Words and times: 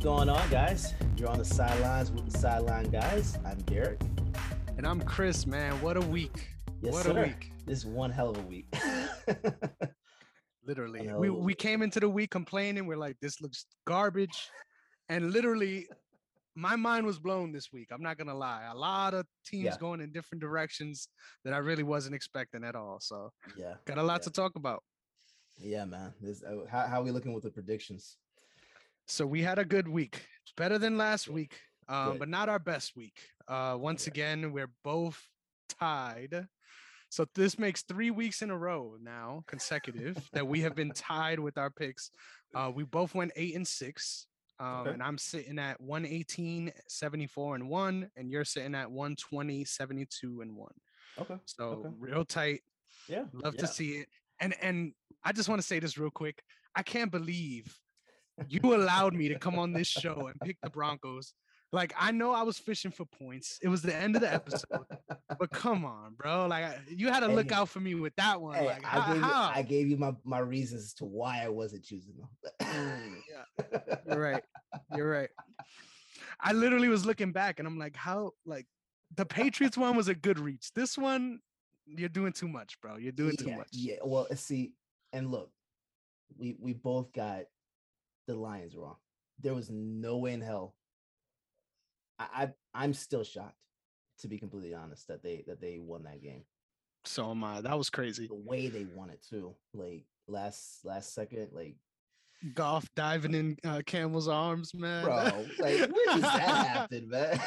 going 0.00 0.28
on, 0.28 0.48
guys? 0.50 0.94
You're 1.16 1.28
on 1.28 1.38
the 1.38 1.44
sidelines 1.44 2.10
with 2.10 2.30
the 2.30 2.38
sideline 2.38 2.90
guys. 2.90 3.38
I'm 3.44 3.58
Derek. 3.62 4.00
And 4.76 4.86
I'm 4.86 5.00
Chris, 5.02 5.46
man. 5.46 5.80
What 5.82 5.96
a 5.96 6.00
week. 6.00 6.48
Yes, 6.80 6.94
what 6.94 7.02
sir. 7.04 7.18
a 7.18 7.22
week. 7.26 7.52
This 7.66 7.78
is 7.78 7.86
one 7.86 8.10
hell 8.10 8.30
of 8.30 8.38
a 8.38 8.42
week. 8.42 8.66
Literally. 10.64 11.10
We 11.18 11.30
we 11.30 11.54
came 11.54 11.82
into 11.82 12.00
the 12.00 12.08
week 12.08 12.30
complaining. 12.30 12.86
We're 12.86 12.96
like, 12.96 13.16
this 13.20 13.40
looks 13.40 13.66
garbage. 13.86 14.48
And 15.08 15.32
literally, 15.32 15.88
my 16.54 16.76
mind 16.76 17.04
was 17.04 17.18
blown 17.18 17.52
this 17.52 17.68
week. 17.72 17.88
I'm 17.92 18.02
not 18.02 18.16
gonna 18.16 18.34
lie. 18.36 18.68
A 18.72 18.76
lot 18.76 19.12
of 19.14 19.26
teams 19.44 19.64
Yeah. 19.64 19.76
going 19.78 20.00
in 20.00 20.12
different 20.12 20.40
directions 20.40 21.08
that 21.44 21.52
I 21.52 21.58
really 21.58 21.82
wasn't 21.82 22.14
expecting 22.14 22.64
at 22.64 22.74
all. 22.76 22.98
So 23.00 23.30
yeah, 23.56 23.74
got 23.84 23.98
a 23.98 24.02
lot 24.02 24.20
Yeah. 24.20 24.24
to 24.24 24.30
talk 24.30 24.52
about. 24.56 24.82
yeah, 25.58 25.84
man. 25.84 26.14
This, 26.22 26.42
uh, 26.42 26.64
how, 26.70 26.86
how 26.86 27.00
are 27.00 27.04
we 27.04 27.10
looking 27.10 27.34
with 27.34 27.42
the 27.42 27.50
predictions? 27.50 28.16
So 29.10 29.26
we 29.26 29.42
had 29.42 29.58
a 29.58 29.64
good 29.64 29.88
week. 29.88 30.24
It's 30.44 30.52
better 30.56 30.78
than 30.78 30.96
last 30.96 31.26
week, 31.28 31.58
um, 31.88 32.18
but 32.18 32.28
not 32.28 32.48
our 32.48 32.60
best 32.60 32.94
week. 32.96 33.18
Uh, 33.48 33.76
once 33.78 34.04
Correct. 34.04 34.16
again, 34.16 34.52
we're 34.52 34.70
both 34.84 35.20
tied. 35.68 36.46
So 37.08 37.26
this 37.34 37.58
makes 37.58 37.82
three 37.82 38.12
weeks 38.12 38.40
in 38.40 38.50
a 38.50 38.56
row 38.56 38.96
now, 39.02 39.42
consecutive, 39.48 40.16
that 40.32 40.46
we 40.46 40.60
have 40.60 40.76
been 40.76 40.92
tied 40.94 41.40
with 41.40 41.58
our 41.58 41.70
picks. 41.70 42.12
Uh, 42.54 42.70
we 42.72 42.84
both 42.84 43.12
went 43.12 43.32
eight 43.34 43.56
and 43.56 43.66
six. 43.66 44.28
Um, 44.60 44.66
Okay. 44.82 44.90
and 44.90 45.02
I'm 45.02 45.18
sitting 45.18 45.58
at 45.58 45.80
118, 45.80 46.70
74 46.86 47.56
and 47.56 47.68
one, 47.68 48.10
and 48.16 48.30
you're 48.30 48.44
sitting 48.44 48.76
at 48.76 48.90
120, 48.92 49.64
72 49.64 50.40
and 50.40 50.54
one. 50.54 50.74
Okay. 51.18 51.36
So 51.46 51.64
Okay. 51.64 51.88
real 51.98 52.24
tight. 52.24 52.60
Yeah. 53.08 53.24
Love 53.32 53.54
yeah. 53.56 53.60
to 53.62 53.66
see 53.66 53.90
it. 53.98 54.08
And 54.38 54.54
and 54.62 54.92
I 55.24 55.32
just 55.32 55.48
want 55.48 55.60
to 55.60 55.66
say 55.66 55.80
this 55.80 55.98
real 55.98 56.10
quick. 56.10 56.42
I 56.76 56.82
can't 56.84 57.10
believe 57.10 57.76
you 58.48 58.74
allowed 58.74 59.14
me 59.14 59.28
to 59.28 59.38
come 59.38 59.58
on 59.58 59.72
this 59.72 59.88
show 59.88 60.26
and 60.28 60.40
pick 60.40 60.56
the 60.62 60.70
Broncos. 60.70 61.34
Like 61.72 61.92
I 61.96 62.10
know 62.10 62.32
I 62.32 62.42
was 62.42 62.58
fishing 62.58 62.90
for 62.90 63.04
points. 63.04 63.58
It 63.62 63.68
was 63.68 63.82
the 63.82 63.94
end 63.94 64.16
of 64.16 64.22
the 64.22 64.32
episode, 64.32 64.86
but 65.38 65.50
come 65.52 65.84
on, 65.84 66.14
bro. 66.14 66.46
Like 66.48 66.66
you 66.88 67.08
had 67.08 67.20
to 67.20 67.28
look 67.28 67.50
Hey. 67.50 67.56
out 67.56 67.68
for 67.68 67.78
me 67.78 67.94
with 67.94 68.14
that 68.16 68.40
one. 68.40 68.56
Hey, 68.56 68.66
like 68.66 68.84
I, 68.84 68.88
how? 68.88 69.12
gave 69.12 69.22
you? 69.22 69.30
I 69.32 69.62
gave 69.62 69.88
you 69.88 69.96
my, 69.96 70.12
my 70.24 70.40
reasons 70.40 70.82
as 70.82 70.94
to 70.94 71.04
why 71.04 71.44
I 71.44 71.48
wasn't 71.48 71.84
choosing 71.84 72.14
them. 72.16 73.22
You're 74.06 74.20
right. 74.20 74.42
You're 74.96 75.10
right. 75.10 75.30
I 76.40 76.52
literally 76.52 76.88
was 76.88 77.06
looking 77.06 77.32
back 77.32 77.58
and 77.58 77.68
I'm 77.68 77.78
like, 77.78 77.94
how? 77.94 78.32
Like 78.44 78.66
the 79.16 79.26
Patriots 79.26 79.76
one 79.76 79.96
was 79.96 80.08
a 80.08 80.14
good 80.14 80.38
reach. 80.40 80.72
This 80.74 80.98
one, 80.98 81.38
you're 81.86 82.08
doing 82.08 82.32
too 82.32 82.48
much, 82.48 82.80
bro. 82.80 82.96
You're 82.96 83.12
doing 83.12 83.36
too 83.36 83.50
much. 83.50 83.68
Yeah. 83.72 83.96
Well, 84.04 84.26
see, 84.34 84.72
and 85.12 85.30
look, 85.30 85.50
we 86.36 86.56
we 86.60 86.72
both 86.72 87.12
got 87.12 87.42
the 88.30 88.38
Lions 88.40 88.76
wrong. 88.76 88.96
There 89.40 89.54
was 89.54 89.70
no 89.70 90.18
way 90.18 90.32
in 90.32 90.40
hell. 90.40 90.74
I, 92.18 92.26
I 92.34 92.48
I'm 92.74 92.94
still 92.94 93.24
shocked, 93.24 93.56
to 94.20 94.28
be 94.28 94.38
completely 94.38 94.74
honest, 94.74 95.08
that 95.08 95.22
they 95.22 95.44
that 95.46 95.60
they 95.60 95.78
won 95.78 96.04
that 96.04 96.22
game. 96.22 96.44
So 97.04 97.30
am 97.30 97.42
I. 97.42 97.60
That 97.60 97.78
was 97.78 97.90
crazy. 97.90 98.26
The 98.26 98.34
way 98.34 98.68
they 98.68 98.84
won 98.84 99.10
it 99.10 99.24
too, 99.28 99.54
like 99.72 100.04
last 100.28 100.84
last 100.84 101.14
second, 101.14 101.48
like 101.52 101.76
Goff 102.54 102.88
diving 102.96 103.34
in 103.34 103.56
uh, 103.64 103.82
Campbell's 103.86 104.28
arms, 104.28 104.72
man. 104.74 105.04
bro, 105.04 105.14
like 105.58 105.58
where 105.58 106.06
does 106.06 106.20
that 106.22 106.40
happen, 106.68 107.08
man? 107.10 107.38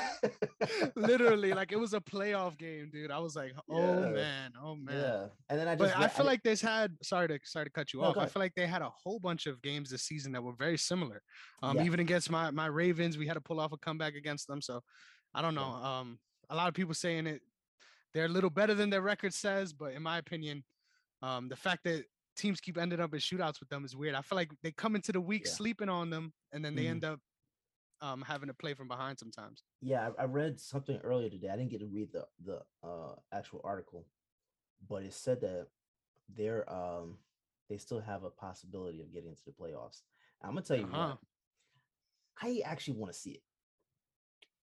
Literally, 0.96 1.54
like 1.54 1.72
it 1.72 1.80
was 1.80 1.94
a 1.94 2.00
playoff 2.00 2.58
game, 2.58 2.90
dude. 2.92 3.12
I 3.12 3.20
was 3.20 3.36
like, 3.36 3.54
oh 3.70 4.04
Yeah. 4.04 4.10
man, 4.10 4.54
oh 4.62 4.76
man. 4.76 4.96
yeah, 4.96 5.26
and 5.50 5.60
then 5.60 5.68
I 5.68 5.76
But 5.76 5.86
just 5.86 5.98
I 5.98 6.02
read- 6.02 6.12
feel 6.12 6.26
like 6.26 6.44
they've 6.44 6.62
had 6.62 6.96
sorry 7.02 7.28
to 7.30 7.40
sorry 7.44 7.66
to 7.66 7.72
cut 7.72 7.94
you 7.94 8.02
No, 8.02 8.08
off. 8.08 8.18
I 8.18 8.28
feel 8.28 8.42
like 8.42 8.54
they 8.56 8.68
had 8.68 8.82
a 8.82 8.90
whole 8.90 9.20
bunch 9.20 9.46
of 9.48 9.62
games 9.62 9.90
this 9.90 10.04
season 10.04 10.32
that 10.34 10.44
were 10.44 10.54
very 10.58 10.78
similar. 10.78 11.22
Um, 11.62 11.78
Yeah. 11.78 11.84
even 11.86 12.00
against 12.00 12.30
my 12.30 12.52
my 12.52 12.68
Ravens, 12.68 13.18
we 13.18 13.28
had 13.28 13.34
to 13.36 13.42
pull 13.42 13.60
off 13.60 13.72
a 13.72 13.78
comeback 13.78 14.16
against 14.16 14.48
them. 14.48 14.62
So 14.62 14.82
I 15.34 15.42
don't 15.42 15.56
know. 15.56 15.80
Yeah. 15.82 16.00
Um, 16.00 16.20
a 16.50 16.56
lot 16.56 16.68
of 16.68 16.74
people 16.74 16.94
saying 16.94 17.28
it 17.28 17.42
they're 18.14 18.26
a 18.26 18.30
little 18.30 18.52
better 18.52 18.76
than 18.76 18.92
their 18.92 19.02
record 19.02 19.34
says, 19.34 19.74
but 19.74 19.94
in 19.94 20.04
my 20.04 20.20
opinion, 20.20 20.64
um, 21.24 21.50
the 21.50 21.56
fact 21.56 21.84
that 21.86 22.04
teams 22.36 22.62
keep 22.62 22.78
ending 22.78 23.00
up 23.00 23.14
in 23.14 23.20
shootouts 23.20 23.60
with 23.60 23.70
them 23.70 23.86
is 23.86 23.96
weird. 23.96 24.16
I 24.16 24.22
feel 24.22 24.36
like 24.36 24.52
they 24.62 24.72
come 24.72 24.96
into 24.96 25.12
the 25.12 25.22
week 25.22 25.46
Yeah. 25.46 25.56
sleeping 25.56 25.90
on 25.90 26.10
them, 26.10 26.34
and 26.52 26.64
then 26.64 26.76
they 26.76 26.88
Mhm. 26.88 26.92
end 26.92 27.04
up 27.06 27.20
um, 28.02 28.22
having 28.22 28.48
to 28.48 28.54
play 28.54 28.74
from 28.74 28.88
behind 28.88 29.20
sometimes. 29.20 29.64
yeah, 29.82 30.10
I, 30.18 30.24
I 30.24 30.26
read 30.26 30.60
something 30.60 30.98
earlier 31.02 31.30
today. 31.30 31.50
I 31.50 31.58
didn't 31.58 31.72
get 31.72 31.80
to 31.80 31.88
read 31.88 32.12
the 32.12 32.28
the 32.40 32.66
uh, 32.84 33.16
actual 33.32 33.62
article, 33.64 34.08
but 34.88 35.04
it 35.04 35.14
said 35.14 35.42
that 35.42 35.70
they're 36.30 36.70
um 36.74 37.20
they 37.70 37.78
still 37.78 38.00
have 38.02 38.24
a 38.24 38.32
possibility 38.32 39.02
of 39.02 39.12
getting 39.14 39.30
into 39.32 39.44
the 39.46 39.52
playoffs. 39.54 40.04
I'm 40.42 40.52
gonna 40.52 40.64
tell 40.64 40.78
you 40.78 40.88
Uh-huh. 40.88 41.18
what, 41.18 41.20
I 42.42 42.62
actually 42.66 43.00
want 43.00 43.14
to 43.14 43.20
see 43.20 43.32
it. 43.32 43.44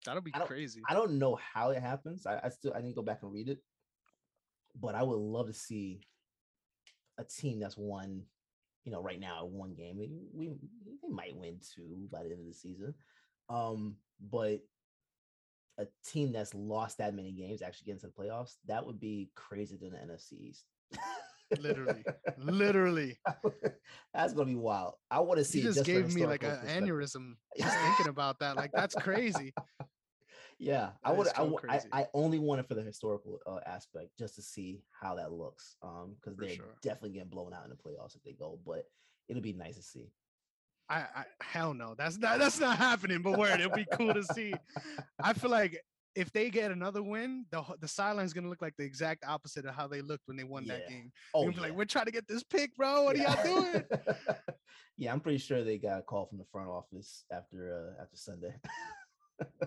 That'll 0.06 0.22
be 0.22 0.34
I 0.34 0.40
crazy. 0.40 0.82
I 0.88 0.94
don't 0.94 1.18
know 1.18 1.36
how 1.36 1.72
it 1.72 1.82
happens. 1.82 2.26
I, 2.26 2.40
I 2.44 2.50
still 2.50 2.74
I 2.76 2.82
need 2.82 2.90
to 2.90 2.96
go 2.96 3.02
back 3.02 3.24
and 3.24 3.32
read 3.32 3.50
it, 3.50 3.64
but 4.76 4.96
I 4.96 5.04
would 5.04 5.16
love 5.18 5.48
to 5.48 5.54
see 5.54 6.02
a 7.18 7.24
team 7.24 7.60
that's 7.60 7.78
won, 7.78 8.24
you 8.84 8.92
know, 8.92 9.02
right 9.02 9.20
now 9.20 9.46
one 9.46 9.74
game. 9.74 9.98
We, 9.98 10.10
we 10.34 10.48
they 10.50 11.10
might 11.10 11.36
win 11.36 11.60
two 11.74 12.08
by 12.12 12.24
the 12.24 12.32
end 12.32 12.40
of 12.42 12.48
the 12.48 12.54
season, 12.54 12.94
um, 13.50 13.96
but 14.20 14.62
a 15.78 15.88
team 16.06 16.32
that's 16.32 16.54
lost 16.54 17.00
that 17.00 17.14
many 17.14 17.32
games 17.32 17.62
actually 17.62 17.86
get 17.86 17.94
into 17.94 18.08
the 18.08 18.14
playoffs. 18.14 18.56
That 18.68 18.86
would 18.86 19.00
be 19.00 19.30
crazier 19.36 19.78
than 19.78 19.92
the 19.92 19.98
NFC 19.98 20.34
East. 20.34 20.66
Literally, 21.60 22.04
literally. 22.38 23.20
that's 24.14 24.34
gonna 24.34 24.48
be 24.48 24.56
wild. 24.56 24.94
I 25.12 25.20
want 25.20 25.38
to 25.38 25.44
see. 25.46 25.62
You 25.62 25.70
it 25.70 25.74
just 25.76 25.86
gave 25.86 26.14
me 26.14 26.26
like 26.26 26.44
an 26.44 26.58
aneurysm 26.68 27.36
just 27.58 27.78
thinking 27.78 28.08
about 28.08 28.40
that. 28.40 28.56
Like 28.56 28.72
that's 28.74 28.96
crazy. 28.96 29.54
Yeah, 30.58 30.92
I 31.04 31.12
would. 31.12 31.28
I, 31.28 31.44
I. 31.70 31.82
I 31.92 32.08
only 32.14 32.40
want 32.40 32.62
it 32.62 32.68
for 32.68 32.76
the 32.76 32.82
historical 32.82 33.40
uh, 33.46 33.60
aspect, 33.66 34.12
just 34.18 34.36
to 34.36 34.42
see 34.42 34.84
how 34.90 35.16
that 35.16 35.34
looks. 35.34 35.76
Um, 35.82 36.16
because 36.16 36.38
they're 36.38 36.56
sure. 36.56 36.78
definitely 36.82 37.12
getting 37.12 37.30
blown 37.30 37.54
out 37.54 37.66
in 37.66 37.70
the 37.70 37.76
playoffs 37.76 38.16
if 38.16 38.24
they 38.24 38.34
go, 38.34 38.60
but 38.66 38.86
it'll 39.28 39.42
be 39.42 39.54
nice 39.54 39.76
to 39.76 39.84
see. 39.84 40.12
I, 40.88 41.00
I 41.16 41.26
hell 41.42 41.74
no, 41.74 41.96
that's 41.98 42.18
not 42.18 42.40
that's 42.40 42.60
not 42.60 42.78
happening. 42.78 43.22
But 43.22 43.38
word, 43.38 43.60
it'll 43.60 43.76
be 43.76 43.88
cool 43.92 44.14
to 44.14 44.24
see. 44.24 44.56
I 45.22 45.34
feel 45.34 45.50
like 45.50 45.82
if 46.16 46.32
they 46.32 46.50
get 46.50 46.72
another 46.72 47.04
win, 47.04 47.46
the 47.52 47.64
the 47.82 47.88
sideline's 47.88 48.34
gonna 48.34 48.50
look 48.50 48.62
like 48.62 48.76
the 48.78 48.86
exact 48.86 49.26
opposite 49.26 49.66
of 49.66 49.76
how 49.76 49.88
they 49.88 50.02
looked 50.02 50.28
when 50.28 50.38
they 50.38 50.44
won 50.44 50.68
that 50.68 50.88
game. 50.88 51.12
Oh, 51.34 51.44
You'll 51.44 51.54
be 51.54 51.60
like, 51.60 51.74
we're 51.74 51.86
trying 51.86 52.06
to 52.06 52.12
get 52.12 52.28
this 52.28 52.44
pick, 52.44 52.76
bro. 52.76 53.04
What 53.04 53.18
Yeah. 53.18 53.34
are 53.34 53.46
y'all 53.48 53.72
doing? 53.74 53.86
yeah, 54.98 55.12
I'm 55.12 55.20
pretty 55.20 55.40
sure 55.40 55.64
they 55.64 55.78
got 55.78 56.00
a 56.00 56.04
call 56.04 56.28
from 56.28 56.38
the 56.38 56.46
front 56.46 56.70
office 56.70 57.26
after 57.32 57.96
uh, 57.98 58.02
after 58.02 58.16
Sunday. 58.16 58.56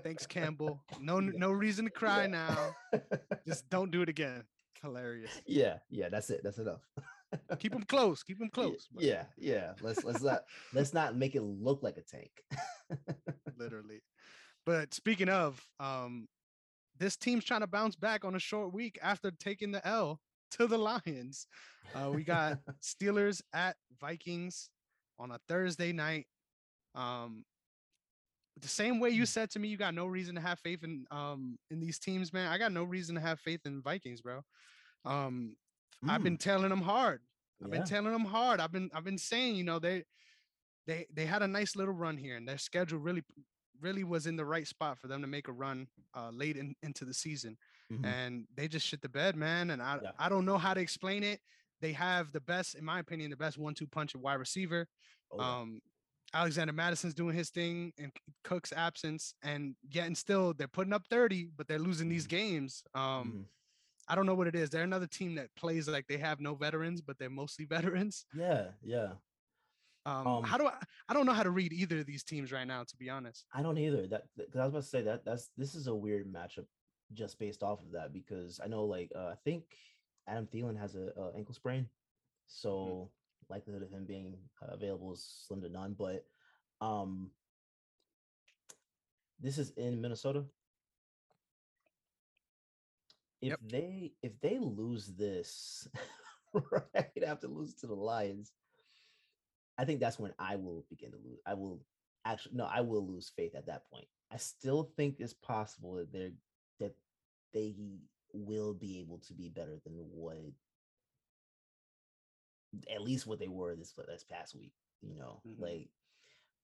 Thanks, 0.03 0.27
Campbell. 0.27 0.83
No 1.01 1.19
Yeah. 1.21 1.31
no 1.37 1.51
reason 1.53 1.84
to 1.84 1.91
cry 1.91 2.23
Yeah. 2.23 2.27
now. 2.29 2.75
Just 3.47 3.69
don't 3.71 3.91
do 3.91 4.03
it 4.03 4.09
again. 4.09 4.45
Hilarious. 4.83 5.41
yeah, 5.47 5.79
yeah, 5.91 6.09
that's 6.09 6.31
it. 6.31 6.41
That's 6.45 6.59
enough. 6.59 6.81
Keep 7.59 7.73
them 7.73 7.83
close. 7.83 8.23
Keep 8.23 8.39
them 8.39 8.49
close. 8.49 8.89
Yeah, 8.97 9.25
yeah. 9.37 9.75
Let's 9.83 10.05
let's 10.05 10.23
not 10.23 10.45
let's 10.73 10.95
not 10.95 11.17
make 11.17 11.34
it 11.34 11.43
look 11.43 11.83
like 11.83 11.97
a 11.99 12.03
tank. 12.03 12.31
literally. 13.59 14.01
But 14.65 14.95
speaking 14.95 15.29
of, 15.29 15.62
um, 15.81 16.29
this 16.99 17.17
team's 17.17 17.45
trying 17.45 17.61
to 17.61 17.67
bounce 17.67 17.97
back 17.97 18.25
on 18.25 18.35
a 18.35 18.39
short 18.39 18.73
week 18.73 18.99
after 19.03 19.31
taking 19.31 19.73
the 19.73 19.87
L 19.87 20.21
to 20.53 20.67
the 20.67 20.79
Lions. 20.79 21.47
Uh, 21.95 22.11
we 22.15 22.23
got 22.25 22.59
Steelers 22.83 23.43
at 23.53 23.77
Vikings 24.00 24.71
on 25.19 25.31
a 25.31 25.39
Thursday 25.49 25.93
night. 25.93 26.27
Um, 26.95 27.45
the 28.63 28.69
same 28.69 29.01
way 29.01 29.11
you 29.11 29.23
Mm. 29.23 29.29
said 29.29 29.51
to 29.51 29.59
me, 29.59 29.69
you 29.69 29.77
got 29.77 29.95
no 29.95 30.07
reason 30.07 30.35
to 30.35 30.41
have 30.41 30.59
faith 30.61 30.83
in 30.85 31.07
um 31.11 31.59
in 31.71 31.81
these 31.81 31.99
teams, 31.99 32.33
man. 32.33 32.51
I 32.51 32.59
got 32.59 32.73
no 32.73 32.85
reason 32.85 33.15
to 33.15 33.21
have 33.21 33.41
faith 33.41 33.61
in 33.67 33.83
Vikings, 33.83 34.21
bro. 34.21 34.43
Um, 35.05 35.57
I've 36.07 36.23
been 36.23 36.37
telling 36.39 36.69
them 36.71 36.83
hard. 36.83 37.21
I've 37.63 37.69
Mm, 37.69 37.73
Yeah. 37.75 37.79
been 37.81 37.89
telling 37.89 38.13
them 38.13 38.25
hard. 38.25 38.61
I've 38.61 38.73
been 38.73 38.91
I've 38.94 39.05
been 39.05 39.19
saying, 39.19 39.56
you 39.56 39.65
know, 39.65 39.79
they 39.79 40.05
they 40.87 41.06
they 41.12 41.27
had 41.27 41.43
a 41.43 41.49
nice 41.49 41.77
little 41.77 41.94
run 41.94 42.17
here, 42.17 42.37
and 42.37 42.49
their 42.49 42.59
schedule 42.59 42.99
really 42.99 43.23
really 43.81 44.03
was 44.05 44.27
in 44.27 44.35
the 44.37 44.44
right 44.44 44.67
spot 44.67 44.99
for 44.99 45.06
them 45.06 45.21
to 45.21 45.29
make 45.29 45.47
a 45.47 45.53
run 45.53 45.87
uh, 46.17 46.31
late 46.31 46.56
in, 46.56 46.75
into 46.82 47.05
the 47.05 47.15
season, 47.15 47.56
Mhm. 47.93 48.05
and 48.05 48.47
they 48.56 48.67
just 48.67 48.87
shit 48.87 49.00
the 49.00 49.09
bed, 49.09 49.37
man. 49.37 49.71
And 49.71 49.81
I 49.82 50.00
Yeah. 50.03 50.12
I 50.19 50.29
don't 50.29 50.44
know 50.44 50.59
how 50.59 50.75
to 50.75 50.81
explain 50.81 51.23
it. 51.23 51.41
They 51.81 51.93
have 51.93 52.32
the 52.32 52.41
best, 52.41 52.75
in 52.75 52.85
my 52.85 52.99
opinion, 52.99 53.31
the 53.31 53.37
best 53.37 53.56
one-two 53.56 53.87
punch 53.87 54.15
at 54.15 54.21
wide 54.21 54.35
receiver. 54.35 54.88
Oh, 55.31 55.38
yeah. 55.41 55.59
Um, 55.61 55.81
Alexander 56.35 56.73
Mattison's 56.73 57.15
doing 57.15 57.35
his 57.35 57.51
thing 57.51 57.93
in 57.97 58.13
Cook's 58.45 58.73
absence, 58.73 59.35
and 59.43 59.75
yet 59.91 60.07
and 60.07 60.17
still 60.17 60.53
they're 60.55 60.69
putting 60.69 60.93
up 60.93 61.07
30, 61.09 61.51
but 61.57 61.67
they're 61.69 61.79
losing 61.79 62.09
these 62.09 62.27
Mhm. 62.27 62.31
games. 62.31 62.83
Um, 62.95 63.33
Mhm. 63.33 63.49
I 64.09 64.15
don't 64.15 64.27
know 64.27 64.35
what 64.35 64.47
it 64.47 64.55
is. 64.55 64.71
They're 64.71 64.85
another 64.85 65.07
team 65.07 65.35
that 65.37 65.55
plays 65.55 65.89
like 65.89 66.07
they 66.07 66.19
have 66.19 66.41
no 66.41 66.55
veterans, 66.55 67.01
but 67.01 67.19
they're 67.19 67.31
mostly 67.31 67.65
veterans. 68.07 68.27
yeah, 68.35 68.73
yeah. 68.83 69.17
Um, 70.07 70.27
Um, 70.27 70.45
how 70.45 70.57
do 70.57 70.67
I? 70.67 70.83
I 71.09 71.13
don't 71.15 71.27
know 71.27 71.33
how 71.35 71.43
to 71.43 71.51
read 71.51 71.73
either 71.73 71.99
of 71.99 72.07
these 72.07 72.25
teams 72.25 72.51
right 72.53 72.67
now, 72.67 72.85
to 72.85 72.97
be 72.97 73.11
honest. 73.11 73.47
I 73.53 73.63
don't 73.63 73.77
either. 73.77 74.07
That 74.07 74.29
because 74.37 74.57
I 74.61 74.65
was 74.65 74.71
about 74.73 74.83
to 74.83 74.89
say 74.89 75.03
that 75.03 75.25
that's 75.25 75.49
this 75.57 75.75
is 75.75 75.87
a 75.87 75.95
weird 75.95 76.27
matchup 76.33 76.67
just 77.13 77.39
based 77.39 77.63
off 77.63 77.83
of 77.83 77.91
that 77.93 78.13
because 78.13 78.61
I 78.61 78.69
know 78.69 78.85
like 78.85 79.13
uh, 79.15 79.29
I 79.29 79.35
think 79.37 79.77
Adam 80.27 80.47
Thielen 80.47 80.79
has 80.79 80.95
a, 80.95 81.13
a 81.17 81.33
ankle 81.37 81.55
sprain, 81.55 81.91
so 82.47 83.11
likelihood 83.50 83.83
of 83.83 83.91
him 83.91 84.05
being 84.06 84.37
uh, 84.62 84.73
available 84.73 85.12
is 85.12 85.45
slim 85.47 85.61
to 85.62 85.69
none. 85.69 85.95
But 85.99 86.25
um, 86.81 87.31
this 89.41 89.59
is 89.59 89.71
in 89.77 90.00
Minnesota. 90.00 90.45
If 93.41 93.50
Yep. 93.50 93.61
they 93.61 94.12
if 94.23 94.41
they 94.41 94.59
lose 94.59 95.09
this 95.17 95.89
right 96.55 97.23
after 97.27 97.47
lose 97.49 97.75
to 97.77 97.87
the 97.87 97.95
Lions, 97.95 98.53
I 99.79 99.85
think 99.85 100.01
that's 100.01 100.19
when 100.19 100.35
I 100.39 100.56
will 100.56 100.85
begin 100.89 101.12
to 101.12 101.19
lose. 101.19 101.39
I 101.47 101.55
will 101.55 101.81
actually 102.25 102.56
no, 102.56 102.65
I 102.67 102.81
will 102.81 103.06
lose 103.06 103.31
faith 103.37 103.55
at 103.55 103.67
that 103.67 103.89
point. 103.91 104.06
I 104.31 104.37
still 104.37 104.93
think 104.97 105.17
it's 105.21 105.35
possible 105.35 105.94
that 105.97 106.12
they're 106.12 106.33
that 106.81 106.94
they 107.53 107.75
will 108.33 108.75
be 108.75 108.99
able 109.01 109.19
to 109.19 109.35
be 109.35 109.49
better 109.49 109.79
than 109.85 109.94
what 109.94 110.37
at 112.93 113.03
least 113.03 113.26
what 113.26 113.38
they 113.38 113.49
were 113.49 113.75
this 113.76 113.93
this 113.93 114.25
past 114.25 114.55
week. 114.55 114.73
You 115.03 115.15
know, 115.17 115.43
Mhm. 115.47 115.61
like 115.61 115.91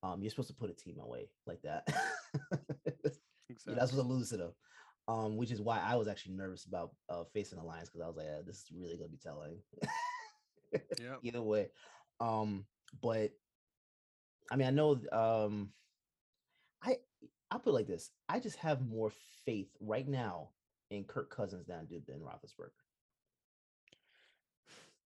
um, 0.03 0.23
you're 0.23 0.31
supposed 0.31 0.49
to 0.49 0.55
put 0.55 0.71
a 0.71 0.75
team 0.75 0.99
away 0.99 1.31
like 1.47 1.63
that. 1.63 1.89
Exactly. 2.85 3.13
You're 3.67 3.77
not 3.77 3.89
supposed 3.89 4.07
to 4.09 4.13
lose 4.13 4.29
to 4.31 4.37
them. 4.37 4.53
Um, 5.07 5.37
which 5.37 5.51
is 5.51 5.61
why 5.61 5.79
I 5.81 5.97
was 5.97 6.09
actually 6.09 6.35
nervous 6.35 6.65
about 6.65 6.95
uh, 7.11 7.25
facing 7.25 7.59
the 7.59 7.65
Lions 7.65 7.89
because 7.91 8.01
I 8.03 8.07
was 8.07 8.17
like, 8.17 8.27
"Yeah, 8.27 8.41
this 8.45 8.57
is 8.57 8.73
really 8.75 8.97
gonna 8.97 9.09
be 9.11 9.19
telling. 9.19 9.63
Yep. 10.99 11.21
Either 11.23 11.43
way. 11.43 11.71
Um, 12.21 12.67
but 13.01 13.31
I 14.51 14.57
mean, 14.57 14.67
I 14.67 14.71
know 14.71 15.01
um 15.13 15.73
I 16.83 16.97
I'll 17.51 17.61
put 17.61 17.71
it 17.71 17.75
like 17.75 17.87
this. 17.87 18.11
I 18.29 18.41
just 18.41 18.57
have 18.57 18.87
more 18.87 19.11
faith 19.45 19.71
right 19.81 20.07
now 20.09 20.51
in 20.91 21.05
Kirk 21.05 21.31
Cousins 21.31 21.67
than 21.67 21.79
I 21.79 21.85
do 21.85 22.01
Ben 22.01 22.19
Roethlisberger. 22.21 22.71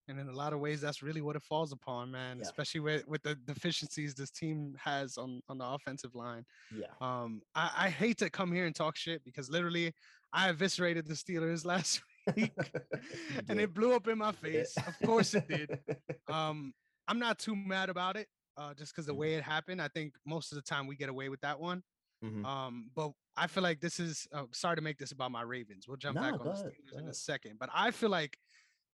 And 0.08 0.18
in 0.18 0.28
a 0.28 0.32
lot 0.32 0.52
of 0.52 0.60
ways, 0.60 0.80
that's 0.80 1.02
really 1.02 1.20
what 1.20 1.36
it 1.36 1.42
falls 1.42 1.70
upon, 1.72 2.10
man. 2.10 2.38
Yeah. 2.38 2.42
Especially 2.42 2.80
with 2.80 3.06
with 3.06 3.22
the 3.22 3.34
deficiencies 3.34 4.14
this 4.14 4.30
team 4.30 4.74
has 4.82 5.16
on 5.18 5.40
on 5.48 5.58
the 5.58 5.66
offensive 5.66 6.14
line. 6.14 6.44
Yeah. 6.74 6.86
Um, 7.00 7.42
I, 7.54 7.70
I 7.76 7.88
hate 7.90 8.18
to 8.18 8.30
come 8.30 8.50
here 8.52 8.66
and 8.66 8.74
talk 8.74 8.96
shit 8.96 9.22
because 9.24 9.50
literally 9.50 9.92
I 10.32 10.48
eviscerated 10.50 11.06
the 11.06 11.14
Steelers 11.14 11.64
last 11.72 12.02
week, 12.36 12.52
and 13.48 13.60
it 13.60 13.72
blew 13.74 13.94
up 13.94 14.08
in 14.08 14.18
my 14.18 14.32
face. 14.32 14.74
Of 14.78 14.94
course 15.06 15.34
it 15.34 15.48
did. 15.48 15.78
Um, 16.28 16.74
I'm 17.06 17.18
not 17.18 17.38
too 17.38 17.56
mad 17.56 17.88
about 17.88 18.16
it, 18.18 18.28
uh, 18.58 18.74
just 18.74 18.92
because 18.94 19.06
the 19.06 19.14
Mhm. 19.14 19.18
way 19.18 19.34
it 19.36 19.42
happened. 19.42 19.80
I 19.80 19.88
think 19.88 20.12
most 20.26 20.52
of 20.52 20.56
the 20.56 20.62
time 20.62 20.86
we 20.86 20.94
get 20.94 21.08
away 21.08 21.30
with 21.30 21.40
that 21.40 21.58
one. 21.58 21.82
mm-hmm. 22.22 22.44
Um, 22.44 22.90
but 22.94 23.12
I 23.34 23.46
feel 23.46 23.62
like 23.62 23.80
this 23.80 23.98
is 23.98 24.26
uh, 24.32 24.44
sorry 24.52 24.76
to 24.76 24.82
make 24.82 24.98
this 24.98 25.12
about 25.12 25.30
my 25.30 25.40
Ravens. 25.42 25.86
We'll 25.88 25.96
jump 25.96 26.16
Nah, 26.16 26.30
back 26.32 26.40
on 26.40 26.46
the 26.46 26.52
Steelers 26.52 26.98
in 26.98 27.08
a 27.08 27.14
second. 27.14 27.58
But 27.58 27.70
I 27.72 27.90
feel 27.92 28.10
like 28.10 28.36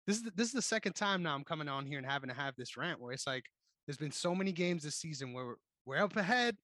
this 0.06 0.16
is 0.16 0.22
the, 0.24 0.30
this 0.34 0.46
is 0.48 0.52
the 0.54 0.62
second 0.62 0.94
time 0.94 1.22
now 1.22 1.34
I'm 1.34 1.44
coming 1.44 1.68
on 1.68 1.86
here 1.86 1.98
and 1.98 2.06
having 2.06 2.28
to 2.28 2.34
have 2.34 2.54
this 2.56 2.76
rant 2.76 3.00
where 3.00 3.12
it's 3.12 3.26
like 3.26 3.44
there's 3.86 3.96
been 3.98 4.12
so 4.12 4.34
many 4.34 4.52
games 4.52 4.82
this 4.82 4.96
season 4.96 5.32
where 5.32 5.44
we're, 5.46 5.54
we're 5.86 6.02
up 6.02 6.16
ahead, 6.16 6.56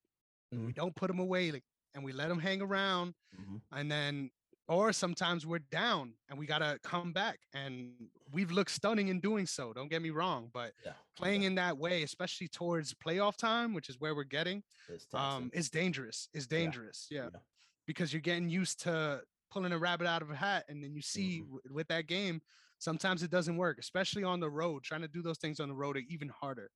and 0.52 0.66
we 0.66 0.72
don't 0.72 0.94
put 0.94 1.08
them 1.08 1.18
away, 1.18 1.50
like, 1.50 1.64
and 1.94 2.04
we 2.04 2.12
let 2.12 2.28
them 2.28 2.38
hang 2.38 2.60
around, 2.62 3.14
Mhm. 3.38 3.60
and 3.72 3.90
then 3.90 4.30
or 4.68 4.92
sometimes 4.92 5.46
we're 5.46 5.60
down 5.70 6.12
and 6.28 6.36
we 6.36 6.44
gotta 6.44 6.78
come 6.82 7.12
back, 7.12 7.38
and 7.54 7.92
we've 8.32 8.50
looked 8.50 8.70
stunning 8.72 9.08
in 9.08 9.20
doing 9.20 9.46
so. 9.46 9.72
Don't 9.72 9.88
get 9.88 10.02
me 10.02 10.10
wrong, 10.10 10.50
but 10.52 10.72
Yeah. 10.84 10.94
playing 11.16 11.44
in 11.44 11.54
that 11.54 11.78
way, 11.78 12.02
especially 12.02 12.48
towards 12.48 12.92
playoff 12.94 13.36
time, 13.36 13.74
which 13.74 13.88
is 13.88 14.00
where 14.00 14.14
we're 14.14 14.24
getting, 14.24 14.64
It's 14.88 15.06
um, 15.14 15.50
is 15.54 15.70
dangerous. 15.70 16.28
Is 16.32 16.46
dangerous. 16.48 17.06
Yeah. 17.10 17.28
Yeah. 17.32 17.40
Because 17.86 18.12
you're 18.12 18.20
getting 18.22 18.48
used 18.48 18.80
to 18.80 19.22
pulling 19.52 19.70
a 19.72 19.78
rabbit 19.78 20.08
out 20.08 20.20
of 20.22 20.30
a 20.30 20.36
hat, 20.36 20.64
and 20.68 20.82
then 20.82 20.94
you 20.96 21.02
see 21.02 21.40
Mhm. 21.42 21.44
w- 21.44 21.60
with 21.70 21.86
that 21.88 22.06
game, 22.08 22.42
sometimes 22.86 23.22
it 23.24 23.30
doesn't 23.36 23.56
work, 23.56 23.76
especially 23.80 24.22
on 24.32 24.38
the 24.40 24.48
road. 24.62 24.78
Trying 24.84 25.02
to 25.02 25.08
do 25.16 25.20
those 25.22 25.38
things 25.38 25.58
on 25.60 25.68
the 25.68 25.74
road 25.74 25.96
are 25.96 26.06
even 26.14 26.28
harder. 26.42 26.70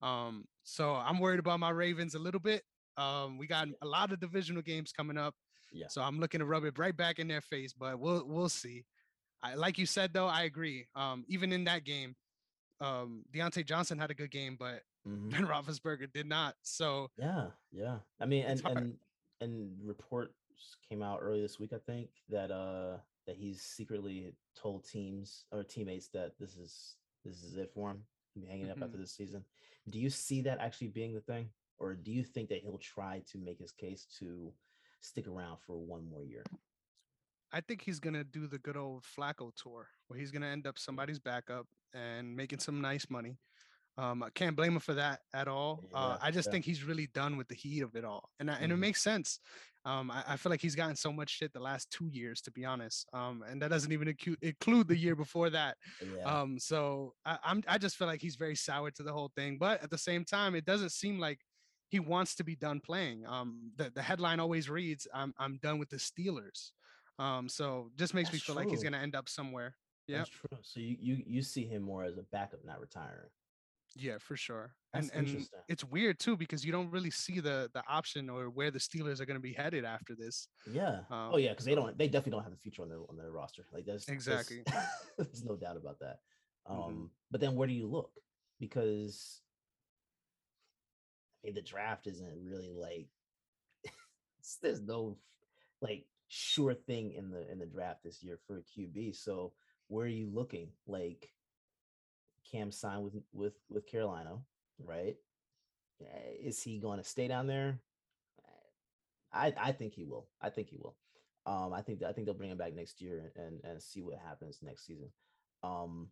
Um, 0.00 0.44
so 0.62 0.94
I'm 0.94 1.18
worried 1.18 1.40
about 1.40 1.58
my 1.60 1.70
Ravens 1.70 2.14
a 2.14 2.18
little 2.26 2.40
bit. 2.50 2.62
Um, 2.96 3.36
we 3.40 3.46
got 3.46 3.66
a 3.82 3.86
lot 3.96 4.12
of 4.12 4.20
divisional 4.20 4.62
games 4.62 4.92
coming 4.92 5.18
up, 5.18 5.34
Yeah. 5.72 5.88
so 5.88 5.98
I'm 6.02 6.18
looking 6.22 6.38
to 6.40 6.46
rub 6.46 6.64
it 6.64 6.78
right 6.78 6.96
back 6.96 7.18
in 7.18 7.26
their 7.28 7.40
face. 7.54 7.72
But 7.82 7.98
we'll 7.98 8.24
we'll 8.34 8.48
see. 8.62 8.84
I, 9.42 9.54
like 9.54 9.76
you 9.82 9.86
said 9.86 10.12
though, 10.14 10.28
I 10.40 10.42
agree. 10.44 10.86
Um, 10.94 11.24
even 11.28 11.50
in 11.52 11.64
that 11.64 11.82
game, 11.84 12.14
um, 12.80 13.24
Diontae 13.34 13.66
Johnson 13.66 13.98
had 13.98 14.10
a 14.10 14.14
good 14.14 14.30
game, 14.30 14.56
but 14.58 14.82
Mhm. 15.08 15.30
Ben 15.30 15.46
Roethlisberger 15.46 16.08
did 16.12 16.26
not. 16.26 16.54
So 16.62 17.10
Yeah, 17.18 17.50
yeah. 17.72 17.98
I 18.20 18.26
mean, 18.26 18.44
and 18.44 18.60
and 18.66 18.98
and 19.42 19.52
reports 19.92 20.34
came 20.88 21.02
out 21.02 21.20
early 21.22 21.40
this 21.40 21.58
week. 21.58 21.72
I 21.72 21.78
think 21.78 22.10
that 22.28 22.50
uh 22.50 22.98
that 23.26 23.36
he's 23.36 23.60
secretly 23.62 24.34
told 24.54 24.84
teams 24.88 25.44
or 25.50 25.64
teammates 25.64 26.08
that 26.08 26.32
this 26.38 26.56
is 26.56 26.96
this 27.24 27.42
is 27.42 27.56
it 27.56 27.70
for 27.74 27.90
him. 27.90 28.04
He'll 28.34 28.42
be 28.44 28.48
hanging 28.48 28.70
up 28.70 28.80
after 28.82 28.96
Mhm. 28.96 29.00
this 29.00 29.12
season. 29.12 29.44
Do 29.90 29.98
you 29.98 30.10
see 30.10 30.42
that 30.42 30.58
actually 30.58 30.88
being 30.88 31.14
the 31.14 31.20
thing, 31.20 31.50
or 31.78 31.94
do 31.94 32.12
you 32.12 32.22
think 32.24 32.48
that 32.50 32.60
he'll 32.62 32.78
try 32.78 33.20
to 33.26 33.38
make 33.38 33.58
his 33.58 33.72
case 33.72 34.06
to 34.18 34.52
stick 35.00 35.26
around 35.26 35.58
for 35.58 35.76
one 35.78 36.04
more 36.08 36.24
year? 36.24 36.44
I 37.52 37.60
think 37.60 37.82
he's 37.82 38.00
gonna 38.00 38.24
do 38.24 38.46
the 38.46 38.58
good 38.58 38.76
old 38.76 39.04
Flacco 39.04 39.52
tour, 39.54 39.88
where 40.06 40.18
he's 40.18 40.30
gonna 40.30 40.46
end 40.48 40.66
up 40.66 40.78
somebody's 40.78 41.18
backup 41.18 41.66
and 41.92 42.36
making 42.36 42.58
some 42.58 42.80
nice 42.80 43.08
money. 43.08 43.38
Um, 43.98 44.22
I 44.22 44.30
can't 44.30 44.56
blame 44.56 44.74
him 44.74 44.80
for 44.80 44.94
that 44.94 45.20
at 45.32 45.48
all. 45.48 45.88
Uh, 45.94 46.18
I 46.20 46.30
just 46.30 46.48
yeah. 46.48 46.50
think 46.50 46.64
he's 46.66 46.84
really 46.84 47.06
done 47.06 47.36
with 47.38 47.48
the 47.48 47.54
heat 47.54 47.80
of 47.82 47.96
it 47.96 48.04
all, 48.04 48.30
and 48.38 48.50
I- 48.50 48.58
and 48.58 48.70
it 48.72 48.76
Mhm. 48.76 48.78
makes 48.78 49.02
sense. 49.02 49.40
Um, 49.84 50.10
I, 50.10 50.24
I 50.28 50.36
feel 50.36 50.50
like 50.50 50.60
he's 50.60 50.74
gotten 50.74 50.96
so 50.96 51.12
much 51.12 51.30
shit 51.30 51.52
the 51.52 51.60
last 51.60 51.90
two 51.90 52.08
years, 52.08 52.42
to 52.42 52.50
be 52.50 52.64
honest. 52.64 53.06
Um, 53.12 53.42
and 53.42 53.62
that 53.62 53.68
doesn't 53.68 53.92
even 53.92 54.08
incu- 54.08 54.36
include 54.42 54.88
the 54.88 54.96
year 54.96 55.14
before 55.16 55.48
that. 55.50 55.78
Yeah, 56.00 56.36
Um, 56.40 56.58
so 56.58 57.14
I, 57.24 57.38
I'm 57.42 57.62
I 57.68 57.78
just 57.78 57.96
feel 57.96 58.06
like 58.08 58.20
he's 58.20 58.36
very 58.36 58.56
sour 58.56 58.90
to 58.90 59.02
the 59.02 59.12
whole 59.12 59.30
thing. 59.34 59.58
But 59.58 59.82
at 59.82 59.90
the 59.90 59.98
same 59.98 60.24
time, 60.24 60.54
it 60.54 60.64
doesn't 60.64 60.90
seem 60.90 61.18
like 61.18 61.40
he 61.88 62.00
wants 62.00 62.34
to 62.36 62.44
be 62.44 62.56
done 62.56 62.80
playing. 62.80 63.24
Um, 63.26 63.72
the, 63.76 63.90
the 63.90 64.02
headline 64.02 64.40
always 64.40 64.68
reads, 64.68 65.06
"I'm 65.14 65.32
I'm 65.38 65.58
done 65.58 65.78
with 65.78 65.88
the 65.90 65.96
Steelers." 65.98 66.72
Um, 67.18 67.48
so 67.48 67.90
just 67.96 68.12
makes 68.12 68.32
me 68.32 68.38
That's 68.38 68.44
feel 68.44 68.56
like 68.56 68.70
he's 68.70 68.82
gonna 68.82 68.98
end 68.98 69.14
up 69.14 69.28
somewhere. 69.28 69.76
Yeah. 70.06 70.24
So 70.62 70.80
you 70.80 70.96
you 71.00 71.22
you 71.26 71.42
see 71.42 71.66
him 71.66 71.82
more 71.82 72.04
as 72.04 72.18
a 72.18 72.22
backup, 72.22 72.64
not 72.64 72.80
retiring. 72.80 73.30
Yeah, 73.96 74.18
for 74.18 74.36
sure. 74.36 74.74
That's 74.92 75.08
and 75.10 75.28
and 75.28 75.48
it's 75.68 75.84
weird 75.84 76.18
too 76.18 76.36
because 76.36 76.64
you 76.64 76.72
don't 76.72 76.90
really 76.90 77.10
see 77.10 77.40
the 77.40 77.70
the 77.74 77.82
option 77.88 78.28
or 78.30 78.50
where 78.50 78.70
the 78.70 78.78
Steelers 78.78 79.20
are 79.20 79.26
gonna 79.26 79.40
be 79.40 79.52
headed 79.52 79.84
after 79.84 80.14
this. 80.14 80.48
Yeah. 80.70 81.00
Um, 81.10 81.30
oh 81.32 81.36
yeah, 81.38 81.50
because 81.50 81.64
they 81.64 81.74
don't. 81.74 81.96
They 81.98 82.06
definitely 82.08 82.32
don't 82.32 82.44
have 82.44 82.52
a 82.52 82.56
future 82.56 82.82
on 82.82 82.88
their 82.88 83.00
on 83.08 83.16
their 83.16 83.30
roster. 83.30 83.64
Like 83.72 83.84
there's 83.84 84.04
there's- 84.06 84.16
Exactly. 84.26 84.62
There's, 85.18 85.44
no 85.44 85.56
doubt 85.56 85.76
about 85.76 85.98
that. 86.00 86.18
Um, 86.66 86.76
Mhm. 86.76 87.08
but 87.30 87.40
then 87.40 87.54
where 87.54 87.66
do 87.68 87.74
you 87.74 87.86
look? 87.86 88.10
Because 88.60 89.40
I 91.42 91.48
mean, 91.48 91.54
the 91.54 91.62
draft 91.62 92.06
isn't 92.06 92.44
really 92.44 92.72
like 92.72 93.08
there's 94.62 94.80
no 94.80 95.16
like 95.80 96.06
sure 96.28 96.74
thing 96.74 97.12
in 97.12 97.30
the 97.30 97.50
in 97.50 97.58
the 97.58 97.66
draft 97.66 98.02
this 98.04 98.22
year 98.22 98.38
for 98.46 98.58
a 98.58 98.62
QB. 98.62 99.14
So 99.16 99.52
where 99.88 100.06
are 100.06 100.08
you 100.08 100.28
looking? 100.32 100.68
Like 100.86 101.30
Cam 102.50 102.70
signed 102.70 103.04
with 103.04 103.14
with 103.32 103.54
with 103.68 103.86
Carolina, 103.86 104.38
right? 104.82 105.16
Eh, 106.00 106.30
Is 106.48 106.62
he 106.62 106.78
going 106.78 106.98
to 106.98 107.04
stay 107.04 107.28
down 107.28 107.46
there? 107.46 107.80
I 109.32 109.52
I 109.58 109.72
think 109.72 109.94
he 109.94 110.04
will. 110.04 110.28
I 110.40 110.50
think 110.50 110.68
he 110.68 110.78
will. 110.78 110.96
Um, 111.46 111.72
I 111.72 111.82
think 111.82 112.02
I 112.02 112.12
think 112.12 112.26
they'll 112.26 112.34
bring 112.34 112.50
him 112.50 112.58
back 112.58 112.74
next 112.74 113.00
year 113.00 113.32
and 113.36 113.60
and 113.64 113.82
see 113.82 114.02
what 114.02 114.18
happens 114.18 114.60
next 114.62 114.86
season. 114.86 115.10
Um, 115.62 116.08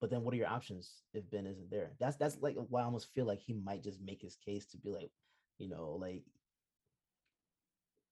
but 0.00 0.10
then 0.10 0.22
what 0.22 0.32
are 0.32 0.36
your 0.38 0.48
options 0.48 1.02
if 1.12 1.28
Ben 1.30 1.46
isn't 1.46 1.70
there? 1.70 1.92
That's 2.00 2.16
that's 2.16 2.38
like 2.40 2.56
why 2.68 2.80
I 2.80 2.84
almost 2.84 3.12
feel 3.14 3.26
like 3.26 3.40
he 3.40 3.52
might 3.52 3.82
just 3.82 4.00
make 4.00 4.22
his 4.22 4.36
case 4.36 4.66
to 4.66 4.78
be 4.78 4.90
like, 4.90 5.10
you 5.58 5.68
know, 5.68 5.98
like 6.00 6.24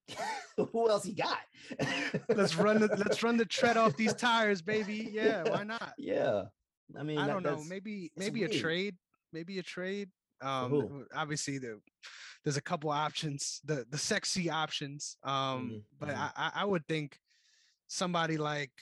who 0.56 0.88
else 0.90 1.04
he 1.04 1.12
got? 1.12 1.38
Let's 2.28 2.56
run 2.56 2.80
the 2.80 2.88
let's 2.96 3.22
run 3.22 3.36
the 3.36 3.44
tread 3.46 3.76
off 3.76 3.96
these 3.96 4.14
tires, 4.28 4.60
baby. 4.62 5.08
Yeah, 5.12 5.44
why 5.48 5.64
not? 5.64 5.94
Yeah, 5.98 6.44
I 6.96 7.02
mean, 7.02 7.18
I 7.18 7.26
that- 7.26 7.32
don't 7.32 7.42
know. 7.42 7.62
Maybe 7.64 8.10
maybe 8.16 8.44
a 8.44 8.48
trade. 8.48 8.96
Maybe 9.32 9.58
a 9.58 9.62
trade. 9.62 10.10
Um, 10.40 11.06
obviously 11.14 11.58
the 11.58 11.80
there's 12.44 12.56
a 12.56 12.62
couple 12.62 12.90
options. 12.90 13.60
The 13.64 13.84
the 13.90 13.98
sexy 13.98 14.48
options. 14.50 15.16
Um, 15.22 15.32
Mhm, 15.32 15.84
but 15.98 16.08
mhm. 16.10 16.32
I 16.36 16.50
I 16.54 16.64
would 16.64 16.86
think 16.86 17.18
somebody 17.86 18.36
like. 18.36 18.72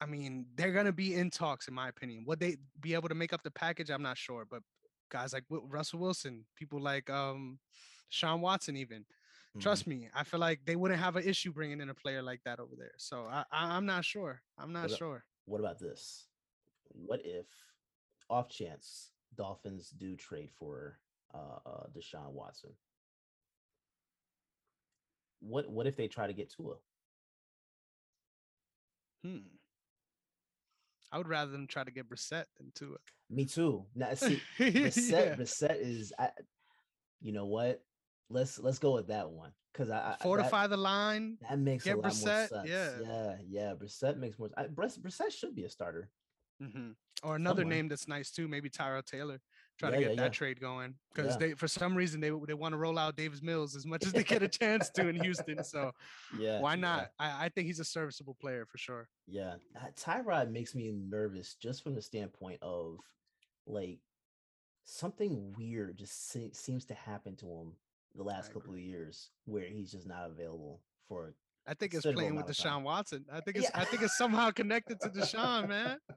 I 0.00 0.06
mean, 0.06 0.46
they're 0.56 0.72
gonna 0.72 0.90
be 0.92 1.14
in 1.14 1.30
talks, 1.30 1.68
in 1.68 1.74
my 1.74 1.88
opinion. 1.88 2.24
Would 2.26 2.40
they 2.40 2.56
be 2.80 2.94
able 2.94 3.08
to 3.08 3.14
make 3.14 3.32
up 3.32 3.44
the 3.44 3.52
package? 3.52 3.88
I'm 3.88 4.02
not 4.02 4.18
sure, 4.18 4.44
but 4.44 4.62
guys 5.10 5.32
like 5.32 5.44
Russell 5.48 6.00
Wilson, 6.00 6.44
people 6.56 6.80
like 6.80 7.08
um, 7.08 7.60
Sean 8.08 8.40
Watson, 8.40 8.76
even 8.76 9.04
Mhm. 9.54 9.60
trust 9.60 9.86
me, 9.86 10.08
I 10.12 10.24
feel 10.24 10.40
like 10.40 10.64
they 10.64 10.74
wouldn't 10.74 10.98
have 10.98 11.14
an 11.14 11.22
issue 11.22 11.52
bringing 11.52 11.80
in 11.80 11.88
a 11.88 11.94
player 11.94 12.20
like 12.20 12.42
that 12.44 12.58
over 12.58 12.74
there. 12.76 12.94
So 12.96 13.26
I, 13.26 13.44
I 13.52 13.76
I'm 13.76 13.86
not 13.86 14.04
sure. 14.04 14.42
I'm 14.58 14.72
not 14.72 14.84
What 14.84 14.92
a- 14.92 14.96
sure. 14.96 15.24
What 15.44 15.60
about 15.60 15.78
this? 15.78 16.26
What 16.92 17.20
if, 17.24 17.46
off 18.28 18.48
chance, 18.48 19.10
Dolphins 19.36 19.90
do 19.90 20.16
trade 20.16 20.50
for 20.58 20.98
uh, 21.34 21.68
uh 21.68 21.86
Deshaun 21.96 22.32
Watson? 22.32 22.70
What 25.40 25.70
what 25.70 25.86
if 25.86 25.96
they 25.96 26.08
try 26.08 26.26
to 26.26 26.32
get 26.32 26.52
Tua? 26.52 26.74
Hmm. 29.24 29.38
I 31.10 31.18
would 31.18 31.28
rather 31.28 31.50
them 31.50 31.66
try 31.66 31.84
to 31.84 31.90
get 31.90 32.08
Brissett 32.08 32.44
than 32.56 32.72
Tua. 32.74 32.96
Me 33.28 33.44
too. 33.44 33.84
Now 33.94 34.14
see, 34.14 34.40
Brissett, 34.58 35.10
yeah. 35.10 35.34
Brissett 35.36 35.78
is, 35.78 36.12
I, 36.18 36.30
you 37.20 37.32
know 37.32 37.44
what? 37.44 37.82
let's 38.32 38.58
let's 38.58 38.78
go 38.78 38.92
with 38.92 39.08
that 39.08 39.30
one 39.30 39.52
because 39.72 39.90
I, 39.90 40.16
I 40.20 40.22
fortify 40.22 40.62
that, 40.62 40.70
the 40.70 40.76
line. 40.76 41.38
That 41.48 41.58
makes 41.58 41.84
get 41.84 41.96
a 41.96 42.00
lot 42.00 42.12
Brissett, 42.12 42.50
more 42.50 42.64
sense. 42.64 42.68
Yeah, 42.68 42.90
yeah, 43.02 43.36
yeah. 43.48 43.72
Brissett 43.74 44.16
makes 44.16 44.38
more. 44.38 44.50
I, 44.56 44.64
Brissett 44.64 45.30
should 45.30 45.54
be 45.54 45.64
a 45.64 45.70
starter. 45.70 46.10
Mm-hmm. 46.60 46.90
Or 47.24 47.36
another 47.36 47.62
Somewhere. 47.62 47.76
name 47.76 47.88
that's 47.88 48.08
nice 48.08 48.32
too, 48.32 48.48
maybe 48.48 48.68
Tyrod 48.68 49.04
Taylor. 49.04 49.40
Try 49.78 49.90
yeah, 49.90 49.94
to 49.94 50.02
get 50.02 50.10
yeah, 50.10 50.16
that 50.16 50.22
yeah. 50.24 50.28
trade 50.30 50.60
going 50.60 50.94
because 51.14 51.36
they, 51.38 51.52
for 51.52 51.68
some 51.68 51.94
reason, 51.94 52.20
they 52.20 52.30
they 52.46 52.54
want 52.54 52.72
to 52.72 52.76
roll 52.76 52.98
out 52.98 53.16
Davis 53.16 53.42
Mills 53.42 53.76
as 53.76 53.86
much 53.86 54.04
as 54.04 54.12
they 54.12 54.24
get 54.24 54.42
a 54.42 54.48
chance 54.48 54.90
to 54.90 55.08
in 55.08 55.16
Houston. 55.22 55.62
So, 55.62 55.92
yeah, 56.38 56.60
why 56.60 56.74
not? 56.74 57.10
I, 57.18 57.46
I 57.46 57.48
think 57.48 57.68
he's 57.68 57.80
a 57.80 57.84
serviceable 57.84 58.36
player 58.40 58.66
for 58.66 58.76
sure. 58.76 59.08
Yeah, 59.26 59.54
uh, 59.76 59.86
Tyrod 59.96 60.50
makes 60.50 60.74
me 60.74 60.92
nervous 60.92 61.54
just 61.54 61.82
from 61.82 61.94
the 61.94 62.02
standpoint 62.02 62.58
of 62.60 62.98
like 63.66 64.00
something 64.84 65.54
weird 65.56 65.96
just 65.96 66.30
se- 66.30 66.50
seems 66.52 66.84
to 66.86 66.94
happen 66.94 67.36
to 67.36 67.46
him 67.46 67.72
the 68.14 68.22
last 68.22 68.52
couple 68.52 68.74
of 68.74 68.80
years 68.80 69.30
where 69.46 69.64
he's 69.64 69.92
just 69.92 70.06
not 70.06 70.28
available 70.30 70.80
for 71.08 71.34
I 71.66 71.74
think 71.74 71.94
it's 71.94 72.04
playing 72.04 72.34
with 72.34 72.46
Deshaun 72.46 72.82
Watson. 72.82 73.24
I 73.32 73.40
think 73.40 73.56
it's 73.58 73.70
yeah. 73.72 73.80
I 73.80 73.84
think 73.84 74.02
it's 74.02 74.18
somehow 74.18 74.50
connected 74.50 75.00
to 75.00 75.08
Deshaun, 75.08 75.68
man. 75.68 75.98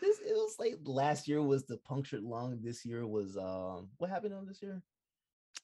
This 0.00 0.18
it 0.18 0.32
was 0.32 0.56
like 0.58 0.74
last 0.82 1.28
year 1.28 1.40
was 1.40 1.64
the 1.64 1.76
punctured 1.76 2.24
lung. 2.24 2.58
This 2.60 2.84
year 2.84 3.06
was 3.06 3.36
um 3.36 3.88
what 3.98 4.10
happened 4.10 4.34
on 4.34 4.46
this 4.46 4.60
year? 4.60 4.82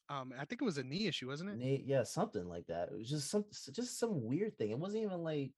Um, 0.09 0.33
I 0.39 0.45
think 0.45 0.63
it 0.63 0.65
was 0.65 0.79
a 0.79 0.85
knee 0.85 1.09
issue, 1.09 1.27
wasn't 1.27 1.51
it? 1.51 1.59
Knee, 1.59 1.83
yeah, 1.85 2.05
something 2.05 2.49
like 2.49 2.67
that. 2.69 2.91
It 2.93 2.99
was 2.99 3.11
just 3.11 3.33
some 3.33 3.45
just 3.73 3.99
some 3.99 4.23
weird 4.23 4.57
thing. 4.57 4.71
It 4.71 4.79
wasn't 4.79 5.03
even 5.03 5.25
like 5.25 5.51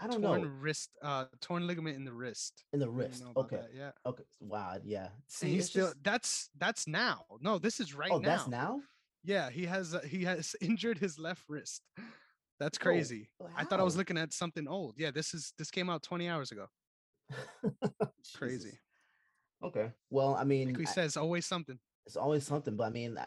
I 0.00 0.06
don't 0.06 0.22
torn 0.22 0.42
know. 0.42 0.48
wrist, 0.48 0.90
uh, 1.02 1.24
torn 1.40 1.66
ligament 1.66 1.96
in 1.96 2.04
the 2.04 2.12
wrist. 2.12 2.64
In 2.72 2.80
the 2.80 2.88
wrist. 2.88 3.24
Okay. 3.36 3.56
That, 3.56 3.70
yeah. 3.74 3.90
Okay. 4.06 4.24
Wow. 4.40 4.76
Yeah. 4.84 5.08
See, 5.26 5.50
he's 5.50 5.66
still. 5.66 5.86
Just... 5.86 6.02
That's 6.02 6.50
that's 6.56 6.86
now. 6.86 7.24
No, 7.40 7.58
this 7.58 7.80
is 7.80 7.94
right 7.94 8.08
now. 8.10 8.16
oh, 8.16 8.18
now. 8.18 8.28
that's 8.28 8.48
now. 8.48 8.80
Yeah, 9.26 9.50
he 9.50 9.66
has 9.66 9.92
uh, 9.92 10.00
he 10.00 10.22
has 10.24 10.54
injured 10.60 10.98
his 10.98 11.18
left 11.18 11.42
wrist. 11.48 11.82
That's 12.60 12.78
crazy. 12.78 13.28
Oh, 13.42 13.48
I 13.56 13.64
thought 13.64 13.80
I 13.80 13.82
was 13.82 13.96
looking 13.96 14.16
at 14.16 14.32
something 14.32 14.66
old. 14.68 14.94
Yeah, 14.96 15.10
this 15.10 15.34
is 15.34 15.52
this 15.58 15.70
came 15.70 15.90
out 15.90 16.02
20 16.02 16.28
hours 16.28 16.52
ago. 16.52 16.66
crazy. 18.36 18.78
Okay. 19.62 19.90
Well, 20.10 20.36
I 20.36 20.44
mean, 20.44 20.68
like 20.68 20.78
we 20.78 20.86
I, 20.86 20.90
says 20.90 21.16
always 21.16 21.44
something. 21.44 21.78
It's 22.06 22.16
always 22.16 22.46
something, 22.46 22.76
but 22.76 22.84
I 22.84 22.90
mean, 22.90 23.18
I, 23.18 23.26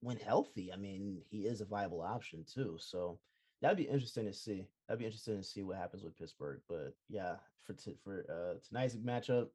when 0.00 0.16
healthy, 0.16 0.72
I 0.72 0.76
mean, 0.76 1.22
he 1.30 1.46
is 1.46 1.60
a 1.60 1.64
viable 1.64 2.02
option 2.02 2.44
too. 2.52 2.76
So 2.80 3.20
that'd 3.62 3.76
be 3.76 3.84
interesting 3.84 4.26
to 4.26 4.32
see. 4.32 4.66
That'd 4.88 4.98
be 4.98 5.06
interesting 5.06 5.36
to 5.36 5.44
see 5.44 5.62
what 5.62 5.76
happens 5.76 6.02
with 6.02 6.18
Pittsburgh. 6.18 6.60
But 6.68 6.94
yeah, 7.08 7.36
for 7.64 7.74
t- 7.74 7.96
for 8.02 8.26
uh, 8.28 8.58
tonight's 8.66 8.96
matchup, 8.96 9.48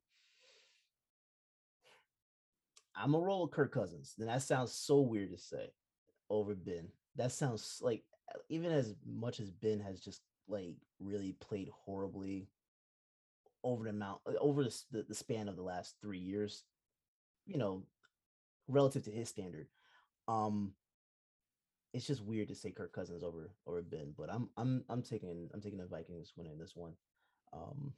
I'm 2.95 3.11
gonna 3.11 3.23
roll 3.23 3.43
with 3.43 3.51
Kirk 3.51 3.73
Cousins. 3.73 4.13
Then 4.17 4.27
that 4.27 4.41
sounds 4.41 4.71
so 4.71 5.01
weird 5.01 5.31
to 5.31 5.37
say 5.37 5.71
over 6.29 6.55
Ben. 6.55 6.87
That 7.15 7.31
sounds 7.31 7.79
like 7.81 8.03
even 8.49 8.71
as 8.71 8.95
much 9.05 9.39
as 9.39 9.51
Ben 9.51 9.79
has 9.79 9.99
just 9.99 10.21
like 10.47 10.75
really 10.99 11.33
played 11.39 11.69
horribly 11.85 12.47
over 13.63 13.85
the 13.85 13.91
amount 13.91 14.19
over 14.39 14.63
the, 14.63 14.81
the, 14.91 15.05
the 15.09 15.15
span 15.15 15.47
of 15.47 15.55
the 15.55 15.63
last 15.63 15.95
three 16.01 16.19
years, 16.19 16.63
you 17.45 17.57
know, 17.57 17.83
relative 18.67 19.03
to 19.03 19.11
his 19.11 19.29
standard. 19.29 19.67
Um, 20.27 20.73
it's 21.93 22.07
just 22.07 22.23
weird 22.23 22.47
to 22.47 22.55
say 22.55 22.71
Kirk 22.71 22.93
Cousins 22.93 23.23
over 23.23 23.51
over 23.67 23.81
Ben, 23.81 24.13
but 24.17 24.31
I'm 24.31 24.49
I'm 24.57 24.83
I'm 24.89 25.01
taking 25.01 25.49
I'm 25.53 25.61
taking 25.61 25.79
the 25.79 25.85
Vikings 25.85 26.33
winning 26.35 26.57
this 26.57 26.75
one. 26.75 26.93
Um, 27.53 27.93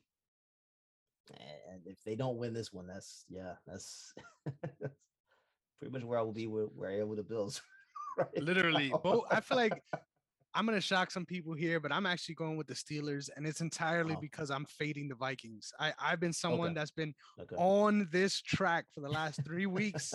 and 1.71 1.81
if 1.85 2.03
they 2.03 2.15
don't 2.15 2.37
win 2.37 2.53
this 2.53 2.73
one, 2.73 2.87
that's 2.87 3.25
yeah, 3.29 3.53
that's, 3.67 4.13
that's 4.45 4.93
pretty 5.79 5.91
much 5.91 6.03
where 6.03 6.19
I 6.19 6.21
will 6.21 6.33
be 6.33 6.47
where, 6.47 6.65
where 6.65 6.89
I 6.89 6.99
am 6.99 7.09
with 7.09 7.17
the 7.17 7.23
Bills. 7.23 7.61
Right 8.17 8.41
Literally. 8.41 8.93
I 9.29 9.41
feel 9.41 9.57
like 9.57 9.83
I'm 10.55 10.65
gonna 10.65 10.79
shock 10.79 11.11
some 11.11 11.25
people 11.25 11.53
here, 11.53 11.81
but 11.81 11.91
I'm 11.91 12.05
actually 12.05 12.35
going 12.35 12.55
with 12.55 12.65
the 12.65 12.73
Steelers, 12.73 13.29
and 13.35 13.45
it's 13.45 13.59
entirely 13.59 14.15
oh. 14.15 14.21
because 14.21 14.49
I'm 14.49 14.63
fading 14.63 15.09
the 15.09 15.15
Vikings. 15.15 15.73
I 15.81 15.91
I've 15.99 16.21
been 16.21 16.31
someone 16.31 16.69
okay. 16.69 16.75
that's 16.75 16.91
been 16.91 17.13
okay. 17.41 17.55
on 17.57 18.07
this 18.13 18.41
track 18.41 18.85
for 18.93 19.01
the 19.01 19.09
last 19.09 19.43
three 19.43 19.65
weeks 19.65 20.13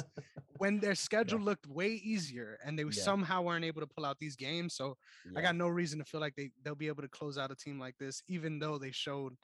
when 0.57 0.81
their 0.81 0.95
schedule 0.95 1.41
yeah. 1.41 1.45
looked 1.45 1.67
way 1.67 2.01
easier, 2.03 2.59
and 2.65 2.79
they 2.79 2.85
yeah. 2.85 2.91
somehow 2.91 3.43
weren't 3.43 3.67
able 3.67 3.83
to 3.83 3.87
pull 3.87 4.07
out 4.07 4.19
these 4.19 4.35
games. 4.35 4.75
So 4.75 4.97
yeah. 5.31 5.39
I 5.39 5.43
got 5.43 5.57
no 5.57 5.69
reason 5.69 5.99
to 5.99 6.07
feel 6.07 6.21
like 6.23 6.35
they 6.37 6.51
they'll 6.65 6.75
be 6.75 6.89
able 6.89 7.03
to 7.03 7.09
close 7.09 7.37
out 7.37 7.51
a 7.51 7.55
team 7.55 7.79
like 7.79 7.99
this, 7.99 8.23
even 8.27 8.59
though 8.59 8.79
they 8.79 8.93
showed, 8.93 9.37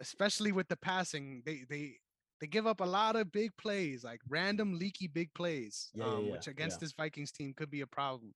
especially 0.00 0.52
with 0.52 0.68
the 0.68 0.76
passing, 0.76 1.42
they 1.44 1.64
they 1.68 1.94
they 2.40 2.46
give 2.46 2.66
up 2.66 2.80
a 2.80 2.84
lot 2.84 3.16
of 3.16 3.32
big 3.32 3.50
plays, 3.56 4.04
like 4.04 4.20
random 4.28 4.78
leaky 4.78 5.08
big 5.08 5.32
plays, 5.34 5.90
um, 6.00 6.30
which 6.30 6.46
against 6.46 6.80
this 6.80 6.92
Vikings 6.92 7.32
team 7.32 7.52
could 7.56 7.70
be 7.70 7.80
a 7.80 7.86
problem 7.86 8.32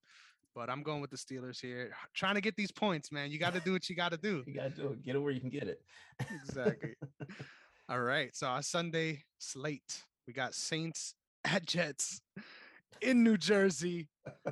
but 0.54 0.68
I'm 0.68 0.82
going 0.82 1.00
with 1.00 1.10
the 1.10 1.16
Steelers 1.16 1.60
here. 1.60 1.92
Trying 2.14 2.34
to 2.34 2.40
get 2.40 2.56
these 2.56 2.70
points, 2.70 3.10
man. 3.10 3.30
You 3.30 3.38
got 3.38 3.54
to 3.54 3.60
do 3.60 3.72
what 3.72 3.88
you 3.88 3.96
got 3.96 4.12
to 4.12 4.18
do. 4.18 4.42
you 4.46 4.54
got 4.54 4.74
to 4.74 4.82
do 4.82 4.88
it. 4.88 5.02
Get 5.02 5.16
it 5.16 5.18
where 5.18 5.32
you 5.32 5.40
can 5.40 5.50
get 5.50 5.64
it. 5.64 5.80
exactly. 6.20 6.94
All 7.88 8.00
right. 8.00 8.34
So 8.34 8.46
our 8.46 8.62
Sunday 8.62 9.24
slate, 9.38 10.02
we 10.26 10.32
got 10.32 10.54
Saints 10.54 11.14
at 11.44 11.66
Jets 11.66 12.20
in 13.00 13.22
New 13.22 13.36
Jersey. 13.36 14.08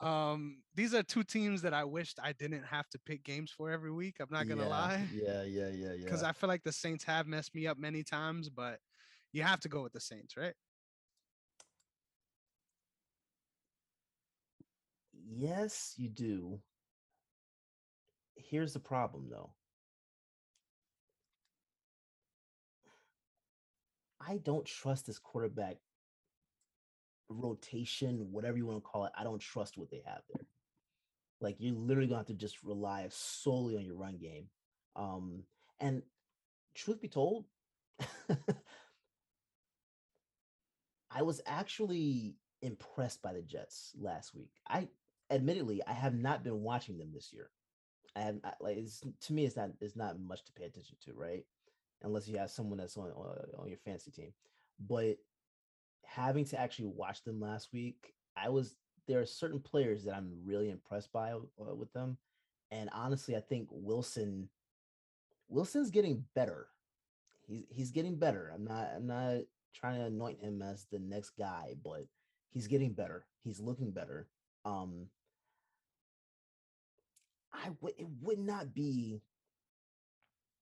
Um, 0.00 0.62
these 0.74 0.94
are 0.94 1.02
two 1.02 1.22
teams 1.22 1.60
that 1.60 1.74
I 1.74 1.84
wished 1.84 2.18
I 2.22 2.32
didn't 2.32 2.64
have 2.64 2.88
to 2.90 2.98
pick 3.04 3.22
games 3.22 3.52
for 3.54 3.70
every 3.70 3.92
week. 3.92 4.16
I'm 4.18 4.28
not 4.30 4.48
gonna 4.48 4.62
yeah, 4.62 4.68
lie. 4.68 5.06
Yeah, 5.12 5.42
yeah, 5.42 5.68
yeah, 5.68 5.92
yeah. 5.92 6.04
Because 6.04 6.22
I 6.22 6.32
feel 6.32 6.48
like 6.48 6.62
the 6.62 6.72
Saints 6.72 7.04
have 7.04 7.26
messed 7.26 7.54
me 7.54 7.66
up 7.66 7.76
many 7.76 8.02
times, 8.02 8.48
but 8.48 8.78
you 9.32 9.42
have 9.42 9.60
to 9.60 9.68
go 9.68 9.82
with 9.82 9.92
the 9.92 10.00
Saints, 10.00 10.38
right? 10.38 10.54
Yes, 15.12 15.94
you 15.98 16.08
do. 16.08 16.60
Here's 18.36 18.72
the 18.72 18.80
problem 18.80 19.28
though. 19.30 19.50
I 24.26 24.38
don't 24.38 24.64
trust 24.64 25.06
this 25.06 25.18
quarterback 25.18 25.76
rotation, 27.30 28.28
whatever 28.32 28.58
you 28.58 28.66
want 28.66 28.78
to 28.78 28.88
call 28.88 29.06
it. 29.06 29.12
I 29.18 29.24
don't 29.24 29.40
trust 29.40 29.78
what 29.78 29.90
they 29.90 30.02
have 30.06 30.22
there. 30.34 30.46
Like 31.40 31.56
you're 31.58 31.74
literally 31.74 32.08
to 32.08 32.16
have 32.16 32.26
to 32.26 32.34
just 32.34 32.62
rely 32.62 33.06
solely 33.10 33.76
on 33.76 33.84
your 33.84 33.96
run 33.96 34.18
game. 34.18 34.46
Um, 34.96 35.44
and 35.80 36.02
truth 36.74 37.00
be 37.00 37.08
told, 37.08 37.46
I 41.10 41.22
was 41.22 41.40
actually 41.46 42.36
impressed 42.62 43.22
by 43.22 43.32
the 43.32 43.42
Jets 43.42 43.92
last 43.98 44.34
week. 44.34 44.50
I 44.68 44.88
admittedly, 45.30 45.82
I 45.86 45.92
have 45.92 46.14
not 46.14 46.44
been 46.44 46.62
watching 46.62 46.98
them 46.98 47.12
this 47.12 47.32
year. 47.32 47.50
I 48.16 48.20
have 48.20 48.36
I, 48.44 48.52
like 48.60 48.76
it's 48.76 49.02
to 49.22 49.32
me, 49.32 49.44
it's 49.46 49.56
not 49.56 49.70
it's 49.80 49.96
not 49.96 50.20
much 50.20 50.44
to 50.44 50.52
pay 50.52 50.64
attention 50.64 50.96
to, 51.04 51.14
right? 51.14 51.44
Unless 52.02 52.28
you 52.28 52.38
have 52.38 52.50
someone 52.50 52.78
that's 52.78 52.96
on 52.96 53.10
on 53.12 53.68
your 53.68 53.78
fantasy 53.78 54.10
team. 54.10 54.32
But 54.80 55.18
having 56.10 56.44
to 56.44 56.60
actually 56.60 56.86
watch 56.86 57.22
them 57.22 57.40
last 57.40 57.68
week, 57.72 58.14
I 58.36 58.48
was 58.48 58.74
there 59.06 59.20
are 59.20 59.26
certain 59.26 59.60
players 59.60 60.04
that 60.04 60.14
I'm 60.14 60.32
really 60.44 60.70
impressed 60.70 61.12
by 61.12 61.32
uh, 61.32 61.74
with 61.74 61.92
them, 61.92 62.18
and 62.70 62.90
honestly, 62.92 63.36
I 63.36 63.40
think 63.40 63.68
Wilson 63.70 64.48
Wilson's 65.48 65.90
getting 65.90 66.24
better. 66.34 66.66
He's 67.46 67.64
he's 67.70 67.90
getting 67.90 68.16
better. 68.16 68.50
I'm 68.54 68.64
not 68.64 68.90
I'm 68.94 69.06
not 69.06 69.42
trying 69.74 70.00
to 70.00 70.06
anoint 70.06 70.40
him 70.40 70.62
as 70.62 70.86
the 70.90 70.98
next 70.98 71.30
guy, 71.38 71.74
but 71.82 72.06
he's 72.50 72.66
getting 72.66 72.92
better. 72.92 73.24
He's 73.44 73.60
looking 73.60 73.92
better. 73.92 74.26
Um, 74.64 75.06
I 77.52 77.70
would 77.80 77.94
it 77.98 78.06
would 78.20 78.38
not 78.38 78.74
be 78.74 79.22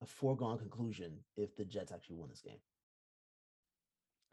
a 0.02 0.06
foregone 0.06 0.58
conclusion 0.58 1.18
if 1.36 1.56
the 1.56 1.64
Jets 1.64 1.90
actually 1.90 2.16
won 2.16 2.28
this 2.28 2.42
game. 2.42 2.60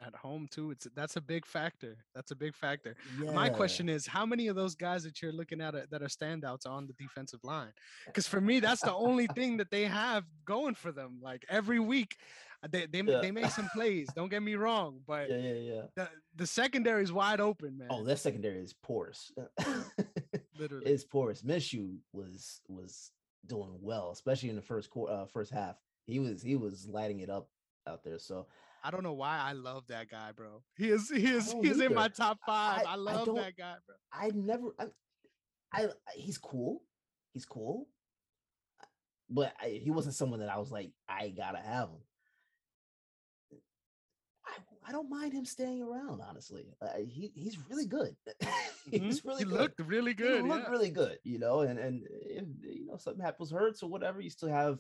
At 0.02 0.14
home 0.14 0.48
too, 0.52 0.72
it's 0.72 0.88
that's 0.94 1.16
a 1.16 1.22
big 1.22 1.46
factor. 1.46 1.98
That's 2.14 2.32
a 2.32 2.36
big 2.36 2.54
factor. 2.54 2.96
Yeah. 3.22 3.32
My 3.32 3.48
question 3.50 3.88
is, 3.88 4.06
how 4.06 4.26
many 4.26 4.48
of 4.48 4.56
those 4.56 4.76
guys 4.76 5.04
that 5.04 5.22
you're 5.22 5.32
looking 5.32 5.62
at 5.62 5.74
that 5.90 6.02
are 6.02 6.08
standouts 6.08 6.68
on 6.68 6.86
the 6.86 6.94
defensive 6.94 7.40
line? 7.44 7.72
Because 8.06 8.28
for 8.28 8.42
me, 8.42 8.60
that's 8.60 8.82
the 8.82 8.94
only 8.94 9.28
thing 9.28 9.58
that 9.58 9.72
they 9.72 9.86
have 9.86 10.26
going 10.44 10.76
for 10.76 10.92
them. 10.92 11.20
Like 11.22 11.46
every 11.50 11.80
week, 11.80 12.18
uh, 12.62 12.68
they 12.70 12.88
they, 12.88 13.02
yeah. 13.02 13.22
they 13.22 13.32
make 13.32 13.50
some 13.52 13.70
plays. 13.74 14.10
Don't 14.14 14.30
get 14.30 14.44
me 14.44 14.56
wrong, 14.56 15.00
but 15.08 15.30
yeah, 15.30 15.38
yeah, 15.38 15.54
yeah. 15.54 15.82
The, 15.96 16.10
the 16.36 16.48
secondary 16.48 17.04
is 17.04 17.14
wide 17.14 17.40
open, 17.40 17.78
man. 17.78 17.88
Oh, 17.90 18.04
that 18.04 18.20
secondary 18.20 18.60
is 18.60 18.74
porous. 18.74 19.32
Literally, 20.60 20.86
it's 20.86 21.06
porous. 21.06 21.42
Minshew 21.42 21.98
was 22.12 22.62
was 22.68 23.12
doing 23.48 23.78
well, 23.82 24.12
especially 24.12 24.50
in 24.50 24.56
the 24.56 24.62
first 24.62 24.90
quarter, 24.90 25.14
uh, 25.14 25.26
first 25.26 25.52
half. 25.52 25.78
He 26.06 26.20
was 26.20 26.42
he 26.42 26.56
was 26.56 26.88
lighting 26.88 27.20
it 27.20 27.30
up 27.30 27.50
out 27.88 28.04
there. 28.04 28.20
So 28.20 28.48
I 28.86 28.92
don't 28.92 29.02
know 29.02 29.14
why 29.14 29.40
I 29.40 29.54
love 29.54 29.88
that 29.88 30.12
guy, 30.12 30.32
bro. 30.36 30.62
He 30.78 30.90
is 30.90 31.10
he 31.10 31.26
is 31.26 31.52
he's 31.64 31.80
in 31.80 31.96
my 31.96 32.08
top 32.08 32.38
five. 32.46 32.86
I, 32.86 32.92
I 32.92 32.96
love 32.96 33.28
I 33.30 33.42
that 33.42 33.58
guy, 33.58 33.74
bro. 33.88 33.96
I 34.14 34.30
never 34.36 34.68
I, 34.80 34.86
I 35.74 35.88
he's 36.14 36.38
cool. 36.38 36.84
He's 37.34 37.46
cool. 37.46 37.88
But 39.28 39.54
I, 39.60 39.80
he 39.84 39.90
wasn't 39.90 40.14
someone 40.14 40.40
that 40.42 40.50
I 40.54 40.60
was 40.60 40.72
like, 40.72 40.92
I 41.10 41.30
gotta 41.30 41.58
have 41.58 41.90
him. 41.90 41.98
I, 44.46 44.52
I 44.88 44.92
don't 44.92 45.10
mind 45.10 45.34
him 45.34 45.46
staying 45.46 45.82
around. 45.82 46.22
Honestly, 46.22 46.68
uh, 46.80 46.90
he 47.08 47.32
he's 47.36 47.58
really 47.70 47.88
good. 47.88 48.16
Mhm. 48.86 49.02
he's 49.06 49.26
really 49.26 49.40
he 49.40 49.46
good. 49.46 49.60
looked 49.60 49.80
really 49.80 50.12
He 50.12 50.16
good. 50.16 50.44
looked 50.44 50.66
yeah. 50.66 50.70
really 50.70 50.92
good. 50.92 51.18
You 51.24 51.40
know, 51.40 51.62
and 51.62 51.80
and 51.80 52.04
if 52.08 52.46
you 52.62 52.86
know 52.86 52.98
something 52.98 53.26
happens, 53.26 53.50
hurts 53.50 53.82
or 53.82 53.90
whatever, 53.90 54.22
you 54.22 54.30
still 54.30 54.50
have 54.50 54.78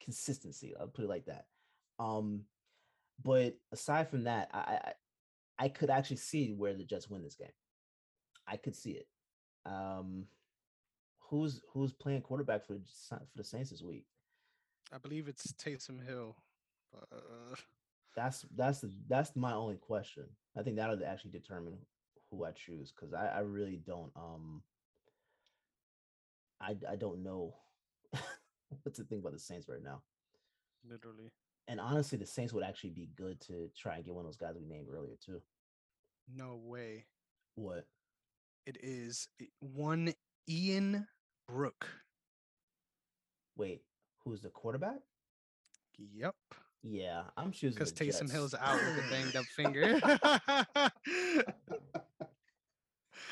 consistency. 0.00 0.74
I'll 0.78 0.86
put 0.86 1.06
it 1.06 1.08
like 1.08 1.24
that. 1.24 1.46
Um, 1.98 2.42
but 3.22 3.56
aside 3.72 4.08
from 4.10 4.24
that, 4.24 4.50
I 4.52 4.58
I, 4.58 4.92
I 5.64 5.68
could 5.68 5.90
actually 5.90 6.18
see 6.18 6.52
where 6.52 6.74
the 6.74 6.84
Jets 6.84 7.08
win 7.08 7.22
this 7.22 7.34
game. 7.36 7.48
I 8.46 8.56
could 8.56 8.76
see 8.76 8.92
it. 8.92 9.08
Um, 9.64 10.26
who's 11.20 11.60
who's 11.72 11.92
playing 11.92 12.22
quarterback 12.22 12.66
for 12.66 12.74
the 12.74 12.80
for 13.08 13.36
the 13.36 13.44
Saints 13.44 13.70
this 13.70 13.82
week? 13.82 14.06
I 14.92 14.98
believe 14.98 15.28
it's 15.28 15.52
Taysom 15.52 16.06
Hill. 16.06 16.36
But, 16.92 17.08
uh, 17.12 17.54
That's 18.16 18.46
that's 18.56 18.80
the 18.80 18.90
that's 19.08 19.36
my 19.36 19.52
only 19.52 19.76
question. 19.76 20.24
I 20.56 20.62
think 20.62 20.76
that'll 20.76 21.04
actually 21.04 21.32
determine 21.32 21.76
who 22.30 22.44
I 22.44 22.52
choose 22.52 22.90
because 22.90 23.12
I, 23.12 23.26
I 23.26 23.38
really 23.40 23.76
don't 23.86 24.10
um 24.16 24.62
I 26.60 26.76
I 26.88 26.96
don't 26.96 27.22
know 27.22 27.54
what 28.82 28.94
to 28.94 29.04
think 29.04 29.20
about 29.20 29.34
the 29.34 29.38
Saints 29.38 29.68
right 29.68 29.82
now. 29.82 30.02
literally. 30.88 31.30
And 31.68 31.80
honestly, 31.80 32.18
the 32.18 32.26
Saints 32.26 32.52
would 32.52 32.64
actually 32.64 32.90
be 32.90 33.10
good 33.16 33.40
to 33.42 33.68
try 33.76 33.96
and 33.96 34.04
get 34.04 34.14
one 34.14 34.24
of 34.24 34.28
those 34.28 34.36
guys 34.36 34.54
we 34.58 34.66
named 34.66 34.86
earlier 34.92 35.16
too. 35.24 35.40
No 36.32 36.60
way. 36.62 37.06
What? 37.56 37.86
It 38.66 38.78
is 38.82 39.28
eh, 39.40 39.46
one 39.60 40.12
Ian 40.48 41.06
Book. 41.48 41.86
Wait, 43.56 43.82
who's 44.24 44.42
the 44.42 44.50
quarterback? 44.50 44.98
Yep. 45.98 46.34
Yeah, 46.82 47.22
I'm 47.36 47.50
choosing 47.50 47.74
Because 47.74 47.92
Taysom 47.92 48.20
Jets. 48.20 48.32
Hill's 48.32 48.54
out 48.54 48.74
with 48.74 49.04
a 49.04 49.10
banged 49.10 49.34
up 49.34 49.44
finger. 49.46 50.00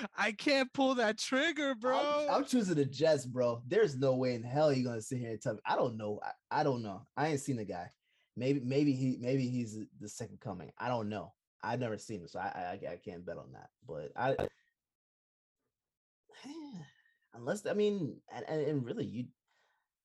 I 0.17 0.33
can't 0.33 0.73
pull 0.73 0.97
that 0.97 1.19
trigger, 1.19 1.75
bro. 1.75 1.99
I'm, 2.29 2.35
I'm 2.35 2.45
choosing 2.45 2.75
the 2.75 2.85
Jets, 2.85 3.27
bro. 3.27 3.63
There's 3.67 3.97
no 3.97 4.15
way 4.15 4.35
in 4.35 4.43
hell 4.43 4.73
you're 4.73 4.85
gonna 4.85 5.03
sit 5.03 5.19
here 5.19 5.31
and 5.31 5.41
tell 5.41 5.55
me. 5.55 5.61
I 5.67 5.77
don't 5.77 5.97
know. 5.97 6.21
I, 6.23 6.61
I 6.61 6.65
don't 6.65 6.83
know. 6.83 7.03
I 7.17 7.29
ain't 7.29 7.41
seen 7.41 7.57
the 7.57 7.65
guy. 7.65 7.91
Maybe 8.37 8.61
maybe 8.61 8.93
he 8.93 9.17
maybe 9.21 9.49
he's 9.49 9.79
the- 10.01 10.09
second 10.09 10.41
coming. 10.41 10.73
I 10.79 10.89
don't 10.89 11.09
know. 11.09 11.33
I've 11.63 11.81
never 11.81 11.97
seen 11.99 12.21
him, 12.21 12.29
so 12.29 12.39
I 12.41 12.79
I, 12.83 12.93
I 12.93 12.97
can't 12.97 13.25
bet 13.25 13.39
on 13.39 13.53
that. 13.53 13.71
But 13.87 14.13
I 14.17 14.37
unless 17.35 17.67
I 17.67 17.75
mean 17.75 18.21
and, 18.35 18.45
and, 18.49 18.61
and 18.61 18.85
really 18.85 19.05
you 19.07 19.27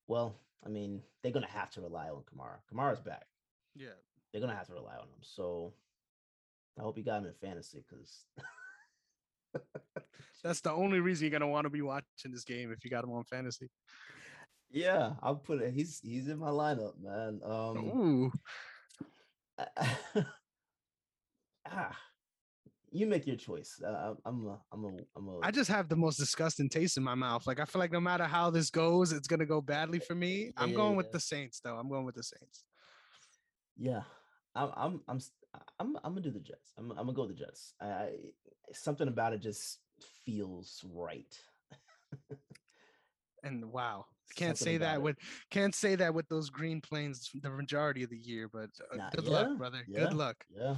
well, 0.06 0.34
I 0.64 0.68
mean, 0.68 1.02
they're 1.22 1.32
gonna 1.32 1.46
have 1.46 1.70
to 1.72 1.80
rely 1.80 2.08
on 2.08 2.22
Kamara. 2.22 2.58
Kamara's 2.72 3.00
back. 3.00 3.26
yeah. 3.76 3.88
They're 4.32 4.40
gonna 4.40 4.54
have 4.54 4.68
to 4.68 4.74
rely 4.74 4.94
on 4.94 5.08
him. 5.08 5.22
So 5.22 5.74
I 6.78 6.82
hope 6.82 6.96
you 6.96 7.04
got 7.04 7.18
him 7.18 7.26
in 7.26 7.34
fantasy 7.34 7.84
because 7.88 8.24
That's 10.42 10.60
the 10.62 10.72
only 10.72 11.00
reason 11.00 11.24
you're 11.26 11.38
gonna 11.38 11.50
want 11.50 11.64
to 11.64 11.70
be 11.70 11.82
watching 11.82 12.30
this 12.32 12.44
game 12.44 12.72
if 12.72 12.84
you 12.84 12.90
got 12.90 13.04
him 13.04 13.10
on 13.10 13.24
fantasy. 13.24 13.68
Yeah, 14.70 15.12
I'll 15.22 15.36
put 15.36 15.60
it. 15.62 15.72
He's 15.72 16.00
he's 16.02 16.28
in 16.28 16.38
my 16.38 16.50
lineup, 16.50 16.94
man. 17.02 17.40
Um 17.44 17.78
Ooh. 17.78 18.32
ah, 21.70 21.96
you 22.90 23.06
make 23.06 23.26
your 23.26 23.36
choice. 23.36 23.80
Uh, 23.84 24.14
I'm 24.24 24.46
a, 24.46 24.58
I'm 24.72 24.84
a, 24.84 24.88
I'm 25.16 25.28
a. 25.28 25.40
I 25.42 25.50
just 25.50 25.70
have 25.70 25.88
the 25.88 25.96
most 25.96 26.16
disgusting 26.16 26.68
taste 26.68 26.96
in 26.96 27.02
my 27.02 27.14
mouth. 27.14 27.46
Like 27.46 27.60
I 27.60 27.64
feel 27.64 27.80
like 27.80 27.92
no 27.92 28.00
matter 28.00 28.24
how 28.24 28.50
this 28.50 28.70
goes, 28.70 29.12
it's 29.12 29.28
gonna 29.28 29.46
go 29.46 29.60
badly 29.60 29.98
for 29.98 30.14
me. 30.14 30.52
I'm 30.56 30.70
yeah, 30.70 30.76
going 30.76 30.92
yeah. 30.92 30.96
with 30.96 31.12
the 31.12 31.20
Saints, 31.20 31.60
though. 31.60 31.76
I'm 31.76 31.88
going 31.88 32.04
with 32.04 32.14
the 32.14 32.22
Saints. 32.22 32.64
yeah, 33.76 34.02
I'm, 34.54 34.70
I'm, 34.76 35.00
I'm, 35.08 35.20
I'm, 35.78 35.96
I'm 36.04 36.14
gonna 36.14 36.20
do 36.22 36.30
the 36.30 36.40
Jets. 36.40 36.72
I'm, 36.78 36.90
I'm 36.92 36.98
gonna 36.98 37.12
go 37.12 37.26
with 37.26 37.36
the 37.36 37.44
Jets. 37.44 37.74
I 37.80 38.12
something 38.72 39.08
about 39.08 39.32
it 39.34 39.40
just 39.40 39.78
feels 40.24 40.84
right. 40.94 41.38
And 43.42 43.72
wow, 43.72 44.06
can't 44.36 44.56
Something 44.58 44.74
say 44.74 44.78
that 44.78 44.96
it. 44.96 45.02
with 45.02 45.16
can't 45.50 45.74
say 45.74 45.94
that 45.96 46.14
with 46.14 46.28
those 46.28 46.50
Green 46.50 46.80
planes 46.80 47.30
the 47.42 47.50
majority 47.50 48.02
of 48.02 48.10
the 48.10 48.18
year. 48.18 48.48
But 48.52 48.70
uh, 48.92 48.96
Nah, 48.96 49.10
good 49.10 49.24
yeah, 49.24 49.30
luck, 49.30 49.58
brother. 49.58 49.82
yeah. 49.88 49.98
Good 50.00 50.14
luck. 50.14 50.36
Yeah, 50.48 50.76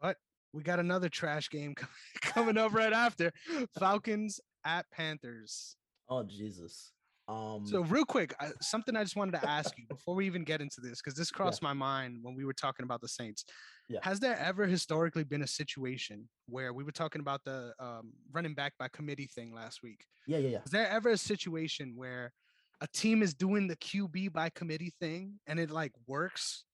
But 0.00 0.16
We 0.52 0.62
got 0.62 0.78
another 0.80 1.08
trash 1.08 1.50
game 1.50 1.74
co- 1.74 1.86
coming 2.22 2.56
up 2.56 2.72
right 2.72 2.92
after 2.92 3.32
Falcons 3.78 4.40
at 4.64 4.86
Panthers. 4.90 5.76
Oh 6.08 6.22
Jesus. 6.22 6.92
Um. 7.28 7.66
So 7.66 7.80
real 7.82 8.04
quick, 8.04 8.34
I, 8.40 8.50
something 8.60 8.96
I 8.96 9.02
just 9.02 9.16
wanted 9.16 9.40
to 9.40 9.48
ask 9.48 9.76
you 9.76 9.84
before 9.88 10.14
we 10.14 10.26
even 10.26 10.44
get 10.44 10.60
into 10.60 10.80
this, 10.80 11.00
because 11.02 11.18
this 11.18 11.30
crossed 11.30 11.62
my 11.62 11.72
mind 11.72 12.18
when 12.22 12.36
we 12.36 12.44
were 12.44 12.52
talking 12.52 12.84
about 12.84 13.00
the 13.00 13.08
Saints. 13.08 13.44
Yeah. 13.88 14.00
Has 14.02 14.20
there 14.20 14.38
ever 14.38 14.66
historically 14.66 15.24
been 15.24 15.42
a 15.42 15.46
situation 15.46 16.28
where 16.46 16.72
we 16.72 16.84
were 16.84 16.92
talking 16.92 17.20
about 17.20 17.42
the 17.44 17.72
um, 17.80 18.12
running 18.32 18.54
back 18.54 18.74
by 18.78 18.88
committee 18.88 19.28
thing 19.34 19.52
last 19.54 19.80
week? 19.82 20.04
yeah, 20.26 20.38
yeah, 20.38 20.48
yeah. 20.48 20.58
Is 20.64 20.70
there 20.70 20.88
ever 20.88 21.10
a 21.10 21.18
situation 21.18 21.94
where 21.96 22.32
a 22.80 22.86
team 22.88 23.22
is 23.22 23.34
doing 23.34 23.66
the 23.66 23.76
QB 23.76 24.32
by 24.32 24.50
committee 24.50 24.92
thing 25.00 25.40
and 25.46 25.58
it 25.58 25.70
like 25.70 25.92
works? 26.06 26.64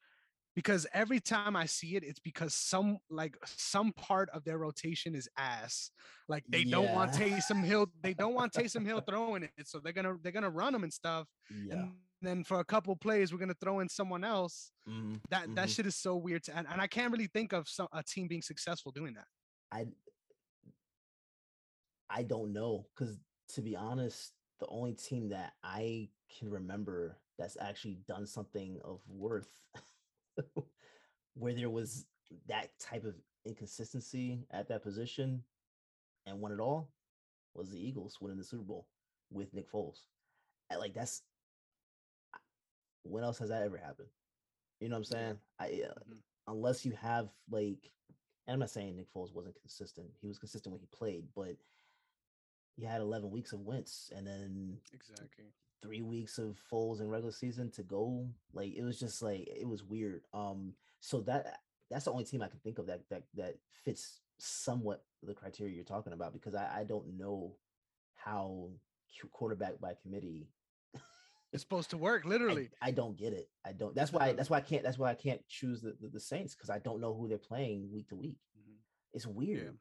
Because 0.54 0.86
every 0.92 1.18
time 1.20 1.56
I 1.56 1.64
see 1.66 1.96
it, 1.96 2.04
it's 2.04 2.20
because 2.20 2.54
some 2.54 2.98
like 3.08 3.36
some 3.46 3.92
part 3.92 4.28
of 4.30 4.44
their 4.44 4.58
rotation 4.58 5.14
is 5.14 5.28
ass. 5.36 5.90
Like 6.28 6.44
they 6.48 6.64
don't 6.64 6.92
want 6.92 7.18
Yeah. 7.18 7.28
Taysom 7.28 7.64
Hill, 7.64 7.86
they 8.02 8.12
don't 8.14 8.34
want 8.34 8.52
Taysom 8.58 8.84
Hill 8.84 9.00
throwing 9.00 9.44
it, 9.44 9.66
so 9.66 9.80
they're 9.80 9.92
gonna 9.94 10.16
they're 10.22 10.32
gonna 10.32 10.50
run 10.50 10.72
them 10.74 10.82
and 10.84 10.92
stuff. 10.92 11.26
Yeah. 11.50 11.74
And 11.74 11.94
then 12.20 12.44
for 12.44 12.60
a 12.60 12.64
couple 12.64 12.94
plays, 12.96 13.32
we're 13.32 13.38
gonna 13.38 13.54
throw 13.54 13.80
in 13.80 13.88
someone 13.88 14.24
else. 14.24 14.72
mhm, 14.88 15.20
That 15.30 15.54
that 15.54 15.68
mhm. 15.68 15.74
shit 15.74 15.86
is 15.86 15.96
so 15.96 16.16
weird, 16.16 16.44
to, 16.44 16.56
and, 16.56 16.66
and 16.68 16.80
I 16.80 16.86
can't 16.86 17.10
really 17.12 17.28
think 17.28 17.52
of 17.52 17.68
some, 17.68 17.88
a 17.92 18.02
team 18.02 18.28
being 18.28 18.42
successful 18.42 18.92
doing 18.92 19.14
that. 19.14 19.26
I 19.72 19.86
I 22.10 22.22
don't 22.22 22.52
know 22.52 22.86
because 22.94 23.18
to 23.48 23.62
be 23.62 23.74
honest, 23.76 24.32
the 24.60 24.66
only 24.68 24.92
team 24.92 25.30
that 25.30 25.54
I 25.62 26.10
can 26.38 26.50
remember 26.50 27.18
that's 27.38 27.56
actually 27.60 27.96
done 28.06 28.26
something 28.26 28.78
of 28.84 29.00
worth 29.08 29.50
where 31.34 31.54
there 31.54 31.70
was 31.70 32.06
that 32.48 32.70
type 32.78 33.04
of 33.04 33.14
inconsistency 33.44 34.46
at 34.50 34.68
that 34.68 34.82
position 34.82 35.42
and 36.26 36.40
won 36.40 36.52
it 36.52 36.60
all 36.60 36.90
was 37.54 37.70
the 37.70 37.78
Eagles 37.78 38.18
winning 38.20 38.38
the 38.38 38.44
Super 38.44 38.62
Bowl 38.62 38.86
with 39.30 39.52
Nick 39.52 39.70
Foles. 39.70 40.06
And, 40.70 40.80
like 40.80 40.94
that's 40.94 41.22
when 43.04 43.24
else 43.24 43.38
has 43.38 43.48
that 43.50 43.62
ever 43.62 43.76
happened? 43.76 44.08
You 44.80 44.88
know 44.88 44.96
what 44.96 44.98
I'm 44.98 45.04
saying? 45.04 45.38
I 45.58 45.64
uh, 45.88 45.94
Mhm. 46.08 46.22
unless 46.48 46.84
you 46.84 46.92
have 46.92 47.30
like 47.50 47.90
and 48.46 48.54
I'm 48.54 48.60
not 48.60 48.70
saying 48.70 48.96
Nick 48.96 49.12
Foles 49.12 49.32
wasn't 49.32 49.54
consistent. 49.60 50.10
He 50.20 50.26
was 50.26 50.38
consistent 50.38 50.72
when 50.72 50.80
he 50.80 50.86
played, 50.86 51.28
but 51.34 51.56
he 52.76 52.84
had 52.84 53.00
11 53.00 53.30
weeks 53.30 53.52
of 53.52 53.60
wins, 53.60 54.10
and 54.14 54.26
then 54.26 54.80
Exactly. 54.92 55.44
Three 55.82 56.02
weeks 56.02 56.38
of 56.38 56.56
Foles 56.70 57.00
in 57.00 57.08
regular 57.08 57.32
season 57.32 57.70
to 57.72 57.82
go. 57.82 58.26
Like 58.52 58.74
it 58.74 58.82
was 58.82 58.98
just 58.98 59.22
like 59.22 59.48
it 59.48 59.68
was 59.68 59.82
weird. 59.82 60.22
Um, 60.32 60.72
so 61.00 61.20
that 61.22 61.58
that's 61.90 62.04
the 62.04 62.12
only 62.12 62.24
team 62.24 62.42
I 62.42 62.48
can 62.48 62.60
think 62.60 62.78
of 62.78 62.86
that 62.86 63.02
that 63.10 63.24
that 63.34 63.56
fits 63.84 64.20
somewhat 64.38 65.04
the 65.22 65.34
criteria 65.34 65.74
you're 65.74 65.84
talking 65.84 66.12
about 66.12 66.32
because 66.32 66.54
I 66.54 66.80
I 66.80 66.84
don't 66.84 67.18
know 67.18 67.56
how 68.14 68.70
quarterback 69.32 69.80
by 69.80 69.94
committee. 70.02 70.48
It's 71.52 71.62
supposed 71.62 71.90
to 71.90 71.98
work, 71.98 72.24
literally. 72.26 72.70
I 72.80 72.92
don't 72.92 73.16
get 73.16 73.34
it. 73.34 73.50
I 73.64 73.72
don't. 73.72 73.94
That's 73.94 74.12
why. 74.12 74.32
That's 74.32 74.48
why 74.48 74.58
I 74.58 74.62
can't. 74.62 74.82
That's 74.82 74.98
why 74.98 75.10
I 75.10 75.14
can't 75.14 75.46
choose 75.48 75.82
the 75.82 75.96
the, 76.00 76.08
the 76.08 76.20
Saints 76.20 76.54
because 76.54 76.70
I 76.70 76.78
don't 76.78 77.00
know 77.00 77.14
who 77.14 77.28
they're 77.28 77.38
playing 77.38 77.90
week 77.92 78.08
to 78.08 78.16
week. 78.16 78.38
Mhm. 78.58 78.76
It's 79.12 79.26
weird. 79.26 79.76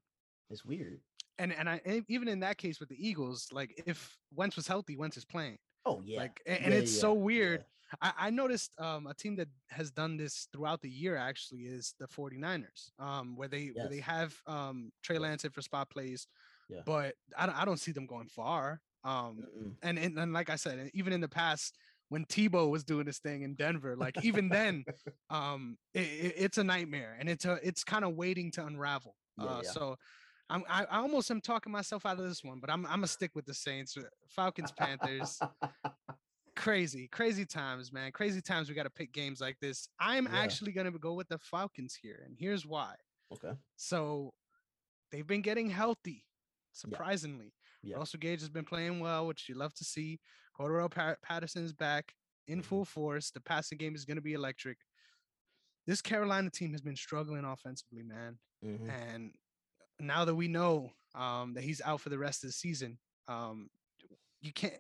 It's 0.49 0.65
weird. 0.65 0.99
And 1.39 1.53
and 1.53 1.69
I 1.69 1.79
even 2.09 2.27
in 2.27 2.41
that 2.41 2.57
case 2.57 2.79
with 2.79 2.89
the 2.89 3.07
Eagles, 3.07 3.47
like 3.51 3.81
if 3.85 4.17
Wentz 4.35 4.57
was 4.57 4.67
healthy, 4.67 4.97
Wentz 4.97 5.15
is 5.15 5.25
playing. 5.25 5.57
Oh 5.85 6.01
yeah. 6.03 6.17
Like 6.19 6.41
a- 6.45 6.61
and 6.61 6.73
Yeah, 6.73 6.79
it's 6.79 6.93
yeah, 6.95 7.01
so 7.01 7.13
yeah. 7.15 7.19
weird. 7.21 7.65
I, 8.01 8.13
I 8.17 8.29
noticed 8.29 8.71
um, 8.79 9.05
a 9.07 9.13
team 9.13 9.35
that 9.35 9.49
has 9.69 9.91
done 9.91 10.15
this 10.15 10.47
throughout 10.53 10.81
the 10.81 10.89
year 10.89 11.17
actually 11.17 11.63
is 11.63 11.93
the 11.99 12.07
49ers, 12.07 12.91
um, 12.99 13.35
where 13.35 13.49
they 13.49 13.67
where 13.67 13.89
they 13.89 13.99
have 13.99 14.33
um, 14.47 14.91
Trey 15.03 15.15
Yes. 15.15 15.21
Lance 15.21 15.43
in 15.45 15.51
for 15.51 15.61
spot 15.61 15.89
plays, 15.89 16.25
Yeah. 16.69 16.81
but 16.85 17.15
I 17.37 17.45
don't, 17.47 17.55
I 17.61 17.65
don't 17.65 17.79
see 17.79 17.91
them 17.91 18.05
going 18.05 18.29
far. 18.29 18.79
Um, 19.03 19.45
and, 19.81 19.99
and 19.99 20.17
and 20.17 20.31
like 20.31 20.49
I 20.49 20.55
said, 20.55 20.89
even 20.93 21.11
in 21.11 21.19
the 21.19 21.27
past 21.27 21.75
when 22.07 22.23
Tebow 22.25 22.69
was 22.69 22.83
doing 22.85 23.05
this 23.05 23.19
thing 23.19 23.41
in 23.41 23.55
Denver, 23.55 23.95
like 23.97 24.23
even 24.23 24.47
then, 24.47 24.85
um, 25.29 25.77
it, 25.93 26.01
it- 26.01 26.35
it's 26.37 26.57
a 26.57 26.63
nightmare, 26.63 27.17
and 27.19 27.27
it's 27.27 27.43
a 27.45 27.59
it's 27.61 27.83
kind 27.83 28.05
of 28.05 28.15
waiting 28.15 28.51
to 28.51 28.65
unravel. 28.65 29.15
Yeah, 29.37 29.45
uh, 29.45 29.61
yeah. 29.65 29.71
So. 29.71 29.95
I'm, 30.51 30.63
I, 30.69 30.83
I 30.85 30.97
almost 30.99 31.31
am 31.31 31.41
talking 31.41 31.71
myself 31.71 32.05
out 32.05 32.19
of 32.19 32.27
this 32.27 32.43
one, 32.43 32.59
but 32.59 32.69
I'm 32.69 32.85
I'm 32.85 32.95
gonna 32.95 33.07
stick 33.07 33.31
with 33.35 33.45
the 33.45 33.53
Saints, 33.53 33.95
uh, 33.97 34.01
Falcons, 34.27 34.71
Panthers 34.71 35.39
crazy, 36.55 37.07
crazy 37.07 37.45
times, 37.45 37.91
man. 37.93 38.11
Crazy 38.11 38.41
times. 38.41 38.69
We 38.69 38.75
got 38.75 38.83
to 38.83 38.89
pick 38.89 39.13
games 39.13 39.39
like 39.41 39.57
this. 39.61 39.87
I'm 39.99 40.25
Yeah. 40.25 40.37
actually 40.39 40.71
going 40.73 40.91
to 40.91 40.99
go 40.99 41.13
with 41.13 41.27
the 41.29 41.37
Falcons 41.39 41.97
here, 42.01 42.23
and 42.25 42.35
here's 42.37 42.65
why. 42.65 42.95
okay. 43.33 43.53
So 43.77 44.33
they've 45.11 45.25
been 45.25 45.41
getting 45.41 45.69
healthy, 45.69 46.25
surprisingly. 46.73 47.53
Yeah. 47.81 47.95
Russell 47.97 48.19
Gage 48.19 48.41
has 48.41 48.49
been 48.49 48.65
playing 48.65 48.99
well, 48.99 49.25
which 49.27 49.47
you 49.49 49.55
love 49.55 49.73
to 49.75 49.83
see. 49.83 50.19
Cordarrelle 50.59 50.91
pa- 50.91 51.15
Patterson 51.23 51.63
is 51.63 51.73
back 51.73 52.13
in 52.47 52.59
Mhm. 52.61 52.65
full 52.65 52.85
force. 52.85 53.31
The 53.31 53.41
passing 53.41 53.77
game 53.77 53.95
is 53.95 54.05
going 54.05 54.17
to 54.17 54.21
be 54.21 54.33
electric. 54.33 54.77
this 55.87 56.01
Carolina 56.01 56.47
team 56.51 56.71
has 56.73 56.81
been 56.81 56.95
struggling 56.95 57.43
offensively, 57.43 58.03
man. 58.03 58.37
Mhm. 58.63 58.87
And 58.87 59.33
now 60.01 60.25
that 60.25 60.35
we 60.35 60.47
know 60.47 60.91
um, 61.15 61.53
that 61.53 61.63
he's 61.63 61.81
out 61.81 62.01
for 62.01 62.09
the 62.09 62.17
rest 62.17 62.43
of 62.43 62.49
the 62.49 62.53
season, 62.53 62.97
um, 63.27 63.69
you 64.41 64.51
can't. 64.53 64.73
I- 64.73 64.77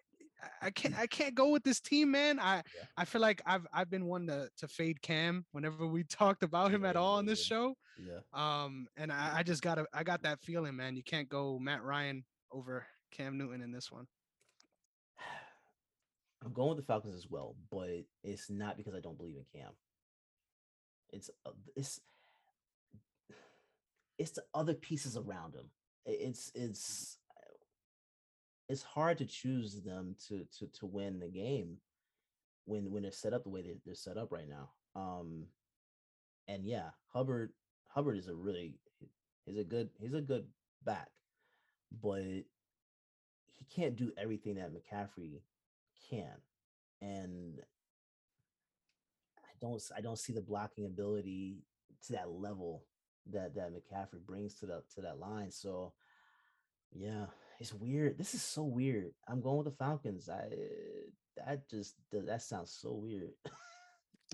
I 0.59 0.71
can't. 0.71 0.97
I 0.97 1.05
can't 1.05 1.35
go 1.35 1.49
with 1.49 1.63
this 1.63 1.79
team, 1.79 2.09
man. 2.09 2.39
I 2.39 2.55
Yeah. 2.55 2.85
I 2.97 3.05
feel 3.05 3.21
like 3.21 3.43
I've 3.45 3.67
I've 3.71 3.91
been 3.91 4.07
one 4.07 4.25
to 4.25 4.49
to 4.57 4.67
fade 4.67 4.99
Cam 5.03 5.45
whenever 5.51 5.85
we 5.85 6.03
talked 6.09 6.41
about 6.41 6.71
him 6.71 6.83
at 6.83 6.95
all 6.95 7.17
on 7.17 7.27
this 7.27 7.41
yeah. 7.41 7.55
show. 7.55 7.75
Yeah. 8.03 8.19
Um, 8.33 8.87
and 8.97 9.11
I, 9.11 9.37
I 9.37 9.43
just 9.43 9.61
gotta 9.61 9.85
I 9.93 10.03
got 10.03 10.23
that 10.23 10.39
feeling, 10.41 10.75
man. 10.75 10.95
You 10.95 11.03
can't 11.03 11.29
go 11.29 11.59
Matt 11.59 11.83
Ryan 11.83 12.25
over 12.51 12.87
Cam 13.11 13.37
Newton 13.37 13.61
in 13.61 13.71
this 13.71 13.91
one. 13.91 14.07
I'm 16.43 16.53
going 16.53 16.69
with 16.69 16.77
the 16.77 16.83
Falcons 16.85 17.13
as 17.13 17.29
well, 17.29 17.55
but 17.69 17.89
it's 18.23 18.49
not 18.49 18.77
because 18.77 18.95
I 18.95 18.99
don't 18.99 19.17
believe 19.19 19.35
in 19.35 19.45
Cam. 19.61 19.71
It's 21.13 21.29
uh, 21.45 21.51
it's 21.75 21.99
it's 24.21 24.31
the 24.31 24.43
other 24.53 24.75
pieces 24.75 25.17
around 25.17 25.55
him. 25.55 25.65
It's 26.05 26.51
it's 26.53 27.17
it's 28.69 28.83
hard 28.83 29.17
to 29.17 29.25
choose 29.25 29.81
them 29.81 30.15
to 30.27 30.45
to 30.59 30.67
to 30.67 30.85
win 30.85 31.19
the 31.19 31.27
game 31.27 31.77
when 32.65 32.91
when 32.91 33.01
they're 33.01 33.11
set 33.11 33.33
up 33.33 33.43
the 33.43 33.49
way 33.49 33.63
they, 33.63 33.73
they're 33.83 33.95
set 33.95 34.17
up 34.17 34.31
right 34.31 34.47
now. 34.47 34.69
Um, 34.95 35.45
and 36.47 36.63
yeah, 36.65 36.91
Hubbard 37.11 37.51
Hubbard 37.87 38.17
is 38.17 38.27
a 38.27 38.35
really 38.35 38.75
he's 39.45 39.57
a 39.57 39.63
good 39.63 39.89
he's 39.99 40.13
a 40.13 40.21
good 40.21 40.45
back, 40.85 41.09
but 42.01 42.21
he 42.21 43.65
can't 43.75 43.95
do 43.95 44.11
everything 44.17 44.55
that 44.55 44.71
McCaffrey 44.71 45.41
can, 46.09 46.37
and 47.01 47.59
I 49.39 49.53
don't 49.59 49.81
I 49.97 50.01
don't 50.01 50.19
see 50.19 50.33
the 50.33 50.41
blocking 50.41 50.85
ability 50.85 51.63
to 52.05 52.13
that 52.13 52.29
level 52.29 52.83
that 53.29 53.55
that 53.55 53.71
McCaffrey 53.73 54.25
brings 54.25 54.55
to 54.55 54.65
the 54.65 54.83
to 54.95 55.01
that 55.01 55.19
line. 55.19 55.51
So 55.51 55.93
yeah, 56.93 57.27
it's 57.59 57.73
weird. 57.73 58.17
This 58.17 58.33
is 58.33 58.41
so 58.41 58.63
weird. 58.63 59.11
I'm 59.27 59.41
going 59.41 59.57
with 59.57 59.67
the 59.67 59.83
Falcons. 59.83 60.29
I 60.29 60.49
that 61.37 61.69
just 61.69 61.95
th- 62.11 62.25
that 62.25 62.41
sounds 62.41 62.71
so 62.71 62.93
weird. 62.93 63.31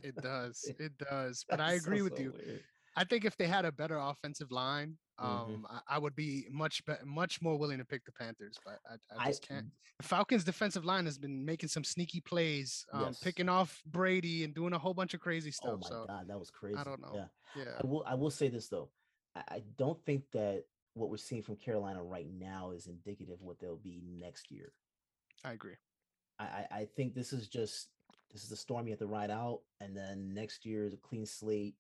It 0.04 0.15
does. 0.15 0.71
It 0.80 0.97
does. 0.97 1.45
But 1.50 1.60
I 1.60 1.73
agree 1.73 2.00
sounds 2.00 2.10
with 2.12 2.17
so 2.17 2.23
you. 2.23 2.34
weird. 2.34 2.63
I 2.97 3.03
think 3.03 3.25
if 3.25 3.38
they 3.38 3.47
had 3.47 3.63
a 3.63 3.71
better 3.71 3.97
offensive 3.97 4.51
line, 4.51 4.97
Mhm. 5.19 5.23
um, 5.25 5.67
I, 5.69 5.95
I 5.95 5.97
would 5.99 6.15
be 6.15 6.47
much 6.49 6.83
be- 6.86 6.93
much 7.05 7.41
more 7.41 7.57
willing 7.57 7.77
to 7.77 7.86
pick 7.86 8.03
the 8.05 8.12
Panthers. 8.12 8.57
But 8.65 8.79
I, 8.89 8.95
I 9.15 9.25
I 9.25 9.27
just 9.27 9.47
can't. 9.47 9.67
The 9.99 10.03
Falcons' 10.07 10.43
defensive 10.43 10.83
line 10.86 11.05
has 11.05 11.17
been 11.17 11.43
making 11.45 11.69
some 11.69 11.83
sneaky 11.83 12.21
plays, 12.21 12.86
um, 12.93 13.01
Yes. 13.05 13.19
picking 13.19 13.49
off 13.49 13.81
Brady 13.86 14.43
and 14.43 14.53
doing 14.53 14.73
a 14.73 14.79
whole 14.79 14.93
bunch 14.93 15.13
of 15.13 15.19
crazy 15.21 15.51
stuff. 15.51 15.73
Oh 15.73 15.77
my 15.77 15.88
so 15.89 16.05
god, 16.07 16.27
that 16.27 16.39
was 16.39 16.49
crazy. 16.49 16.77
I 16.77 16.83
don't 16.83 17.01
know. 17.01 17.13
Yeah. 17.15 17.27
yeah, 17.63 17.79
I 17.81 17.86
will 17.86 18.03
I 18.05 18.15
will 18.15 18.31
say 18.31 18.47
this 18.49 18.67
though. 18.67 18.89
I, 19.36 19.43
I 19.49 19.63
don't 19.77 20.03
think 20.05 20.23
that 20.31 20.65
what 20.93 21.10
we're 21.12 21.17
seeing 21.17 21.43
from 21.43 21.55
Carolina 21.57 22.03
right 22.03 22.27
now 22.27 22.71
is 22.71 22.88
indicative 22.88 23.33
of 23.33 23.41
what 23.41 23.60
they'll 23.60 23.77
be 23.77 24.01
next 24.03 24.49
year. 24.51 24.73
I 25.43 25.51
agree. 25.53 25.75
I, 26.39 26.45
I 26.45 26.67
I 26.81 26.86
think 26.95 27.13
this 27.13 27.31
is 27.33 27.47
just 27.47 27.89
this 28.31 28.43
is 28.43 28.49
the 28.49 28.55
storm 28.55 28.88
you 28.88 28.91
have 28.93 28.99
to 28.99 29.07
ride 29.07 29.31
out, 29.31 29.62
and 29.81 29.95
then 29.95 30.33
next 30.33 30.65
year 30.65 30.83
is 30.86 30.93
a 30.93 30.97
clean 30.97 31.25
slate. 31.25 31.75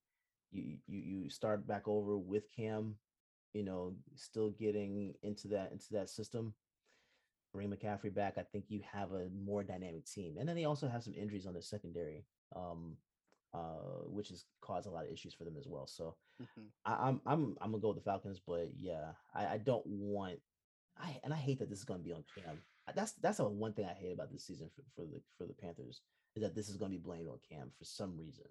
You 0.51 0.77
you 0.87 0.99
you 0.99 1.29
start 1.29 1.67
back 1.67 1.87
over 1.87 2.17
with 2.17 2.51
Cam, 2.55 2.95
you 3.53 3.63
know, 3.63 3.95
still 4.15 4.51
getting 4.51 5.13
into 5.23 5.49
that 5.49 5.71
into 5.71 5.87
that 5.91 6.09
system. 6.09 6.53
Bring 7.53 7.69
McCaffrey 7.71 8.13
back. 8.13 8.37
I 8.37 8.43
think 8.43 8.65
you 8.69 8.81
have 8.91 9.11
a 9.13 9.29
more 9.29 9.63
dynamic 9.63 10.05
team, 10.05 10.37
and 10.37 10.47
then 10.47 10.55
they 10.55 10.65
also 10.65 10.87
have 10.87 11.03
some 11.03 11.13
injuries 11.13 11.45
on 11.47 11.53
the 11.53 11.61
secondary, 11.61 12.25
um, 12.55 12.97
uh, 13.53 14.03
which 14.05 14.29
has 14.29 14.45
caused 14.61 14.87
a 14.87 14.91
lot 14.91 15.05
of 15.05 15.11
issues 15.11 15.33
for 15.33 15.43
them 15.45 15.57
as 15.57 15.67
well. 15.67 15.87
So 15.87 16.15
Mhm. 16.41 16.67
I, 16.85 16.93
I'm 17.07 17.21
I'm 17.25 17.57
I'm 17.61 17.71
gonna 17.71 17.81
go 17.81 17.89
with 17.89 17.97
the 17.97 18.03
Falcons, 18.03 18.39
but 18.45 18.69
yeah, 18.75 19.13
I, 19.33 19.47
I 19.47 19.57
don't 19.57 19.85
want 19.87 20.39
I 20.97 21.19
and 21.23 21.33
I 21.33 21.37
hate 21.37 21.59
that 21.59 21.69
this 21.69 21.79
is 21.79 21.85
gonna 21.85 22.03
be 22.03 22.13
on 22.13 22.23
Cam. 22.35 22.61
That's 22.95 23.13
that's 23.13 23.37
the 23.37 23.47
one 23.47 23.73
thing 23.73 23.85
I 23.85 23.93
hate 23.93 24.13
about 24.13 24.31
this 24.31 24.45
season 24.45 24.69
for, 24.75 24.83
for 24.95 25.07
the 25.07 25.21
for 25.37 25.45
the 25.45 25.53
Panthers 25.53 26.01
is 26.35 26.43
that 26.43 26.55
this 26.55 26.69
is 26.69 26.77
gonna 26.77 26.91
be 26.91 26.97
blamed 26.97 27.29
on 27.29 27.39
Cam 27.49 27.71
for 27.77 27.85
some 27.85 28.17
reason. 28.17 28.45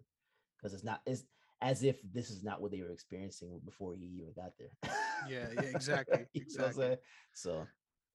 Because 0.57 0.75
it's 0.75 0.85
not 0.85 1.03
it's 1.07 1.25
as 1.61 1.83
if 1.83 1.97
this 2.13 2.31
is 2.31 2.43
not 2.43 2.61
what 2.61 2.71
they 2.71 2.83
were 2.83 2.91
experiencing 2.91 3.61
before 3.65 3.95
he 3.95 4.05
even 4.05 4.33
got 4.35 4.53
there. 4.59 4.69
Yeah, 5.29 5.47
yeah, 5.55 5.69
exactly, 5.71 6.27
You 6.35 6.43
know 6.43 6.47
what 6.57 6.65
I'm 6.65 6.71
exactly. 6.71 6.97
So 7.33 7.67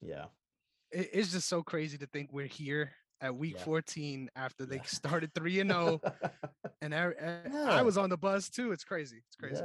yeah. 0.02 0.26
It, 0.92 1.10
it's 1.14 1.32
just 1.32 1.48
so 1.48 1.64
crazy 1.64 1.98
to 1.98 2.06
think 2.08 2.30
we're 2.32 2.46
here 2.46 2.92
at 3.22 3.36
week 3.36 3.56
Yeah. 3.58 3.64
14 3.64 4.30
after 4.36 4.66
they 4.66 4.78
Yeah. 4.78 4.82
started 4.84 5.34
three 5.34 5.60
and 5.60 5.72
zero, 5.72 6.00
oh 6.04 6.30
and 6.82 6.94
I, 6.94 7.12
I- 7.22 7.80
I 7.80 7.82
was 7.82 7.98
on 7.98 8.10
the 8.10 8.18
bus 8.18 8.50
too. 8.50 8.72
It's 8.72 8.84
crazy. 8.84 9.22
It's 9.28 9.36
crazy. 9.36 9.64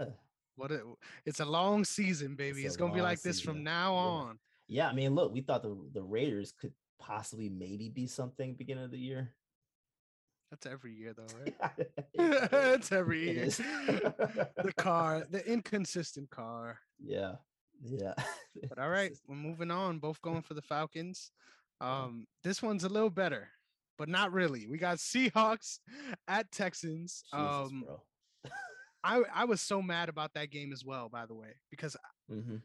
What 0.56 0.72
a, 0.72 0.80
it's 1.26 1.40
a 1.40 1.44
long 1.44 1.84
season, 1.84 2.34
baby. 2.34 2.64
a 2.64 2.66
It's, 2.66 2.76
gonna 2.76 2.92
be 2.94 3.00
long 3.00 3.10
like 3.10 3.20
this 3.20 3.40
from 3.42 3.62
now 3.62 3.94
on. 3.94 4.38
Yeah, 4.68 4.88
I 4.88 4.94
mean, 4.94 5.14
look, 5.14 5.32
we 5.32 5.42
thought 5.42 5.62
the 5.62 5.76
the 5.92 6.02
Raiders 6.02 6.52
could 6.58 6.72
possibly 6.98 7.50
maybe 7.50 7.90
be 7.90 8.06
something 8.06 8.54
beginning 8.54 8.84
of 8.84 8.90
the 8.90 8.98
year. 8.98 9.34
That's 10.50 10.66
every 10.66 10.92
year 10.94 11.14
though, 11.14 11.26
right? 11.40 11.54
It's 12.18 12.92
every 12.92 13.22
year. 13.30 13.44
the 14.62 14.72
car, 14.76 15.26
the 15.28 15.44
inconsistent 15.46 16.30
car. 16.30 16.78
yeah, 16.98 17.36
yeah. 17.82 18.14
But 18.68 18.78
all 18.78 18.88
right, 18.88 19.12
we're 19.28 19.36
moving 19.36 19.70
on. 19.70 19.98
Both 19.98 20.22
going 20.22 20.42
for 20.42 20.54
the 20.54 20.62
Falcons. 20.62 21.30
Um, 21.80 22.26
this 22.42 22.62
one's 22.62 22.84
a 22.84 22.88
little 22.88 23.10
better, 23.10 23.48
but 23.98 24.08
not 24.08 24.32
really. 24.32 24.66
We 24.66 24.78
got 24.78 24.96
Seahawks 24.98 25.78
at 26.26 26.50
Texans. 26.52 27.22
Jesus, 27.24 27.32
um, 27.32 27.84
bro. 27.84 28.02
I 29.04 29.22
I 29.34 29.44
was 29.44 29.60
so 29.60 29.82
mad 29.82 30.08
about 30.08 30.32
that 30.34 30.50
game 30.50 30.72
as 30.72 30.84
well, 30.84 31.08
by 31.08 31.26
the 31.26 31.34
way, 31.34 31.56
because 31.70 31.96
Mhm, 32.30 32.62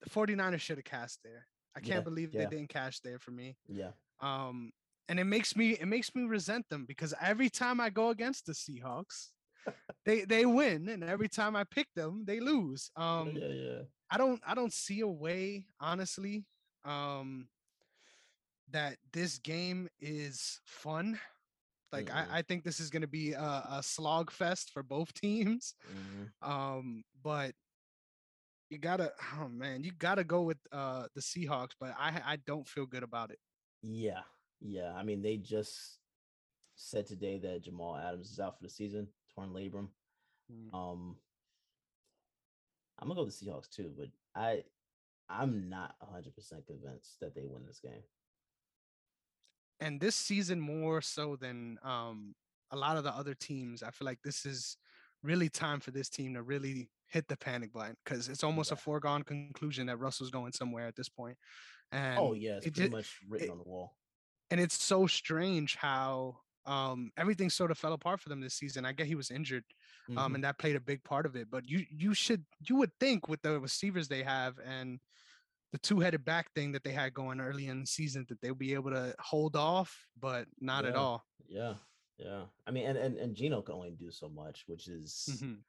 the 0.00 0.10
49ers 0.10 0.60
should 0.60 0.78
have 0.78 0.84
cashed 0.84 1.18
there. 1.24 1.46
I 1.74 1.80
can't 1.80 1.96
Yeah, 1.96 2.00
believe 2.00 2.32
yeah. 2.32 2.44
they 2.44 2.56
didn't 2.56 2.68
cash 2.70 3.00
there 3.00 3.18
for 3.18 3.32
me. 3.32 3.56
Yeah, 3.66 3.90
Um, 4.20 4.72
and 5.08 5.18
it 5.18 5.24
makes 5.24 5.56
me 5.56 5.70
it 5.72 5.86
makes 5.86 6.14
me 6.14 6.22
resent 6.24 6.68
them 6.68 6.84
because 6.86 7.14
every 7.20 7.48
time 7.50 7.80
I 7.80 7.90
go 7.90 8.08
against 8.10 8.46
the 8.46 8.52
Seahawks, 8.52 9.28
they 10.04 10.24
they 10.24 10.44
win, 10.46 10.88
and 10.88 11.02
every 11.04 11.28
time 11.28 11.56
I 11.56 11.64
pick 11.64 11.88
them, 11.94 12.24
they 12.26 12.40
lose. 12.40 12.90
Um, 12.96 13.34
yeah, 13.34 13.48
yeah. 13.48 13.82
I 14.10 14.18
don't 14.18 14.40
I 14.46 14.54
don't 14.54 14.72
see 14.72 15.00
a 15.00 15.08
way, 15.08 15.66
honestly, 15.80 16.46
um, 16.84 17.48
that 18.70 18.96
this 19.12 19.38
game 19.38 19.88
is 20.00 20.60
fun. 20.64 21.18
Like 21.92 22.06
Mm-mm. 22.06 22.12
I, 22.12 22.38
I 22.38 22.42
think 22.42 22.64
this 22.64 22.80
is 22.80 22.90
gonna 22.90 23.06
be 23.06 23.32
a, 23.32 23.42
a 23.70 23.80
slog 23.82 24.30
fest 24.30 24.70
for 24.70 24.82
both 24.82 25.12
teams. 25.20 25.74
mhm. 25.88 26.32
Um, 26.42 27.04
but 27.22 27.52
you 28.70 28.78
gotta 28.78 29.12
oh 29.40 29.48
man, 29.48 29.82
you 29.84 29.92
gotta 29.92 30.24
go 30.24 30.42
with 30.42 30.58
uh 30.72 31.06
the 31.14 31.20
Seahawks, 31.20 31.72
but 31.78 31.94
I 31.98 32.20
I 32.24 32.36
don't 32.46 32.66
feel 32.68 32.86
good 32.86 33.02
about 33.02 33.30
it. 33.30 33.38
Yeah, 33.82 34.22
yeah. 34.62 34.92
I 34.94 35.02
mean, 35.02 35.22
they 35.22 35.36
just 35.36 35.98
said 36.76 37.06
today 37.06 37.38
that 37.38 37.62
Jamal 37.62 37.96
Adams 37.96 38.30
is 38.30 38.40
out 38.40 38.56
for 38.56 38.64
the 38.64 38.70
season, 38.70 39.08
torn 39.34 39.50
labrum. 39.50 39.88
Mm. 40.52 40.74
Um, 40.74 41.16
I'm 42.98 43.08
gonna 43.08 43.18
go 43.18 43.24
with 43.24 43.38
the 43.38 43.46
Seahawks 43.46 43.68
too, 43.68 43.92
but 43.96 44.08
I, 44.34 44.62
I'm 45.28 45.68
not 45.68 45.94
100 46.00 46.34
percent 46.34 46.66
convinced 46.66 47.18
that 47.20 47.34
they 47.34 47.44
win 47.44 47.66
this 47.66 47.80
game. 47.80 48.02
And 49.80 50.00
this 50.00 50.14
season 50.14 50.60
more 50.60 51.00
so 51.00 51.36
than 51.36 51.78
um 51.82 52.34
a 52.70 52.76
lot 52.76 52.96
of 52.96 53.04
the 53.04 53.10
other 53.10 53.34
teams, 53.34 53.82
I 53.82 53.90
feel 53.90 54.06
like 54.06 54.20
this 54.24 54.46
is 54.46 54.76
really 55.22 55.48
time 55.48 55.80
for 55.80 55.90
this 55.90 56.08
team 56.08 56.34
to 56.34 56.42
really 56.42 56.88
hit 57.08 57.28
the 57.28 57.36
panic 57.36 57.72
button 57.72 57.96
because 58.04 58.28
it's 58.28 58.42
almost 58.42 58.72
a 58.72 58.76
foregone 58.76 59.22
conclusion 59.22 59.86
that 59.86 59.98
Russell's 59.98 60.30
going 60.30 60.52
somewhere 60.52 60.86
at 60.86 60.96
this 60.96 61.08
point. 61.08 61.36
And 61.92 62.18
oh 62.18 62.32
yeah, 62.32 62.56
it's 62.56 62.66
it 62.66 62.74
pretty 62.74 62.90
much 62.90 63.18
written 63.28 63.48
it- 63.48 63.50
on 63.50 63.58
the 63.58 63.64
wall. 63.64 63.96
And 64.52 64.60
it's 64.60 64.80
so 64.80 65.06
strange 65.06 65.74
how 65.76 66.36
um 66.66 67.10
everything 67.16 67.50
sort 67.50 67.72
of 67.72 67.78
fell 67.78 67.92
apart 67.94 68.20
for 68.20 68.28
them 68.28 68.40
this 68.40 68.54
season. 68.54 68.84
I 68.84 68.92
get 68.92 69.06
he 69.08 69.16
was 69.16 69.30
injured, 69.32 69.64
um, 70.10 70.16
Mhm. 70.16 70.34
and 70.36 70.44
that 70.44 70.58
played 70.58 70.76
a 70.76 70.80
big 70.80 71.02
part 71.02 71.26
of 71.26 71.34
it. 71.34 71.50
But 71.50 71.68
you 71.68 71.84
you 71.90 72.14
should 72.14 72.44
you 72.68 72.76
would 72.76 72.92
think 73.00 73.28
with 73.28 73.42
the 73.42 73.58
receivers 73.58 74.06
they 74.06 74.22
have 74.22 74.58
and 74.60 75.00
the 75.72 75.78
two-headed 75.78 76.22
back 76.24 76.52
thing 76.54 76.70
that 76.72 76.84
they 76.84 76.92
had 76.92 77.14
going 77.14 77.40
early 77.40 77.66
in 77.68 77.80
the 77.80 77.86
season 77.86 78.26
that 78.28 78.40
they'll 78.42 78.54
be 78.54 78.74
able 78.74 78.90
to 78.90 79.14
hold 79.18 79.56
off, 79.56 80.06
but 80.20 80.46
not 80.60 80.84
at 80.84 80.94
all. 80.94 81.24
Yeah, 81.48 81.74
yeah. 82.18 82.44
I 82.66 82.70
mean, 82.70 82.86
and 82.86 82.98
and 82.98 83.16
and 83.16 83.34
Gino 83.34 83.62
can 83.62 83.74
only 83.74 83.90
do 83.90 84.10
so 84.10 84.28
much, 84.28 84.64
which 84.68 84.86
is 84.86 85.28
Mhm. 85.32 85.64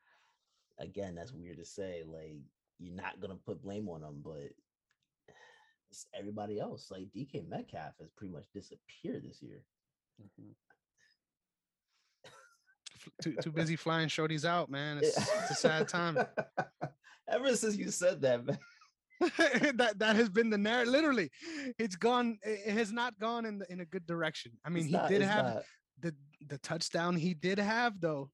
again, 0.78 1.16
that's 1.16 1.32
weird 1.32 1.58
to 1.58 1.66
say. 1.66 2.04
Like 2.04 2.36
you're 2.80 2.94
not 2.96 3.20
gonna 3.20 3.38
put 3.38 3.62
blame 3.62 3.88
on 3.90 4.02
them, 4.02 4.22
but 4.22 4.52
it's 5.94 6.08
everybody 6.18 6.60
else. 6.60 6.88
Like 6.90 7.04
DK 7.16 7.48
Metcalf 7.48 7.94
has 8.00 8.10
pretty 8.18 8.34
much 8.34 8.46
disappeared 8.52 9.24
this 9.28 9.42
year. 9.44 9.62
Mm-hmm. 10.20 10.50
F- 12.26 13.12
Too 13.22 13.36
too 13.42 13.52
busy 13.52 13.76
flying 13.76 14.08
shorties 14.08 14.44
out, 14.44 14.72
man. 14.72 14.98
It's, 14.98 15.16
it's 15.18 15.52
a 15.52 15.56
sad 15.56 15.88
time. 15.88 16.18
Ever 17.30 17.56
since 17.56 17.76
you 17.78 17.92
said 17.92 18.22
that, 18.22 18.44
man. 18.46 18.58
that 19.78 19.94
that 20.00 20.16
has 20.16 20.30
been 20.30 20.50
the 20.50 20.58
narrative. 20.58 20.92
Literally, 20.92 21.30
it's 21.78 21.96
gone. 21.96 22.40
It 22.42 22.62
it 22.66 22.74
has 22.74 22.92
not 22.92 23.18
gone 23.20 23.46
in 23.46 23.60
the, 23.60 23.72
in 23.72 23.80
a 23.82 23.86
good 23.86 24.08
direction. 24.08 24.54
I 24.66 24.70
mean, 24.70 24.86
it's 24.86 24.88
he 24.88 24.98
not- 24.98 25.10
did 25.10 25.22
have 25.22 25.46
not- 25.46 25.64
the 26.02 26.16
the 26.48 26.58
touchdown. 26.58 27.16
He 27.16 27.36
did 27.36 27.60
have 27.60 28.02
though. 28.02 28.32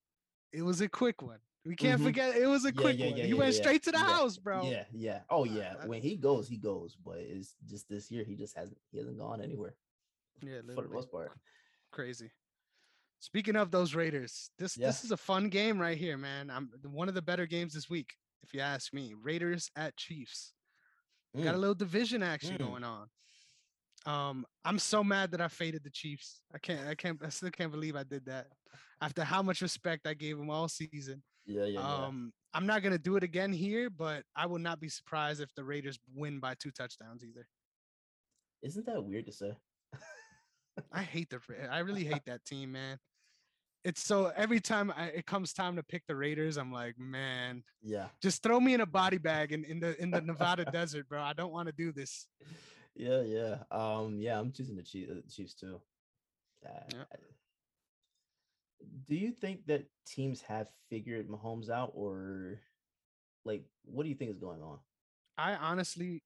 it 0.54 0.62
was 0.64 0.80
a 0.82 0.88
quick 0.88 1.22
one. 1.22 1.40
We 1.70 1.76
can't 1.76 2.02
Mhm. 2.02 2.06
forget 2.06 2.36
it 2.36 2.48
was 2.48 2.66
a 2.66 2.70
Yeah, 2.70 2.82
quick 2.82 2.98
yeah, 2.98 3.06
one. 3.06 3.18
yeah, 3.18 3.26
you 3.26 3.36
yeah, 3.36 3.40
went 3.44 3.54
straight 3.54 3.84
to 3.84 3.92
the 3.92 4.00
house, 4.00 4.38
bro. 4.38 4.72
Yeah, 4.72 4.86
yeah. 4.92 5.22
Oh 5.30 5.44
yeah. 5.44 5.86
When 5.86 6.02
he 6.02 6.18
goes, 6.18 6.48
he 6.48 6.58
goes. 6.58 6.96
But 6.96 7.20
it's 7.20 7.54
just 7.68 7.88
this 7.88 8.10
year 8.10 8.24
he 8.24 8.36
just 8.36 8.58
hasn't 8.58 8.80
he 8.92 8.98
hasn't 8.98 9.20
gone 9.20 9.40
anywhere 9.40 9.76
Yeah, 10.42 10.62
for 10.74 10.82
the 10.82 10.90
most 10.90 11.12
part. 11.12 11.32
crazy. 11.92 12.32
Speaking 13.20 13.56
of 13.56 13.70
those 13.70 13.94
Raiders, 13.94 14.50
this 14.58 14.74
this 14.74 15.04
is 15.04 15.12
a 15.12 15.18
fun 15.18 15.50
game 15.50 15.78
right 15.80 15.96
here, 15.96 16.18
man. 16.18 16.50
I'm 16.50 16.72
one 16.82 17.08
of 17.08 17.14
the 17.14 17.22
better 17.22 17.46
games 17.46 17.74
this 17.76 17.88
week, 17.88 18.16
if 18.42 18.52
you 18.52 18.62
ask 18.62 18.92
me. 18.92 19.14
Raiders 19.14 19.70
at 19.76 19.96
Chiefs. 19.96 20.56
Got 21.36 21.54
a 21.54 21.58
Mm. 21.58 21.60
little 21.60 21.76
division 21.76 22.24
action 22.24 22.56
Mm. 22.56 22.66
going 22.66 22.84
on. 22.84 23.12
Um, 24.08 24.48
I'm 24.66 24.80
so 24.80 25.04
mad 25.04 25.30
that 25.34 25.42
I 25.42 25.50
faded 25.50 25.84
the 25.84 25.92
Chiefs. 25.92 26.42
I 26.52 26.58
can't, 26.58 26.88
I 26.88 26.96
can't, 26.96 27.24
I 27.24 27.30
still 27.30 27.52
can't 27.52 27.72
believe 27.72 27.96
I 27.96 28.04
did 28.04 28.26
that. 28.26 28.48
After 29.02 29.24
how 29.24 29.44
much 29.44 29.62
respect 29.62 30.08
I 30.08 30.16
gave 30.16 30.36
them 30.40 30.50
all 30.50 30.68
season. 30.68 31.22
Yeah, 31.50 31.66
yeah, 31.66 31.80
yeah. 31.80 32.06
Um, 32.06 32.32
I'm 32.54 32.66
not 32.68 32.84
gonna 32.84 33.00
do 33.00 33.16
it 33.16 33.24
again 33.24 33.52
here, 33.52 33.90
but 33.90 34.24
I 34.36 34.46
would 34.46 34.62
not 34.62 34.80
be 34.80 34.88
surprised 34.90 35.42
if 35.42 35.54
the 35.56 35.64
Raiders 35.64 35.98
win 36.14 36.40
by 36.40 36.54
two 36.56 36.72
touchdowns 36.72 37.24
either. 37.24 37.48
Isn't 38.62 38.86
that 38.86 39.04
weird 39.04 39.26
to 39.26 39.32
say? 39.32 39.54
I 40.92 41.02
hate 41.02 41.30
the 41.30 41.40
I 41.70 41.80
really 41.80 42.06
hate 42.06 42.24
that 42.26 42.46
team, 42.46 42.72
man. 42.74 43.00
It's 43.84 44.04
so 44.04 44.28
every 44.36 44.60
time 44.60 44.94
I, 44.96 45.06
it 45.08 45.26
comes 45.26 45.54
time 45.54 45.76
to 45.76 45.84
pick 45.84 46.04
the 46.08 46.16
Raiders, 46.16 46.58
I'm 46.58 46.72
like, 46.72 47.00
man, 47.00 47.64
Yeah, 47.82 48.08
just 48.22 48.44
throw 48.44 48.60
me 48.60 48.74
in 48.76 48.82
a 48.82 48.86
body 48.86 49.18
bag 49.30 49.52
in, 49.52 49.64
in 49.66 49.80
the 49.80 50.00
in 50.02 50.12
the 50.12 50.22
Nevada 50.22 50.66
desert, 50.66 51.10
bro. 51.10 51.22
I 51.22 51.34
don't 51.34 51.52
want 51.52 51.68
to 51.68 51.74
do 51.74 51.92
this. 51.92 52.28
yeah, 52.96 53.22
yeah. 53.22 53.58
Um, 53.72 54.20
yeah, 54.20 54.40
I'm 54.40 54.52
choosing 54.52 54.76
the 54.76 54.84
Chiefs, 54.84 55.56
uh, 55.64 55.66
too. 55.66 55.82
Uh, 56.66 56.80
Yep. 56.94 57.08
I- 57.14 57.16
Do 59.08 59.16
you 59.16 59.32
think 59.32 59.66
that 59.68 59.88
teams 60.06 60.42
have 60.42 60.70
figured 60.90 61.28
Mahomes 61.28 61.70
out, 61.70 61.92
or 61.94 62.60
like, 63.46 63.66
what 63.84 64.04
do 64.04 64.10
you 64.10 64.16
think 64.16 64.32
is 64.32 64.38
going 64.40 64.62
on? 64.62 64.80
I 65.38 65.56
honestly 65.56 66.22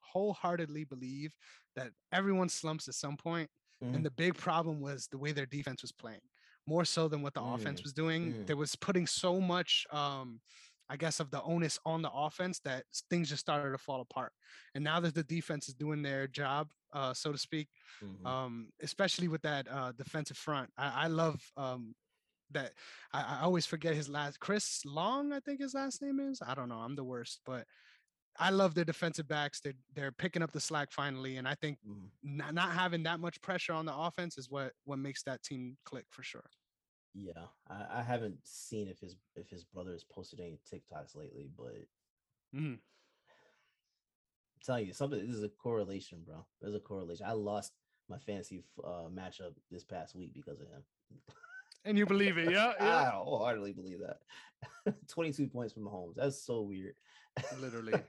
wholeheartedly 0.00 0.84
believe 0.84 1.36
that 1.74 1.92
everyone 2.12 2.48
slumps 2.48 2.88
at 2.88 2.94
some 2.94 3.16
point, 3.16 3.50
Mhm. 3.82 3.94
and 3.94 4.06
the 4.06 4.10
big 4.10 4.34
problem 4.34 4.80
was 4.80 5.08
the 5.08 5.18
way 5.18 5.32
their 5.32 5.46
defense 5.46 5.82
was 5.82 5.92
playing, 5.92 6.20
more 6.66 6.84
so 6.84 7.08
than 7.08 7.22
what 7.22 7.34
the 7.34 7.42
offense 7.42 7.80
Mm, 7.80 7.84
was 7.84 7.92
doing. 7.92 8.32
mm. 8.32 8.46
There 8.46 8.56
was 8.56 8.74
putting 8.76 9.06
so 9.06 9.40
much, 9.40 9.86
um, 9.90 10.40
I 10.88 10.96
guess, 10.96 11.20
of 11.20 11.30
the 11.30 11.42
onus 11.42 11.78
on 11.84 12.02
the 12.02 12.10
offense 12.10 12.60
that 12.60 12.84
things 13.10 13.28
just 13.28 13.40
started 13.40 13.72
to 13.72 13.78
fall 13.78 14.00
apart. 14.00 14.32
And 14.74 14.84
now 14.84 15.00
that 15.00 15.14
the 15.14 15.24
defense 15.24 15.68
is 15.68 15.74
doing 15.74 16.02
their 16.02 16.26
job, 16.28 16.70
uh, 16.96 17.14
so 17.14 17.32
to 17.32 17.38
speak, 17.38 17.68
Mhm. 18.02 18.26
um, 18.26 18.70
especially 18.82 19.28
with 19.28 19.42
that 19.42 19.68
uh, 19.68 19.92
defensive 19.92 20.38
front. 20.38 20.70
I, 20.78 21.04
I 21.04 21.06
love 21.08 21.52
um, 21.56 21.94
that. 22.50 22.74
I, 23.12 23.38
I 23.38 23.40
always 23.42 23.66
forget 23.66 23.94
his 23.94 24.08
last. 24.08 24.40
Chris 24.40 24.84
Long, 24.84 25.32
I 25.32 25.40
think 25.40 25.60
his 25.60 25.74
last 25.74 26.02
name 26.02 26.20
is. 26.20 26.42
I 26.42 26.54
don't 26.54 26.68
know. 26.68 26.80
I'm 26.80 26.96
the 26.96 27.04
worst, 27.04 27.40
but 27.46 27.66
I 28.38 28.50
love 28.50 28.74
their 28.74 28.84
defensive 28.84 29.28
backs. 29.28 29.60
They're 29.60 29.74
they're 29.94 30.12
picking 30.12 30.42
up 30.42 30.52
the 30.52 30.60
slack 30.60 30.92
finally, 30.92 31.36
and 31.38 31.48
I 31.48 31.54
think 31.54 31.78
Mhm. 31.84 32.10
not, 32.22 32.54
not 32.54 32.72
having 32.72 33.04
that 33.04 33.20
much 33.20 33.40
pressure 33.40 33.72
on 33.74 33.86
the 33.86 33.96
offense 33.96 34.38
is 34.38 34.50
what 34.50 34.74
what 34.84 34.98
makes 34.98 35.22
that 35.24 35.42
team 35.42 35.78
click 35.84 36.06
for 36.10 36.22
sure. 36.22 36.50
Yeah, 37.14 37.48
I, 37.66 38.00
I 38.00 38.02
haven't 38.02 38.46
seen 38.46 38.88
if 38.88 39.00
his 39.00 39.16
if 39.34 39.48
his 39.48 39.64
brother 39.64 39.92
has 39.92 40.04
posted 40.04 40.40
any 40.40 40.58
TikToks 40.70 41.14
lately, 41.16 41.48
but 41.56 41.88
Mhm. 42.52 42.80
I'm 44.66 44.80
you 44.80 44.92
something. 44.92 45.24
This 45.26 45.36
is 45.36 45.42
a 45.44 45.48
correlation, 45.48 46.22
bro. 46.26 46.44
There's 46.60 46.74
a 46.74 46.80
correlation. 46.80 47.24
I 47.26 47.32
lost 47.32 47.72
my 48.08 48.18
fantasy 48.18 48.64
uh, 48.84 49.08
matchup 49.12 49.54
this 49.70 49.84
past 49.84 50.14
week 50.14 50.32
because 50.34 50.60
of 50.60 50.66
him. 50.68 50.82
And 51.84 51.96
you 51.96 52.04
believe 52.06 52.36
it, 52.36 52.50
yeah, 52.50 52.72
yeah. 52.80 52.96
I 52.96 53.10
wholeheartedly 53.10 53.72
believe 53.72 54.00
that. 54.00 54.94
22 55.08 55.46
points 55.48 55.72
from 55.72 55.84
Mahomes. 55.84 56.14
That's 56.16 56.42
so 56.44 56.62
weird. 56.62 56.94
Literally. 57.58 57.94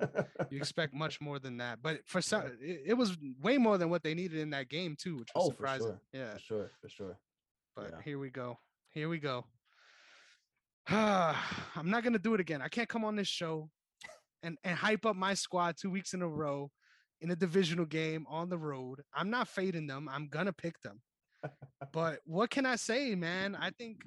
You 0.50 0.58
expect 0.60 0.93
much 0.93 1.20
more 1.20 1.39
than 1.39 1.58
that, 1.58 1.82
but 1.82 2.00
for 2.06 2.22
some, 2.22 2.43
it, 2.62 2.82
it 2.88 2.93
was 2.93 3.17
way 3.41 3.58
more 3.58 3.78
than 3.78 3.89
what 3.89 4.02
they 4.02 4.13
needed 4.13 4.39
in 4.39 4.52
that 4.52 4.70
game 4.70 4.96
too, 4.98 5.17
which 5.17 5.28
was 5.36 5.43
Oh, 5.46 5.50
for 5.50 5.56
surprising. 5.58 5.88
sure. 5.88 6.02
Yeah. 6.13 6.32
for 6.34 6.39
sure, 6.39 6.72
for 6.82 6.89
sure. 6.89 7.20
But 7.76 7.89
Yeah. 7.91 8.02
here 8.06 8.17
we 8.17 8.30
go. 8.30 8.58
Here 8.91 9.10
we 9.10 9.20
go. 9.20 9.46
I'm 10.88 11.89
not 11.89 12.04
gonna 12.04 12.20
do 12.20 12.34
it 12.34 12.39
again. 12.39 12.62
I 12.62 12.70
can't 12.70 12.88
come 12.88 13.04
on 13.04 13.15
this 13.17 13.28
show 13.28 13.70
and, 14.43 14.58
and 14.63 14.78
hype 14.78 15.06
up 15.06 15.15
my 15.15 15.34
squad 15.34 15.76
two 15.78 15.89
weeks 15.89 16.13
in 16.13 16.21
a 16.21 16.28
row 16.28 16.71
in 17.21 17.32
a 17.32 17.36
divisional 17.36 17.86
game 17.86 18.26
on 18.30 18.50
the 18.50 18.58
road. 18.58 19.02
I'm 19.13 19.30
not 19.30 19.47
fading 19.47 19.88
them. 19.88 20.08
I'm 20.12 20.28
gonna 20.28 20.54
pick 20.54 20.80
them. 20.82 21.02
but 21.91 22.19
what 22.26 22.50
can 22.50 22.65
I 22.65 22.76
say, 22.76 23.15
man? 23.15 23.56
I 23.56 23.71
think 23.71 24.02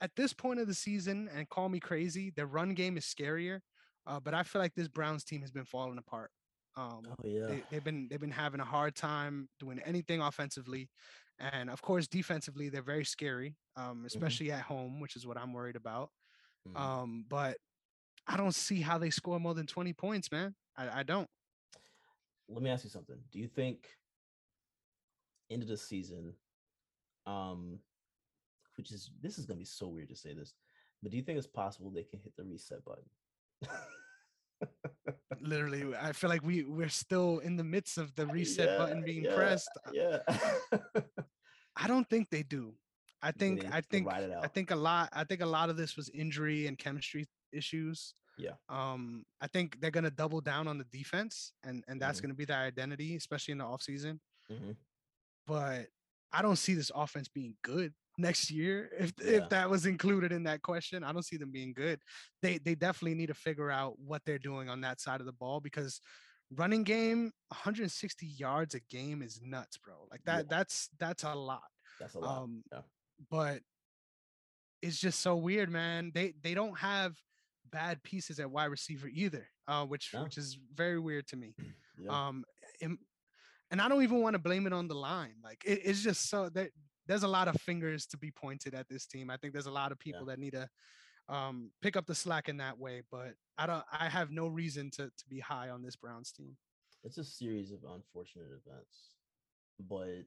at 0.00 0.14
this 0.16 0.32
point 0.32 0.60
of 0.60 0.66
the 0.66 0.74
season, 0.74 1.28
and 1.34 1.48
call 1.48 1.68
me 1.68 1.80
crazy, 1.80 2.32
the 2.34 2.46
run 2.46 2.74
game 2.74 2.96
is 2.96 3.04
scarier. 3.04 3.60
Uh, 4.06 4.20
but 4.20 4.34
I 4.34 4.42
feel 4.42 4.62
like 4.62 4.74
this 4.74 4.88
Browns 4.88 5.24
team 5.24 5.40
has 5.40 5.50
been 5.50 5.64
falling 5.64 5.98
apart. 5.98 6.30
Um, 6.76 7.02
Oh 7.08 7.14
yeah. 7.24 7.46
they, 7.46 7.62
they've 7.70 7.84
been 7.84 8.06
they've 8.08 8.20
been 8.20 8.30
having 8.30 8.60
a 8.60 8.64
hard 8.64 8.94
time 8.94 9.48
doing 9.58 9.80
anything 9.80 10.20
offensively, 10.20 10.88
and 11.38 11.70
of 11.70 11.82
course 11.82 12.06
defensively 12.06 12.68
they're 12.68 12.82
very 12.82 13.04
scary, 13.04 13.56
um, 13.76 14.04
especially 14.06 14.52
at 14.52 14.60
home, 14.60 15.00
which 15.00 15.16
is 15.16 15.26
what 15.26 15.36
I'm 15.38 15.52
worried 15.52 15.76
about. 15.76 16.10
Mhm. 16.68 16.78
Um, 16.78 17.24
but 17.28 17.56
I 18.26 18.36
don't 18.36 18.54
see 18.54 18.80
how 18.80 18.98
they 18.98 19.10
score 19.10 19.38
more 19.38 19.54
than 19.54 19.66
20 19.66 19.92
points, 19.92 20.32
man. 20.32 20.54
I, 20.76 21.00
I 21.00 21.02
don't. 21.02 21.28
Let 22.48 22.62
me 22.62 22.70
ask 22.70 22.84
you 22.84 22.90
something. 22.90 23.16
Do 23.32 23.38
you 23.38 23.48
think 23.48 23.88
end 25.50 25.62
of 25.62 25.68
the 25.68 25.76
season, 25.76 26.32
um, 27.26 27.78
which 28.76 28.92
is 28.92 29.10
this 29.20 29.38
is 29.38 29.46
gonna 29.46 29.58
be 29.58 29.64
so 29.64 29.88
weird 29.88 30.08
to 30.10 30.16
say 30.16 30.32
this, 30.32 30.54
but 31.02 31.10
do 31.10 31.16
you 31.16 31.22
think 31.22 31.38
it's 31.38 31.46
possible 31.46 31.90
they 31.90 32.04
can 32.04 32.20
hit 32.20 32.36
the 32.36 32.44
reset 32.44 32.84
button? 32.84 33.04
Literally, 35.40 35.94
I 36.00 36.12
feel 36.12 36.30
like 36.30 36.44
we 36.44 36.64
we're 36.64 36.88
still 36.88 37.40
in 37.40 37.56
the 37.56 37.64
midst 37.64 37.98
of 37.98 38.14
the 38.14 38.26
reset 38.36 38.68
Yeah, 38.68 38.78
button 38.78 39.02
being 39.02 39.24
yeah, 39.24 39.34
pressed. 39.34 39.70
Yeah. 39.92 40.18
I 41.76 41.86
don't 41.88 42.08
think 42.08 42.30
they 42.30 42.42
do. 42.42 42.74
I 43.22 43.32
think 43.32 43.64
I 43.72 43.80
think 43.80 44.08
I 44.08 44.46
think 44.48 44.70
a 44.70 44.76
lot 44.76 45.08
I 45.12 45.24
think 45.24 45.40
a 45.40 45.46
lot 45.46 45.68
of 45.68 45.76
this 45.76 45.96
was 45.96 46.08
injury 46.10 46.66
and 46.66 46.78
chemistry 46.78 47.26
issues. 47.52 48.14
Yeah. 48.38 48.56
Um 48.68 49.24
I 49.40 49.46
think 49.46 49.80
they're 49.80 49.90
gonna 49.90 50.10
double 50.10 50.40
down 50.40 50.68
on 50.68 50.78
the 50.78 50.84
defense 50.84 51.52
and 51.62 51.84
and 51.88 52.00
that's 52.00 52.18
Mhm. 52.18 52.22
gonna 52.22 52.34
be 52.34 52.44
their 52.44 52.58
identity, 52.58 53.16
especially 53.16 53.52
in 53.52 53.58
the 53.58 53.64
offseason. 53.64 54.20
Mhm. 54.50 54.76
But 55.46 55.88
I 56.32 56.42
don't 56.42 56.56
see 56.56 56.74
this 56.74 56.90
offense 56.94 57.28
being 57.28 57.56
good 57.62 57.94
next 58.18 58.50
year. 58.50 58.90
If 58.98 59.12
Yeah. 59.18 59.42
if 59.44 59.48
that 59.50 59.70
was 59.70 59.86
included 59.86 60.32
in 60.32 60.42
that 60.44 60.62
question, 60.62 61.02
I 61.04 61.12
don't 61.12 61.22
see 61.22 61.36
them 61.38 61.50
being 61.52 61.72
good. 61.72 62.02
They 62.42 62.58
they 62.58 62.74
definitely 62.74 63.14
need 63.14 63.28
to 63.28 63.34
figure 63.34 63.70
out 63.70 63.98
what 63.98 64.24
they're 64.24 64.38
doing 64.38 64.68
on 64.68 64.80
that 64.82 65.00
side 65.00 65.20
of 65.20 65.26
the 65.26 65.32
ball 65.32 65.60
because 65.60 66.00
running 66.50 66.84
game 66.84 67.32
160 67.50 68.26
yards 68.26 68.74
a 68.74 68.80
game 68.80 69.22
is 69.22 69.40
nuts, 69.40 69.78
bro. 69.78 70.06
Like 70.10 70.22
that 70.24 70.44
Yeah. 70.44 70.48
that's 70.50 70.88
that's 70.98 71.22
a 71.24 71.34
lot. 71.34 71.70
That's 71.98 72.14
a 72.14 72.18
lot. 72.20 72.42
Um, 72.42 72.62
yeah. 72.70 72.82
but 73.30 73.62
it's 74.82 75.00
just 75.00 75.20
so 75.20 75.36
weird, 75.36 75.70
man. 75.70 76.10
They 76.12 76.32
they 76.32 76.54
don't 76.54 76.76
have 76.78 77.18
bad 77.70 78.02
pieces 78.02 78.38
at 78.40 78.50
wide 78.50 78.66
receiver 78.66 79.08
either, 79.08 79.46
uh, 79.68 79.84
which 79.86 80.10
No. 80.14 80.22
which 80.24 80.38
is 80.38 80.58
very 80.74 80.98
weird 80.98 81.26
to 81.28 81.36
me. 81.36 81.54
yeah. 81.98 82.28
Um, 82.28 82.44
im- 82.80 82.98
and 83.70 83.80
I 83.80 83.88
don't 83.88 84.02
even 84.02 84.20
want 84.22 84.34
to 84.34 84.38
blame 84.38 84.66
it 84.66 84.72
on 84.72 84.86
the 84.88 84.94
line. 84.94 85.34
Like 85.42 85.62
it, 85.66 85.80
it's 85.84 86.02
just 86.02 86.28
so 86.30 86.48
that 86.50 86.70
there's 87.06 87.22
a 87.24 87.28
lot 87.28 87.48
of 87.48 87.60
fingers 87.60 88.06
to 88.06 88.16
be 88.16 88.30
pointed 88.30 88.74
at 88.74 88.88
this 88.88 89.06
team. 89.06 89.30
I 89.30 89.36
think 89.36 89.52
there's 89.52 89.66
a 89.66 89.70
lot 89.72 89.92
of 89.92 89.98
people 89.98 90.26
that 90.26 90.38
need 90.38 90.52
to 90.52 90.68
um, 91.28 91.70
pick 91.82 91.96
up 91.96 92.06
the 92.06 92.14
slack 92.14 92.48
in 92.48 92.56
that 92.58 92.78
way. 92.78 93.02
But 93.10 93.34
I 93.58 93.66
don't. 93.66 93.84
I 93.92 94.08
have 94.08 94.30
no 94.30 94.46
reason 94.48 94.90
to 94.92 95.06
to 95.06 95.24
be 95.28 95.40
high 95.40 95.70
on 95.70 95.82
this 95.82 95.96
Browns 95.96 96.30
team. 96.32 96.56
it's 97.04 97.18
a 97.18 97.24
series 97.24 97.72
of 97.72 97.78
unfortunate 97.84 98.46
events 98.60 99.14
but 99.88 100.24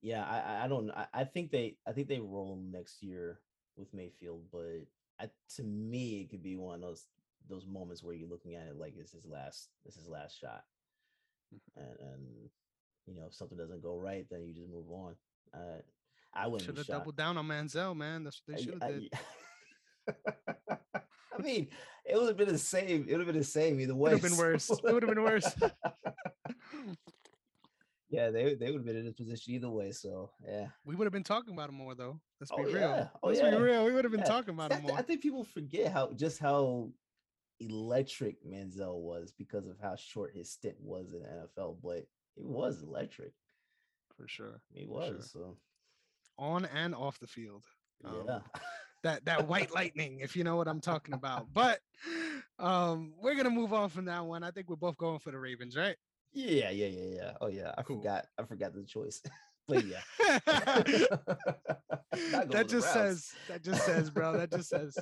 yeah 0.00 0.24
i 0.24 0.38
I- 0.38 0.64
i 0.64 0.68
don't 0.68 0.90
I, 0.92 1.06
I 1.12 1.24
think 1.24 1.50
they 1.50 1.76
i 1.86 1.92
think 1.92 2.06
they 2.08 2.20
roll 2.20 2.56
next 2.70 3.02
year 3.02 3.40
with 3.76 3.92
mayfield 3.92 4.44
but 4.52 4.86
I, 5.20 5.30
to 5.56 5.62
me 5.62 6.20
it 6.22 6.30
could 6.30 6.42
be 6.42 6.56
one 6.56 6.76
of 6.76 6.80
those 6.80 7.06
those 7.48 7.66
moments 7.66 8.02
where 8.02 8.14
you're 8.14 8.28
looking 8.28 8.54
at 8.54 8.66
it 8.66 8.76
like 8.76 8.94
it's 8.96 9.12
his 9.12 9.26
last 9.26 9.68
this 9.84 9.96
his 9.96 10.08
last 10.08 10.38
shot 10.40 10.62
Mm-hmm. 11.52 11.80
and, 11.80 12.12
and 12.12 12.26
you 13.06 13.14
know 13.16 13.26
if 13.26 13.34
something 13.34 13.58
doesn't 13.58 13.82
go 13.82 13.98
right 13.98 14.24
then 14.30 14.44
you 14.46 14.54
just 14.54 14.68
move 14.68 14.88
on 14.88 15.16
uh, 15.52 15.80
i 16.32 16.46
wouldn't 16.46 16.64
Should 16.66 16.76
have 16.78 16.86
doubled 16.86 17.16
down 17.16 17.36
on 17.36 17.48
Manziel, 17.48 17.96
man. 17.96 18.22
That's 18.22 18.40
what 18.46 18.56
they 18.56 18.62
should 18.62 18.80
have 18.80 19.00
did. 19.00 19.12
I 21.36 21.42
mean, 21.42 21.68
it 22.04 22.16
would 22.16 22.28
have 22.28 22.36
been 22.36 22.48
the 22.48 22.58
same. 22.58 23.06
It 23.08 23.12
would 23.12 23.26
have 23.26 23.26
been 23.26 23.38
the 23.38 23.44
same 23.44 23.80
either 23.80 23.96
way. 23.96 24.12
It 24.12 24.22
would 24.22 24.22
have 24.22 24.30
been 24.30 24.38
worse. 24.38 24.70
It 24.70 24.82
would 24.84 25.02
have 25.02 25.14
been 25.14 25.24
worse. 25.24 25.52
Yeah, 28.10 28.30
they 28.30 28.54
they 28.54 28.66
would 28.70 28.80
have 28.80 28.84
been 28.86 28.96
in 28.96 29.04
this 29.06 29.14
position 29.14 29.54
either 29.54 29.70
way. 29.70 29.92
So 29.92 30.30
yeah. 30.46 30.66
We 30.84 30.94
would 30.96 31.04
have 31.04 31.12
been 31.12 31.22
talking 31.24 31.54
about 31.54 31.68
him 31.70 31.76
more 31.76 31.94
though. 31.94 32.20
Let's 32.40 32.50
be 32.50 32.56
Oh, 32.58 32.64
real. 32.64 32.74
yeah. 32.80 33.08
Oh, 33.22 33.28
Let's 33.28 33.40
yeah. 33.40 33.50
be 33.50 33.56
real. 33.56 33.84
We 33.84 33.92
would 33.92 34.04
have 34.04 34.10
been 34.12 34.20
Yeah. 34.20 34.26
talking 34.26 34.54
about 34.54 34.72
him 34.72 34.82
more. 34.82 34.98
I 34.98 35.02
think 35.02 35.22
people 35.22 35.44
forget 35.44 35.92
how 35.92 36.12
just 36.12 36.38
how 36.38 36.90
electric 37.60 38.44
Manziel 38.44 38.98
was 39.00 39.32
because 39.36 39.66
of 39.66 39.78
how 39.80 39.94
short 39.96 40.34
his 40.34 40.50
stint 40.50 40.76
was 40.80 41.12
in 41.12 41.20
the 41.22 41.28
NFL, 41.28 41.76
but 41.82 41.98
it 42.36 42.44
was 42.44 42.82
electric. 42.82 43.32
for 44.16 44.26
sure. 44.28 44.60
He 44.72 44.84
was. 44.86 45.30
sure. 45.32 45.42
So 45.42 45.56
On 46.38 46.64
and 46.66 46.94
off 46.94 47.18
the 47.20 47.26
field. 47.26 47.64
Um, 48.04 48.24
yeah. 48.26 48.40
that 49.02 49.24
that 49.26 49.46
white 49.48 49.72
lightning, 49.72 50.20
if 50.20 50.36
you 50.36 50.44
know 50.44 50.56
what 50.56 50.68
I'm 50.68 50.80
talking 50.80 51.14
about. 51.14 51.52
But 51.54 51.80
um, 52.58 53.14
we're 53.22 53.34
gonna 53.34 53.50
move 53.50 53.72
on 53.72 53.88
from 53.88 54.06
that 54.06 54.24
one. 54.24 54.42
I 54.42 54.50
think 54.50 54.68
we're 54.68 54.76
both 54.76 54.96
going 54.98 55.18
for 55.20 55.30
the 55.30 55.38
Ravens, 55.38 55.76
right? 55.76 55.96
Yeah, 56.32 56.70
yeah, 56.70 56.86
yeah, 56.86 57.14
yeah. 57.16 57.32
Oh 57.40 57.48
yeah, 57.48 57.72
I 57.76 57.82
Cool. 57.82 57.98
forgot. 57.98 58.26
I 58.38 58.44
forgot 58.44 58.74
the 58.74 58.84
choice. 58.84 59.20
but 59.68 59.84
yeah. 59.84 60.00
That 62.50 62.68
just 62.68 62.92
says 62.92 63.32
that 63.48 63.62
just 63.62 63.84
says, 63.84 64.10
bro. 64.10 64.36
That 64.36 64.50
just 64.50 64.68
says 64.68 64.96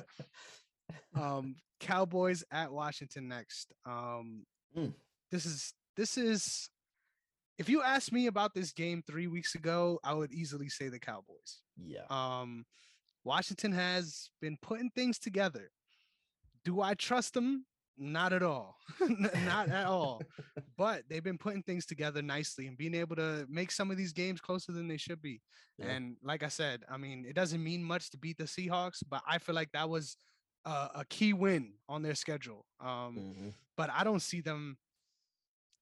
um 1.15 1.55
Cowboys 1.79 2.43
at 2.51 2.71
Washington 2.71 3.27
next. 3.27 3.73
Um 3.85 4.45
Mm. 4.77 4.93
this 5.31 5.45
is 5.47 5.73
this 5.97 6.15
is 6.17 6.69
if 7.57 7.67
you 7.67 7.81
asked 7.81 8.11
me 8.13 8.27
about 8.27 8.53
this 8.53 8.71
game 8.71 9.01
3 9.07 9.25
weeks 9.27 9.55
ago, 9.55 9.99
I 10.03 10.13
would 10.13 10.31
easily 10.31 10.69
say 10.69 10.89
the 10.89 10.99
Cowboys. 10.99 11.61
Yeah. 11.77 12.03
Um 12.09 12.65
Washington 13.23 13.71
has 13.71 14.29
been 14.41 14.57
putting 14.61 14.91
things 14.91 15.17
together. 15.19 15.71
Do 16.63 16.81
I 16.81 16.93
trust 16.93 17.33
them? 17.33 17.65
Not 18.01 18.31
at 18.31 18.41
all. 18.43 18.77
Not 19.45 19.69
at 19.69 19.85
all. 19.85 20.21
But 20.77 21.03
they've 21.09 21.23
been 21.23 21.37
putting 21.37 21.61
things 21.63 21.85
together 21.85 22.21
nicely 22.21 22.67
and 22.67 22.77
being 22.77 22.95
able 22.95 23.15
to 23.17 23.45
make 23.49 23.71
some 23.71 23.91
of 23.91 23.97
these 23.97 24.13
games 24.13 24.39
closer 24.39 24.71
than 24.71 24.87
they 24.87 24.95
should 24.97 25.21
be. 25.21 25.41
Yeah. 25.77 25.87
And 25.87 26.15
like 26.23 26.41
I 26.43 26.47
said, 26.47 26.83
I 26.89 26.95
mean, 26.97 27.25
it 27.27 27.35
doesn't 27.35 27.61
mean 27.63 27.83
much 27.83 28.09
to 28.11 28.17
beat 28.17 28.37
the 28.37 28.45
Seahawks, 28.45 29.03
but 29.07 29.21
I 29.27 29.37
feel 29.37 29.53
like 29.55 29.71
that 29.73 29.89
was 29.89 30.15
a, 30.65 30.69
a 30.95 31.05
key 31.09 31.33
win 31.33 31.73
on 31.89 32.01
their 32.01 32.15
schedule. 32.15 32.65
Um, 32.79 33.17
Mhm. 33.17 33.53
But 33.75 33.89
I 33.89 34.03
don't 34.03 34.21
see 34.21 34.41
them 34.41 34.77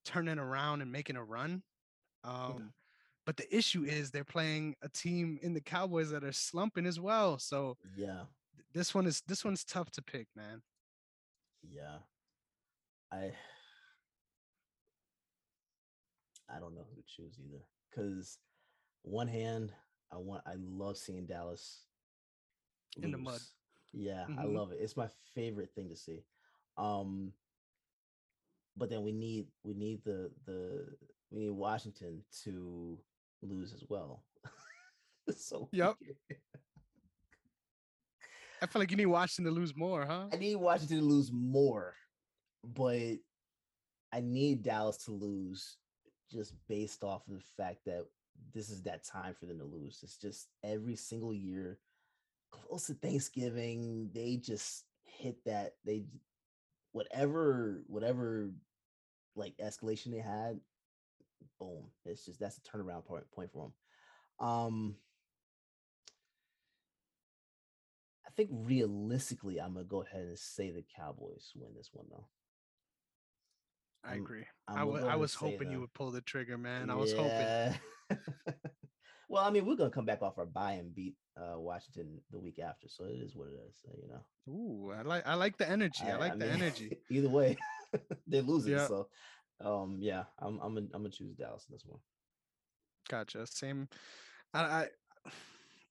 turning 0.05 0.39
around 0.39 0.81
and 0.81 0.91
making 0.91 1.15
a 1.17 1.23
run. 1.23 1.63
Um, 2.23 2.73
But 3.25 3.35
the 3.37 3.55
issue 3.55 3.83
is 3.83 4.09
they're 4.09 4.23
playing 4.23 4.75
a 4.81 4.87
team 4.89 5.37
in 5.41 5.53
the 5.53 5.59
Cowboys 5.61 6.09
that 6.11 6.23
are 6.23 6.31
slumping 6.31 6.85
as 6.85 6.99
well. 6.99 7.37
So 7.37 7.77
Yeah. 7.95 8.25
this 8.73 8.93
one 8.95 9.05
is 9.05 9.21
this 9.27 9.43
one's 9.43 9.65
tough 9.65 9.91
to 9.91 10.01
pick, 10.01 10.27
man. 10.35 10.61
Yeah. 11.71 11.97
I 13.11 13.31
I 16.49 16.59
don't 16.59 16.75
know 16.75 16.85
who 16.89 17.01
to 17.01 17.07
choose 17.07 17.37
either. 17.39 17.63
Cause 17.93 18.37
one 19.03 19.27
hand, 19.27 19.71
I 20.11 20.17
want 20.17 20.43
I 20.45 20.55
love 20.57 20.97
seeing 20.97 21.25
Dallas 21.25 21.85
In 23.01 23.11
the 23.11 23.17
mud. 23.17 23.33
lose. 23.33 23.53
Yeah, 23.93 24.25
I 24.37 24.43
Mhm. 24.43 24.53
love 24.53 24.71
it. 24.71 24.79
It's 24.81 24.97
my 24.97 25.07
favorite 25.33 25.73
thing 25.73 25.89
to 25.89 25.95
see. 25.95 26.23
Um 26.77 27.33
but 28.75 28.89
then 28.89 29.03
we 29.03 29.11
need 29.11 29.47
we 29.63 29.73
need 29.73 30.03
the 30.03 30.31
the 30.45 30.97
we 31.31 31.41
need 31.41 31.49
Washington 31.51 32.23
to 32.43 32.99
lose 33.41 33.73
as 33.73 33.83
well. 33.89 34.23
so 35.35 35.69
Yep. 35.71 35.97
I 38.61 38.65
feel 38.65 38.79
like 38.79 38.91
you 38.91 38.97
need 38.97 39.05
Washington 39.05 39.53
to 39.53 39.59
lose 39.59 39.75
more, 39.75 40.05
huh? 40.05 40.25
I 40.33 40.37
need 40.37 40.55
Washington 40.55 40.99
to 40.99 41.05
lose 41.05 41.31
more, 41.31 41.93
but 42.63 43.17
I 44.11 44.21
need 44.21 44.63
Dallas 44.63 44.97
to 45.05 45.11
lose 45.11 45.77
just 46.31 46.53
based 46.67 47.03
off 47.03 47.27
of 47.27 47.35
the 47.35 47.43
fact 47.55 47.85
that 47.85 48.05
this 48.53 48.69
is 48.69 48.81
that 48.83 49.03
time 49.03 49.35
for 49.39 49.45
them 49.45 49.59
to 49.59 49.65
lose. 49.65 49.99
It's 50.03 50.17
just 50.17 50.47
every 50.63 50.95
single 50.95 51.33
year, 51.33 51.79
close 52.51 52.87
to 52.87 52.93
Thanksgiving, 52.93 54.09
they 54.13 54.37
just 54.37 54.85
hit 55.03 55.37
that. 55.45 55.73
They 55.85 56.05
whatever 56.91 57.83
whatever 57.87 58.49
like 59.35 59.55
escalation 59.57 60.11
they 60.11 60.19
had, 60.19 60.59
boom. 61.59 61.83
It's 62.05 62.25
just 62.25 62.39
that's 62.39 62.57
a 62.57 62.61
turnaround 62.61 63.05
point 63.05 63.29
point 63.31 63.51
for 63.51 63.71
them. 64.39 64.47
Um, 64.47 64.95
I 68.25 68.26
think 68.37 68.49
realistically, 68.53 69.59
I'm 69.59 69.73
gonna 69.73 69.85
go 69.85 70.03
ahead 70.03 70.21
and 70.21 70.39
say 70.39 70.71
the 70.71 70.83
Cowboys 70.95 71.51
win 71.55 71.73
this 71.75 71.89
one 71.91 72.05
though. 72.09 72.27
I 74.03 74.11
I'm- 74.11 74.21
agree. 74.21 74.45
I'm 74.67 74.77
I 74.77 74.85
go 74.85 75.07
I 75.07 75.15
was 75.15 75.33
hoping 75.33 75.71
you 75.71 75.81
would 75.81 75.93
pull 75.93 76.11
the 76.11 76.21
trigger, 76.21 76.57
man. 76.57 76.89
I 76.89 76.95
was 76.95 77.13
hoping. 77.13 77.73
Well, 79.29 79.43
I 79.43 79.49
mean, 79.49 79.65
we're 79.65 79.75
gonna 79.75 79.89
come 79.89 80.05
back 80.05 80.21
off 80.21 80.37
our 80.37 80.45
bye 80.45 80.73
and 80.73 80.95
beat 80.95 81.15
uh, 81.35 81.59
Washington 81.59 82.21
the 82.31 82.39
week 82.39 82.59
after, 82.59 82.87
so 82.87 83.03
it 83.03 83.19
is 83.21 83.35
what 83.35 83.49
it 83.49 83.59
is. 83.67 83.75
uh, 83.85 83.91
You 84.01 84.07
know, 84.07 84.23
Ooh, 84.53 84.91
I 84.97 85.01
like 85.01 85.27
I 85.27 85.33
like 85.33 85.57
the 85.57 85.69
energy. 85.69 86.05
I, 86.05 86.15
like 86.15 86.39
the 86.39 86.45
mean, 86.45 86.49
energy. 86.61 86.97
Either 87.09 87.27
way, 87.27 87.57
they're 88.27 88.41
losing. 88.41 88.71
Yeah. 88.71 88.87
So, 88.87 89.09
um, 89.59 89.97
yeah, 89.99 90.23
I'm 90.39 90.59
I'm 90.61 90.73
gonna, 90.75 90.87
I'm 90.93 91.01
gonna 91.01 91.09
choose 91.09 91.35
Dallas 91.35 91.65
in 91.69 91.73
this 91.75 91.83
one. 91.85 91.99
Gotcha. 93.09 93.45
Same. 93.47 93.89
I, 94.53 94.61
I 94.63 94.87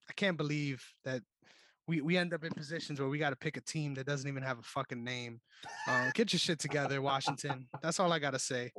I 0.08 0.12
can't 0.14 0.38
believe 0.38 0.82
that 1.04 1.20
we 1.86 2.00
we 2.00 2.16
end 2.16 2.34
up 2.34 2.44
in 2.44 2.52
positions 2.52 3.00
where 3.00 3.08
we 3.08 3.18
got 3.18 3.30
to 3.30 3.36
pick 3.36 3.56
a 3.56 3.60
team 3.60 3.94
that 3.94 4.06
doesn't 4.06 4.28
even 4.28 4.42
have 4.42 4.58
a 4.58 4.62
fucking 4.62 5.02
name. 5.04 5.40
Uh, 5.88 6.10
get 6.14 6.32
your 6.32 6.40
shit 6.40 6.58
together, 6.58 7.00
Washington. 7.00 7.68
That's 7.82 8.00
all 8.00 8.12
I 8.12 8.18
gotta 8.18 8.38
say. 8.38 8.72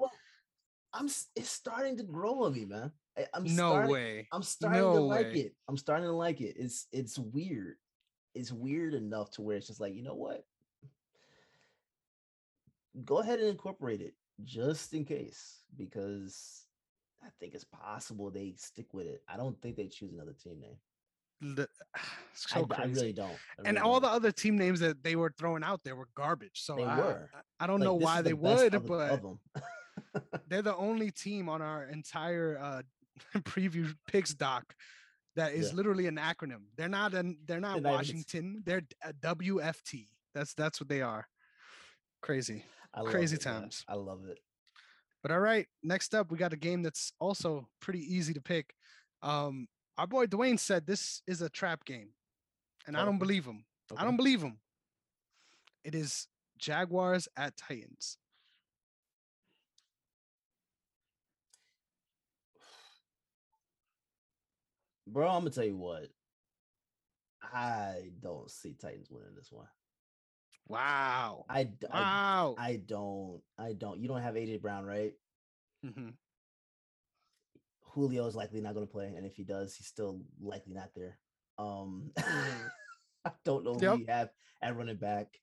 I'm. 0.93 1.08
It's 1.36 1.50
starting 1.50 1.98
to 1.98 2.04
grow 2.04 2.43
on 2.43 2.54
me, 2.54 2.65
man. 2.65 2.91
I, 3.17 3.26
I'm 3.34 3.43
No 3.43 3.72
starting, 3.72 3.91
way. 3.91 4.28
I'm 4.32 4.43
starting 4.43 4.80
to 4.82 4.86
No 4.86 5.04
like 5.06 5.28
way. 5.28 5.34
it. 5.39 5.56
I'm 5.67 5.78
starting 5.78 6.06
to 6.06 6.12
like 6.13 6.41
it. 6.41 6.56
It's 6.58 6.88
it's 6.91 7.17
weird. 7.17 7.76
It's 8.36 8.52
weird 8.52 8.93
enough 8.93 9.32
to 9.32 9.41
where 9.41 9.58
it's 9.58 9.67
just 9.67 9.80
like, 9.80 9.96
you 9.96 10.04
know 10.04 10.15
what? 10.15 10.43
Go 13.06 13.20
ahead 13.20 13.39
and 13.39 13.48
incorporate 13.50 14.02
it 14.02 14.13
just 14.43 14.93
in 14.93 15.06
case, 15.06 15.62
because 15.76 16.65
I 17.24 17.28
think 17.39 17.54
it's 17.56 17.63
possible 17.63 18.30
they 18.30 18.54
stick 18.58 18.93
with 18.93 19.08
it. 19.08 19.24
I 19.28 19.38
don't 19.38 19.60
think 19.62 19.76
they 19.76 19.88
choose 19.88 20.13
another 20.13 20.34
team 20.34 20.60
name. 20.60 20.78
The- 21.41 21.67
I, 21.95 22.00
so 22.34 22.67
I 22.71 22.76
crazy. 22.76 22.93
really 22.93 23.13
don't. 23.13 23.30
I 23.32 23.36
and 23.65 23.78
really 23.78 23.80
all 23.80 24.00
the 24.00 24.08
don't. 24.08 24.15
other 24.15 24.32
team 24.32 24.58
names 24.58 24.80
that 24.80 25.04
they 25.04 25.15
were 25.15 25.34
throwing 25.38 25.63
out 25.63 25.82
there 25.84 25.95
were 25.95 26.08
garbage. 26.15 26.62
So 26.62 26.82
I, 26.82 26.97
were. 26.97 27.30
I- 27.34 27.63
I 27.63 27.67
don't 27.67 27.80
Like, 27.80 27.86
know 27.86 27.95
why 27.95 28.17
the 28.21 28.30
they 28.30 28.34
would, 28.34 28.73
of 28.76 28.84
the- 28.84 28.88
but 28.88 29.10
of 29.12 29.38
they're 30.47 30.62
the 30.62 30.76
only 30.88 31.12
team 31.12 31.50
on 31.50 31.62
our 31.62 31.86
entire 31.86 32.58
uh 32.62 32.82
preview 33.39 33.93
picks 34.08 34.34
doc 34.34 34.76
that 35.36 35.54
is 35.54 35.69
Yeah. 35.69 35.76
literally 35.76 36.06
an 36.08 36.17
acronym. 36.17 36.63
They're 36.76 36.88
not 36.89 37.13
an 37.15 37.38
they're 37.45 37.60
not 37.60 37.69
not 37.69 37.78
even- 37.80 37.91
Washington. 37.91 38.63
They're 38.65 38.84
a 39.04 39.13
WFT. 39.13 40.08
That's 40.36 40.54
that's 40.54 40.80
what 40.80 40.89
they 40.89 41.02
are. 41.02 41.28
Crazy. 42.21 42.63
I 42.93 43.02
crazy 43.04 43.36
it, 43.36 43.45
man. 43.45 43.62
times. 43.62 43.84
I 43.88 43.95
love 43.95 44.26
it. 44.26 44.39
But 45.23 45.32
all 45.32 45.39
right, 45.39 45.67
next 45.84 46.13
up 46.15 46.32
we 46.32 46.38
got 46.38 46.54
a 46.54 46.58
game 46.58 46.82
that's 46.84 47.12
also 47.19 47.67
pretty 47.82 48.02
easy 48.15 48.34
to 48.34 48.41
pick. 48.41 48.73
Um 49.23 49.67
our 49.98 50.08
boy 50.08 50.26
Dwayne 50.28 50.60
said 50.60 50.86
this 50.86 51.22
is 51.28 51.42
a 51.42 51.50
trap 51.50 51.86
game. 51.86 52.10
And 52.86 52.96
I 52.96 53.02
Oh, 53.02 53.06
don't 53.06 53.18
believe 53.20 53.46
him. 53.46 53.66
I 53.96 54.04
don't 54.04 54.18
believe 54.18 54.42
him. 54.42 54.60
It 55.84 55.96
is 55.96 56.28
Jaguars 56.58 57.28
at 57.38 57.56
Titans. 57.58 58.18
Bro, 65.08 65.28
I'm 65.30 65.42
gonna 65.42 65.52
tell 65.52 65.64
you 65.64 65.78
what. 65.78 66.08
I 67.42 68.10
don't 68.22 68.50
see 68.52 68.74
Titans 68.74 69.10
winning 69.10 69.36
this 69.36 69.52
one. 69.52 69.68
Wow. 70.68 71.46
I, 71.50 71.64
d- 71.64 71.88
I 71.90 72.00
Wow. 72.02 72.56
I 72.58 72.76
don't. 72.86 73.42
I 73.58 73.74
don't. 73.74 74.00
You 74.02 74.10
don't 74.10 74.22
have 74.22 74.36
AJ 74.36 74.62
Brown, 74.62 74.86
right? 74.86 75.14
Mhm. 75.86 76.14
Julio 77.98 78.28
is 78.28 78.36
likely 78.36 78.62
not 78.62 78.76
going 78.76 78.86
to 78.86 78.92
play, 78.92 79.16
and 79.18 79.26
if 79.26 79.36
he 79.36 79.44
does, 79.44 79.76
he's 79.76 79.88
still 79.88 80.22
likely 80.40 80.76
not 80.76 80.92
there. 80.96 81.18
Um, 81.58 82.12
I 83.26 83.32
don't 83.44 83.64
know 83.64 83.74
who 83.74 83.82
Yep. 83.86 83.98
you 84.00 84.06
have 84.08 84.30
at 84.62 84.78
running 84.78 84.98
back. 84.98 85.40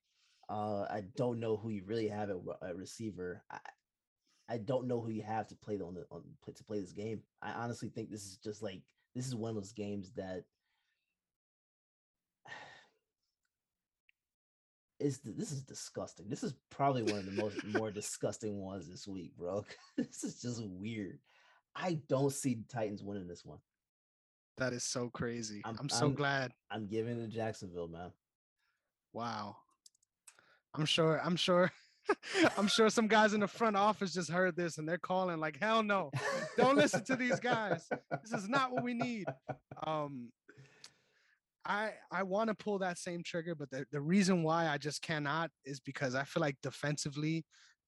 Uh, 0.47 0.83
I 0.83 1.03
don't 1.17 1.41
know 1.41 1.57
who 1.57 1.67
you 1.69 1.83
really 1.85 2.07
have 2.07 2.29
at, 2.29 2.37
at 2.65 2.77
receiver. 2.77 3.43
I, 3.51 3.57
I 4.47 4.57
don't 4.57 4.87
know 4.87 5.01
who 5.01 5.09
you 5.09 5.23
have 5.23 5.47
to 5.47 5.55
play 5.57 5.75
on 5.81 5.95
the 5.95 6.05
on 6.09 6.23
to 6.55 6.63
play 6.63 6.79
this 6.79 6.93
game. 6.93 7.23
I 7.41 7.51
honestly 7.51 7.89
think 7.89 8.09
this 8.09 8.23
is 8.23 8.37
just 8.37 8.63
like 8.63 8.83
this 9.15 9.27
is 9.27 9.35
one 9.35 9.49
of 9.49 9.55
those 9.55 9.73
games 9.73 10.13
that 10.15 10.45
is 14.99 15.19
this 15.25 15.51
is 15.51 15.61
disgusting. 15.61 16.29
This 16.29 16.43
is 16.43 16.53
probably 16.69 17.03
one 17.03 17.19
of 17.19 17.25
the 17.25 17.31
most 17.31 17.65
more 17.65 17.91
disgusting 17.91 18.61
ones 18.61 18.87
this 18.89 19.07
week, 19.09 19.35
bro. 19.37 19.65
this 19.97 20.23
is 20.23 20.41
just 20.41 20.63
weird. 20.63 21.19
I 21.75 21.99
don't 22.07 22.31
see 22.31 22.59
Titans 22.69 23.03
winning 23.03 23.27
this 23.27 23.43
one. 23.43 23.59
That 24.57 24.71
is 24.73 24.83
so 24.83 25.09
crazy. 25.09 25.61
I'm, 25.65 25.75
I'm- 25.77 25.89
so 25.89 26.05
I'm- 26.05 26.15
glad. 26.15 26.53
I'm 26.71 26.87
giving 26.87 27.19
it 27.19 27.21
to 27.25 27.27
Jacksonville, 27.27 27.87
man. 27.87 28.11
Wow. 29.13 29.57
I'm 30.73 30.85
sure. 30.85 31.19
I'm 31.23 31.35
sure. 31.35 31.71
I'm 32.57 32.67
sure 32.67 32.89
some 32.89 33.07
guys 33.07 33.33
in 33.33 33.39
the 33.39 33.47
front 33.47 33.75
office 33.75 34.13
just 34.13 34.29
heard 34.29 34.55
this 34.55 34.77
and 34.77 34.87
they're 34.87 34.97
calling 34.99 35.39
like, 35.39 35.57
"Hell 35.59 35.81
no! 35.81 36.11
Don't 36.57 36.75
listen 36.75 37.03
to 37.05 37.15
these 37.15 37.39
guys. 37.39 37.87
This 38.23 38.31
is 38.43 38.47
not 38.47 38.71
what 38.71 38.83
we 38.83 38.93
need." 38.93 39.25
Um, 39.87 40.29
I 41.65 41.91
I 42.11 42.21
want 42.23 42.49
to 42.49 42.53
pull 42.55 42.77
that 42.79 42.99
same 42.99 43.23
trigger, 43.23 43.55
but 43.55 43.71
the, 43.71 43.85
the 43.91 44.01
reason 44.01 44.43
why 44.43 44.67
I 44.67 44.77
just 44.77 45.01
cannot 45.01 45.49
is 45.63 45.79
because 45.79 46.13
I 46.13 46.23
feel 46.25 46.41
like 46.41 46.57
defensively, 46.61 47.43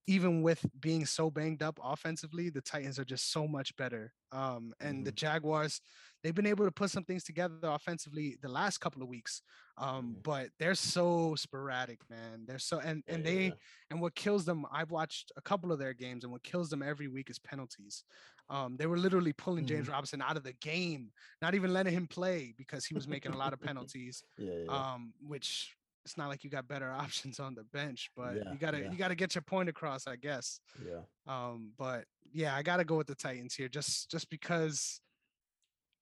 even 0.07 0.41
with 0.41 0.65
being 0.79 1.05
so 1.05 1.29
banged 1.29 1.61
up 1.61 1.77
offensively, 1.83 2.49
the 2.49 2.61
Titans 2.61 2.97
are 2.97 3.03
just 3.05 3.31
so 3.31 3.45
much 3.47 3.75
better. 3.75 4.13
Um, 4.31 4.73
and 4.79 5.05
the 5.05 5.11
Mhm. 5.11 5.15
Jaguars, 5.15 5.81
they've 6.23 6.33
been 6.35 6.45
able 6.47 6.65
to 6.65 6.71
put 6.71 6.89
some 6.91 7.03
things 7.03 7.23
together 7.25 7.57
offensively 7.63 8.37
the 8.41 8.47
last 8.47 8.79
couple 8.79 9.01
of 9.01 9.09
weeks. 9.09 9.41
Um, 9.77 10.15
but 10.23 10.49
they're 10.59 10.75
so 10.75 11.35
sporadic, 11.35 11.99
man. 12.09 12.45
They're 12.45 12.57
so 12.57 12.79
and 12.79 13.03
and 13.07 13.23
yeah, 13.23 13.31
they 13.31 13.45
yeah. 13.47 13.53
and 13.91 14.01
what 14.01 14.15
kills 14.15 14.43
them, 14.45 14.65
I've 14.71 14.91
watched 14.91 15.31
a 15.37 15.41
couple 15.41 15.71
of 15.71 15.77
their 15.79 15.93
games, 15.93 16.23
and 16.23 16.31
what 16.31 16.41
kills 16.43 16.69
them 16.69 16.81
every 16.81 17.07
week 17.07 17.29
is 17.29 17.37
penalties. 17.39 18.03
Um, 18.49 18.77
they 18.77 18.87
were 18.87 18.97
literally 18.97 19.33
pulling 19.33 19.65
Mm-hmm. 19.65 19.75
James 19.75 19.89
Robinson 19.89 20.21
out 20.21 20.37
of 20.37 20.43
the 20.43 20.53
game, 20.53 21.11
not 21.41 21.53
even 21.53 21.73
letting 21.73 21.93
him 21.93 22.07
play 22.07 22.53
because 22.57 22.85
he 22.85 22.95
was 22.95 23.07
making 23.07 23.33
a 23.33 23.37
lot 23.37 23.53
of 23.53 23.59
penalties. 23.59 24.23
Yeah, 24.37 24.53
yeah. 24.65 24.71
Um, 24.71 25.13
which 25.19 25.76
it's 26.07 26.17
not 26.17 26.29
like 26.29 26.45
you 26.45 26.49
got 26.49 26.69
better 26.69 26.89
options 27.05 27.37
on 27.39 27.53
the 27.53 27.65
bench, 27.65 28.09
but 28.15 28.37
Yeah, 28.37 28.51
you 28.53 28.57
gotta 28.57 28.79
yeah. 28.79 28.91
you 28.91 28.97
gotta 28.97 29.13
get 29.15 29.35
your 29.35 29.41
point 29.41 29.67
across, 29.67 30.07
I 30.07 30.15
guess. 30.15 30.61
yeah. 30.85 31.01
Um, 31.27 31.73
but 31.77 32.05
yeah, 32.31 32.55
I 32.55 32.63
gotta 32.63 32.85
go 32.85 32.95
with 32.95 33.07
the 33.07 33.15
Titans 33.15 33.53
here, 33.53 33.67
just 33.67 34.09
just 34.09 34.29
because 34.29 35.01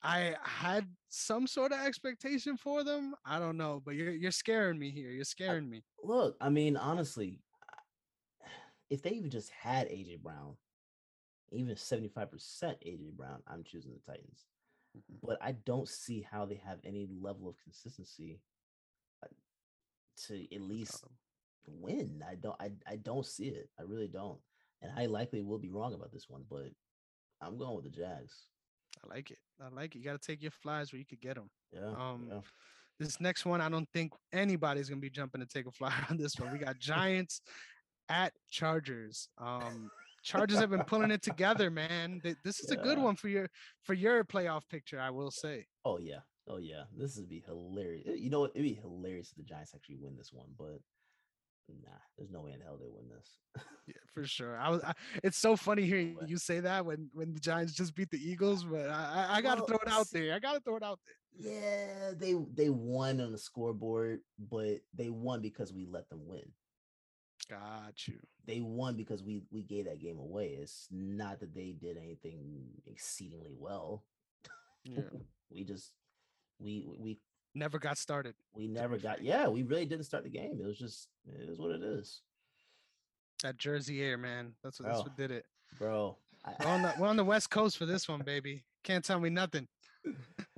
I 0.04 0.36
had 0.44 0.86
some 1.10 1.48
sort 1.48 1.72
of 1.72 1.80
expectation 1.80 2.56
for 2.56 2.84
them. 2.84 3.16
I 3.26 3.40
don't 3.40 3.58
know, 3.58 3.82
but 3.84 3.96
you're 3.96 4.12
you're 4.12 4.30
scaring 4.32 4.78
me 4.78 4.92
here. 4.92 5.10
You're 5.10 5.24
scaring 5.26 5.68
me. 5.68 5.84
Look, 6.04 6.38
I 6.40 6.50
mean, 6.50 6.78
honestly, 6.78 7.40
if 8.92 9.02
they 9.02 9.10
even 9.12 9.32
just 9.32 9.50
had 9.50 9.88
AJ 9.90 10.22
Brown, 10.22 10.56
even 11.52 11.74
75% 11.74 12.30
AJ 12.86 13.12
Brown, 13.18 13.42
I'm 13.48 13.64
choosing 13.64 13.94
the 13.94 14.00
Titans. 14.12 14.46
Mhm. 14.96 15.18
But 15.24 15.40
I 15.42 15.54
don't 15.54 15.90
see 15.90 16.22
how 16.22 16.46
they 16.46 16.62
have 16.64 16.78
any 16.84 17.08
level 17.20 17.50
of 17.50 17.56
consistency 17.64 18.40
to 20.28 20.56
at 20.56 20.62
least 20.62 21.04
Um, 21.06 21.12
win. 21.82 22.24
I 22.28 22.36
don't 22.36 22.56
I, 22.60 22.72
I 22.88 22.96
don't 22.98 23.26
see 23.26 23.48
it. 23.48 23.70
I 23.80 23.84
really 23.84 24.08
don't. 24.08 24.40
And 24.82 24.92
I 24.98 25.06
likely 25.08 25.42
will 25.42 25.60
be 25.60 25.70
wrong 25.72 25.94
about 25.94 26.12
this 26.12 26.26
one, 26.30 26.44
but 26.50 26.68
I'm 27.42 27.58
going 27.58 27.76
with 27.76 27.86
the 27.86 27.92
Jags. 27.92 28.48
I 29.04 29.14
like 29.14 29.32
it. 29.32 29.40
I 29.62 29.70
like 29.70 29.96
it. 29.96 30.00
You 30.00 30.06
gotta 30.06 30.20
take 30.20 30.42
your 30.42 30.52
flies 30.52 30.92
where 30.92 31.00
you 31.00 31.06
could 31.06 31.22
get 31.22 31.36
them. 31.36 31.50
Yeah. 31.72 31.88
Um, 31.98 32.28
yeah. 32.30 32.40
This 33.00 33.20
next 33.20 33.46
one, 33.46 33.60
I 33.62 33.68
don't 33.70 33.90
think 33.94 34.14
anybody's 34.32 34.90
gonna 34.90 35.02
be 35.02 35.10
jumping 35.10 35.42
to 35.42 35.48
take 35.48 35.66
a 35.68 35.72
flyer 35.72 35.94
on 36.10 36.18
this 36.18 36.38
one. 36.40 36.52
We 36.52 36.60
got 36.60 36.80
Giants 36.80 37.42
at 38.10 38.34
Chargers. 38.50 39.28
Um, 39.38 39.90
Chargers 40.24 40.58
have 40.60 40.70
been 40.72 40.84
pulling 40.84 41.12
it 41.12 41.22
together, 41.22 41.70
man. 41.70 42.22
This 42.44 42.60
is 42.60 42.72
a 42.72 42.76
good 42.78 42.98
one 42.98 43.16
for 43.16 43.28
your 43.28 43.50
for 43.84 43.94
your 43.94 44.24
playoff 44.24 44.62
picture, 44.70 45.00
I 45.00 45.10
will 45.10 45.32
say. 45.32 45.66
Oh 45.84 45.98
yeah. 46.00 46.20
Oh 46.48 46.58
yeah. 46.58 46.84
This 46.96 47.16
would 47.18 47.30
be 47.30 47.44
hilarious. 47.46 48.08
Eh, 48.08 48.14
you 48.16 48.30
know 48.30 48.42
what? 48.42 48.52
It'd 48.52 48.64
be 48.64 48.74
hilarious 48.74 49.32
if 49.32 49.38
the 49.38 49.44
Giants 49.44 49.74
actually 49.76 49.98
win 49.98 50.16
this 50.16 50.32
one, 50.32 50.48
but 50.58 50.80
nah, 51.70 51.98
there's 52.18 52.32
no 52.32 52.42
way 52.42 52.52
in 52.54 52.62
hell 52.62 52.78
they 52.80 52.88
win 52.90 53.10
this. 53.10 53.40
Yeah, 53.88 53.94
for 54.14 54.24
sure. 54.28 54.58
I 54.58 54.70
was. 54.70 54.84
I, 54.84 54.94
it's 55.24 55.38
so 55.38 55.56
funny 55.56 55.84
hearing 55.86 56.18
you 56.26 56.38
say 56.38 56.60
that 56.60 56.86
when 56.86 57.10
when 57.14 57.34
the 57.34 57.40
Giants 57.40 57.74
just 57.74 57.96
beat 57.96 58.12
the 58.12 58.20
Eagles, 58.30 58.64
but 58.64 58.90
I 58.90 59.28
I, 59.30 59.36
I 59.38 59.42
gotta 59.42 59.62
Well, 59.62 59.68
throw 59.68 59.78
it 59.78 59.88
out 59.90 60.08
there. 60.12 60.34
I 60.36 60.40
gotta 60.40 60.60
throw 60.60 60.76
it 60.78 60.84
out 60.84 61.00
there. 61.06 61.16
yeah, 61.52 62.12
they 62.16 62.34
they 62.54 62.70
won 62.70 63.20
on 63.22 63.32
the 63.32 63.38
scoreboard, 63.38 64.22
but 64.38 64.82
they 64.94 65.10
won 65.10 65.42
because 65.42 65.74
we 65.74 65.86
let 65.86 66.10
them 66.10 66.26
win. 66.28 66.52
Got 67.50 68.08
you. 68.08 68.20
They 68.46 68.62
won 68.62 68.96
because 68.96 69.24
we 69.24 69.44
we 69.52 69.62
gave 69.64 69.86
that 69.86 70.00
game 70.00 70.20
away. 70.20 70.58
It's 70.60 70.88
not 70.92 71.40
that 71.42 71.54
they 71.54 71.72
did 71.80 71.98
anything 71.98 72.66
exceedingly 72.88 73.54
well. 73.58 74.04
Yeah. 74.84 75.02
We 75.52 75.64
just 75.64 75.92
we 76.60 76.86
we 76.98 77.18
Never 77.58 77.80
got 77.80 77.98
started. 77.98 78.36
we 78.54 78.68
never 78.68 78.98
got 78.98 79.24
yeah, 79.24 79.48
we 79.48 79.64
really 79.64 79.86
didn't 79.86 80.04
start 80.06 80.24
the 80.26 80.30
game. 80.30 80.60
It 80.62 80.66
was 80.68 80.78
just 80.78 81.08
it 81.26 81.50
is 81.50 81.58
what 81.58 81.72
it 81.72 81.82
is. 81.84 82.22
That 83.44 83.58
Jersey 83.58 84.02
air, 84.04 84.18
man. 84.18 84.54
That's 84.64 84.80
what 84.80 84.88
that's 84.88 85.00
Oh. 85.00 85.04
what 85.04 85.16
did 85.18 85.32
it. 85.32 85.46
Bro. 85.78 86.18
I, 86.44 86.54
We're 86.60 86.68
on 86.70 86.82
the 86.82 86.94
we're 87.00 87.08
on 87.08 87.16
the 87.18 87.24
West 87.24 87.50
Coast 87.50 87.78
for 87.78 87.86
this 87.86 88.08
one, 88.10 88.22
baby. 88.22 88.64
Can't 88.84 89.04
tell 89.06 89.20
me 89.22 89.30
nothing. 89.30 89.68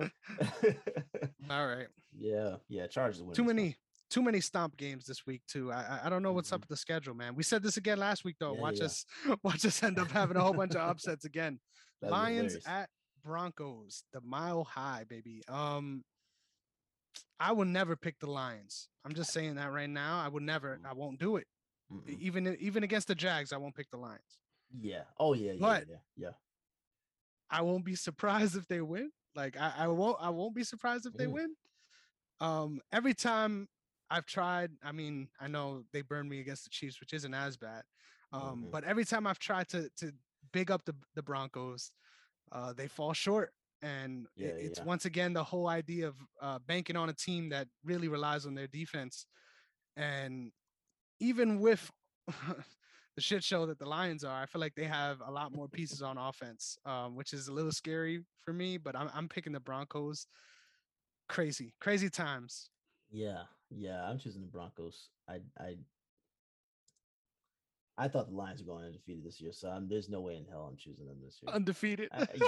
All 1.50 1.66
right. 1.66 1.86
yeah, 2.18 2.56
yeah, 2.68 2.86
Chargers 2.86 3.22
win. 3.22 3.32
Too 3.34 3.44
many 3.44 3.76
too 4.10 4.22
many 4.22 4.40
stomp 4.40 4.76
games 4.76 5.04
this 5.06 5.26
week 5.26 5.42
too. 5.46 5.70
I 5.70 6.00
I- 6.04 6.08
don't 6.08 6.22
know 6.22 6.32
what's 6.32 6.52
up 6.52 6.58
Mhm. 6.60 6.62
with 6.62 6.68
the 6.70 6.76
schedule, 6.76 7.14
man. 7.14 7.34
We 7.34 7.42
said 7.42 7.62
this 7.62 7.76
again 7.76 7.98
last 7.98 8.24
week 8.24 8.36
though. 8.40 8.54
Yeah, 8.54 8.60
watch 8.60 8.78
yeah. 8.78 8.84
us 8.86 9.04
watch 9.42 9.64
us 9.64 9.82
end 9.82 9.98
up 9.98 10.10
having 10.10 10.36
a 10.36 10.40
whole 10.40 10.52
bunch 10.54 10.72
of 10.74 10.80
upsets 10.88 11.24
again. 11.24 11.60
That'd 12.00 12.12
Lions 12.12 12.56
at 12.66 12.88
Broncos, 13.32 14.04
the 14.12 14.20
mile 14.22 14.64
high, 14.64 15.04
baby. 15.06 15.42
Um 15.48 16.02
I 17.38 17.52
will 17.52 17.66
never 17.66 17.94
pick 17.94 18.18
the 18.18 18.30
Lions. 18.30 18.88
I'm 19.04 19.14
just 19.14 19.32
saying 19.32 19.54
that 19.56 19.70
right 19.70 19.88
now. 19.88 20.20
I 20.20 20.28
would 20.28 20.42
never, 20.42 20.78
Mm. 20.82 20.86
I 20.86 20.92
won't 20.94 21.20
do 21.20 21.36
it. 21.36 21.46
Mm-mm. 21.92 22.08
Even 22.20 22.56
even 22.58 22.82
against 22.82 23.08
the 23.08 23.14
Jags, 23.14 23.52
I 23.52 23.58
won't 23.58 23.74
pick 23.74 23.90
the 23.90 23.98
Lions. 23.98 24.38
Yeah. 24.80 25.04
Oh 25.18 25.34
yeah, 25.34 25.52
yeah, 25.52 25.58
But- 25.60 25.88
yeah, 25.88 25.96
yeah. 26.16 26.32
I 27.50 27.60
won't 27.62 27.84
be 27.84 27.94
surprised 28.08 28.56
if 28.56 28.66
they 28.66 28.80
win. 28.80 29.10
Like 29.34 29.56
I, 29.58 29.72
I 29.78 29.88
won't 29.88 30.16
I 30.20 30.30
won't 30.30 30.54
be 30.54 30.64
surprised 30.64 31.04
if 31.06 31.12
they 31.14 31.26
Mm. 31.26 31.32
win. 31.32 31.56
Um 32.40 32.80
every 32.92 33.14
time 33.14 33.68
I've 34.10 34.24
tried, 34.26 34.70
I 34.82 34.92
mean, 34.92 35.28
I 35.38 35.48
know 35.48 35.84
they 35.92 36.00
burned 36.00 36.30
me 36.30 36.40
against 36.40 36.64
the 36.64 36.70
Chiefs, 36.70 36.98
which 36.98 37.12
isn't 37.12 37.34
as 37.34 37.58
bad. 37.58 37.82
Um, 38.32 38.64
Mhm. 38.64 38.70
but 38.70 38.84
every 38.84 39.04
time 39.04 39.26
I've 39.26 39.38
tried 39.38 39.68
to 39.68 39.90
to 40.00 40.12
big 40.52 40.70
up 40.70 40.84
the 40.86 40.94
the 41.14 41.22
Broncos, 41.22 41.92
uh, 42.52 42.72
they 42.72 42.88
fall 42.88 43.12
short. 43.12 43.52
And 43.82 44.26
it- 44.36 44.56
it's 44.58 44.78
yeah. 44.78 44.84
once 44.84 45.04
again 45.04 45.32
the 45.32 45.44
whole 45.44 45.68
idea 45.68 46.08
of 46.08 46.16
uh, 46.40 46.58
banking 46.66 46.96
on 46.96 47.08
a 47.08 47.12
team 47.12 47.48
that 47.50 47.68
really 47.84 48.08
relies 48.08 48.46
on 48.46 48.54
their 48.54 48.66
defense. 48.66 49.26
And 49.96 50.52
even 51.20 51.60
with 51.60 51.90
the 53.16 53.20
shit 53.20 53.42
show 53.44 53.66
that 53.66 53.78
the 53.78 53.86
Lions 53.86 54.24
are, 54.24 54.42
I 54.42 54.46
feel 54.46 54.60
like 54.60 54.74
they 54.74 54.84
have 54.84 55.20
a 55.26 55.30
lot 55.30 55.52
more 55.52 55.68
pieces 55.68 56.02
on 56.02 56.18
offense, 56.18 56.78
um, 56.86 57.16
which 57.16 57.32
is 57.32 57.48
a 57.48 57.52
little 57.52 57.72
scary 57.72 58.24
for 58.44 58.52
me. 58.52 58.78
But 58.78 58.96
I'm 58.96 59.10
I'm 59.14 59.28
picking 59.28 59.52
the 59.52 59.60
Broncos. 59.60 60.26
Crazy, 61.28 61.74
crazy 61.80 62.08
times. 62.08 62.70
Yeah, 63.10 63.42
yeah, 63.70 64.04
I'm 64.04 64.18
choosing 64.18 64.42
the 64.42 64.48
Broncos. 64.48 65.08
I 65.28 65.40
I 65.58 65.76
I 68.00 68.06
thought 68.06 68.28
the 68.28 68.34
Lions 68.36 68.62
were 68.62 68.74
going 68.74 68.84
undefeated 68.86 69.24
this 69.24 69.40
year, 69.40 69.50
so 69.52 69.68
I'm, 69.68 69.88
there's 69.88 70.08
no 70.08 70.20
way 70.20 70.36
in 70.36 70.46
hell 70.46 70.68
I'm 70.70 70.76
choosing 70.76 71.04
them 71.06 71.16
this 71.20 71.40
year. 71.42 71.52
Undefeated. 71.52 72.08
Uh, 72.12 72.26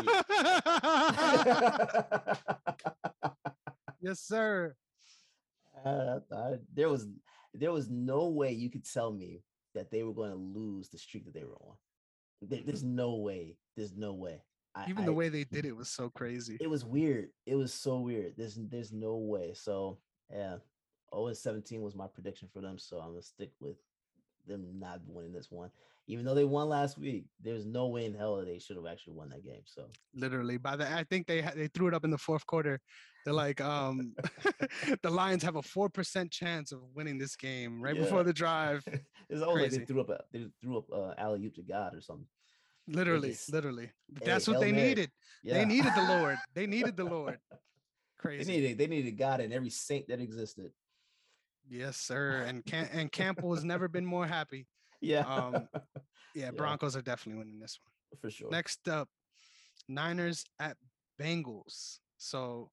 yes, 4.00 4.20
sir. 4.20 4.74
Uh, 5.84 6.20
I, 6.32 6.54
there 6.74 6.88
was 6.88 7.06
there 7.54 7.72
was 7.72 7.88
no 7.90 8.28
way 8.28 8.52
you 8.52 8.70
could 8.70 8.84
tell 8.90 9.12
me 9.12 9.42
that 9.74 9.90
they 9.90 10.02
were 10.02 10.12
going 10.14 10.30
to 10.30 10.36
lose 10.36 10.88
the 10.88 10.98
streak 10.98 11.24
that 11.24 11.34
they 11.34 11.44
were 11.44 11.56
on. 11.60 11.74
There- 12.42 12.62
there's 12.64 12.84
no 12.84 13.16
way. 13.16 13.56
There's 13.76 13.94
no 13.96 14.12
way. 14.14 14.42
I, 14.74 14.88
Even 14.88 15.04
the 15.04 15.12
I- 15.12 15.14
way 15.14 15.28
they 15.30 15.44
did 15.44 15.64
it 15.64 15.76
was 15.76 15.88
so 15.88 16.10
crazy. 16.10 16.58
it 16.60 16.70
was 16.70 16.84
weird. 16.84 17.30
It 17.46 17.56
was 17.56 17.72
so 17.74 17.98
weird. 17.98 18.34
There's 18.36 18.54
there's 18.56 18.92
no 18.92 19.16
way. 19.16 19.52
So 19.54 19.98
yeah, 20.30 20.56
0 21.12 21.26
and 21.26 21.36
17 21.36 21.82
was 21.82 21.96
my 21.96 22.06
prediction 22.06 22.48
for 22.52 22.60
them. 22.60 22.78
So 22.78 22.98
I'm 23.00 23.10
gonna 23.10 23.22
stick 23.22 23.50
with 23.60 23.76
them 24.46 24.66
not 24.78 25.00
winning 25.06 25.32
this 25.32 25.50
one. 25.50 25.70
Even 26.06 26.24
though 26.24 26.34
they 26.34 26.44
won 26.44 26.68
last 26.68 26.98
week, 26.98 27.26
there's 27.40 27.64
no 27.64 27.86
way 27.86 28.04
in 28.04 28.14
hell 28.14 28.36
that 28.36 28.46
they 28.46 28.58
should 28.58 28.76
have 28.76 28.86
actually 28.86 29.14
won 29.14 29.28
that 29.28 29.44
game. 29.44 29.62
So 29.64 29.86
Literally, 30.14 30.56
by 30.56 30.74
the 30.76 30.90
I 30.92 31.04
think 31.04 31.26
they 31.26 31.40
they 31.54 31.68
threw 31.68 31.86
it 31.88 31.94
up 31.94 32.04
in 32.04 32.10
the 32.10 32.18
fourth 32.18 32.44
quarter. 32.46 32.80
They're 33.24 33.34
like, 33.34 33.60
um, 33.60 34.14
the 35.02 35.10
Lions 35.10 35.42
have 35.42 35.56
a 35.56 35.62
four 35.62 35.88
percent 35.88 36.30
chance 36.30 36.72
of 36.72 36.80
winning 36.94 37.18
this 37.18 37.36
game 37.36 37.80
right 37.82 37.94
before 37.96 38.24
the 38.24 38.32
drive. 38.32 38.82
it's 39.28 39.42
almost 39.42 39.62
like 39.62 39.70
they 39.70 39.84
threw 39.84 40.00
up 40.00 40.08
a 40.08 40.20
they 40.32 40.46
threw 40.60 40.78
up 40.78 40.86
uh, 40.92 41.14
alley 41.18 41.44
oop 41.44 41.54
to 41.56 41.62
God 41.62 41.94
or 41.94 42.00
something. 42.00 42.26
Literally, 42.88 43.30
just- 43.30 43.52
literally. 43.52 43.90
Hey, 44.18 44.26
That's 44.26 44.48
what 44.48 44.58
they 44.58 44.72
Mary. 44.72 44.88
needed. 44.88 45.10
Yeah, 45.44 45.54
They 45.58 45.64
needed 45.64 45.92
the 45.94 46.02
Lord. 46.02 46.38
They 46.54 46.66
needed 46.66 46.96
the 46.96 47.04
Lord. 47.04 47.38
Crazy. 48.18 48.44
they 48.44 48.52
needed 48.52 48.78
they 48.78 48.86
needed 48.86 49.12
God 49.16 49.40
and 49.40 49.52
every 49.52 49.70
saint 49.70 50.08
that 50.08 50.20
existed. 50.20 50.72
Yes, 51.70 51.96
sir. 51.96 52.42
And 52.46 52.64
Cam- 52.66 52.88
and 52.92 53.10
Campbell 53.12 53.54
has 53.54 53.64
never 53.64 53.88
been 53.88 54.04
more 54.04 54.26
happy. 54.26 54.66
Yeah, 55.00 55.20
Um, 55.20 55.68
Yeah, 56.34 56.46
Yeah. 56.46 56.50
Broncos 56.50 56.96
are 56.96 57.02
definitely 57.02 57.38
winning 57.38 57.58
this 57.60 57.78
one. 57.82 58.18
for 58.20 58.30
sure. 58.30 58.50
Next 58.50 58.88
up, 58.88 59.08
Niners 59.88 60.44
at 60.58 60.76
Bengals. 61.20 61.98
So 62.18 62.70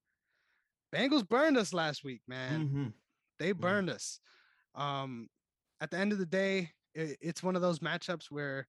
Bengals 0.94 1.26
burned 1.26 1.56
us 1.56 1.72
last 1.72 2.04
week, 2.04 2.22
man. 2.26 2.68
Mhm. 2.68 2.92
They 3.38 3.52
Mhm. 3.54 3.60
burned 3.60 3.90
us. 3.90 4.20
Um, 4.74 5.28
at 5.80 5.90
the 5.90 5.98
end 5.98 6.12
of 6.12 6.18
the 6.18 6.26
day, 6.26 6.72
i 6.96 7.16
it's 7.20 7.42
one 7.42 7.54
of 7.56 7.62
those 7.62 7.78
matchups 7.80 8.30
where 8.30 8.66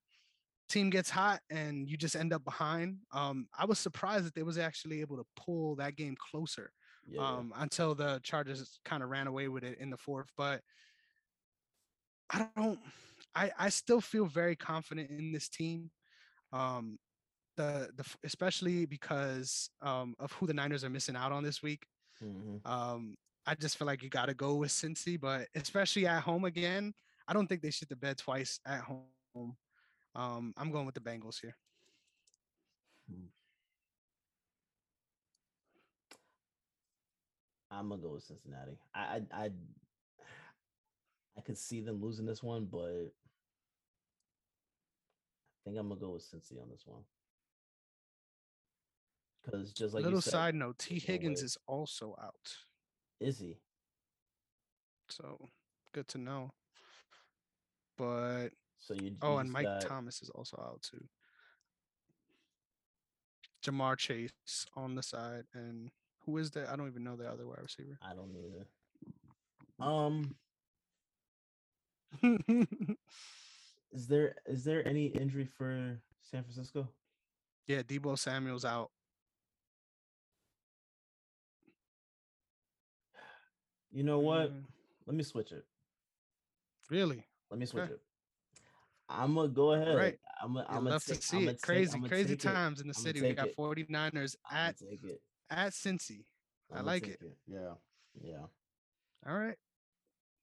team 0.68 0.90
gets 0.92 1.10
hot 1.10 1.42
and 1.50 1.90
you 1.90 1.98
just 1.98 2.16
end 2.16 2.32
up 2.34 2.44
behind. 2.44 3.00
Um, 3.12 3.48
I 3.58 3.66
was 3.66 3.80
surprised 3.80 4.26
that 4.26 4.36
they 4.36 4.44
was 4.44 4.58
actually 4.60 5.02
able 5.02 5.18
to 5.18 5.26
pull 5.36 5.76
that 5.78 5.96
game 5.96 6.16
closer 6.16 6.72
Yeah, 7.12 7.28
um, 7.28 7.54
until 7.58 7.96
the 7.96 8.20
Chargers 8.24 8.80
kind 8.86 9.04
of 9.04 9.10
ran 9.10 9.28
away 9.28 9.48
with 9.48 9.64
it 9.64 9.80
in 9.80 9.90
the 9.90 9.98
fourth. 9.98 10.32
But 10.38 10.62
I 12.30 12.48
don't. 12.56 12.80
I 13.36 13.52
I 13.58 13.70
still 13.70 14.02
feel 14.02 14.26
very 14.26 14.56
confident 14.56 15.10
in 15.10 15.32
this 15.32 15.50
team. 15.50 15.92
Um, 16.52 16.98
the 17.58 17.90
the 17.96 18.06
especially 18.24 18.86
because 18.86 19.70
um, 19.82 20.16
of 20.20 20.32
who 20.34 20.48
the 20.48 20.54
Niners 20.54 20.84
are 20.84 20.90
missing 20.90 21.16
out 21.16 21.32
on 21.32 21.44
this 21.44 21.62
week. 21.62 21.86
Mhm. 22.24 22.66
Um, 22.66 23.16
I 23.46 23.56
just 23.56 23.78
feel 23.78 23.88
like 23.88 24.04
you 24.04 24.10
got 24.10 24.28
to 24.28 24.34
go 24.34 24.56
with 24.56 24.70
Cincy, 24.70 25.20
but 25.20 25.48
especially 25.56 26.06
at 26.06 26.22
home 26.22 26.46
again, 26.46 26.94
I 27.28 27.34
don't 27.34 27.48
think 27.48 27.62
they 27.62 27.72
shit 27.72 27.90
the 27.90 27.96
bed 27.96 28.18
twice 28.18 28.60
at 28.66 28.82
home 28.82 29.06
home. 29.34 29.56
Um, 30.16 30.54
I'm 30.58 30.72
going 30.72 30.86
with 30.86 30.96
the 30.96 31.02
Bengals 31.02 31.40
here. 31.42 31.56
I'm 37.72 37.90
gonna 37.90 38.02
go 38.02 38.14
with 38.14 38.24
Cincinnati. 38.24 38.78
I 38.94 39.00
I 39.00 39.44
I, 39.44 39.50
I 41.38 41.42
could 41.42 41.58
see 41.58 41.82
them 41.82 42.02
losing 42.02 42.26
this 42.26 42.42
one, 42.42 42.66
but 42.66 43.12
I 45.58 45.60
think 45.66 45.78
I'm 45.78 45.90
gonna 45.90 46.00
go 46.00 46.12
with 46.12 46.24
Cincy 46.24 46.62
on 46.62 46.70
this 46.70 46.84
one. 46.86 47.04
Because 49.44 49.72
just 49.72 49.94
like 49.94 50.02
you 50.02 50.06
Little 50.06 50.22
said, 50.22 50.32
side 50.32 50.56
note: 50.56 50.80
Tee 50.80 51.00
Higgins 51.00 51.42
is 51.42 51.58
also 51.68 52.16
out, 52.22 52.56
is 53.20 53.40
he? 53.40 53.58
so 55.12 55.50
good 55.94 56.08
to 56.10 56.18
know. 56.18 56.52
But 57.98 58.50
So 58.78 58.94
you 58.94 59.16
oh, 59.22 59.38
and 59.38 59.52
Mike 59.52 59.80
Thomas 59.82 60.22
is 60.22 60.30
also 60.30 60.58
out 60.58 60.82
too. 60.82 61.04
Ja'Marr 63.64 63.98
Chase 63.98 64.32
on 64.76 64.96
the 64.96 65.04
side, 65.04 65.44
and 65.54 65.92
who 66.30 66.38
is 66.38 66.52
that? 66.52 66.70
I 66.70 66.76
don't 66.76 66.88
even 66.88 67.04
know 67.04 67.16
the 67.16 67.28
other 67.28 67.48
wide 67.48 67.62
receiver. 67.62 67.98
I 68.02 68.14
don't 68.14 68.32
either. 68.36 68.68
Um, 69.80 70.36
is 73.92 74.08
there 74.08 74.36
is 74.46 74.64
there 74.64 74.88
any 74.88 75.06
injury 75.08 75.46
for 75.46 76.00
San 76.22 76.44
Francisco? 76.44 76.88
yeah, 77.68 77.82
Deebo 77.82 78.18
Samuel's 78.18 78.66
out. 78.66 78.90
You 83.92 84.04
know 84.04 84.20
what? 84.20 84.52
Mm, 84.54 84.64
Let 85.08 85.16
me 85.16 85.24
switch 85.24 85.52
it. 85.52 85.66
Really? 86.92 87.26
Let 87.50 87.60
me 87.60 87.66
switch 87.66 87.86
Okay. 87.86 87.94
it. 87.94 88.02
I'm 89.08 89.34
gonna 89.34 89.48
go 89.48 89.72
ahead. 89.74 89.96
right. 89.98 90.20
I'm 90.42 90.54
gonna, 90.54 90.66
I'm 90.70 90.76
gonna 90.78 90.90
love 90.92 91.04
take, 91.06 91.20
to 91.20 91.26
see 91.26 91.38
I'ma 91.38 91.50
it. 91.52 91.54
take- 91.54 91.62
Crazy, 91.64 92.00
crazy 92.02 92.36
take 92.36 92.46
it. 92.46 92.54
times 92.54 92.80
in 92.82 92.88
the 92.88 92.94
city. 92.94 93.22
We 93.22 93.34
got 93.34 93.48
it. 93.48 93.58
49ers 93.58 94.36
I'ma 94.50 94.60
at. 94.60 94.76
At 95.50 95.72
Cincy. 95.72 96.26
I 96.74 96.82
like 96.82 97.04
take 97.04 97.14
it. 97.14 97.38
Yeah, 97.48 97.74
yeah. 98.22 98.46
All 99.28 99.38
right. 99.38 99.56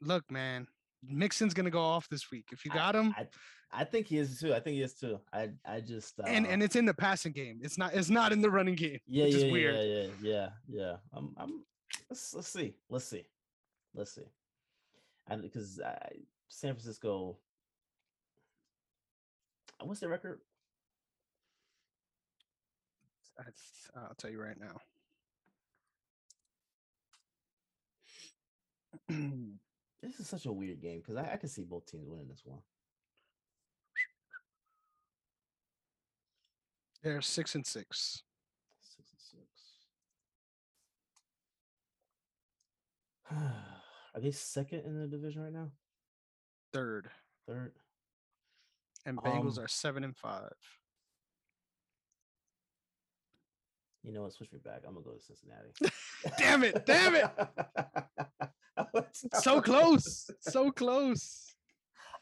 Look, 0.01 0.31
man, 0.31 0.67
Mixon's 1.03 1.55
gonna 1.55 1.71
go 1.71 1.81
off 1.81 2.09
this 2.09 2.31
week. 2.31 2.47
If 2.53 2.65
you 2.65 2.71
got 2.71 2.95
him, 2.95 3.15
I, 3.17 3.27
I 3.73 3.85
think 3.85 4.07
he 4.07 4.19
is 4.19 4.39
too. 4.41 4.55
I 4.55 4.61
think 4.61 4.77
he 4.77 4.83
is 4.83 4.95
too. 4.95 5.21
I 5.33 5.51
I 5.65 5.81
just 5.81 6.19
uh, 6.21 6.25
and 6.27 6.47
and 6.47 6.63
it's 6.63 6.77
in 6.77 6.85
the 6.85 6.95
passing 6.95 7.33
game. 7.33 7.61
It's 7.63 7.79
not. 7.79 7.95
It's 7.95 8.11
not 8.11 8.33
in 8.33 8.41
the 8.41 8.51
running 8.51 8.75
game. 8.75 8.99
yeah 9.07 9.27
yeah 9.27 9.47
yeah, 9.47 9.53
weird. 9.53 9.75
yeah 9.77 9.83
yeah 9.83 10.09
yeah 10.21 10.49
yeah. 10.69 10.97
I'm 11.13 11.35
I'm 11.37 11.65
let's 12.11 12.35
let's 12.35 12.49
see 12.49 12.75
let's 12.91 13.05
see 13.05 13.25
let's 13.95 14.15
see. 14.15 14.29
And 15.29 15.43
because 15.43 15.81
I, 15.85 15.99
San 16.49 16.75
Francisco, 16.75 17.39
what's 19.83 20.01
their 20.01 20.09
record? 20.09 20.41
I'll 23.97 24.15
tell 24.17 24.31
you 24.31 24.41
right 24.41 24.59
now. 24.59 24.81
This 30.03 30.21
is 30.21 30.29
such 30.29 30.45
a 30.47 30.53
weird 30.53 30.81
game 30.81 30.99
because 31.01 31.17
I, 31.17 31.33
I 31.33 31.37
can 31.37 31.49
see 31.49 31.63
both 31.65 31.87
teams 31.87 32.07
winning 32.07 32.29
this 32.29 32.43
one. 32.45 32.59
They're 37.03 37.23
six 37.23 37.55
and 37.55 37.67
six. 37.67 38.23
Six 38.83 39.11
and 39.13 39.21
six. 39.21 39.43
Are 44.15 44.21
they 44.21 44.31
second 44.33 44.81
in 44.85 45.01
the 45.01 45.07
division 45.07 45.43
right 45.43 45.53
now? 45.53 45.71
Third, 46.73 47.09
Third. 47.47 47.73
and 49.07 49.17
Bengals 49.19 49.59
Um, 49.59 49.65
are 49.65 49.69
seven 49.69 50.05
and 50.05 50.17
five. 50.17 50.53
You 54.05 54.13
know 54.13 54.23
what? 54.23 54.33
Switch 54.35 54.53
me 54.53 54.59
back. 54.65 54.83
I'm 54.87 54.95
gonna 54.95 55.05
go 55.05 55.13
to 55.13 55.21
Cincinnati. 55.21 55.71
Damn 56.39 56.65
it, 56.65 56.85
damn 56.87 57.15
it. 57.17 57.27
So 59.41 59.61
close, 59.61 60.31
so 60.41 60.71
close. 60.71 61.55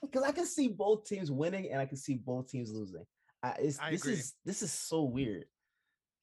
Because 0.03 0.23
I 0.23 0.33
can 0.33 0.47
see 0.47 0.69
both 0.69 1.07
teams 1.07 1.31
winning 1.31 1.71
and 1.71 1.81
I 1.81 1.87
can 1.87 1.97
see 1.97 2.15
both 2.15 2.49
teams 2.49 2.71
losing. 2.71 3.05
I, 3.43 3.57
this 3.61 3.79
agree. 3.79 4.15
is 4.15 4.35
this 4.45 4.63
is 4.63 4.73
so 4.73 5.03
weird. 5.03 5.45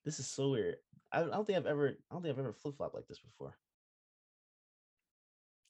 This 0.06 0.20
is 0.20 0.28
so 0.28 0.50
weird. 0.50 0.76
I, 1.12 1.22
I 1.22 1.26
don't 1.26 1.46
think 1.46 1.58
I've 1.58 1.66
ever 1.66 1.90
I 1.90 2.14
don't 2.14 2.24
think 2.24 2.34
I've 2.34 2.40
ever 2.40 2.54
flip 2.54 2.78
flop 2.78 2.94
like 2.94 3.08
this 3.08 3.20
before. 3.20 3.56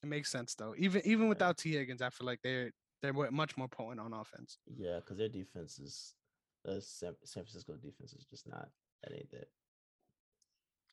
It 0.03 0.07
makes 0.07 0.31
sense 0.31 0.55
though. 0.55 0.73
Even 0.77 1.01
even 1.05 1.27
without 1.27 1.57
Tee 1.57 1.73
Higgins, 1.73 2.01
I 2.01 2.09
feel 2.09 2.25
like 2.25 2.39
they're 2.43 2.71
they're 3.01 3.13
much 3.13 3.57
more 3.57 3.67
potent 3.67 3.99
on 3.99 4.13
offense. 4.13 4.59
Yeah, 4.77 4.97
because 4.97 5.17
their 5.17 5.29
defense 5.29 5.79
is 5.79 6.13
uh, 6.67 6.79
San, 6.79 7.13
San 7.23 7.43
Francisco 7.43 7.73
defense 7.73 8.13
is 8.13 8.25
just 8.25 8.47
not 8.47 8.69
that 9.03 9.13
ain't 9.13 9.31
that. 9.31 9.47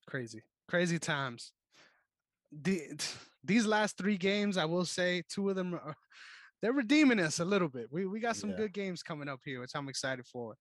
Crazy, 0.07 0.43
crazy 0.69 0.99
times. 0.99 1.53
The 2.53 2.83
these 3.45 3.67
last 3.67 3.97
three 3.97 4.17
games, 4.17 4.57
I 4.57 4.65
will 4.65 4.85
say, 4.85 5.23
two 5.29 5.49
of 5.51 5.57
them 5.57 5.75
are 5.75 5.95
they're 6.61 6.73
redeeming 6.73 7.21
us 7.21 7.39
a 7.39 7.45
little 7.45 7.69
bit. 7.69 7.87
We 7.91 8.07
we 8.07 8.21
got 8.21 8.37
some 8.37 8.51
Yeah. 8.51 8.57
good 8.57 8.73
games 8.73 9.03
coming 9.03 9.29
up 9.29 9.41
here, 9.45 9.61
which 9.61 9.73
I'm 9.75 9.89
excited 9.89 10.27
for. 10.27 10.57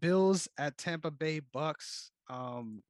Bills 0.00 0.46
at 0.58 0.76
Tampa 0.76 1.10
Bay 1.10 1.40
Bucks. 1.40 2.10
Um, 2.28 2.82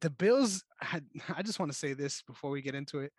the 0.00 0.10
Bills 0.10 0.64
had. 0.80 1.04
I 1.36 1.42
just 1.42 1.58
want 1.58 1.70
to 1.72 1.78
say 1.78 1.92
this 1.92 2.22
before 2.22 2.50
we 2.50 2.62
get 2.62 2.74
into 2.74 3.00
it. 3.00 3.12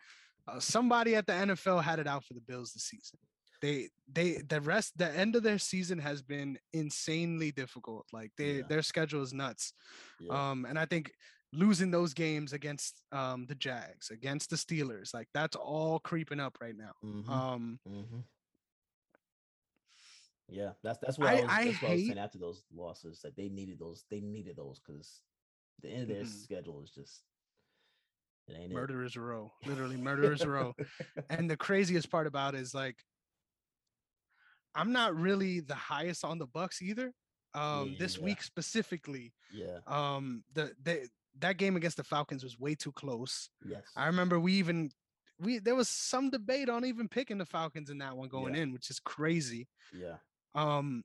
Uh, 0.47 0.59
somebody 0.59 1.15
at 1.15 1.25
the 1.25 1.33
NFL 1.33 1.81
had 1.83 1.99
it 1.99 2.07
out 2.07 2.23
for 2.23 2.33
the 2.33 2.41
Bills 2.41 2.71
this 2.73 2.83
season. 2.83 3.19
They 3.61 3.89
they 4.11 4.41
the 4.47 4.61
rest 4.61 4.97
the 4.97 5.09
end 5.09 5.35
of 5.35 5.43
their 5.43 5.57
season 5.57 5.97
has 5.99 6.21
been 6.21 6.57
insanely 6.73 7.51
difficult. 7.51 8.05
Like 8.11 8.31
they 8.37 8.57
Yeah. 8.57 8.63
their 8.67 8.81
schedule 8.81 9.21
is 9.23 9.33
nuts. 9.33 9.73
Yeah. 10.19 10.51
Um, 10.51 10.65
and 10.65 10.77
I 10.77 10.85
think 10.85 11.11
losing 11.55 11.91
those 11.91 12.13
games 12.13 12.53
against 12.53 13.01
um 13.11 13.45
the 13.47 13.55
Jags, 13.55 14.11
against 14.11 14.49
the 14.49 14.55
Steelers, 14.55 15.13
like 15.13 15.27
that's 15.33 15.55
all 15.55 15.99
creeping 15.99 16.39
up 16.39 16.57
right 16.61 16.75
now. 16.75 16.93
Mhm, 17.03 17.29
Um, 17.31 17.79
mhm. 17.87 18.23
Yeah, 20.47 20.73
that's 20.83 20.99
that's 20.99 21.17
what 21.17 21.29
I- 21.29 21.39
I, 21.39 21.41
was, 21.41 21.51
I 21.51 21.65
that's 21.65 21.81
what 21.81 21.89
I 21.89 21.93
was 21.93 22.05
saying 22.05 22.19
after 22.19 22.37
those 22.37 22.63
losses 22.71 23.21
that 23.21 23.35
they 23.35 23.49
needed 23.49 23.79
those 23.79 24.05
they 24.09 24.21
needed 24.21 24.55
those 24.55 24.79
because 24.79 25.23
the 25.81 25.89
end 25.89 26.03
of 26.03 26.07
their 26.09 26.23
Mhm. 26.23 26.43
schedule 26.43 26.81
is 26.81 26.91
just 26.91 27.23
it 28.47 28.53
ain't 28.53 28.71
it. 28.71 28.75
murderers 28.75 29.17
row, 29.17 29.51
literally 29.65 29.97
murderers 29.97 30.45
row. 30.45 30.73
And 31.29 31.49
the 31.49 31.57
craziest 31.57 32.11
part 32.11 32.27
about 32.27 32.53
it 32.53 32.61
is 32.61 32.75
like, 32.75 33.03
I'm 34.75 34.91
not 34.91 35.15
really 35.15 35.61
the 35.61 35.75
highest 35.75 36.23
on 36.23 36.37
the 36.37 36.45
Bucks 36.45 36.81
either. 36.81 37.11
Um, 37.55 37.95
this 37.97 38.17
Yeah. 38.17 38.25
week 38.25 38.43
specifically, 38.43 39.33
Yeah. 39.51 39.79
um, 39.87 40.43
the 40.53 40.75
the 40.83 41.09
that 41.39 41.57
game 41.57 41.75
against 41.75 41.97
the 41.97 42.03
Falcons 42.03 42.43
was 42.43 42.57
way 42.59 42.75
too 42.75 42.91
close. 42.91 43.49
Yes. 43.65 43.83
I 43.95 44.07
remember 44.07 44.39
we 44.39 44.53
even 44.53 44.91
we 45.39 45.59
there 45.59 45.75
was 45.75 45.89
some 45.89 46.29
debate 46.29 46.69
on 46.69 46.85
even 46.85 47.09
picking 47.09 47.37
the 47.37 47.45
Falcons 47.45 47.89
in 47.89 47.97
that 47.99 48.15
one 48.15 48.29
going 48.29 48.55
Yeah. 48.55 48.61
in, 48.63 48.73
which 48.73 48.89
is 48.89 48.99
crazy. 48.99 49.67
yeah. 49.93 50.17
Um, 50.53 51.03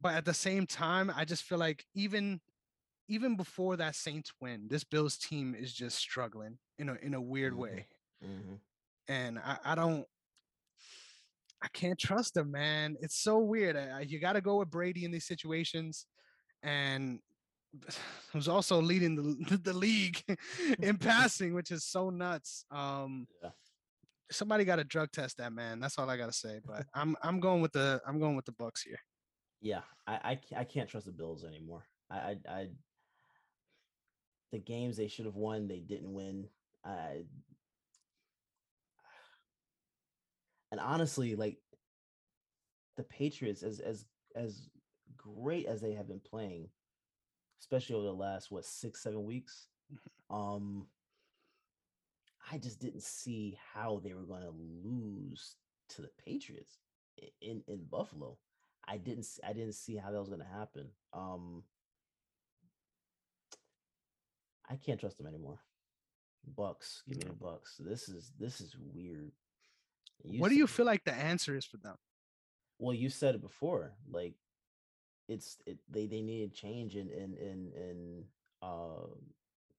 but 0.00 0.14
at 0.14 0.24
the 0.24 0.34
same 0.34 0.66
time, 0.66 1.12
I 1.14 1.24
just 1.24 1.42
feel 1.42 1.58
like 1.58 1.84
even 1.94 2.40
even 3.08 3.36
before 3.36 3.76
that 3.76 3.96
Saints 3.96 4.32
win, 4.40 4.68
this 4.68 4.84
Bills 4.84 5.18
team 5.18 5.54
is 5.54 5.72
just 5.72 5.98
struggling 5.98 6.58
in 6.78 6.88
a 6.88 6.94
in 6.94 7.14
a 7.14 7.20
weird 7.20 7.52
Mhm. 7.54 7.58
way, 7.58 7.88
hmm 8.22 8.54
and 9.08 9.38
I, 9.40 9.58
I 9.64 9.74
don't. 9.74 10.06
I 11.60 11.68
can't 11.68 11.98
trust 11.98 12.34
them, 12.34 12.50
man. 12.50 12.96
It's 13.00 13.16
so 13.16 13.38
weird. 13.38 13.76
I- 13.76 14.00
you 14.00 14.18
got 14.18 14.32
to 14.32 14.40
go 14.40 14.58
with 14.58 14.70
Brady 14.70 15.04
in 15.04 15.10
these 15.12 15.26
situations, 15.26 16.06
and 16.62 17.20
who's 18.32 18.48
also 18.48 18.80
leading 18.80 19.14
the 19.14 19.56
the 19.64 19.72
league 19.72 20.22
in 20.80 20.98
passing, 20.98 21.54
which 21.54 21.70
is 21.70 21.84
so 21.84 22.10
nuts. 22.10 22.64
Um, 22.70 23.26
Yeah. 23.42 23.50
somebody 24.30 24.64
got 24.64 24.76
to 24.76 24.84
drug 24.84 25.10
test 25.12 25.38
that 25.38 25.52
man. 25.52 25.80
That's 25.80 25.98
all 25.98 26.08
I 26.08 26.16
gotta 26.16 26.32
say. 26.32 26.60
But 26.64 26.86
I'm 26.94 27.16
I'm 27.22 27.40
going 27.40 27.60
with 27.62 27.72
the 27.72 28.00
I'm 28.06 28.18
going 28.18 28.36
with 28.36 28.44
the 28.46 28.52
Bucks 28.52 28.82
here. 28.82 28.98
Yeah. 29.60 29.82
I 30.06 30.38
I, 30.54 30.60
I 30.60 30.64
can't 30.64 30.88
trust 30.88 31.06
the 31.06 31.12
Bills 31.12 31.44
anymore. 31.44 31.84
I 32.10 32.16
I, 32.16 32.36
I 32.48 32.68
the 34.52 34.58
games 34.58 34.96
they 34.96 35.08
should 35.08 35.24
have 35.26 35.36
won, 35.36 35.66
they 35.66 35.80
didn't 35.80 36.12
win. 36.12 36.48
I 36.84 37.24
and 40.70 40.80
honestly, 40.80 41.34
like 41.36 41.58
the 42.96 43.04
Patriots, 43.04 43.62
as 43.62 43.80
as 43.80 44.04
as 44.34 44.68
great 45.16 45.66
as 45.66 45.80
they 45.80 45.92
have 45.94 46.08
been 46.08 46.20
playing, 46.20 46.68
especially 47.62 47.94
over 47.94 48.06
the 48.06 48.12
last 48.12 48.50
what 48.50 48.64
six 48.64 49.02
seven 49.02 49.24
weeks, 49.24 49.68
um, 50.30 50.86
I 52.50 52.58
just 52.58 52.80
didn't 52.80 53.04
see 53.04 53.56
how 53.72 54.00
they 54.02 54.14
were 54.14 54.24
going 54.24 54.42
to 54.42 54.52
lose 54.84 55.54
to 55.90 56.02
the 56.02 56.10
Patriots 56.24 56.78
in 57.40 57.62
in 57.68 57.84
Buffalo. 57.88 58.36
I 58.86 58.96
didn't 58.96 59.26
I 59.46 59.52
didn't 59.52 59.74
see 59.74 59.96
how 59.96 60.10
that 60.10 60.18
was 60.18 60.28
going 60.28 60.40
to 60.40 60.46
happen. 60.46 60.88
Um, 61.12 61.62
I 64.68 64.74
can't 64.76 64.98
trust 64.98 65.18
them 65.18 65.28
anymore. 65.28 65.60
Bucks, 66.56 67.02
give 67.08 67.18
me 67.18 67.24
the 67.28 67.34
Bucks. 67.34 67.76
This 67.78 68.08
is 68.08 68.32
this 68.40 68.60
is 68.60 68.74
weird. 68.92 69.30
what 70.24 70.48
do 70.48 70.56
you 70.56 70.66
feel 70.66 70.86
like 70.86 71.04
the 71.04 71.14
answer 71.14 71.56
is 71.56 71.64
for 71.64 71.76
them? 71.76 71.94
Well, 72.80 72.94
you 72.94 73.08
said 73.08 73.36
it 73.36 73.40
before. 73.40 73.92
Like 74.10 74.34
it's 75.28 75.58
it, 75.66 75.78
they 75.88 76.06
they 76.06 76.22
needed 76.22 76.54
change 76.54 76.96
in 76.96 77.08
in 77.10 77.34
in 77.36 77.72
in 77.76 78.24
uh 78.62 79.06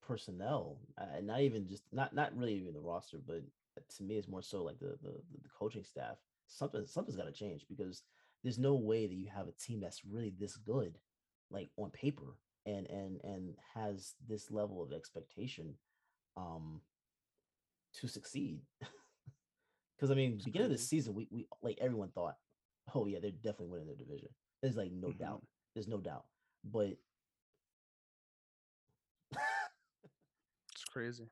personnel, 0.06 0.78
uh, 0.98 1.20
not 1.22 1.40
even 1.40 1.66
just 1.66 1.82
not 1.92 2.14
not 2.14 2.36
really 2.36 2.54
even 2.54 2.74
the 2.74 2.80
roster, 2.80 3.18
but 3.24 3.42
to 3.96 4.02
me, 4.02 4.16
it's 4.16 4.28
more 4.28 4.42
so 4.42 4.62
like 4.62 4.78
the 4.78 4.96
the, 5.02 5.12
the 5.42 5.48
coaching 5.58 5.84
staff. 5.84 6.16
Something 6.46 6.86
something's 6.86 7.16
got 7.16 7.24
to 7.24 7.32
change 7.32 7.66
because 7.68 8.02
there's 8.42 8.58
no 8.58 8.74
way 8.74 9.06
that 9.06 9.14
you 9.14 9.28
have 9.34 9.48
a 9.48 9.52
team 9.52 9.80
that's 9.80 10.04
really 10.04 10.32
this 10.38 10.56
good, 10.56 10.98
like 11.50 11.70
on 11.76 11.90
paper, 11.90 12.36
and 12.66 12.86
and 12.88 13.20
and 13.24 13.54
has 13.74 14.14
this 14.28 14.50
level 14.50 14.82
of 14.82 14.92
expectation, 14.92 15.74
um, 16.36 16.80
to 17.94 18.08
succeed. 18.08 18.60
Because 19.96 20.10
I 20.10 20.16
mean, 20.16 20.40
beginning 20.44 20.66
of 20.66 20.72
the 20.72 20.78
season, 20.78 21.14
we 21.14 21.28
we 21.30 21.46
like 21.62 21.78
everyone 21.80 22.08
thought, 22.08 22.36
oh 22.94 23.06
yeah, 23.06 23.20
they're 23.20 23.30
definitely 23.30 23.68
winning 23.68 23.86
their 23.86 23.96
division. 23.96 24.28
There's 24.64 24.76
like 24.78 24.92
no 24.92 25.08
mm-hmm. 25.08 25.22
doubt. 25.22 25.42
There's 25.74 25.88
no 25.88 25.98
doubt. 25.98 26.24
But 26.64 26.96
it's 30.72 30.84
crazy. 30.90 31.28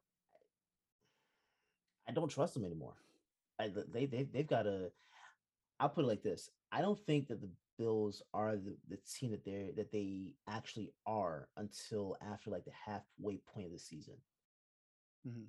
I 2.07 2.13
don't 2.13 2.29
trust 2.29 2.53
them 2.53 2.67
anymore. 2.67 2.93
I, 3.59 3.71
they 3.91 4.05
they 4.05 4.25
they've 4.25 4.47
got 4.47 4.67
a. 4.67 4.91
I'll 5.81 5.89
put 5.89 6.05
it 6.05 6.09
like 6.09 6.23
this: 6.23 6.51
I 6.71 6.83
don't 6.83 6.99
think 7.07 7.29
that 7.29 7.41
the 7.41 7.49
Bills 7.79 8.23
are 8.35 8.55
the, 8.55 8.77
the 8.91 8.99
team 9.19 9.31
that 9.31 9.47
they 9.47 9.73
that 9.77 9.91
they 9.91 10.35
actually 10.47 10.93
are 11.07 11.49
until 11.57 12.19
after 12.21 12.51
like 12.51 12.67
the 12.67 12.73
halfway 12.85 13.39
point 13.55 13.65
of 13.65 13.73
the 13.73 13.79
season. 13.79 14.17
Mm-hmm. 15.27 15.45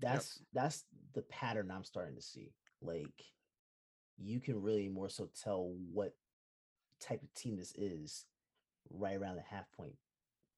That's 0.00 0.40
yep. 0.40 0.64
that's 0.64 0.84
the 1.14 1.22
pattern 1.22 1.70
I'm 1.70 1.84
starting 1.84 2.16
to 2.16 2.22
see. 2.22 2.50
Like, 2.80 3.22
you 4.18 4.40
can 4.40 4.60
really 4.60 4.88
more 4.88 5.08
so 5.08 5.28
tell 5.44 5.76
what 5.92 6.16
type 7.02 7.22
of 7.22 7.32
team 7.34 7.56
this 7.56 7.72
is 7.76 8.26
right 8.90 9.16
around 9.16 9.36
the 9.36 9.42
half 9.42 9.70
point 9.72 9.94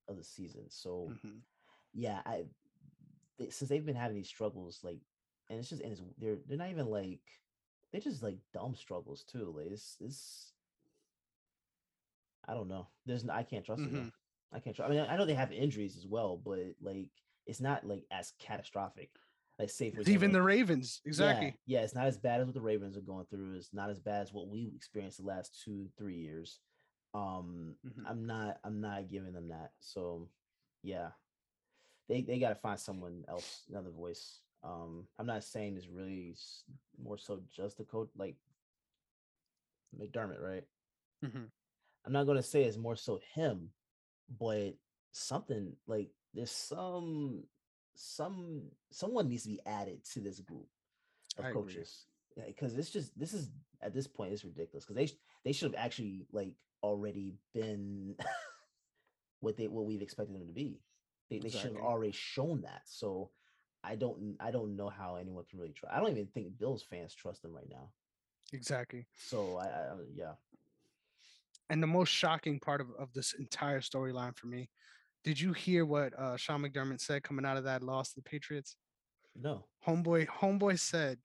of 0.08 0.16
the 0.16 0.24
season. 0.24 0.64
So, 0.68 1.10
mm-hmm. 1.12 1.38
yeah, 1.92 2.20
I 2.26 2.44
they, 3.38 3.50
since 3.50 3.68
they've 3.68 3.84
been 3.84 3.96
having 3.96 4.16
these 4.16 4.28
struggles, 4.28 4.80
like, 4.82 5.00
and 5.50 5.58
it's 5.58 5.68
just 5.68 5.82
and 5.82 5.92
it's 5.92 6.02
they're 6.18 6.38
they're 6.46 6.58
not 6.58 6.70
even 6.70 6.86
like 6.86 7.20
they're 7.92 8.00
just 8.00 8.22
like 8.22 8.38
dumb 8.52 8.74
struggles 8.74 9.24
too. 9.24 9.54
Like 9.56 9.68
it's 9.70 9.96
it's 10.00 10.52
I 12.46 12.54
don't 12.54 12.68
know. 12.68 12.88
There's 13.06 13.28
I 13.28 13.42
can't 13.42 13.64
trust 13.64 13.82
mm-hmm. 13.82 13.94
them. 13.94 14.12
I 14.52 14.60
can't 14.60 14.74
trust. 14.74 14.90
I 14.90 14.94
mean, 14.94 15.06
I 15.08 15.16
know 15.16 15.26
they 15.26 15.34
have 15.34 15.52
injuries 15.52 15.96
as 15.96 16.06
well, 16.06 16.40
but 16.42 16.58
like 16.80 17.10
it's 17.46 17.60
not 17.60 17.86
like 17.86 18.04
as 18.10 18.32
catastrophic. 18.38 19.10
Like 19.58 19.70
say 19.70 19.90
for 19.90 20.02
even 20.02 20.32
the 20.32 20.42
Ravens, 20.42 21.00
exactly. 21.04 21.54
Yeah, 21.66 21.78
yeah, 21.78 21.84
it's 21.84 21.94
not 21.94 22.06
as 22.06 22.18
bad 22.18 22.40
as 22.40 22.46
what 22.46 22.54
the 22.54 22.60
Ravens 22.60 22.96
are 22.96 23.02
going 23.02 23.26
through. 23.30 23.54
It's 23.54 23.72
not 23.72 23.88
as 23.88 24.00
bad 24.00 24.22
as 24.22 24.32
what 24.32 24.48
we 24.48 24.72
experienced 24.74 25.18
the 25.18 25.26
last 25.26 25.62
two, 25.64 25.88
three 25.96 26.16
years. 26.16 26.58
Um, 27.14 27.76
mm-hmm. 27.86 28.04
I'm 28.06 28.26
not 28.26 28.58
I'm 28.64 28.80
not 28.80 29.08
giving 29.08 29.32
them 29.32 29.48
that. 29.50 29.70
So 29.78 30.28
yeah, 30.82 31.10
they 32.08 32.22
they 32.22 32.40
got 32.40 32.48
to 32.48 32.56
find 32.56 32.80
someone 32.80 33.24
else, 33.28 33.62
another 33.70 33.90
voice. 33.90 34.40
Um, 34.64 35.06
I'm 35.20 35.26
not 35.26 35.44
saying 35.44 35.76
it's 35.76 35.88
really 35.88 36.34
more 37.00 37.18
so 37.18 37.40
just 37.54 37.78
the 37.78 37.84
coach, 37.84 38.08
like 38.16 38.34
McDermott, 39.96 40.42
right? 40.42 40.64
Mm-hmm. 41.24 41.44
I'm 42.06 42.12
not 42.12 42.26
gonna 42.26 42.42
say 42.42 42.64
it's 42.64 42.76
more 42.76 42.96
so 42.96 43.20
him, 43.34 43.70
but 44.40 44.74
something 45.12 45.74
like 45.86 46.08
there's 46.34 46.50
some 46.50 47.44
some 47.94 48.62
someone 48.90 49.28
needs 49.28 49.44
to 49.44 49.50
be 49.50 49.60
added 49.66 50.04
to 50.12 50.20
this 50.20 50.40
group 50.40 50.66
of 51.38 51.44
I 51.46 51.52
coaches 51.52 52.06
because 52.46 52.72
yeah, 52.72 52.80
it's 52.80 52.90
just 52.90 53.18
this 53.18 53.32
is 53.32 53.50
at 53.82 53.94
this 53.94 54.06
point 54.06 54.32
it's 54.32 54.44
ridiculous 54.44 54.84
because 54.84 54.96
they 54.96 55.10
they 55.44 55.52
should 55.52 55.72
have 55.72 55.84
actually 55.84 56.26
like 56.32 56.54
already 56.82 57.34
been 57.52 58.14
what 59.40 59.56
they 59.56 59.68
what 59.68 59.86
we've 59.86 60.02
expected 60.02 60.34
them 60.34 60.46
to 60.46 60.52
be. 60.52 60.80
They, 61.30 61.38
they 61.38 61.46
exactly. 61.46 61.70
should 61.70 61.76
have 61.76 61.86
already 61.86 62.12
shown 62.12 62.62
that. 62.62 62.82
So 62.86 63.30
I 63.82 63.96
don't 63.96 64.36
I 64.40 64.50
don't 64.50 64.76
know 64.76 64.88
how 64.88 65.16
anyone 65.16 65.44
can 65.48 65.60
really 65.60 65.72
try. 65.72 65.90
I 65.92 66.00
don't 66.00 66.10
even 66.10 66.26
think 66.26 66.58
Bills 66.58 66.82
fans 66.82 67.14
trust 67.14 67.42
them 67.42 67.54
right 67.54 67.68
now. 67.70 67.90
Exactly. 68.52 69.06
So 69.16 69.58
I, 69.58 69.64
I 69.66 69.94
yeah. 70.14 70.32
And 71.70 71.82
the 71.82 71.86
most 71.86 72.10
shocking 72.10 72.60
part 72.60 72.80
of, 72.80 72.88
of 72.98 73.12
this 73.14 73.34
entire 73.38 73.80
storyline 73.80 74.36
for 74.36 74.46
me, 74.46 74.68
did 75.24 75.40
you 75.40 75.52
hear 75.52 75.84
what 75.84 76.16
uh, 76.18 76.36
Sean 76.36 76.62
McDermott 76.62 77.00
said 77.00 77.22
coming 77.22 77.44
out 77.44 77.56
of 77.56 77.64
that 77.64 77.82
loss 77.82 78.10
to 78.10 78.16
the 78.16 78.22
Patriots? 78.22 78.76
No. 79.34 79.64
Homeboy, 79.86 80.28
homeboy 80.28 80.78
said, 80.78 81.18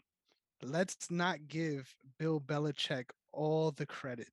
let's 0.64 1.12
not 1.12 1.48
give 1.48 1.94
Bill 2.18 2.42
Belichick 2.42 3.06
all 3.32 3.72
the 3.72 3.86
credit 3.86 4.30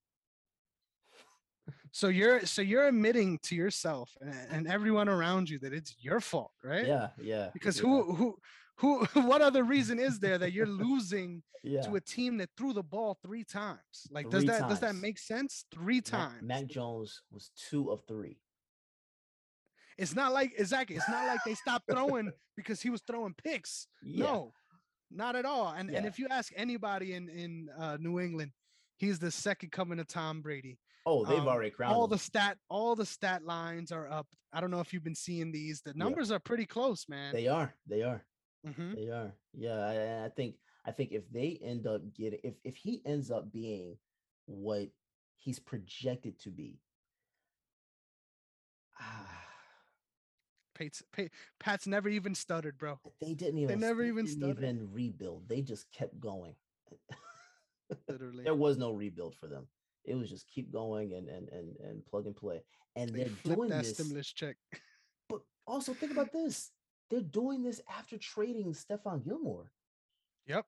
so 1.93 2.09
you're 2.09 2.45
so 2.45 2.63
you're 2.63 2.87
admitting 2.87 3.39
to 3.43 3.55
yourself 3.55 4.17
and, 4.21 4.35
and, 4.51 4.69
everyone 4.69 5.09
around 5.09 5.49
you 5.49 5.59
that 5.59 5.73
it's 5.73 5.95
your 6.01 6.21
fault 6.21 6.53
right 6.63 6.87
yeah 6.87 7.09
yeah 7.21 7.49
because 7.53 7.79
yeah. 7.79 7.87
who 7.87 8.15
who 8.15 8.37
who 8.77 9.05
what 9.23 9.43
other 9.43 9.65
reason 9.65 9.99
is 9.99 10.19
there 10.19 10.39
that 10.39 10.53
you're 10.53 10.67
losing 10.67 11.43
yeah. 11.63 11.83
to 11.83 11.97
a 11.97 12.01
team 12.01 12.37
that 12.37 12.51
threw 12.57 12.73
the 12.73 12.83
ball 12.83 13.19
three 13.25 13.45
times 13.45 14.07
like 14.11 14.31
three 14.31 14.41
does 14.41 14.45
that 14.45 14.61
times. 14.61 14.73
does 14.73 14.81
that 14.81 14.95
make 14.95 15.19
sense 15.19 15.65
three 15.73 16.01
times 16.01 16.43
mac, 16.43 16.63
mac 16.63 16.67
jones 16.67 17.23
was 17.33 17.51
two 17.69 17.91
of 17.91 18.03
three 18.07 18.39
it's 19.99 20.15
not 20.15 20.33
like 20.33 20.53
exactly 20.59 20.97
it's 20.97 21.09
not 21.09 21.27
like 21.27 21.41
they 21.45 21.55
stopped 21.55 21.85
throwing 21.91 22.31
because 22.57 22.81
he 22.81 22.91
was 22.91 23.03
throwing 23.07 23.35
picks 23.43 23.87
yeah. 24.03 24.25
no 24.25 24.53
not 25.11 25.37
at 25.37 25.45
all 25.45 25.75
and 25.77 25.91
and 25.91 26.07
if 26.07 26.19
you 26.19 26.27
ask 26.31 26.53
anybody 26.57 27.15
in 27.15 27.29
in 27.29 27.69
uh, 27.79 27.97
new 28.01 28.19
england 28.21 28.51
he's 28.97 29.19
the 29.19 29.31
second 29.31 29.71
coming 29.71 29.99
of 29.99 30.07
tom 30.07 30.43
brady 30.43 30.79
Oh, 31.07 31.25
they've 31.25 31.39
um, 31.39 31.49
already 31.49 31.71
crowned 31.71 31.95
all 31.95 32.05
him. 32.05 32.11
the 32.11 32.19
stat, 32.19 32.59
all 32.69 32.97
the 32.97 33.07
stat 33.07 33.45
lines 33.45 33.93
are 33.93 34.11
up. 34.11 34.27
I 34.53 34.61
don't 34.61 34.73
know 34.73 34.81
if 34.81 34.93
you've 34.93 35.05
been 35.05 35.15
seeing 35.15 35.53
these. 35.53 35.81
The 35.81 35.95
numbers 35.95 36.31
yeah. 36.31 36.37
are 36.37 36.41
pretty 36.41 36.67
close, 36.67 37.07
man. 37.09 37.33
They 37.33 37.47
are. 37.47 37.73
They 37.87 38.03
are. 38.03 38.25
Mm-hmm. 38.67 38.95
They 38.97 39.09
are. 39.11 39.33
Yeah, 39.55 39.79
I, 39.79 40.25
I, 40.27 40.29
think. 40.31 40.57
I 40.85 40.91
think 40.91 41.13
if 41.13 41.23
they 41.31 41.61
end 41.63 41.87
up 41.87 42.01
getting, 42.13 42.41
if 42.43 42.55
if 42.65 42.75
he 42.75 43.03
ends 43.07 43.31
up 43.31 43.53
being 43.53 43.97
what 44.47 44.89
he's 45.37 45.61
projected 45.61 46.41
to 46.41 46.51
be, 46.51 46.81
ah. 49.01 49.36
Pat's, 50.77 51.03
Pat's 51.59 51.87
never 51.87 52.09
even 52.09 52.35
stuttered, 52.35 52.79
bro. 52.79 52.99
They 53.21 53.35
didn't 53.35 53.59
even. 53.59 53.81
They 53.81 53.87
never 53.87 54.05
even 54.05 54.27
stuttered. 54.27 54.59
even 54.59 54.89
rebuild. 54.93 55.49
They 55.49 55.63
just 55.63 55.91
kept 55.93 56.19
going. 56.21 56.55
Literally, 58.09 58.45
there 58.45 58.55
was 58.55 58.77
no 58.77 58.91
rebuild 58.91 59.35
for 59.35 59.47
them. 59.47 59.67
It 60.05 60.15
was 60.15 60.31
just 60.31 60.49
keep 60.49 60.73
going 60.73 61.15
and 61.15 61.29
and 61.29 61.49
and 61.49 61.77
and 61.81 62.05
plug 62.07 62.27
and 62.27 62.37
play. 62.37 62.63
And 62.95 63.11
they 63.11 63.23
are 63.23 63.55
doing 63.55 63.71
that 63.71 63.85
this 63.85 63.95
stimulus 63.95 64.33
check. 64.33 64.57
But 65.29 65.41
also 65.67 65.93
think 65.93 66.13
about 66.13 66.33
this: 66.33 66.71
they're 67.11 67.21
doing 67.21 67.63
this 67.63 67.81
after 67.99 68.19
trading 68.19 68.73
Stephon 68.73 69.25
Gilmore. 69.25 69.73
Yep. 70.47 70.65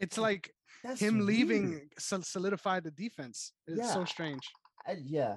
It's 0.00 0.18
like 0.18 0.52
That's 0.82 1.00
him 1.00 1.18
weird. 1.18 1.26
leaving 1.26 1.88
solidified 1.98 2.82
the 2.82 2.90
defense. 2.90 3.52
It's 3.68 3.78
yeah, 3.78 3.92
so 3.92 4.04
strange. 4.04 4.40
I, 4.84 4.96
yeah, 5.00 5.36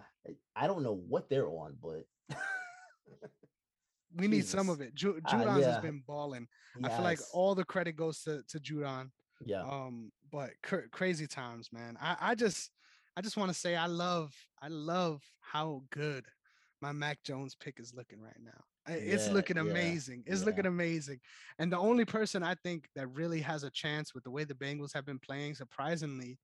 I 0.55 0.65
don't 0.65 0.81
know 0.81 0.99
what 1.07 1.29
they're 1.29 1.47
on, 1.47 1.75
but 1.79 2.05
we 4.15 4.27
need 4.27 4.45
some 4.45 4.69
of 4.69 4.81
it. 4.81 4.95
Ju- 4.95 5.19
Judon 5.27 5.55
uh, 5.55 5.59
yeah. 5.59 5.73
has 5.73 5.81
been 5.81 6.03
balling. 6.05 6.47
Yes. 6.79 6.91
I 6.91 6.95
feel 6.95 7.03
like 7.03 7.19
all 7.33 7.55
the 7.55 7.65
credit 7.65 7.95
goes 7.95 8.21
to 8.23 8.43
to 8.49 8.59
Judon. 8.59 9.09
Yeah. 9.45 9.63
Um, 9.63 10.11
but 10.31 10.51
cr- 10.63 10.87
crazy 10.91 11.27
times, 11.27 11.69
man. 11.71 11.97
I, 12.01 12.15
I 12.19 12.35
just 12.35 12.71
I 13.17 13.21
just 13.21 13.37
want 13.37 13.51
to 13.51 13.57
say 13.57 13.75
I 13.75 13.87
love 13.87 14.33
I 14.61 14.67
love 14.67 15.21
how 15.41 15.83
good 15.91 16.25
my 16.81 16.91
Mac 16.91 17.23
Jones 17.23 17.55
pick 17.55 17.79
is 17.79 17.93
looking 17.93 18.21
right 18.21 18.37
now. 18.43 18.63
It's 18.87 19.27
yeah, 19.27 19.33
looking 19.33 19.57
amazing. 19.57 20.23
Yeah, 20.25 20.33
it's 20.33 20.41
yeah. 20.41 20.47
looking 20.47 20.65
amazing. 20.67 21.19
And 21.57 21.71
the 21.71 21.79
only 21.79 22.05
person 22.05 22.43
I 22.43 22.55
think 22.63 22.87
that 22.95 23.07
really 23.07 23.41
has 23.41 23.63
a 23.63 23.71
chance 23.71 24.13
with 24.13 24.23
the 24.23 24.29
way 24.29 24.43
the 24.43 24.53
Bengals 24.53 24.93
have 24.93 25.05
been 25.05 25.17
playing, 25.17 25.55
surprisingly, 25.55 26.37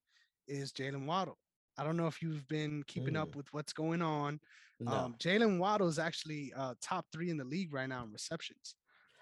is 0.48 0.72
Jaylen 0.72 1.06
Waddle. 1.06 1.38
I 1.82 1.84
don't 1.84 1.98
know 1.98 2.06
if 2.06 2.22
you've 2.22 2.48
been 2.48 2.84
keeping 2.86 3.16
mm. 3.16 3.22
up 3.22 3.36
with 3.36 3.52
what's 3.54 3.74
going 3.74 4.04
on. 4.04 4.40
No. 4.80 4.92
Um, 4.92 5.16
Jaylen 5.18 5.58
Waddle 5.58 5.88
is 5.88 5.98
actually 5.98 6.54
uh, 6.56 6.76
top 6.80 7.08
three 7.12 7.32
in 7.32 7.38
the 7.38 7.44
league 7.44 7.74
right 7.74 7.90
now 7.90 8.04
in 8.04 8.12
receptions. 8.12 8.76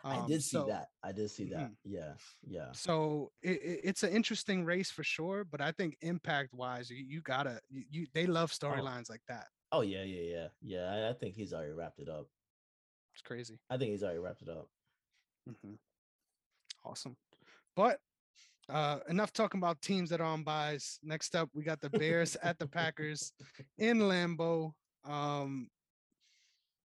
Um, 0.04 0.24
I 0.24 0.28
did 0.28 0.44
see 0.44 0.58
so, 0.58 0.66
that. 0.66 0.90
I 1.02 1.14
did 1.14 1.32
see 1.32 1.46
that. 1.46 1.60
Mm-hmm. 1.60 1.74
Yeah, 1.86 2.12
yeah. 2.46 2.72
So 2.74 3.32
it, 3.42 3.62
it, 3.64 3.80
it's 3.86 4.04
an 4.04 4.12
interesting 4.12 4.66
race 4.66 4.92
for 4.92 5.06
sure, 5.06 5.46
but 5.46 5.62
I 5.62 5.72
think 5.72 5.96
impact 6.02 6.54
wise, 6.54 6.90
you, 6.90 7.06
you 7.08 7.22
gotta 7.22 7.62
you, 7.70 7.84
you, 7.90 8.08
they 8.14 8.26
love 8.26 8.52
oh. 8.62 8.66
storylines 8.66 9.06
oh. 9.10 9.14
like 9.14 9.22
that. 9.30 9.48
Oh 9.72 9.82
yeah, 9.82 10.04
yeah, 10.04 10.22
yeah, 10.22 10.48
yeah. 10.62 10.92
I, 10.92 11.10
I, 11.12 11.14
think 11.14 11.36
he's 11.36 11.54
already 11.54 11.72
wrapped 11.72 12.00
it 12.00 12.10
up. 12.10 12.28
It's 13.14 13.22
crazy. 13.22 13.58
I 13.70 13.78
think 13.78 13.92
he's 13.92 14.04
already 14.04 14.20
wrapped 14.20 14.42
it 14.42 14.50
up. 14.50 14.68
Mm-hmm. 15.50 15.76
Awesome, 16.84 17.16
but 17.76 18.00
uh, 18.70 19.00
enough 19.10 19.34
talking 19.34 19.60
about 19.60 19.82
teams 19.82 20.10
that 20.10 20.22
are 20.22 20.26
on 20.26 20.44
byes. 20.44 21.00
Next 21.04 21.36
up, 21.36 21.50
we 21.54 21.64
got 21.64 21.82
the 21.82 21.90
Bears 21.90 22.38
at 22.44 22.60
the 22.60 22.68
Packers 22.68 23.34
in 23.78 24.00
Lambeau. 24.00 24.74
Um, 25.06 25.70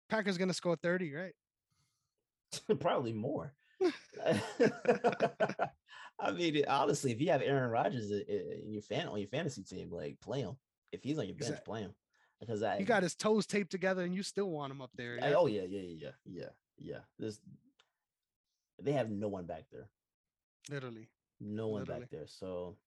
Packers 0.09 0.37
gonna 0.37 0.53
score 0.53 0.75
thirty, 0.75 1.13
right? 1.13 1.33
probably 2.79 3.13
more. 3.13 3.53
I 6.19 6.31
mean, 6.31 6.63
honestly, 6.67 7.11
if 7.11 7.19
you 7.19 7.31
have 7.31 7.41
Aaron 7.41 7.71
Rodgers 7.71 8.11
in 8.11 8.71
your 8.71 8.83
fan 8.83 9.07
on 9.07 9.17
your 9.17 9.29
fantasy 9.29 9.63
team, 9.63 9.89
like 9.91 10.19
play 10.21 10.41
him. 10.41 10.55
If 10.91 11.03
he's 11.03 11.17
on 11.17 11.25
your 11.25 11.35
bench, 11.35 11.49
exactly. 11.49 11.71
play 11.71 11.81
him. 11.81 11.95
Because 12.39 12.63
I, 12.63 12.77
he 12.77 12.83
got 12.83 13.03
his 13.03 13.15
toes 13.15 13.45
taped 13.45 13.71
together, 13.71 14.03
and 14.03 14.13
you 14.13 14.23
still 14.23 14.49
want 14.49 14.71
him 14.71 14.81
up 14.81 14.91
there. 14.95 15.15
Yeah? 15.15 15.27
I, 15.27 15.33
oh 15.33 15.47
yeah, 15.47 15.63
yeah, 15.67 15.81
yeah, 15.81 16.09
yeah, 16.25 16.49
yeah. 16.77 16.99
This 17.17 17.39
they 18.81 18.93
have 18.93 19.09
no 19.09 19.27
one 19.27 19.45
back 19.45 19.65
there. 19.71 19.87
Literally, 20.69 21.07
no 21.41 21.67
one 21.67 21.81
Literally. 21.81 22.01
back 22.01 22.09
there. 22.11 22.27
So 22.27 22.77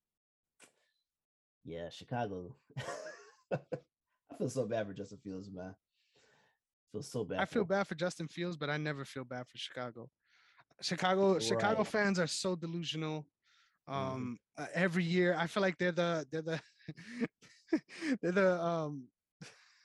yeah, 1.64 1.88
Chicago. 1.90 2.55
I 3.52 4.36
feel 4.38 4.50
so 4.50 4.66
bad 4.66 4.86
for 4.86 4.92
Justin 4.92 5.18
Fields, 5.22 5.50
man. 5.50 5.74
I 5.74 6.86
feel 6.92 7.02
so 7.02 7.24
bad. 7.24 7.40
I 7.40 7.44
feel 7.44 7.64
bad 7.64 7.86
for 7.86 7.94
Justin 7.94 8.28
Fields, 8.28 8.57
but 8.57 8.70
I 8.70 8.76
never 8.76 9.05
feel 9.05 9.24
bad 9.24 9.46
for 9.48 9.59
Chicago. 9.59 10.09
Chicago, 10.80 11.34
right. 11.34 11.42
Chicago 11.42 11.84
fans 11.84 12.18
are 12.18 12.26
so 12.26 12.57
delusional. 12.57 13.26
Mm-hmm. 13.88 13.94
Um, 13.94 14.38
mm-hmm. 14.59 14.64
uh, 14.64 14.66
every 14.74 15.05
year, 15.05 15.36
I 15.38 15.46
feel 15.46 15.62
like 15.62 15.78
they're 15.78 15.92
the 15.92 16.26
they're 16.30 16.42
the 16.42 16.61
they're 18.22 18.32
the 18.32 18.62
um 18.62 19.09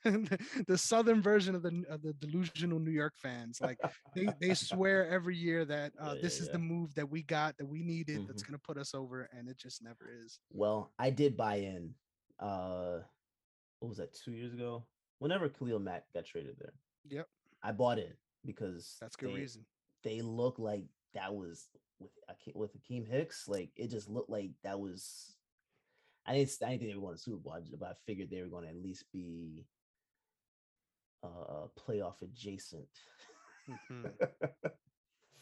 the 0.68 0.78
southern 0.78 1.22
version 1.22 1.56
of 1.56 1.62
the 1.62 1.84
of 1.90 2.02
the 2.02 2.14
delusional 2.14 2.80
New 2.80 2.92
York 2.92 3.14
fans. 3.18 3.60
Like 3.62 3.78
they 4.16 4.30
they 4.40 4.54
swear 4.54 5.10
every 5.10 5.36
year 5.36 5.66
that 5.66 5.92
uh, 6.00 6.14
yeah, 6.16 6.22
this 6.22 6.38
yeah, 6.38 6.44
is 6.44 6.48
yeah. 6.48 6.54
the 6.54 6.60
move 6.60 6.94
that 6.96 7.10
we 7.10 7.24
got 7.24 7.58
that 7.58 7.66
we 7.66 7.84
needed 7.84 8.20
mm-hmm. 8.20 8.28
that's 8.28 8.44
gonna 8.44 8.60
put 8.60 8.78
us 8.78 8.94
over, 8.94 9.30
and 9.38 9.50
it 9.50 9.58
just 9.58 9.84
never 9.84 10.10
is. 10.24 10.40
Well, 10.52 10.92
I 10.98 11.10
did 11.10 11.36
buy 11.36 11.56
in. 11.56 11.94
Uh, 12.40 13.00
what 13.80 13.90
was 13.90 13.98
that? 13.98 14.14
Two 14.14 14.32
years 14.32 14.54
ago, 14.54 14.86
whenever 15.20 15.50
Khalil 15.50 15.80
Mack 15.80 16.04
got 16.14 16.26
traded 16.26 16.56
there. 16.60 16.74
Yep. 17.10 17.28
I 17.62 17.72
bought 17.72 18.00
in 18.00 18.14
because 18.46 18.96
that's 19.02 19.16
good 19.16 19.30
they, 19.30 19.40
reason. 19.40 19.66
They 20.04 20.22
look 20.22 20.60
like 20.60 20.86
that 21.14 21.34
was 21.34 21.68
with 22.00 22.12
with 22.54 22.72
Akiem 22.78 23.08
Hicks. 23.08 23.48
Like 23.48 23.72
it 23.76 23.90
just 23.90 24.10
looked 24.10 24.30
like 24.30 24.52
that 24.64 24.80
was. 24.80 25.36
I 26.26 26.34
didn't. 26.34 26.58
I 26.64 26.70
didn't 26.70 26.80
think 26.80 26.92
they 26.92 26.96
were 26.96 27.06
going 27.06 27.16
to 27.16 27.22
Super 27.22 27.38
Bowl, 27.38 27.58
but 27.80 27.90
I 27.90 27.94
figured 28.06 28.30
they 28.30 28.42
were 28.42 28.48
going 28.48 28.64
to 28.64 28.70
at 28.70 28.82
least 28.82 29.06
be 29.12 29.66
uh, 31.24 31.68
playoff 31.78 32.22
adjacent 32.22 32.88
mm-hmm. 33.70 34.08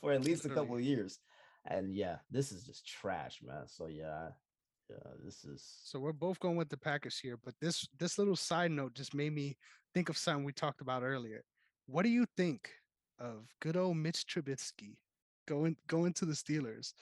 for 0.01 0.11
at 0.11 0.23
least 0.23 0.45
a 0.45 0.49
couple 0.49 0.75
of 0.75 0.81
years. 0.81 1.19
And 1.65 1.93
yeah, 1.93 2.17
this 2.31 2.51
is 2.51 2.63
just 2.63 2.87
trash, 2.87 3.39
man. 3.43 3.67
So 3.67 3.87
yeah, 3.87 4.29
yeah, 4.89 5.11
this 5.23 5.43
is. 5.43 5.63
So 5.83 5.99
we're 5.99 6.13
both 6.13 6.39
going 6.39 6.55
with 6.55 6.69
the 6.69 6.77
Packers 6.77 7.19
here, 7.19 7.37
but 7.43 7.55
this 7.59 7.87
this 7.99 8.17
little 8.17 8.35
side 8.35 8.71
note 8.71 8.93
just 8.93 9.13
made 9.13 9.33
me 9.33 9.57
think 9.93 10.09
of 10.09 10.17
something 10.17 10.43
we 10.43 10.53
talked 10.53 10.81
about 10.81 11.03
earlier. 11.03 11.43
What 11.87 12.03
do 12.03 12.09
you 12.09 12.25
think 12.37 12.69
of 13.19 13.47
good 13.61 13.75
old 13.75 13.97
Mitch 13.97 14.25
Trubisky 14.27 14.97
going 15.47 15.75
going 15.87 16.13
to 16.13 16.25
the 16.25 16.33
Steelers 16.33 16.93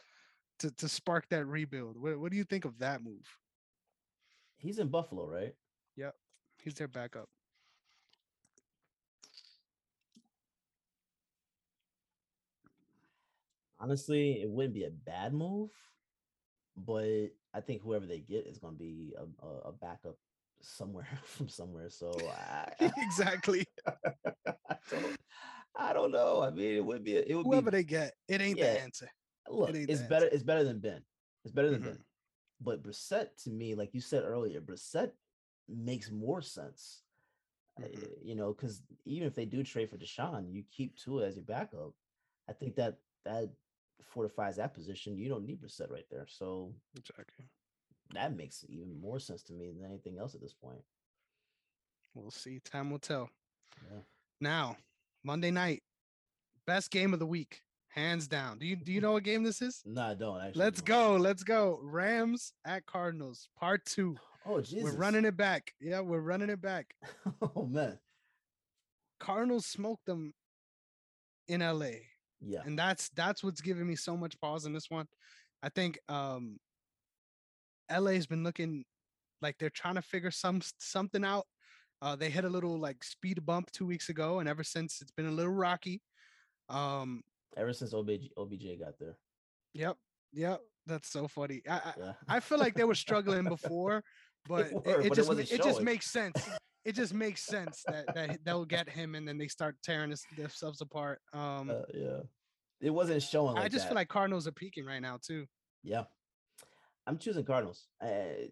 to 0.60 0.72
to 0.72 0.90
spark 0.90 1.30
that 1.30 1.46
rebuild? 1.46 1.98
What 1.98 2.20
what 2.20 2.32
do 2.32 2.38
you 2.38 2.44
think 2.44 2.66
of 2.66 2.80
that 2.80 3.04
move? 3.04 3.28
He's 4.58 4.80
in 4.80 4.88
Buffalo, 4.88 5.28
right? 5.28 5.54
Yep, 5.96 6.16
he's 6.64 6.74
their 6.74 6.88
backup. 6.88 7.30
Honestly, 13.86 14.42
it 14.42 14.50
wouldn't 14.50 14.74
be 14.74 14.84
a 14.86 14.90
bad 14.90 15.34
move, 15.34 15.70
but 16.76 17.30
I 17.54 17.62
think 17.62 17.84
whoever 17.84 18.06
they 18.08 18.20
get 18.20 18.48
is 18.48 18.58
going 18.58 18.74
to 18.74 18.80
be 18.80 19.14
a, 19.18 19.68
a, 19.68 19.72
backup 19.72 20.18
somewhere 20.62 21.08
from 21.24 21.48
somewhere. 21.48 21.90
So 21.90 22.12
I, 22.20 22.72
exactly. 22.98 23.66
I, 23.88 24.76
don't, 24.92 25.18
I 25.76 25.94
don't 25.94 26.12
know. 26.12 26.42
I 26.42 26.50
mean, 26.50 26.76
it 26.76 26.84
would 26.84 27.04
be 27.04 27.18
it 27.18 27.36
would 27.36 27.46
whoever 27.46 27.70
be, 27.70 27.78
they 27.78 27.84
get. 27.84 28.14
It 28.28 28.42
ain't 28.42 28.58
yeah, 28.58 28.74
the 28.74 28.82
answer. 28.82 29.10
Look, 29.50 29.70
it 29.70 29.90
it's 29.90 30.02
better. 30.02 30.26
Answer. 30.26 30.36
It's 30.36 30.44
better 30.44 30.64
than 30.64 30.80
Ben. 30.80 31.02
It's 31.44 31.54
better 31.54 31.70
than 31.70 31.82
mm-hmm. 31.82 31.90
Ben. 31.90 32.00
But 32.62 32.84
Brissett, 32.84 33.28
to 33.44 33.52
me, 33.52 33.76
like 33.76 33.94
you 33.94 34.02
said 34.02 34.24
earlier, 34.26 34.62
Brissett 34.62 35.12
makes 35.70 36.10
more 36.10 36.42
sense. 36.42 37.04
Mm-hmm. 37.80 38.04
Uh, 38.04 38.08
you 38.24 38.36
know, 38.36 38.52
because 38.52 38.82
even 39.06 39.28
if 39.28 39.36
they 39.36 39.46
do 39.46 39.64
trade 39.64 39.92
for 39.92 39.98
Deshaun, 39.98 40.52
you 40.52 40.64
keep 40.76 40.98
Tua 40.98 41.28
as 41.28 41.36
your 41.36 41.46
backup. 41.46 41.94
I 42.50 42.54
think 42.54 42.76
that 42.78 42.96
that 43.26 43.50
fortifies 44.04 44.58
that 44.58 44.74
position, 44.74 45.18
you 45.18 45.30
don't 45.30 45.46
need 45.46 45.62
Brissett 45.62 45.92
right 45.92 46.06
there. 46.10 46.26
So 46.28 46.74
exactly 46.98 47.46
that 48.14 48.36
makes 48.36 48.66
even 48.70 49.00
more 49.00 49.20
sense 49.20 49.44
to 49.44 49.54
me 49.54 49.72
than 49.72 49.86
anything 49.86 50.18
else 50.20 50.36
at 50.36 50.42
this 50.42 50.54
point. 50.54 50.82
We'll 52.14 52.32
see. 52.32 52.60
Time 52.60 52.92
will 52.92 53.00
tell. 53.00 53.30
Yeah. 53.92 54.00
Now, 54.40 54.78
Monday 55.24 55.52
night, 55.52 55.84
best 56.66 56.92
game 56.92 57.14
of 57.14 57.20
the 57.20 57.26
week, 57.26 57.62
hands 57.90 58.28
down. 58.28 58.60
Do 58.60 58.66
you 58.66 58.76
do 58.76 58.92
you 58.92 59.02
know 59.02 59.14
what 59.14 59.24
game 59.24 59.44
this 59.44 59.62
is? 59.62 59.82
No, 59.86 60.02
I 60.02 60.14
don't. 60.14 60.40
Actually, 60.40 60.64
let's 60.64 60.82
go. 60.82 61.16
Let's 61.16 61.44
go. 61.44 61.80
Rams 61.82 62.54
at 62.66 62.86
Cardinals, 62.86 63.50
part 63.60 63.86
two. 63.86 64.16
Oh, 64.46 64.62
Jesus. 64.62 64.84
We're 64.84 64.98
running 64.98 65.26
it 65.26 65.36
back. 65.36 65.74
Yeah, 65.82 66.02
we're 66.02 66.20
running 66.20 66.50
it 66.50 66.62
back. 66.62 66.96
oh 67.56 67.66
man. 67.66 67.98
Cardinals 69.20 69.66
smoked 69.66 70.06
them 70.06 70.34
in 71.48 71.62
LA. 71.62 71.92
Yeah. 72.42 72.60
And 72.66 72.78
that's 72.78 73.10
that's 73.10 73.44
what's 73.44 73.62
giving 73.62 73.88
me 73.88 73.96
so 73.96 74.16
much 74.16 74.40
pause 74.40 74.66
in 74.66 74.74
this 74.74 74.90
one. 74.90 75.08
I 75.64 75.70
think 75.70 76.00
um 76.10 76.58
LA's 77.92 78.28
been 78.28 78.44
looking 78.44 78.84
like 79.42 79.56
they're 79.60 79.70
trying 79.70 79.96
to 79.96 80.02
figure 80.02 80.32
some 80.32 80.62
something 80.80 81.24
out. 81.24 81.46
Uh 82.02 82.16
they 82.16 82.30
hit 82.30 82.46
a 82.46 82.50
little 82.50 82.80
like 82.80 83.04
speed 83.04 83.46
bump 83.46 83.72
2 83.72 83.86
weeks 83.86 84.10
ago 84.10 84.40
and 84.40 84.50
ever 84.50 84.64
since 84.64 85.02
it's 85.02 85.12
been 85.12 85.28
a 85.28 85.32
little 85.32 85.54
rocky. 85.54 86.02
Um 86.70 87.22
ever 87.58 87.74
since 87.74 87.94
OBJ 87.94 88.30
OBJ 88.38 88.80
got 88.80 89.00
there. 89.00 89.18
Yep. 89.74 89.98
Yep. 90.34 90.62
That's 90.88 91.10
so 91.10 91.28
funny. 91.28 91.62
I 91.70 91.94
yeah. 91.98 92.14
I, 92.28 92.38
I 92.38 92.40
feel 92.40 92.60
like 92.60 92.76
they 92.76 92.84
were 92.84 92.96
struggling 92.96 93.46
before, 93.46 94.04
but 94.48 94.72
were, 94.72 94.82
it, 94.86 95.06
it 95.06 95.10
but 95.10 95.16
just 95.16 95.32
it, 95.32 95.52
it 95.52 95.64
just 95.64 95.82
makes 95.82 96.12
sense 96.12 96.48
it 96.86 96.94
just 96.94 97.14
makes 97.14 97.42
sense 97.44 97.84
that, 97.88 98.14
that 98.14 98.40
they'll 98.46 98.64
get 98.64 98.88
him 98.88 99.16
and 99.16 99.28
then 99.28 99.38
they 99.38 99.48
start 99.48 99.76
tearing 99.84 100.12
this, 100.12 100.24
themselves 100.38 100.82
apart. 100.82 101.20
Um, 101.34 101.72
uh, 101.72 101.82
yeah, 101.94 102.20
it 102.80 102.92
wasn't 102.92 103.24
showing. 103.24 103.56
Like 103.56 103.66
I 103.66 103.68
just 103.68 103.86
that. 103.86 103.90
feel 103.90 103.96
like 103.96 104.08
Cardinals 104.08 104.48
are 104.48 104.52
peaking 104.52 104.86
right 104.86 105.02
now 105.02 105.18
too. 105.22 105.48
Yeah, 105.84 106.04
I'm 107.08 107.18
choosing 107.18 107.44
Cardinals. 107.44 107.88
Uh, 108.02 108.48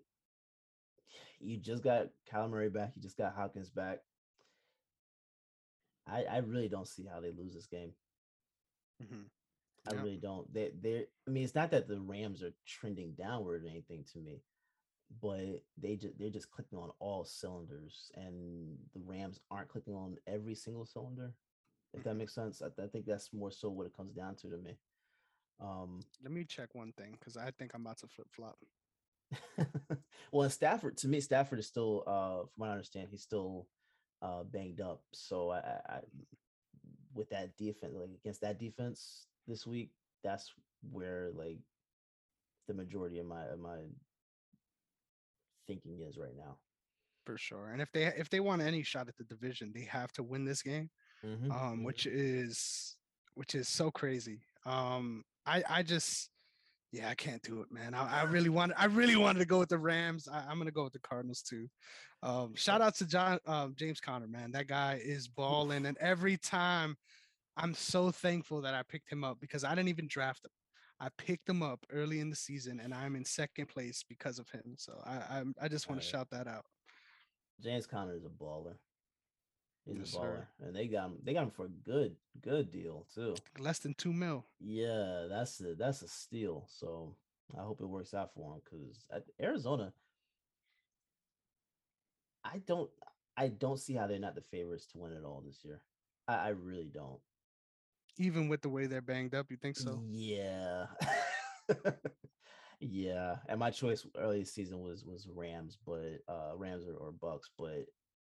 you 1.40 1.58
just 1.58 1.84
got 1.84 2.08
Kyler 2.32 2.50
Murray 2.50 2.70
back. 2.70 2.94
You 2.96 3.02
just 3.02 3.18
got 3.18 3.36
Hopkins 3.36 3.70
back. 3.70 4.00
I 6.08 6.24
I 6.24 6.38
really 6.38 6.70
don't 6.70 6.88
see 6.88 7.06
how 7.12 7.22
they 7.22 7.32
lose 7.32 7.54
this 7.54 7.68
game. 7.68 7.92
Mm-hmm. 9.02 9.24
I 9.86 10.02
really 10.02 10.18
don't. 10.18 10.52
They 10.52 10.72
they. 10.82 11.06
I 11.28 11.32
mean, 11.32 11.44
it's 11.44 11.56
not 11.56 11.72
that 11.72 11.88
the 11.88 12.00
Rams 12.00 12.42
are 12.42 12.54
trending 12.66 13.14
downward 13.18 13.64
or 13.64 13.70
anything 13.70 14.06
to 14.14 14.20
me 14.20 14.42
but 15.22 15.62
they 15.78 15.96
just 15.96 16.18
they're 16.20 16.30
just 16.30 16.52
clicking 16.52 16.80
on 16.80 16.92
all 17.00 17.24
cylinders, 17.24 18.12
and 18.16 18.78
the 18.94 19.02
Rams 19.06 19.40
aren't 19.52 19.70
clicking 19.70 19.94
on 19.94 20.18
every 20.28 20.56
single 20.56 20.86
cylinder. 20.86 21.34
If 21.94 22.04
that 22.04 22.12
mm-hmm. 22.12 22.20
makes 22.20 22.34
sense, 22.34 22.62
I, 22.62 22.82
I 22.82 22.88
think 22.88 23.06
that's 23.06 23.32
more 23.34 23.52
so 23.52 23.70
what 23.70 23.86
it 23.86 23.96
comes 23.96 24.14
down 24.14 24.36
to 24.38 24.50
to 24.50 24.58
me. 24.58 24.78
Um, 25.62 26.02
Let 26.22 26.32
me 26.32 26.44
check 26.44 26.74
one 26.74 26.94
thing 26.98 27.16
because 27.20 27.38
I 27.38 27.52
think 27.52 27.72
I'm 27.74 27.82
about 27.82 28.00
to 28.00 28.08
flip 28.08 28.28
flop. 28.32 28.58
well, 30.32 30.50
Stafford, 30.50 30.98
to 30.98 31.08
me, 31.08 31.20
Stafford 31.22 31.60
is 31.60 31.68
still, 31.68 32.04
uh, 32.06 32.42
from 32.42 32.50
what 32.58 32.70
I 32.70 32.74
understand, 32.74 33.08
he's 33.10 33.22
still 33.22 33.68
uh, 34.22 34.44
banged 34.44 34.82
up. 34.82 35.02
So 35.12 35.52
I, 35.52 35.58
I, 35.58 36.00
with 37.14 37.30
that 37.30 37.56
defense, 37.58 37.94
like 37.96 38.10
against 38.24 38.42
that 38.42 38.60
defense 38.60 39.28
this 39.48 39.66
week, 39.66 39.92
that's 40.24 40.52
where 40.92 41.30
like 41.36 41.60
the 42.68 42.74
majority 42.74 43.20
of 43.20 43.26
my 43.26 43.44
of 43.46 43.60
my 43.60 43.78
thinking 45.68 46.00
is 46.08 46.18
right 46.18 46.36
now. 46.38 46.58
For 47.26 47.38
sure. 47.38 47.70
And 47.72 47.82
if 47.82 47.92
they 47.92 48.06
if 48.06 48.30
they 48.30 48.40
want 48.40 48.62
any 48.62 48.84
shot 48.84 49.08
at 49.08 49.16
the 49.18 49.24
division, 49.24 49.72
they 49.74 49.84
have 49.84 50.12
to 50.14 50.24
win 50.24 50.44
this 50.44 50.62
game. 50.62 50.90
Mm-hmm. 51.26 51.52
Um, 51.52 51.58
mm-hmm. 51.58 51.84
which 51.84 52.06
is 52.06 52.98
which 53.36 53.56
is 53.56 53.68
so 53.68 53.90
crazy. 53.92 54.42
Um, 54.66 55.24
I 55.46 55.64
I 55.70 55.84
just 55.84 56.30
yeah, 56.92 57.10
I 57.10 57.16
can't 57.16 57.42
do 57.42 57.62
it, 57.62 57.72
man. 57.72 57.96
I, 57.96 58.22
I 58.22 58.24
really 58.24 58.50
want 58.50 58.74
I 58.78 58.86
really 58.86 59.16
wanted 59.16 59.40
to 59.40 59.46
go 59.46 59.60
with 59.60 59.70
the 59.70 59.78
Rams. 59.78 60.28
I, 60.32 60.52
am 60.52 60.58
gonna 60.60 60.72
go 60.72 60.84
with 60.84 60.94
the 60.94 61.00
Cardinals 61.00 61.42
too. 61.42 61.68
Um, 62.22 62.54
shout 62.56 62.82
out 62.82 62.96
to 62.98 63.08
John 63.08 63.40
um, 63.48 63.74
James 63.76 64.00
Conner, 64.00 64.28
man. 64.28 64.52
That 64.52 64.68
guy 64.68 65.02
is 65.04 65.28
balling, 65.28 65.86
and 65.86 65.98
every 66.00 66.38
time 66.38 66.96
I'm 67.58 67.74
so 67.74 68.12
thankful 68.12 68.62
that 68.62 68.74
I 68.74 68.84
picked 68.84 69.12
him 69.12 69.24
up 69.24 69.40
because 69.40 69.64
I 69.64 69.74
didn't 69.74 69.90
even 69.90 70.08
draft 70.08 70.46
him. 70.46 70.52
I 71.00 71.10
picked 71.18 71.50
him 71.50 71.62
up 71.62 71.86
early 71.92 72.20
in 72.20 72.30
the 72.30 72.36
season, 72.36 72.80
and 72.80 72.94
I'm 72.94 73.16
in 73.16 73.26
second 73.26 73.68
place 73.68 74.04
because 74.08 74.40
of 74.40 74.50
him. 74.50 74.76
So 74.78 74.94
I 75.06 75.12
I, 75.12 75.44
I 75.64 75.68
just 75.68 75.90
want 75.90 76.00
right. 76.00 76.04
to 76.04 76.10
shout 76.10 76.30
that 76.32 76.48
out. 76.48 76.66
James 77.62 77.86
Conner 77.86 78.16
is 78.16 78.26
a 78.26 78.30
baller. 78.30 78.76
He's 79.86 79.98
yes, 79.98 80.14
a 80.14 80.18
baller, 80.18 80.22
sir. 80.22 80.48
and 80.62 80.76
they 80.76 80.88
got 80.88 81.08
him. 81.08 81.18
They 81.24 81.34
got 81.34 81.44
him 81.44 81.52
for 81.52 81.66
a 81.66 81.70
good, 81.70 82.16
good 82.42 82.72
deal 82.72 83.06
too. 83.14 83.36
Less 83.60 83.80
than 83.80 83.94
two 83.94 84.14
mil. 84.14 84.46
Yeah, 84.60 85.28
that's 85.30 85.60
a 85.60 85.76
that's 85.76 86.02
a 86.02 86.08
steal. 86.08 86.66
So 86.70 87.16
I 87.58 87.62
hope 87.62 87.82
it 87.82 87.86
works 87.86 88.14
out 88.14 88.34
for 88.34 88.54
him 88.54 88.62
because 88.64 89.06
Arizona, 89.42 89.94
I 92.44 92.60
don't, 92.66 92.90
I 93.38 93.50
don't 93.50 93.80
see 93.80 93.94
how 93.94 94.08
they're 94.08 94.20
not 94.20 94.36
the 94.36 94.42
favorites 94.42 94.88
to 94.88 94.98
win 94.98 95.12
it 95.12 95.26
all 95.26 95.44
this 95.46 95.60
year. 95.64 95.82
I, 96.28 96.36
I 96.36 96.48
really 96.50 96.90
don't. 96.92 97.20
Even 98.18 98.48
with 98.48 98.62
the 98.62 98.70
way 98.70 98.86
they're 98.86 99.02
banged 99.02 99.36
up. 99.36 99.48
You 99.50 99.58
think 99.58 99.76
so? 99.76 100.02
Yeah. 100.06 100.86
yeah. 102.80 103.38
And 103.48 103.60
my 103.60 103.72
choice 103.72 104.06
early 104.18 104.46
season 104.46 104.82
was 104.82 105.04
was 105.04 105.28
Rams, 105.34 105.78
but 105.86 106.20
uh 106.28 106.56
Rams 106.56 106.86
or, 106.88 106.96
or 106.96 107.12
Bucks, 107.12 107.50
but 107.58 107.86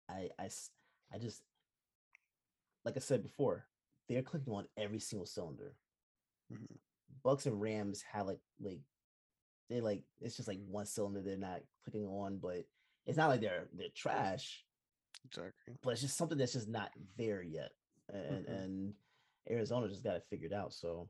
I, 0.08 0.28
I 0.38 0.48
I 1.12 1.18
just 1.18 1.42
like 2.84 2.96
I 2.96 3.00
said 3.00 3.22
before, 3.22 3.66
they're 4.08 4.22
clicking 4.22 4.52
on 4.52 4.66
every 4.76 5.00
single 5.00 5.26
cylinder. 5.26 5.74
Mm-hmm. 6.52 6.74
Bucks 7.24 7.46
and 7.46 7.60
Rams 7.60 8.04
have 8.12 8.26
like 8.26 8.40
like 8.60 8.80
they 9.68 9.80
like 9.80 10.04
it's 10.20 10.36
just 10.36 10.48
like 10.48 10.60
one 10.68 10.86
cylinder 10.86 11.20
they're 11.20 11.36
not 11.36 11.60
clicking 11.84 12.06
on, 12.06 12.38
but 12.38 12.64
it's 13.06 13.16
not 13.16 13.28
like 13.28 13.40
they're 13.40 13.66
they're 13.74 13.88
trash. 13.94 14.64
Exactly. 15.24 15.74
But 15.82 15.90
it's 15.90 16.02
just 16.02 16.16
something 16.16 16.38
that's 16.38 16.52
just 16.52 16.68
not 16.68 16.90
there 17.18 17.42
yet. 17.42 17.72
And 18.12 18.46
mm-hmm. 18.46 18.52
and 18.52 18.94
Arizona 19.50 19.88
just 19.88 20.04
got 20.04 20.16
it 20.16 20.24
figured 20.28 20.52
out. 20.52 20.72
So 20.72 21.08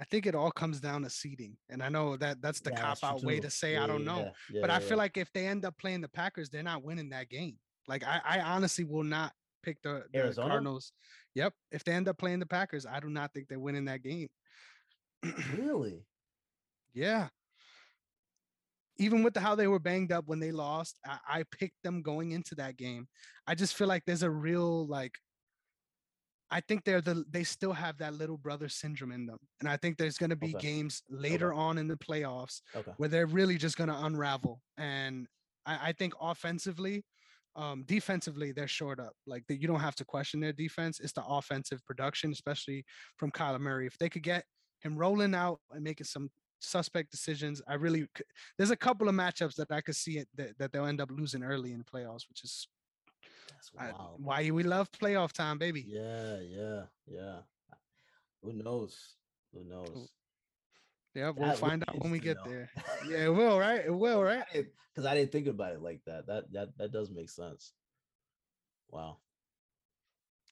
I 0.00 0.04
think 0.04 0.26
it 0.26 0.34
all 0.34 0.50
comes 0.50 0.80
down 0.80 1.02
to 1.02 1.10
seeding. 1.10 1.56
And 1.68 1.82
I 1.82 1.88
know 1.88 2.16
that 2.16 2.42
that's 2.42 2.60
the 2.60 2.70
yeah, 2.70 2.80
cop 2.80 2.98
out 3.02 3.22
way 3.22 3.40
to 3.40 3.50
say 3.50 3.74
yeah, 3.74 3.84
I 3.84 3.86
don't 3.86 4.04
know. 4.04 4.32
Yeah, 4.50 4.60
but 4.60 4.70
I 4.70 4.80
feel 4.80 4.98
like 4.98 5.16
if 5.16 5.32
they 5.32 5.46
end 5.46 5.64
up 5.64 5.78
playing 5.78 6.00
the 6.00 6.08
Packers, 6.08 6.50
they're 6.50 6.62
not 6.62 6.82
winning 6.82 7.10
that 7.10 7.28
game. 7.28 7.56
Like 7.88 8.04
I, 8.04 8.20
I 8.24 8.40
honestly 8.40 8.84
will 8.84 9.04
not 9.04 9.32
pick 9.62 9.80
the, 9.82 10.04
the 10.12 10.32
Cardinals. 10.34 10.92
Yep. 11.34 11.52
If 11.70 11.84
they 11.84 11.92
end 11.92 12.08
up 12.08 12.18
playing 12.18 12.40
the 12.40 12.46
Packers, 12.46 12.86
I 12.86 13.00
do 13.00 13.08
not 13.08 13.32
think 13.32 13.48
they're 13.48 13.60
winning 13.60 13.86
that 13.86 14.02
game. 14.02 14.28
really? 15.56 16.04
Yeah. 16.94 17.28
Even 18.98 19.22
with 19.22 19.32
the, 19.32 19.40
how 19.40 19.54
they 19.54 19.66
were 19.66 19.78
banged 19.78 20.12
up 20.12 20.26
when 20.26 20.40
they 20.40 20.52
lost, 20.52 20.98
I, 21.06 21.18
I 21.26 21.44
picked 21.50 21.82
them 21.82 22.02
going 22.02 22.32
into 22.32 22.54
that 22.56 22.76
game. 22.76 23.08
I 23.46 23.54
just 23.54 23.74
feel 23.74 23.86
like 23.88 24.02
there's 24.04 24.22
a 24.22 24.30
real 24.30 24.86
like 24.86 25.14
I 26.52 26.60
think 26.60 26.84
they're 26.84 27.00
the 27.00 27.24
they 27.30 27.44
still 27.44 27.72
have 27.72 27.96
that 27.98 28.12
little 28.12 28.36
brother 28.36 28.68
syndrome 28.68 29.10
in 29.10 29.24
them. 29.24 29.38
And 29.60 29.68
I 29.68 29.78
think 29.78 29.96
there's 29.96 30.18
gonna 30.18 30.36
be 30.36 30.54
okay. 30.54 30.68
games 30.68 31.02
later 31.08 31.52
okay. 31.52 31.60
on 31.60 31.78
in 31.78 31.88
the 31.88 31.96
playoffs 31.96 32.60
okay. 32.76 32.92
where 32.98 33.08
they're 33.08 33.26
really 33.26 33.56
just 33.56 33.78
gonna 33.78 33.98
unravel. 34.02 34.60
And 34.76 35.26
I, 35.64 35.88
I 35.88 35.92
think 35.92 36.12
offensively, 36.20 37.04
um, 37.56 37.84
defensively, 37.86 38.52
they're 38.52 38.68
short 38.68 39.00
up. 39.00 39.14
Like 39.26 39.44
the, 39.48 39.56
you 39.56 39.66
don't 39.66 39.80
have 39.80 39.96
to 39.96 40.04
question 40.04 40.40
their 40.40 40.52
defense. 40.52 41.00
It's 41.00 41.14
the 41.14 41.24
offensive 41.24 41.84
production, 41.86 42.32
especially 42.32 42.84
from 43.16 43.30
Kyler 43.30 43.60
Murray. 43.60 43.86
If 43.86 43.96
they 43.98 44.10
could 44.10 44.22
get 44.22 44.44
him 44.80 44.96
rolling 44.96 45.34
out 45.34 45.58
and 45.70 45.82
making 45.82 46.06
some 46.06 46.28
suspect 46.60 47.10
decisions, 47.10 47.62
I 47.66 47.74
really 47.74 48.06
could, 48.14 48.26
there's 48.58 48.70
a 48.70 48.76
couple 48.76 49.08
of 49.08 49.14
matchups 49.14 49.54
that 49.56 49.70
I 49.70 49.80
could 49.80 49.96
see 49.96 50.18
it 50.18 50.28
that, 50.36 50.58
that 50.58 50.72
they'll 50.72 50.86
end 50.86 51.00
up 51.00 51.10
losing 51.10 51.42
early 51.42 51.72
in 51.72 51.78
the 51.78 51.84
playoffs, 51.84 52.28
which 52.28 52.44
is 52.44 52.68
I, 53.78 53.90
why 54.16 54.50
we 54.50 54.62
love 54.62 54.90
playoff 54.92 55.32
time, 55.32 55.58
baby. 55.58 55.84
Yeah, 55.86 56.38
yeah, 56.40 56.82
yeah. 57.06 57.36
Who 58.42 58.52
knows? 58.52 59.14
Who 59.52 59.64
knows? 59.64 60.10
Yeah, 61.14 61.30
we'll 61.30 61.48
that 61.48 61.58
find 61.58 61.84
out 61.86 62.00
when 62.00 62.10
we 62.10 62.18
get 62.18 62.38
know. 62.38 62.50
there. 62.50 62.70
Yeah, 63.08 63.24
it 63.26 63.34
will, 63.34 63.58
right? 63.58 63.84
It 63.84 63.94
will, 63.94 64.22
right? 64.22 64.44
Because 64.52 65.06
I 65.06 65.14
didn't 65.14 65.32
think 65.32 65.46
about 65.46 65.74
it 65.74 65.82
like 65.82 66.00
that. 66.06 66.26
That 66.26 66.52
that 66.52 66.68
that 66.78 66.92
does 66.92 67.10
make 67.10 67.30
sense. 67.30 67.72
Wow. 68.90 69.18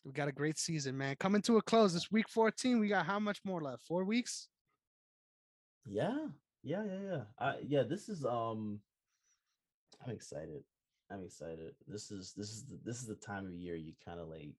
We 0.04 0.12
got 0.12 0.28
a 0.28 0.32
great 0.32 0.58
season, 0.58 0.96
man. 0.96 1.16
Coming 1.16 1.42
to 1.42 1.58
a 1.58 1.62
close. 1.62 1.92
This 1.92 2.10
week 2.10 2.28
14. 2.28 2.80
We 2.80 2.88
got 2.88 3.06
how 3.06 3.18
much 3.18 3.40
more 3.44 3.60
left? 3.60 3.82
Four 3.82 4.04
weeks? 4.04 4.48
Yeah. 5.84 6.26
Yeah, 6.62 6.84
yeah, 6.84 6.98
yeah. 7.10 7.22
I, 7.38 7.54
yeah, 7.66 7.82
this 7.82 8.08
is 8.08 8.24
um 8.24 8.80
I'm 10.04 10.12
excited. 10.12 10.62
I'm 11.10 11.24
excited. 11.24 11.74
This 11.86 12.10
is 12.10 12.32
this 12.36 12.50
is 12.50 12.64
the, 12.64 12.78
this 12.84 12.96
is 13.00 13.06
the 13.06 13.16
time 13.16 13.46
of 13.46 13.52
year 13.52 13.74
you 13.74 13.92
kind 14.04 14.20
of 14.20 14.28
like 14.28 14.54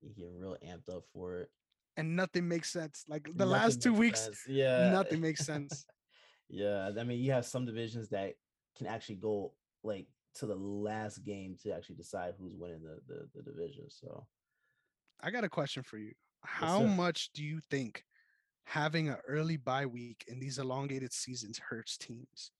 you 0.00 0.10
get 0.16 0.30
real 0.32 0.56
amped 0.64 0.94
up 0.94 1.04
for 1.12 1.40
it 1.40 1.50
and 1.98 2.14
nothing 2.14 2.48
makes 2.48 2.70
sense. 2.70 3.04
Like 3.08 3.24
the 3.24 3.44
nothing 3.44 3.50
last 3.50 3.82
two 3.82 3.92
weeks, 3.92 4.20
sense. 4.20 4.44
yeah, 4.46 4.90
nothing 4.90 5.20
makes 5.20 5.44
sense. 5.44 5.84
yeah, 6.48 6.90
I 6.98 7.02
mean, 7.02 7.18
you 7.18 7.32
have 7.32 7.44
some 7.44 7.66
divisions 7.66 8.08
that 8.10 8.34
can 8.76 8.86
actually 8.86 9.16
go 9.16 9.52
like 9.82 10.06
to 10.36 10.46
the 10.46 10.54
last 10.54 11.24
game 11.24 11.56
to 11.64 11.74
actually 11.74 11.96
decide 11.96 12.34
who's 12.38 12.54
winning 12.56 12.82
the 12.82 13.00
the, 13.06 13.28
the 13.34 13.42
division. 13.42 13.86
So, 13.90 14.24
I 15.20 15.30
got 15.30 15.44
a 15.44 15.48
question 15.48 15.82
for 15.82 15.98
you. 15.98 16.12
How 16.44 16.82
yes, 16.82 16.96
much 16.96 17.30
do 17.34 17.42
you 17.42 17.58
think 17.68 18.04
having 18.64 19.08
an 19.08 19.16
early 19.26 19.56
bye 19.56 19.86
week 19.86 20.24
in 20.28 20.38
these 20.38 20.58
elongated 20.58 21.12
seasons 21.12 21.60
hurts 21.68 21.98
teams? 21.98 22.52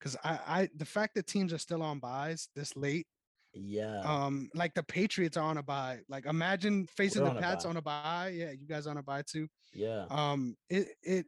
Because 0.00 0.16
I, 0.24 0.38
I, 0.46 0.68
the 0.76 0.86
fact 0.86 1.14
that 1.14 1.26
teams 1.26 1.52
are 1.52 1.58
still 1.58 1.82
on 1.82 1.98
byes 1.98 2.48
this 2.56 2.74
late 2.74 3.06
yeah. 3.54 4.00
Um, 4.00 4.48
like 4.54 4.74
the 4.74 4.82
Patriots 4.82 5.36
are 5.36 5.44
on 5.44 5.58
a 5.58 5.62
bye. 5.62 5.98
Like 6.08 6.26
imagine 6.26 6.86
facing 6.86 7.24
the 7.24 7.32
Pats 7.32 7.64
on 7.64 7.76
a 7.76 7.82
bye. 7.82 8.32
Yeah, 8.34 8.52
you 8.52 8.66
guys 8.66 8.86
on 8.86 8.96
a 8.96 9.02
bye 9.02 9.22
too. 9.26 9.48
Yeah. 9.74 10.04
Um, 10.10 10.56
it 10.68 10.88
it 11.02 11.26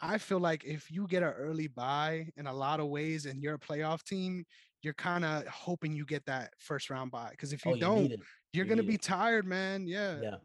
I 0.00 0.18
feel 0.18 0.38
like 0.38 0.64
if 0.64 0.90
you 0.90 1.06
get 1.08 1.22
an 1.22 1.30
early 1.30 1.66
bye 1.66 2.28
in 2.36 2.46
a 2.46 2.52
lot 2.52 2.78
of 2.80 2.86
ways 2.86 3.26
and 3.26 3.42
you're 3.42 3.54
a 3.54 3.58
playoff 3.58 4.04
team, 4.04 4.44
you're 4.82 4.94
kind 4.94 5.24
of 5.24 5.46
hoping 5.48 5.96
you 5.96 6.04
get 6.04 6.24
that 6.26 6.52
first 6.58 6.90
round 6.90 7.10
bye. 7.10 7.30
Because 7.32 7.52
if 7.52 7.64
you, 7.64 7.72
oh, 7.72 7.76
don't, 7.76 8.14
you 8.52 8.62
are 8.62 8.66
gonna 8.66 8.82
be 8.84 8.94
it. 8.94 9.02
tired, 9.02 9.46
man. 9.46 9.86
Yeah. 9.88 10.18
Yeah. 10.22 10.36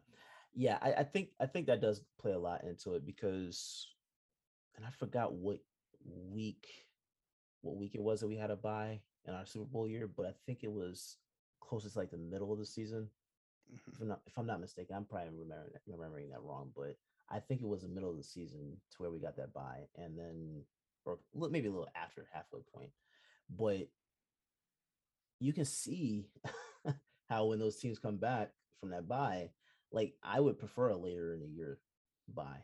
Yeah. 0.54 0.78
I, 0.82 0.92
I 0.94 1.04
think 1.04 1.28
I 1.40 1.46
think 1.46 1.66
that 1.66 1.80
does 1.80 2.00
play 2.20 2.32
a 2.32 2.38
lot 2.38 2.64
into 2.64 2.94
it 2.94 3.06
because 3.06 3.88
and 4.76 4.84
I 4.84 4.90
forgot 4.90 5.32
what 5.32 5.58
week 6.04 6.66
what 7.64 7.76
week 7.76 7.94
it 7.94 8.02
was 8.02 8.20
that 8.20 8.28
we 8.28 8.36
had 8.36 8.50
a 8.50 8.56
bye 8.56 9.00
in 9.26 9.34
our 9.34 9.46
Super 9.46 9.64
Bowl 9.64 9.88
year, 9.88 10.06
but 10.06 10.26
I 10.26 10.32
think 10.46 10.60
it 10.62 10.70
was 10.70 11.16
closest 11.60 11.96
like 11.96 12.10
the 12.10 12.18
middle 12.18 12.52
of 12.52 12.58
the 12.58 12.66
season. 12.66 13.08
Mm-hmm. 13.72 13.90
If 13.92 14.00
I'm 14.00 14.08
not 14.08 14.20
if 14.26 14.38
I'm 14.38 14.46
not 14.46 14.60
mistaken, 14.60 14.94
I'm 14.96 15.04
probably 15.04 15.30
remembering 15.30 15.72
remembering 15.86 16.30
that 16.30 16.42
wrong, 16.42 16.70
but 16.76 16.96
I 17.30 17.40
think 17.40 17.62
it 17.62 17.68
was 17.68 17.82
the 17.82 17.88
middle 17.88 18.10
of 18.10 18.16
the 18.16 18.22
season 18.22 18.76
to 18.90 18.96
where 18.98 19.10
we 19.10 19.18
got 19.18 19.36
that 19.36 19.54
bye, 19.54 19.88
and 19.96 20.18
then 20.18 20.62
or 21.06 21.18
maybe 21.34 21.68
a 21.68 21.70
little 21.70 21.88
after 21.94 22.26
halfway 22.32 22.60
point. 22.74 22.90
But 23.50 23.88
you 25.40 25.52
can 25.52 25.64
see 25.64 26.28
how 27.28 27.46
when 27.46 27.58
those 27.58 27.76
teams 27.76 27.98
come 27.98 28.16
back 28.16 28.50
from 28.80 28.90
that 28.90 29.08
bye, 29.08 29.50
like 29.90 30.14
I 30.22 30.40
would 30.40 30.58
prefer 30.58 30.90
a 30.90 30.96
later 30.96 31.32
in 31.32 31.40
the 31.40 31.48
year 31.48 31.78
bye. 32.32 32.62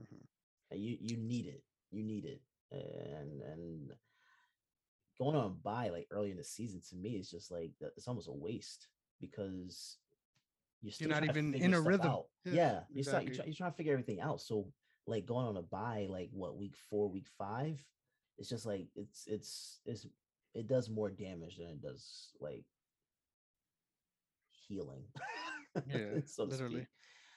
Mm-hmm. 0.00 0.76
You 0.76 0.96
you 1.00 1.16
need 1.16 1.46
it. 1.46 1.62
You 1.90 2.02
need 2.02 2.26
it. 2.26 2.42
And 2.70 3.42
and 3.42 3.90
going 5.18 5.36
on 5.36 5.56
bye 5.64 5.88
like 5.90 6.06
early 6.10 6.30
in 6.30 6.36
the 6.36 6.44
season 6.44 6.80
to 6.88 6.96
me 6.96 7.16
is 7.16 7.30
just 7.30 7.50
like 7.50 7.72
it's 7.96 8.06
almost 8.08 8.28
a 8.28 8.32
waste 8.32 8.88
because 9.20 9.98
you're, 10.80 10.92
you're 11.00 11.08
not 11.08 11.24
even 11.24 11.54
in 11.54 11.74
a 11.74 11.80
rhythm. 11.80 12.06
Out. 12.06 12.26
Yeah, 12.44 12.52
yeah 12.52 12.80
you're, 12.90 12.98
exactly. 12.98 13.26
you're, 13.26 13.34
try, 13.34 13.44
you're 13.46 13.54
trying 13.54 13.70
to 13.72 13.76
figure 13.76 13.92
everything 13.92 14.20
out. 14.20 14.40
So 14.40 14.68
like 15.06 15.26
going 15.26 15.46
on 15.46 15.56
a 15.56 15.62
bye 15.62 16.06
like 16.08 16.30
what 16.32 16.56
week 16.56 16.76
four, 16.88 17.08
week 17.08 17.26
five, 17.36 17.82
it's 18.36 18.48
just 18.48 18.66
like 18.66 18.86
it's 18.94 19.24
it's 19.26 19.80
it's 19.84 20.06
it 20.54 20.68
does 20.68 20.88
more 20.88 21.10
damage 21.10 21.56
than 21.56 21.68
it 21.68 21.82
does 21.82 22.30
like 22.40 22.64
healing. 24.68 25.04
Yeah, 25.86 26.20
so 26.26 26.44
literally. 26.44 26.76
Speak. 26.76 26.88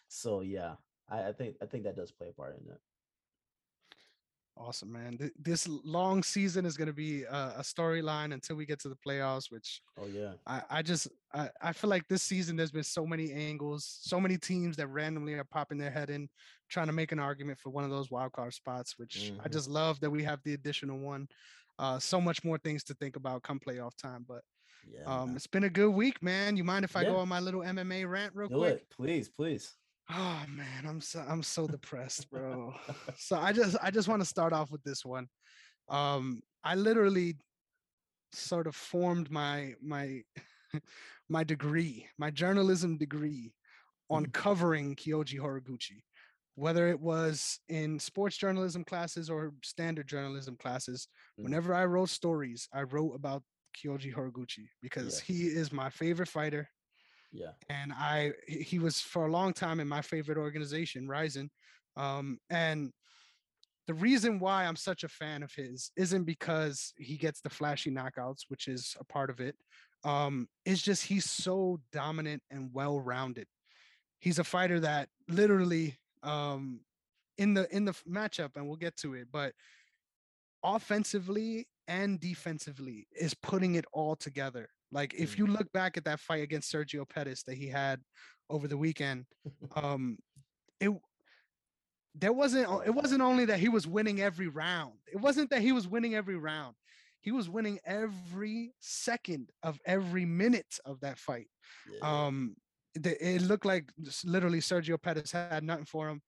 So 0.08 0.42
yeah, 0.42 0.76
I, 1.10 1.30
I 1.30 1.32
think 1.32 1.56
I 1.62 1.66
think 1.66 1.86
that 1.86 1.96
does 1.96 2.12
play 2.12 2.28
a 2.30 2.34
part 2.34 2.58
in 2.60 2.72
it. 2.72 2.80
Awesome, 4.68 4.92
man. 4.92 5.32
This 5.40 5.68
long 5.68 6.22
season 6.22 6.66
is 6.66 6.78
going 6.78 6.88
to 6.88 6.94
be 6.94 7.24
a, 7.24 7.56
a 7.58 7.62
storyline 7.62 8.34
until 8.34 8.56
we 8.56 8.66
get 8.66 8.80
to 8.82 8.90
the 8.90 8.96
playoffs, 8.96 9.50
which 9.50 9.82
oh 10.00 10.06
yeah, 10.08 10.34
I, 10.46 10.62
I 10.70 10.82
just 10.82 11.08
I, 11.34 11.50
I 11.62 11.74
feel 11.74 11.90
like 11.90 12.08
this 12.08 12.22
season 12.22 12.56
there's 12.56 12.72
been 12.72 12.84
so 12.84 13.06
many 13.06 13.32
angles, 13.32 13.98
so 14.02 14.20
many 14.20 14.38
teams 14.38 14.78
that 14.78 14.88
randomly 14.88 15.34
are 15.34 15.44
popping 15.44 15.78
their 15.78 15.90
head 15.90 16.10
in, 16.10 16.30
trying 16.70 16.88
to 16.88 16.94
make 16.94 17.12
an 17.12 17.20
argument 17.20 17.60
for 17.60 17.70
one 17.70 17.84
of 17.84 17.90
those 17.90 18.12
wild 18.12 18.34
card 18.34 18.54
spots, 18.54 19.00
which 19.00 19.32
mm-hmm. 19.32 19.42
I 19.44 19.48
just 19.48 19.70
love 19.70 20.00
that 20.02 20.10
we 20.10 20.24
have 20.24 20.40
the 20.44 20.54
additional 20.54 21.00
one. 21.00 21.28
Uh, 21.80 21.98
so 21.98 22.22
much 22.22 22.44
more 22.44 22.60
things 22.60 22.84
to 22.84 22.94
think 22.94 23.16
about 23.16 23.42
come 23.42 23.60
playoff 23.60 23.96
time, 23.98 24.26
but 24.28 24.42
yeah, 24.88 25.06
um, 25.06 25.36
it's 25.36 25.48
been 25.48 25.64
a 25.64 25.70
good 25.70 25.90
week, 25.90 26.22
man. 26.22 26.56
You 26.56 26.64
mind 26.64 26.86
if 26.86 26.96
I 26.96 27.02
yeah. 27.02 27.10
go 27.10 27.16
on 27.18 27.28
my 27.28 27.40
little 27.40 27.62
MMA 27.62 28.08
rant 28.08 28.36
real 28.36 28.50
Do 28.50 28.58
quick? 28.58 28.74
It. 28.74 28.88
Please, 28.96 29.30
please. 29.30 29.74
Oh 30.14 30.44
man, 30.50 30.86
I'm 30.86 31.00
so 31.00 31.24
I'm 31.28 31.44
so 31.44 31.68
depressed, 31.68 32.30
bro. 32.30 32.74
so 33.18 33.38
I 33.38 33.54
just 33.54 33.78
I 33.82 33.92
just 33.92 34.08
want 34.08 34.22
to 34.22 34.28
start 34.28 34.52
off 34.52 34.72
with 34.72 34.84
this 34.84 35.06
one. 35.06 35.28
Um, 35.90 36.42
I 36.64 36.76
literally 36.76 37.36
sort 38.34 38.68
of 38.68 38.76
formed 38.76 39.32
my 39.32 39.74
my 39.82 40.22
my 41.30 41.44
degree, 41.44 42.08
my 42.18 42.30
journalism 42.30 42.98
degree 42.98 43.54
on 44.10 44.26
mm. 44.26 44.34
covering 44.34 44.96
Kyoji 44.96 45.40
Horiguchi, 45.40 46.04
whether 46.56 46.90
it 46.90 47.00
was 47.00 47.60
in 47.70 47.98
sports 47.98 48.36
journalism 48.38 48.84
classes 48.84 49.30
or 49.30 49.54
standard 49.64 50.08
journalism 50.08 50.58
classes. 50.58 51.08
Mm. 51.40 51.46
Whenever 51.46 51.74
I 51.74 51.86
wrote 51.86 52.10
stories, 52.10 52.68
I 52.74 52.82
wrote 52.84 53.14
about 53.16 53.44
Kyoji 53.78 54.14
Horiguchi 54.14 54.68
because 54.82 55.24
yeah. 55.28 55.36
he 55.36 55.44
is 55.44 55.72
my 55.72 55.90
favorite 55.90 56.28
fighter. 56.30 56.68
Yeah. 57.32 57.54
And 57.70 57.94
I 57.94 58.34
he 58.48 58.80
was 58.80 59.00
for 59.02 59.26
a 59.26 59.32
long 59.32 59.54
time 59.54 59.80
in 59.80 59.88
my 59.88 60.02
favorite 60.02 60.38
organization, 60.38 61.08
Rizin. 61.08 61.50
Um, 61.96 62.40
and 62.50 62.92
the 63.88 63.94
reason 63.94 64.40
why 64.40 64.66
I'm 64.66 64.76
such 64.76 65.04
a 65.04 65.10
fan 65.10 65.44
of 65.44 65.54
his 65.54 65.92
isn't 65.98 66.24
because 66.26 66.94
he 66.98 67.18
gets 67.18 67.42
the 67.42 67.50
flashy 67.50 67.92
knockouts, 67.92 68.44
which 68.48 68.68
is 68.68 68.96
a 69.00 69.06
part 69.06 69.30
of 69.30 69.40
it. 69.40 69.56
Um, 70.04 70.48
it's 70.66 70.82
just 70.82 71.06
he's 71.06 71.30
so 71.30 71.80
dominant 71.92 72.44
and 72.52 72.72
well-rounded. 72.74 73.48
he's 74.20 74.40
a 74.40 74.44
fighter 74.44 74.80
that 74.82 75.10
literally 75.28 75.98
um 76.24 76.82
in 77.38 77.54
the 77.56 77.68
in 77.76 77.86
the 77.86 77.94
matchup, 78.10 78.58
and 78.58 78.68
we'll 78.68 78.78
get 78.78 78.98
to 78.98 79.14
it, 79.16 79.28
but 79.32 79.54
offensively 80.64 81.68
and 81.88 82.20
defensively 82.20 83.08
is 83.12 83.34
putting 83.34 83.76
it 83.76 83.86
all 83.94 84.16
together. 84.16 84.70
Like 84.92 85.14
if 85.14 85.38
you 85.38 85.48
mm. 85.48 85.58
look 85.58 85.72
back 85.72 85.98
at 85.98 86.06
that 86.06 86.20
fight 86.20 86.44
against 86.44 86.72
Sergio 86.72 87.08
Pettis 87.08 87.44
that 87.44 87.56
he 87.56 87.68
had 87.68 88.02
over 88.50 88.68
the 88.68 88.78
weekend, 88.78 89.26
um, 89.76 90.18
it 90.80 90.92
there 92.16 92.34
wasn't 92.34 92.68
it 92.86 92.94
wasn't 92.94 93.22
only 93.22 93.46
that 93.46 93.60
he 93.60 93.70
was 93.70 93.88
winning 93.88 94.22
every 94.22 94.48
round. 94.48 94.94
It 95.12 95.18
wasn't 95.18 95.50
that 95.52 95.62
he 95.62 95.72
was 95.72 95.88
winning 95.88 96.16
every 96.16 96.36
round. 96.36 96.76
He 97.22 97.32
was 97.32 97.50
winning 97.50 97.80
every 97.86 98.74
second 98.80 99.50
of 99.64 99.80
every 99.86 100.26
minute 100.26 100.80
of 100.86 101.00
that 101.02 101.18
fight. 101.18 101.48
Yeah. 101.90 102.26
Um, 102.26 102.56
it, 102.96 103.06
it 103.06 103.42
looked 103.44 103.66
like 103.66 103.90
literally 104.26 104.60
Sergio 104.60 105.02
Pettis 105.02 105.32
had 105.32 105.64
nothing 105.64 105.86
for 105.86 106.10
him. 106.10 106.22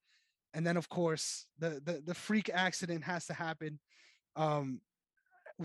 And 0.53 0.65
then 0.65 0.77
of 0.77 0.87
course 0.87 1.47
the 1.59 1.81
the, 1.83 2.01
the 2.05 2.13
freak 2.13 2.49
accident 2.53 3.03
has 3.03 3.25
to 3.25 3.33
happen. 3.33 3.79
Um, 4.35 4.79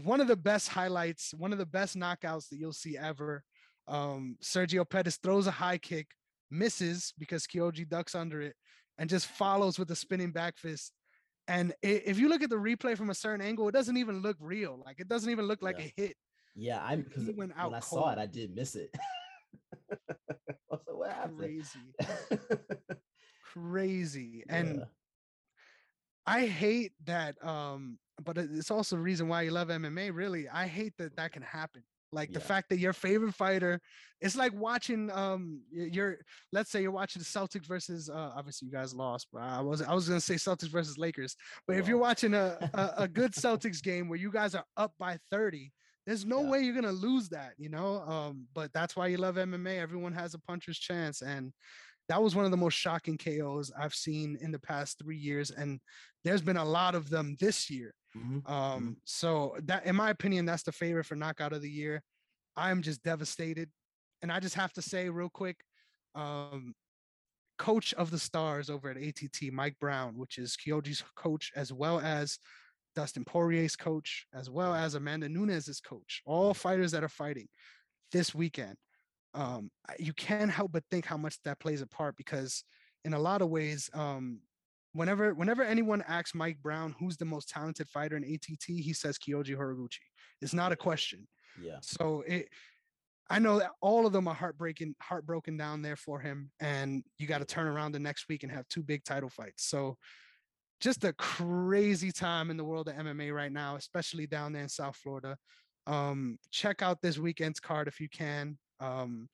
one 0.05 0.21
of 0.21 0.29
the 0.29 0.37
best 0.37 0.69
highlights, 0.69 1.33
one 1.35 1.53
of 1.53 1.59
the 1.59 1.67
best 1.67 1.97
knockouts 1.97 2.49
that 2.49 2.59
you'll 2.59 2.73
see 2.73 2.97
ever. 2.97 3.43
Um, 3.87 4.37
Sergio 4.43 4.89
Pettis 4.89 5.17
throws 5.17 5.47
a 5.47 5.53
high 5.53 5.79
kick, 5.79 6.09
misses 6.51 7.13
because 7.19 7.47
Kyoji 7.47 7.89
ducks 7.89 8.15
under 8.15 8.41
it, 8.41 8.55
and 8.99 9.09
just 9.09 9.27
follows 9.27 9.79
with 9.79 9.91
a 9.91 9.97
spinning 9.97 10.33
back 10.33 10.57
fist. 10.59 10.93
And 11.47 11.73
if 11.83 12.19
you 12.19 12.29
look 12.29 12.43
at 12.43 12.51
the 12.51 12.57
replay 12.57 12.97
from 12.97 13.09
a 13.09 13.15
certain 13.15 13.41
angle, 13.41 13.69
it 13.69 13.73
doesn't 13.73 13.97
even 13.97 14.21
look 14.21 14.37
real. 14.39 14.83
Like 14.85 15.01
it 15.01 15.09
doesn't 15.09 15.31
even 15.31 15.47
look 15.47 15.63
like 15.63 15.79
yeah. 15.79 15.87
a 15.87 15.93
hit. 15.97 16.17
Yeah, 16.55 16.85
I'm 16.85 17.03
because 17.03 17.31
when 17.35 17.53
I 17.53 17.81
saw 17.81 18.11
it, 18.11 18.19
I 18.19 18.27
did 18.27 18.55
miss 18.55 18.75
it. 18.75 18.91
I 19.93 20.15
was 20.71 20.81
like, 20.87 20.97
what 20.97 21.13
happened? 21.13 21.39
Crazy. 21.39 22.39
Crazy. 23.55 24.45
And 24.49 24.79
yeah. 24.79 24.85
I 26.27 26.47
hate 26.47 26.93
that 27.05 27.43
um 27.43 27.99
but 28.25 28.39
it's 28.39 28.71
also 28.71 28.97
the 28.97 29.03
reason 29.03 29.29
why 29.29 29.43
you 29.43 29.51
love 29.51 29.69
MMA. 29.69 30.15
Really, 30.15 30.49
I 30.49 30.67
hate 30.67 30.95
that 30.99 31.17
that 31.17 31.33
can 31.33 31.43
happen. 31.43 31.83
Like 32.11 32.31
yeah. 32.31 32.39
the 32.39 32.45
fact 32.45 32.71
that 32.71 32.79
your 32.79 32.93
favorite 32.93 33.35
fighter, 33.35 33.81
it's 34.21 34.37
like 34.37 34.53
watching 34.55 35.11
um 35.11 35.61
your 35.71 36.19
let's 36.53 36.71
say 36.71 36.81
you're 36.83 36.91
watching 36.91 37.21
the 37.21 37.27
Celtics 37.27 37.67
versus 37.67 38.09
uh 38.09 38.33
obviously 38.35 38.67
you 38.67 38.73
guys 38.73 38.95
lost, 38.95 39.29
but 39.33 39.43
I 39.43 39.61
was 39.61 39.83
I 39.83 39.93
was 39.95 40.09
gonna 40.09 40.21
say 40.21 40.35
Celtics 40.35 40.71
versus 40.71 40.97
Lakers. 40.97 41.37
But 41.67 41.75
wow. 41.75 41.81
if 41.81 41.89
you're 41.89 41.99
watching 41.99 42.35
a, 42.35 42.71
a, 42.75 43.03
a 43.03 43.09
good 43.09 43.33
Celtics 43.33 43.83
game 43.83 44.09
where 44.09 44.19
you 44.19 44.33
guys 44.33 44.55
are 44.55 44.65
up 44.77 44.93
by 44.99 45.19
30, 45.31 45.71
there's 46.07 46.25
no 46.25 46.43
yeah. 46.43 46.51
way 46.51 46.61
you're 46.61 46.75
gonna 46.75 46.93
lose 46.93 47.29
that, 47.29 47.53
you 47.59 47.69
know. 47.69 48.01
Um, 48.01 48.47
but 48.55 48.73
that's 48.73 48.97
why 48.97 49.09
you 49.09 49.19
love 49.19 49.37
MMA. 49.37 49.79
Everyone 49.79 50.13
has 50.15 50.33
a 50.33 50.39
puncher's 50.39 50.79
chance, 50.79 51.21
and 51.21 51.53
that 52.09 52.23
was 52.23 52.35
one 52.35 52.47
of 52.47 52.51
the 52.51 52.57
most 52.57 52.75
shocking 52.75 53.19
KOs 53.19 53.71
I've 53.79 53.95
seen 53.95 54.39
in 54.41 54.51
the 54.51 54.59
past 54.59 54.99
three 54.99 55.19
years, 55.19 55.51
and 55.51 55.79
there's 56.25 56.41
been 56.41 56.57
a 56.57 56.65
lot 56.65 56.95
of 56.95 57.11
them 57.11 57.37
this 57.39 57.69
year. 57.69 57.93
Mm-hmm. 58.17 58.51
Um, 58.51 58.81
mm-hmm. 58.81 58.93
so 59.05 59.57
that, 59.65 59.87
in 59.87 59.97
my 59.97 60.11
opinion, 60.11 60.45
that's 60.45 60.63
the 60.63 60.73
favorite 60.73 61.05
for 61.05 61.17
knockout 61.17 61.53
of 61.53 61.63
the 61.63 61.71
year. 61.71 62.03
I'm 62.57 62.83
just 62.83 63.03
devastated, 63.03 63.71
and 64.23 64.33
I 64.33 64.41
just 64.41 64.55
have 64.57 64.73
to 64.75 64.83
say 64.83 65.09
real 65.09 65.29
quick, 65.29 65.57
um, 66.15 66.75
coach 67.59 67.93
of 67.95 68.11
the 68.11 68.19
stars 68.19 68.71
over 68.71 68.91
at 68.91 68.97
ATT, 68.97 69.53
Mike 69.53 69.77
Brown, 69.81 70.17
which 70.17 70.39
is 70.39 70.57
Kyoji's 70.57 71.03
coach, 71.17 71.53
as 71.55 71.73
well 71.73 72.01
as 72.01 72.39
Dustin 72.95 73.25
Poirier's 73.25 73.77
coach, 73.77 74.27
as 74.35 74.49
well 74.49 74.75
as 74.75 74.95
Amanda 74.95 75.29
Nunes's 75.29 75.81
coach, 75.81 76.23
all 76.25 76.55
fighters 76.55 76.93
that 76.93 77.05
are 77.05 77.09
fighting 77.09 77.49
this 78.13 78.35
weekend. 78.35 78.77
Um, 79.35 79.71
you 79.99 80.13
can't 80.15 80.51
help 80.51 80.73
but 80.73 80.85
think 80.91 81.05
how 81.05 81.17
much 81.17 81.37
that 81.45 81.61
plays 81.61 81.83
a 81.83 81.87
part 81.87 82.17
because 82.17 82.65
in 83.05 83.15
a 83.15 83.19
lot 83.19 83.43
of 83.43 83.51
ways, 83.51 83.91
um, 83.95 84.41
whenever 84.99 85.33
whenever 85.35 85.63
anyone 85.63 86.03
asks 86.07 86.35
Mike 86.35 86.59
Brown 86.63 86.95
who's 86.99 87.17
the 87.17 87.25
most 87.25 87.49
talented 87.49 87.89
fighter 87.89 88.17
in 88.17 88.25
ATT, 88.25 88.65
he 88.67 88.93
says 88.93 89.19
Kyoji 89.19 89.57
Horiguchi. 89.57 90.01
It's 90.43 90.55
not 90.55 90.73
a 90.73 90.77
question. 90.77 91.27
Yeah. 91.63 91.79
So 91.81 92.23
it 92.27 92.49
I 93.31 93.39
know 93.39 93.59
that 93.59 93.73
all 93.81 94.07
of 94.07 94.13
them 94.13 94.27
are 94.27 94.35
heartbreaking, 94.35 94.95
heartbroken 95.01 95.57
down 95.57 95.83
there 95.83 95.97
for 95.97 96.19
him. 96.19 96.51
And 96.61 97.05
you 97.19 97.27
got 97.27 97.39
to 97.39 97.45
turn 97.45 97.67
around 97.67 97.93
the 97.93 97.99
next 97.99 98.27
week 98.29 98.43
and 98.43 98.51
have 98.51 98.67
two 98.69 98.83
big 98.83 99.05
title 99.05 99.29
fights. 99.29 99.65
So 99.65 99.99
just 100.81 101.05
a 101.05 101.13
crazy 101.13 102.11
time 102.11 102.51
in 102.51 102.57
the 102.57 102.65
world 102.65 102.89
of 102.89 102.95
MMA 102.95 103.35
right 103.35 103.53
now, 103.53 103.77
especially 103.77 104.27
down 104.27 104.53
there 104.53 104.63
in 104.63 104.69
South 104.69 104.97
Florida. 104.97 105.37
Um, 105.87 106.39
check 106.51 106.81
out 106.81 107.03
this 107.03 107.19
weekend's 107.19 107.61
card 107.61 107.87
if 107.87 108.01
you 108.01 108.09
can. 108.09 108.57
Um, 108.81 109.29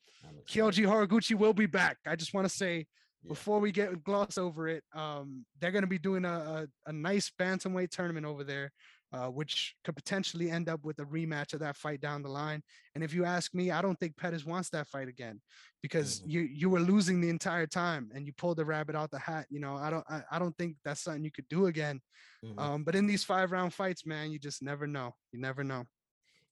Kyoji 0.48 0.86
Horiguchi 0.86 1.36
will 1.36 1.52
be 1.52 1.66
back. 1.66 1.98
I 2.06 2.16
just 2.16 2.34
want 2.34 2.48
to 2.48 2.54
say 2.54 2.86
yeah. 3.24 3.28
before 3.28 3.60
we 3.60 3.72
get 3.72 4.04
gloss 4.04 4.38
over 4.38 4.68
it, 4.68 4.84
um, 4.94 5.44
they're 5.60 5.72
going 5.72 5.82
to 5.82 5.88
be 5.88 5.98
doing 5.98 6.24
a, 6.24 6.28
a, 6.28 6.66
a, 6.90 6.92
nice 6.92 7.30
bantamweight 7.40 7.90
tournament 7.90 8.26
over 8.26 8.44
there, 8.44 8.72
uh, 9.12 9.28
which 9.28 9.74
could 9.84 9.96
potentially 9.96 10.50
end 10.50 10.68
up 10.68 10.84
with 10.84 10.98
a 10.98 11.04
rematch 11.04 11.54
of 11.54 11.60
that 11.60 11.76
fight 11.76 12.00
down 12.00 12.22
the 12.22 12.28
line. 12.28 12.62
And 12.94 13.02
if 13.02 13.14
you 13.14 13.24
ask 13.24 13.54
me, 13.54 13.70
I 13.70 13.80
don't 13.80 13.98
think 13.98 14.16
Pettis 14.16 14.44
wants 14.44 14.70
that 14.70 14.86
fight 14.88 15.08
again 15.08 15.40
because 15.82 16.20
mm-hmm. 16.20 16.30
you 16.30 16.40
you 16.40 16.70
were 16.70 16.80
losing 16.80 17.20
the 17.20 17.30
entire 17.30 17.66
time 17.66 18.10
and 18.14 18.26
you 18.26 18.32
pulled 18.32 18.58
the 18.58 18.64
rabbit 18.64 18.96
out 18.96 19.10
the 19.10 19.18
hat. 19.18 19.46
You 19.50 19.60
know, 19.60 19.76
I 19.76 19.90
don't 19.90 20.04
I, 20.08 20.22
I 20.30 20.38
don't 20.38 20.56
think 20.58 20.76
that's 20.84 21.02
something 21.02 21.24
you 21.24 21.32
could 21.32 21.48
do 21.48 21.66
again. 21.66 22.00
Mm-hmm. 22.44 22.58
Um, 22.58 22.84
but 22.84 22.94
in 22.94 23.06
these 23.06 23.24
five 23.24 23.52
round 23.52 23.72
fights, 23.72 24.04
man, 24.04 24.30
you 24.30 24.38
just 24.38 24.62
never 24.62 24.86
know. 24.86 25.14
You 25.32 25.40
never 25.40 25.64
know. 25.64 25.84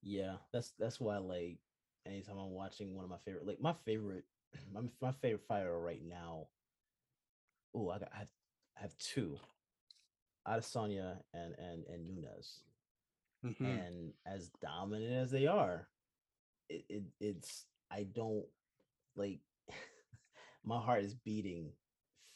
Yeah, 0.02 0.36
that's 0.52 0.72
that's 0.78 1.00
why 1.00 1.18
like 1.18 1.58
anytime 2.06 2.38
I'm 2.38 2.50
watching 2.50 2.94
one 2.94 3.04
of 3.04 3.10
my 3.10 3.18
favorite, 3.24 3.46
like 3.46 3.60
my 3.60 3.74
favorite, 3.84 4.24
my, 4.72 4.82
my 5.00 5.12
favorite 5.12 5.46
fighter 5.46 5.78
right 5.78 6.02
now 6.04 6.46
oh, 7.74 7.90
I, 7.90 7.98
got, 7.98 8.08
I 8.14 8.18
have, 8.18 8.28
I 8.78 8.82
have 8.82 8.98
two, 8.98 9.38
Adesanya 10.46 11.18
and 11.32 11.54
and 11.58 11.84
and 11.86 12.06
Nunes, 12.06 12.60
mm-hmm. 13.44 13.64
and 13.64 14.12
as 14.26 14.50
dominant 14.60 15.12
as 15.12 15.30
they 15.30 15.46
are, 15.46 15.88
it, 16.68 16.84
it 16.88 17.02
it's 17.20 17.64
I 17.90 18.04
don't 18.04 18.46
like. 19.16 19.40
my 20.64 20.80
heart 20.80 21.04
is 21.04 21.14
beating 21.14 21.72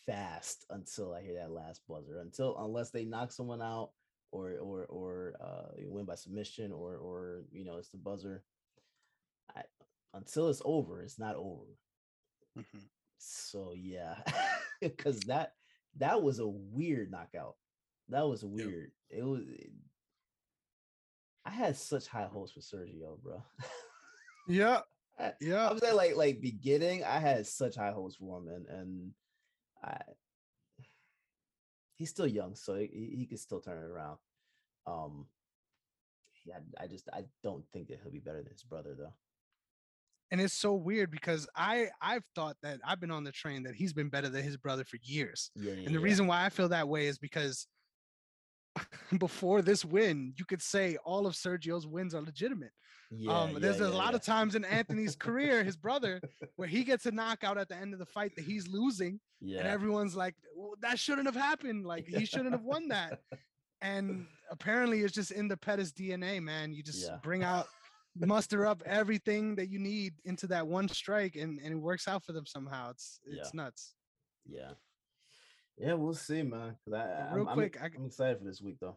fast 0.07 0.65
until 0.71 1.13
I 1.13 1.23
hear 1.23 1.35
that 1.35 1.51
last 1.51 1.83
buzzer. 1.89 2.19
Until 2.21 2.57
unless 2.59 2.91
they 2.91 3.05
knock 3.05 3.33
someone 3.33 3.63
out 3.63 3.91
or 4.33 4.53
or 4.61 4.85
or 4.87 5.35
uh, 5.41 5.73
win 5.79 6.05
by 6.05 6.15
submission 6.15 6.73
or 6.73 6.97
or 6.97 7.43
you 7.53 7.65
know 7.65 7.77
it's 7.77 7.91
the 7.91 7.99
buzzer. 7.99 8.43
I, 9.55 9.63
until 10.15 10.49
it's 10.49 10.63
over, 10.65 11.03
it's 11.03 11.19
not 11.19 11.37
over. 11.37 11.79
Mm-hmm. 12.59 12.79
So 13.19 13.75
yeah, 13.77 14.17
because 14.81 15.21
that 15.23 15.53
that 15.99 16.23
was 16.23 16.39
a 16.39 16.47
weird 16.47 17.11
knockout. 17.11 17.55
That 18.09 18.27
was 18.27 18.45
weird. 18.45 18.93
It 19.11 19.25
was. 19.25 19.43
It, 19.49 19.71
I 21.45 21.51
had 21.51 21.77
such 21.77 22.09
high 22.09 22.29
hopes 22.31 22.53
for 22.53 22.61
Sergio, 22.61 23.21
bro. 23.23 23.43
yeah, 24.49 24.81
yeah. 25.41 25.69
I 25.69 25.73
was 25.73 25.81
saying 25.81 25.97
like 25.97 26.17
like 26.17 26.41
beginning, 26.41 27.05
I 27.05 27.19
had 27.19 27.47
such 27.47 27.77
high 27.77 27.93
hopes 27.93 28.17
for 28.17 28.39
him, 28.39 28.49
and 28.49 28.67
and 28.67 29.11
I 29.83 29.99
he's 31.95 32.11
still 32.11 32.27
young, 32.27 32.55
so 32.55 32.75
he, 32.75 33.15
he 33.17 33.27
can 33.27 33.39
still 33.39 33.61
turn 33.61 33.79
it 33.79 33.87
around. 33.87 34.19
Um, 34.87 35.27
yeah, 36.45 36.59
I 36.81 36.87
just 36.87 37.09
I 37.13 37.25
don't 37.43 37.65
think 37.73 37.89
that 37.89 38.01
he'll 38.03 38.13
be 38.13 38.21
better 38.21 38.43
than 38.43 38.53
his 38.53 38.63
brother 38.63 38.95
though 38.97 39.13
and 40.31 40.41
it's 40.41 40.55
so 40.55 40.75
weird 40.75 41.11
because 41.11 41.49
I 41.55 41.89
I've 42.01 42.25
thought 42.35 42.57
that 42.63 42.81
I've 42.85 43.01
been 43.01 43.11
on 43.11 43.25
the 43.25 43.33
train 43.33 43.63
that 43.65 43.75
he's 43.75 43.93
been 43.93 44.09
better 44.09 44.29
than 44.29 44.43
his 44.43 44.57
brother 44.57 44.85
for 44.85 44.99
years. 45.03 45.51
Yeah, 45.55 45.73
yeah, 45.73 45.87
and 45.87 45.95
the 45.95 46.01
yeah. 46.01 46.05
reason 46.05 46.27
why 46.27 46.45
I 46.45 46.49
feel 46.49 46.69
that 46.69 46.89
way 46.89 47.07
is 47.07 47.19
because 47.19 47.67
before 49.19 49.63
this 49.63 49.85
win, 49.85 50.35
you 50.37 50.45
could 50.45 50.63
say 50.63 50.97
all 51.05 51.27
of 51.27 51.35
Sergio's 51.35 51.87
wins 51.87 52.15
are 52.15 52.23
legitimate. 52.23 52.73
Yeah, 53.11 53.39
um, 53.39 53.61
there's 53.61 53.81
a 53.81 53.89
lot 53.89 54.15
of 54.15 54.23
times 54.23 54.57
in 54.57 54.65
Anthony's 54.65 55.15
career, 55.15 55.63
his 55.63 55.77
brother, 55.77 56.21
where 56.57 56.67
he 56.67 56.83
gets 56.83 57.07
a 57.07 57.13
knockout 57.13 57.57
at 57.57 57.69
the 57.69 57.77
end 57.77 57.93
of 57.93 58.01
the 58.01 58.07
fight 58.07 58.33
that 58.37 58.45
he's 58.45 58.67
losing, 58.67 59.21
and 59.41 59.67
everyone's 59.67 60.17
like, 60.17 60.35
well, 60.57 60.73
"That 60.81 60.99
shouldn't 60.99 61.27
have 61.27 61.37
happened. 61.37 61.87
Like 61.87 62.07
he 62.09 62.27
shouldn't 62.27 62.53
have 62.53 62.65
won 62.65 62.89
that." 62.89 63.21
And 63.83 64.27
apparently, 64.51 65.03
it's 65.03 65.13
just 65.13 65.31
in 65.31 65.49
the 65.49 65.57
Pettis 65.57 65.93
DNA, 65.93 66.43
man. 66.43 66.73
You 66.73 66.83
just 66.83 67.11
bring 67.23 67.45
out 67.45 67.67
muster 68.21 68.67
up 68.67 68.83
everything 68.87 69.57
that 69.57 69.69
you 69.69 69.79
need 69.79 70.15
into 70.25 70.47
that 70.49 70.67
one 70.67 70.89
strike 70.89 71.37
and, 71.37 71.59
and 71.63 71.73
it 71.75 71.77
works 71.77 72.09
out 72.09 72.25
for 72.25 72.33
them 72.33 72.47
somehow. 72.47 72.91
It's 72.91 73.21
it's 73.27 73.51
yeah. 73.53 73.63
nuts. 73.63 73.95
Yeah. 74.47 74.71
Yeah, 75.79 75.95
we'll 75.95 76.15
see, 76.15 76.43
man. 76.43 76.77
I, 76.93 77.35
Real 77.35 77.47
I'm, 77.49 77.55
quick, 77.55 77.77
I'm, 77.83 77.91
I'm, 77.99 78.07
excited 78.07 78.39
for 78.39 78.45
this 78.45 78.63
week 78.63 78.77
though. 78.81 78.97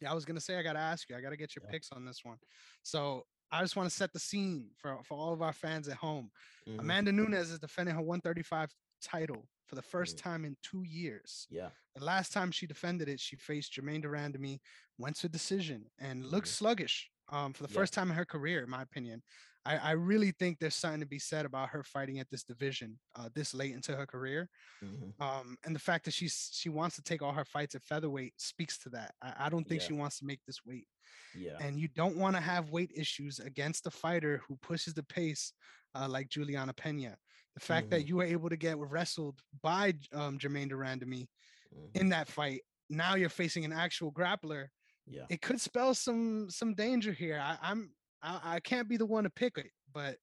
Yeah, 0.00 0.12
I 0.12 0.14
was 0.14 0.24
gonna 0.24 0.40
say 0.40 0.56
I 0.56 0.62
gotta 0.62 0.78
ask 0.78 1.08
you, 1.08 1.16
I 1.16 1.20
gotta 1.20 1.36
get 1.36 1.56
your 1.56 1.64
yeah. 1.64 1.72
picks 1.72 1.90
on 1.90 2.04
this 2.04 2.20
one. 2.24 2.36
So 2.82 3.24
I 3.50 3.60
just 3.62 3.76
want 3.76 3.88
to 3.88 3.94
set 3.94 4.12
the 4.12 4.18
scene 4.18 4.66
for, 4.76 4.98
for 5.04 5.16
all 5.16 5.32
of 5.32 5.42
our 5.42 5.52
fans 5.52 5.88
at 5.88 5.96
home. 5.96 6.30
Mm-hmm. 6.68 6.80
Amanda 6.80 7.12
Nunes 7.12 7.50
is 7.50 7.58
defending 7.58 7.94
her 7.94 8.00
135 8.00 8.70
title 9.02 9.46
for 9.66 9.76
the 9.76 9.82
1st 9.82 10.14
mm-hmm. 10.14 10.28
time 10.28 10.44
in 10.44 10.56
two 10.62 10.82
years. 10.82 11.46
Yeah. 11.50 11.68
The 11.94 12.04
last 12.04 12.32
time 12.32 12.50
she 12.50 12.66
defended 12.66 13.08
it, 13.08 13.20
she 13.20 13.36
faced 13.36 13.72
Germaine 13.72 14.00
de 14.00 14.08
Randamie, 14.08 14.60
went 14.98 15.16
to 15.16 15.26
a 15.26 15.30
decision, 15.30 15.86
and 15.98 16.24
looked 16.24 16.48
mm-hmm. 16.48 16.64
sluggish 16.64 17.10
um, 17.34 17.52
for 17.52 17.64
the 17.64 17.72
yeah. 17.72 17.80
first 17.80 17.92
time 17.92 18.08
in 18.10 18.16
her 18.16 18.24
career, 18.24 18.62
in 18.62 18.70
my 18.70 18.82
opinion. 18.82 19.22
I, 19.66 19.76
I 19.78 19.90
really 19.92 20.30
think 20.38 20.58
there's 20.58 20.74
something 20.74 21.00
to 21.00 21.06
be 21.06 21.18
said 21.18 21.46
about 21.46 21.70
her 21.70 21.82
fighting 21.82 22.18
at 22.20 22.28
this 22.30 22.44
division 22.44 22.98
uh, 23.16 23.30
this 23.34 23.54
late 23.54 23.72
into 23.72 23.96
her 23.96 24.06
career. 24.06 24.48
Mhm. 24.84 25.18
Um, 25.20 25.56
and 25.64 25.74
the 25.74 25.80
fact 25.80 26.04
that 26.04 26.12
she's 26.14 26.50
she 26.52 26.68
wants 26.68 26.96
to 26.96 27.02
take 27.02 27.22
all 27.22 27.32
her 27.32 27.46
fights 27.46 27.74
at 27.74 27.82
featherweight 27.82 28.34
speaks 28.36 28.76
to 28.80 28.90
that. 28.90 29.14
I, 29.22 29.46
I 29.46 29.48
don't 29.48 29.66
think 29.66 29.80
Yeah. 29.80 29.86
she 29.88 29.94
wants 29.94 30.18
to 30.18 30.26
make 30.26 30.40
this 30.46 30.60
weight. 30.66 30.86
Yeah. 31.34 31.56
And 31.60 31.80
you 31.80 31.88
don't 31.88 32.16
want 32.16 32.36
to 32.36 32.42
have 32.42 32.70
weight 32.70 32.92
issues 32.94 33.38
against 33.40 33.86
a 33.86 33.90
fighter 33.90 34.42
who 34.46 34.56
pushes 34.56 34.92
the 34.94 35.02
pace 35.02 35.52
uh, 35.94 36.08
like 36.08 36.28
Julianna 36.28 36.74
Peña. 36.74 37.14
The 37.54 37.60
fact 37.60 37.88
that 37.90 38.02
Mhm. 38.02 38.08
you 38.08 38.16
were 38.16 38.24
able 38.36 38.50
to 38.50 38.56
get 38.56 38.76
wrestled 38.78 39.40
by 39.62 39.94
um, 40.12 40.38
Germaine 40.38 40.68
de 40.68 40.74
Randamie 40.74 41.28
Mhm. 41.74 41.96
in 42.00 42.08
that 42.10 42.28
fight, 42.28 42.60
now 42.90 43.14
you're 43.14 43.30
facing 43.42 43.64
an 43.64 43.72
actual 43.72 44.12
grappler. 44.12 44.68
Yeah. 45.06 45.24
It 45.28 45.42
could 45.42 45.60
spell 45.60 45.94
some 45.94 46.48
some 46.50 46.74
danger 46.74 47.12
here. 47.12 47.40
I, 47.42 47.56
I'm 47.62 47.90
I, 48.22 48.40
I 48.44 48.60
can't 48.60 48.88
be 48.88 48.96
the 48.96 49.06
one 49.06 49.24
to 49.24 49.30
pick 49.30 49.58
it, 49.58 49.70
but 49.92 50.16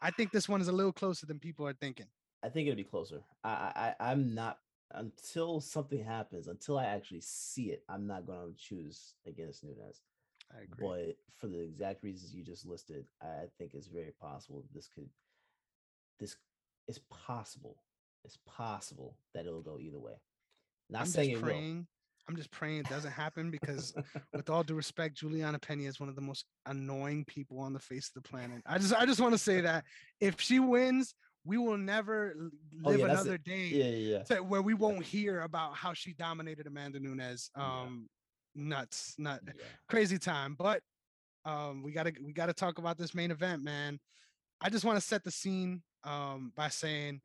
I 0.00 0.10
think 0.10 0.30
this 0.30 0.48
one 0.48 0.60
is 0.60 0.68
a 0.68 0.72
little 0.72 0.92
closer 0.92 1.26
than 1.26 1.38
people 1.38 1.66
are 1.66 1.74
thinking. 1.74 2.06
I 2.42 2.48
think 2.48 2.68
it'll 2.68 2.76
be 2.76 2.84
closer. 2.84 3.22
I, 3.44 3.94
I 4.00 4.12
I'm 4.12 4.34
not 4.34 4.58
until 4.92 5.60
something 5.60 6.02
happens, 6.02 6.48
until 6.48 6.78
I 6.78 6.86
actually 6.86 7.20
see 7.20 7.70
it, 7.70 7.82
I'm 7.88 8.06
not 8.06 8.26
gonna 8.26 8.52
choose 8.56 9.14
against 9.26 9.64
Nunes. 9.64 10.02
I 10.52 10.62
agree. 10.62 10.86
But 10.86 11.16
for 11.38 11.46
the 11.46 11.60
exact 11.60 12.02
reasons 12.02 12.34
you 12.34 12.42
just 12.42 12.66
listed, 12.66 13.06
I 13.22 13.46
think 13.58 13.74
it's 13.74 13.86
very 13.86 14.12
possible 14.20 14.64
this 14.74 14.88
could 14.88 15.08
this 16.18 16.36
is 16.88 16.98
possible. 17.10 17.76
It's 18.24 18.38
possible 18.46 19.16
that 19.34 19.46
it'll 19.46 19.62
go 19.62 19.78
either 19.80 19.98
way. 19.98 20.20
Not 20.90 21.02
I'm 21.02 21.06
saying 21.06 21.30
just 21.30 21.42
it 21.42 21.44
will. 21.44 21.52
praying. 21.52 21.86
I'm 22.30 22.36
just 22.36 22.52
praying 22.52 22.78
it 22.78 22.88
doesn't 22.88 23.10
happen 23.10 23.50
because, 23.50 23.92
with 24.32 24.48
all 24.48 24.62
due 24.62 24.76
respect, 24.76 25.16
Julianna 25.16 25.58
Peña 25.58 25.88
is 25.88 25.98
one 25.98 26.08
of 26.08 26.14
the 26.14 26.20
most 26.20 26.44
annoying 26.66 27.24
people 27.24 27.58
on 27.58 27.72
the 27.72 27.80
face 27.80 28.10
of 28.14 28.22
the 28.22 28.28
planet. 28.28 28.62
I 28.64 28.78
just, 28.78 28.94
I 28.94 29.04
just 29.04 29.20
want 29.20 29.34
to 29.34 29.38
say 29.38 29.60
that 29.62 29.84
if 30.20 30.40
she 30.40 30.60
wins, 30.60 31.14
we 31.44 31.58
will 31.58 31.76
never 31.76 32.34
Oh, 32.84 32.90
live 32.90 33.00
yeah, 33.00 33.06
another 33.06 33.36
day 33.36 33.66
Yeah, 33.66 33.84
yeah, 33.86 34.22
yeah. 34.30 34.38
where 34.38 34.62
we 34.62 34.74
won't 34.74 35.04
hear 35.04 35.40
about 35.40 35.74
how 35.74 35.92
she 35.92 36.12
dominated 36.12 36.68
Amanda 36.68 37.00
Nunes. 37.00 37.50
Yeah. 37.56 37.64
Um, 37.64 38.08
nuts, 38.54 39.14
nut, 39.18 39.40
yeah. 39.44 39.52
crazy 39.88 40.18
time. 40.18 40.54
But 40.56 40.82
um, 41.44 41.82
we 41.82 41.90
gotta, 41.90 42.12
we 42.24 42.32
gotta 42.32 42.52
talk 42.52 42.78
about 42.78 42.96
this 42.96 43.12
main 43.12 43.32
event, 43.32 43.64
man. 43.64 43.98
I 44.60 44.70
just 44.70 44.84
want 44.84 44.98
to 45.00 45.04
set 45.04 45.24
the 45.24 45.32
scene 45.32 45.82
um, 46.04 46.52
by 46.54 46.68
saying 46.68 47.22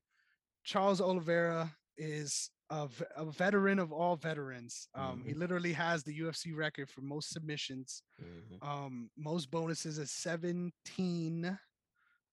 Charles 0.64 1.00
Oliveira 1.00 1.72
is 1.96 2.50
a, 2.70 2.88
veteran 3.26 3.80
of 3.80 3.92
all 3.92 4.16
veterans. 4.16 4.88
Um, 4.96 5.24
He 5.24 5.34
Mhm. 5.34 5.38
literally 5.38 5.74
has 5.74 6.04
the 6.04 6.14
UFC 6.20 6.52
record 6.54 6.90
for 6.90 7.02
most 7.02 7.30
submissions, 7.30 8.02
Mhm. 8.20 8.64
um, 8.64 9.12
most 9.16 9.52
bonuses 9.52 9.98
is 9.98 10.12
17, 10.12 11.60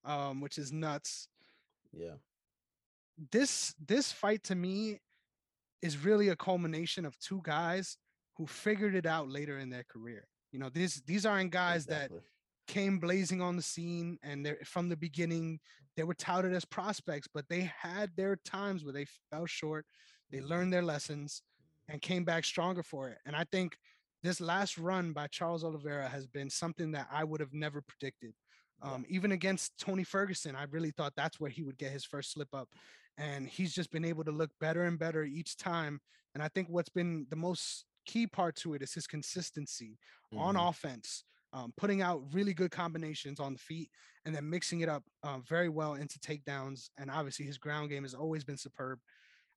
um, 0.05 0.41
which 0.41 0.59
is 0.59 0.72
nuts. 0.72 1.28
Yeah. 1.93 2.16
This 3.30 3.74
this 3.74 4.11
fight 4.11 4.43
to 4.45 4.55
me 4.55 5.01
is 5.83 5.99
really 5.99 6.28
a 6.28 6.37
culmination 6.37 7.05
of 7.05 7.18
two 7.18 7.41
guys 7.43 7.99
who 8.37 8.47
figured 8.47 8.95
it 8.95 9.07
out 9.07 9.28
later 9.28 9.59
in 9.59 9.68
their 9.68 9.85
career. 9.85 10.28
You 10.51 10.59
know, 10.59 10.70
these 10.70 11.03
these 11.03 11.26
aren't 11.26 11.51
guys 11.51 11.87
that 11.87 12.11
came 12.66 12.99
blazing 13.01 13.41
on 13.43 13.57
the 13.57 13.62
scene 13.62 14.18
and 14.22 14.47
they're 14.47 14.64
from 14.64 14.89
the 14.89 14.97
beginning 14.97 15.61
they 15.97 16.05
were 16.05 16.14
touted 16.14 16.55
as 16.55 16.64
prospects 16.64 17.26
but 17.26 17.47
they 17.49 17.62
had 17.62 18.14
their 18.16 18.37
times 18.37 18.85
where 18.85 18.93
they 18.95 19.05
fell 19.30 19.45
short 19.47 19.85
they 20.33 20.41
learned 20.41 20.72
their 20.72 20.83
lessons 20.83 21.43
and 21.89 22.03
came 22.03 22.24
back 22.24 22.45
stronger 22.45 22.83
for 22.83 23.11
it 23.11 23.18
and 23.26 23.37
i 23.37 23.45
think 23.53 23.76
this 24.22 24.41
last 24.41 24.78
run 24.78 25.12
by 25.12 25.26
charles 25.28 25.64
oliveira 25.64 26.09
has 26.09 26.26
been 26.26 26.51
something 26.51 26.93
that 26.93 27.09
i 27.12 27.24
would 27.24 27.41
have 27.41 27.55
never 27.55 27.83
predicted 27.83 28.35
um, 28.83 29.05
even 29.09 29.33
against 29.33 29.78
tony 29.78 30.05
ferguson 30.05 30.57
i 30.57 30.64
really 30.64 30.91
thought 30.91 31.14
that's 31.16 31.41
where 31.41 31.51
he 31.51 31.62
would 31.62 31.78
get 31.78 31.93
his 31.93 32.05
first 32.05 32.33
slip 32.33 32.55
up 32.55 32.68
and 33.18 33.49
he's 33.49 33.74
just 33.74 33.91
been 33.91 34.05
able 34.05 34.24
to 34.24 34.33
look 34.33 34.51
better 34.61 34.85
and 34.85 34.99
better 34.99 35.24
each 35.24 35.57
time 35.57 36.01
and 36.35 36.43
i 36.43 36.49
think 36.49 36.68
what's 36.68 36.89
been 36.89 37.26
the 37.30 37.37
most 37.37 37.87
key 38.07 38.26
part 38.26 38.57
to 38.57 38.74
it 38.74 38.83
is 38.83 38.95
his 38.95 39.07
consistency 39.07 39.97
on 40.37 40.57
Mhm. 40.57 40.68
offense, 40.68 41.24
um, 41.53 41.72
putting 41.76 42.03
out 42.03 42.35
really 42.35 42.55
good 42.55 42.72
combinations 42.72 43.39
on 43.39 43.53
the 43.53 43.59
feet, 43.61 43.91
and 44.24 44.35
then 44.35 44.51
mixing 44.51 44.80
it 44.80 44.89
up 44.89 45.05
uh, 45.22 45.39
very 45.39 45.68
well 45.68 45.95
into 45.95 46.18
takedowns. 46.18 46.91
And 46.99 47.11
obviously, 47.11 47.47
his 47.47 47.59
ground 47.59 47.91
game 47.91 48.03
has 48.03 48.14
always 48.14 48.45
been 48.45 48.57
superb. 48.57 48.99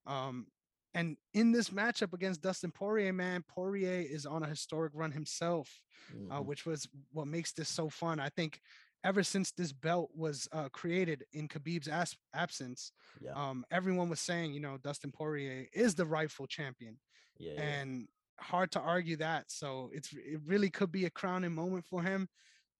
Um, 0.06 0.46
and 0.94 1.16
in 1.34 1.52
this 1.52 1.70
matchup 1.70 2.12
against 2.14 2.40
Dustin 2.42 2.70
Poirier, 2.70 3.12
man, 3.12 3.44
Poirier 3.48 4.00
is 4.08 4.24
on 4.26 4.42
a 4.42 4.46
historic 4.48 4.92
run 4.94 5.12
himself, 5.12 5.82
uh, 6.30 6.38
Mhm. 6.40 6.44
which 6.46 6.64
was 6.66 6.88
what 7.12 7.26
makes 7.26 7.52
this 7.52 7.68
so 7.68 7.88
fun. 7.90 8.18
I 8.20 8.28
think 8.30 8.60
ever 9.04 9.22
since 9.22 9.52
this 9.52 9.72
belt 9.72 10.10
was 10.14 10.48
uh, 10.52 10.68
created 10.70 11.24
in 11.32 11.48
Khabib's 11.48 11.86
as- 11.88 12.16
absence, 12.32 12.92
yeah. 13.20 13.32
um, 13.32 13.64
everyone 13.70 14.08
was 14.08 14.20
saying, 14.20 14.52
you 14.52 14.60
know, 14.60 14.78
Dustin 14.78 15.12
Poirier 15.12 15.68
is 15.72 15.94
the 15.94 16.06
rightful 16.06 16.46
champion 16.46 16.98
yeah. 17.38 17.52
yeah. 17.52 17.60
and 17.62 18.08
hard 18.40 18.70
to 18.72 18.80
argue 18.80 19.16
that. 19.16 19.50
So 19.50 19.90
it's 19.92 20.12
it 20.12 20.40
really 20.46 20.70
could 20.70 20.90
be 20.92 21.04
a 21.04 21.10
crowning 21.10 21.52
moment 21.54 21.84
for 21.84 22.02
him. 22.02 22.28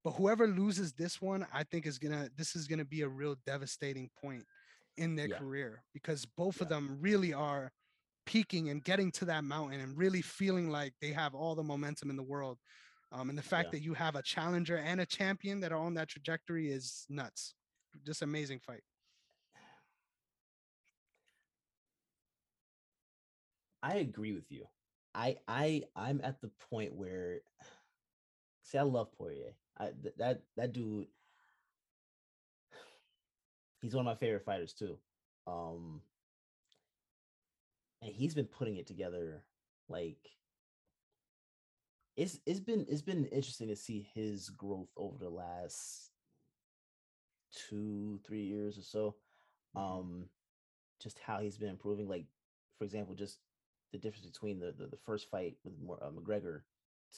But 0.04 0.12
whoever 0.12 0.46
loses 0.46 0.92
this 0.92 1.20
one, 1.20 1.46
I 1.52 1.64
think 1.64 1.86
is 1.86 1.98
gonna 1.98 2.30
this 2.34 2.56
is 2.56 2.66
gonna 2.66 2.84
be 2.84 3.02
a 3.02 3.08
real 3.08 3.36
devastating 3.46 4.08
point 4.20 4.46
in 4.96 5.16
their 5.16 5.28
Yeah. 5.28 5.38
career 5.38 5.84
because 5.92 6.24
both 6.24 6.60
of 6.60 6.68
them 6.68 6.98
really 7.00 7.32
are 7.34 7.70
peaking 8.26 8.68
and 8.70 8.84
getting 8.84 9.10
to 9.12 9.24
that 9.26 9.44
mountain 9.44 9.80
and 9.80 9.96
really 9.96 10.22
feeling 10.22 10.68
like 10.70 10.94
they 11.00 11.12
have 11.12 11.34
all 11.34 11.54
the 11.54 11.62
momentum 11.62 12.10
in 12.10 12.16
the 12.16 12.22
world. 12.22 12.58
Um, 13.12 13.30
and 13.30 13.38
the 13.38 13.42
fact 13.42 13.68
Yeah. 13.68 13.78
that 13.78 13.82
you 13.84 13.94
have 13.94 14.16
a 14.16 14.22
challenger 14.22 14.76
and 14.76 15.00
a 15.00 15.06
champion 15.06 15.60
that 15.60 15.72
are 15.72 15.78
on 15.78 15.94
that 15.94 16.08
trajectory 16.08 16.70
is 16.70 17.06
nuts. 17.08 17.54
Just 18.04 18.22
amazing 18.22 18.60
fight. 18.60 18.82
I 23.82 23.96
agree 23.96 24.32
with 24.32 24.50
you. 24.50 24.66
I 25.14 25.36
I 25.48 25.84
I'm 25.94 26.20
at 26.22 26.40
the 26.40 26.48
point 26.70 26.94
where 26.94 27.40
see 28.62 28.78
I 28.78 28.82
love 28.82 29.12
Poirier. 29.12 29.54
I 29.78 29.92
th- 30.02 30.14
that 30.18 30.42
that 30.56 30.72
dude 30.72 31.06
he's 33.80 33.94
one 33.94 34.06
of 34.06 34.10
my 34.12 34.18
favorite 34.18 34.44
fighters 34.44 34.74
too. 34.74 34.98
Um 35.46 36.02
and 38.06 38.14
he's 38.14 38.34
been 38.34 38.46
putting 38.46 38.76
it 38.76 38.86
together 38.86 39.42
like 39.88 40.18
it's 42.16 42.38
it's 42.46 42.60
been 42.60 42.86
it's 42.88 43.02
been 43.02 43.26
interesting 43.26 43.68
to 43.68 43.76
see 43.76 44.08
his 44.14 44.48
growth 44.48 44.88
over 44.96 45.18
the 45.18 45.28
last 45.28 46.12
two, 47.68 48.18
three 48.26 48.44
years 48.44 48.78
or 48.78 48.82
so. 48.82 49.16
Mhm. 49.76 49.80
Um 49.80 50.30
just 51.02 51.18
how 51.18 51.40
he's 51.40 51.58
been 51.58 51.68
improving. 51.68 52.08
Like, 52.08 52.24
for 52.78 52.84
example, 52.84 53.14
just 53.14 53.40
the 53.92 53.98
difference 53.98 54.26
between 54.26 54.58
the 54.58 54.72
the, 54.72 54.86
the 54.86 54.96
first 54.96 55.28
fight 55.30 55.56
with 55.64 55.74
uh, 56.00 56.10
McGregor 56.10 56.62